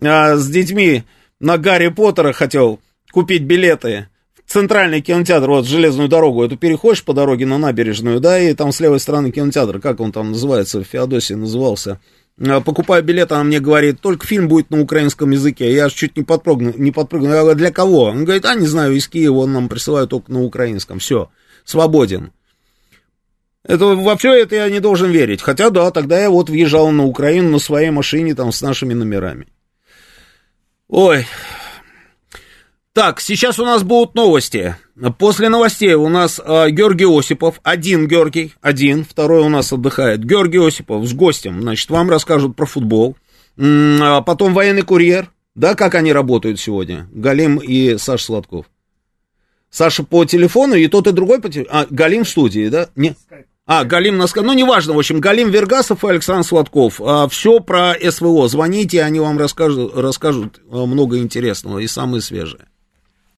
а, 0.00 0.36
с 0.36 0.48
детьми 0.48 1.04
на 1.40 1.58
Гарри 1.58 1.88
Поттера 1.88 2.32
хотел 2.32 2.80
купить 3.12 3.42
билеты, 3.42 4.08
центральный 4.46 5.00
кинотеатр, 5.00 5.48
вот 5.48 5.66
железную 5.66 6.08
дорогу, 6.08 6.44
эту 6.44 6.56
переходишь 6.56 7.04
по 7.04 7.12
дороге 7.12 7.46
на 7.46 7.58
набережную, 7.58 8.20
да, 8.20 8.38
и 8.38 8.54
там 8.54 8.72
с 8.72 8.80
левой 8.80 9.00
стороны 9.00 9.30
кинотеатр, 9.30 9.80
как 9.80 10.00
он 10.00 10.12
там 10.12 10.32
называется, 10.32 10.80
в 10.80 10.84
Феодосии 10.84 11.34
назывался. 11.34 12.00
А, 12.40 12.60
покупаю 12.60 13.02
билет, 13.04 13.32
она 13.32 13.44
мне 13.44 13.60
говорит, 13.60 14.00
только 14.00 14.26
фильм 14.26 14.48
будет 14.48 14.70
на 14.70 14.80
украинском 14.80 15.30
языке. 15.30 15.72
Я 15.72 15.86
аж 15.86 15.92
чуть 15.92 16.16
не 16.16 16.24
подпрыгнул, 16.24 16.74
не 16.76 16.90
подпрыгнул. 16.90 17.32
Я 17.32 17.42
говорю, 17.42 17.58
для 17.58 17.70
кого? 17.70 18.04
Он 18.04 18.24
говорит, 18.24 18.44
а, 18.44 18.54
не 18.54 18.66
знаю, 18.66 18.94
из 18.94 19.08
Киева 19.08 19.38
он 19.38 19.52
нам 19.52 19.68
присылает 19.68 20.10
только 20.10 20.32
на 20.32 20.42
украинском. 20.42 20.98
Все, 20.98 21.30
свободен. 21.64 22.32
Это, 23.62 23.86
во 23.86 24.16
все 24.16 24.34
это 24.34 24.56
я 24.56 24.68
не 24.68 24.80
должен 24.80 25.10
верить. 25.10 25.40
Хотя, 25.40 25.70
да, 25.70 25.90
тогда 25.90 26.20
я 26.20 26.28
вот 26.28 26.50
въезжал 26.50 26.90
на 26.90 27.04
Украину 27.04 27.50
на 27.50 27.58
своей 27.58 27.90
машине 27.90 28.34
там 28.34 28.52
с 28.52 28.60
нашими 28.60 28.94
номерами. 28.94 29.46
Ой, 30.88 31.26
так, 32.92 33.20
сейчас 33.20 33.58
у 33.58 33.64
нас 33.64 33.82
будут 33.82 34.14
новости. 34.14 34.76
После 35.18 35.48
новостей 35.48 35.94
у 35.94 36.08
нас 36.08 36.40
э, 36.44 36.70
Георгий 36.70 37.06
Осипов, 37.06 37.58
один 37.64 38.06
Георгий, 38.06 38.54
один, 38.60 39.04
второй 39.04 39.40
у 39.40 39.48
нас 39.48 39.72
отдыхает. 39.72 40.24
Георгий 40.24 40.64
Осипов 40.64 41.04
с 41.04 41.12
гостем, 41.12 41.62
значит, 41.62 41.90
вам 41.90 42.10
расскажут 42.10 42.54
про 42.54 42.66
футбол. 42.66 43.16
А 43.58 44.20
потом 44.22 44.54
военный 44.54 44.82
курьер, 44.82 45.30
да, 45.54 45.74
как 45.74 45.94
они 45.94 46.12
работают 46.12 46.60
сегодня, 46.60 47.08
Галим 47.12 47.58
и 47.58 47.96
Саша 47.98 48.24
Сладков. 48.24 48.66
Саша 49.70 50.04
по 50.04 50.24
телефону, 50.24 50.74
и 50.74 50.86
тот, 50.86 51.08
и 51.08 51.12
другой 51.12 51.40
по 51.40 51.48
телефону. 51.48 51.80
А, 51.80 51.86
Галим 51.90 52.22
в 52.22 52.28
студии, 52.28 52.68
да? 52.68 52.88
Не. 52.94 53.16
А, 53.66 53.84
Галим 53.84 54.16
нас... 54.16 54.32
Ну, 54.34 54.52
неважно, 54.52 54.92
в 54.92 54.98
общем, 54.98 55.18
Галим 55.18 55.50
Вергасов 55.50 56.04
и 56.04 56.08
Александр 56.08 56.46
Сладков. 56.46 57.00
А, 57.00 57.26
все 57.26 57.58
про 57.58 57.94
СВО. 58.08 58.46
Звоните, 58.46 59.02
они 59.02 59.18
вам 59.18 59.36
расскажут, 59.36 59.96
расскажут 59.96 60.60
много 60.70 61.18
интересного 61.18 61.80
и 61.80 61.88
самые 61.88 62.20
свежие. 62.20 62.66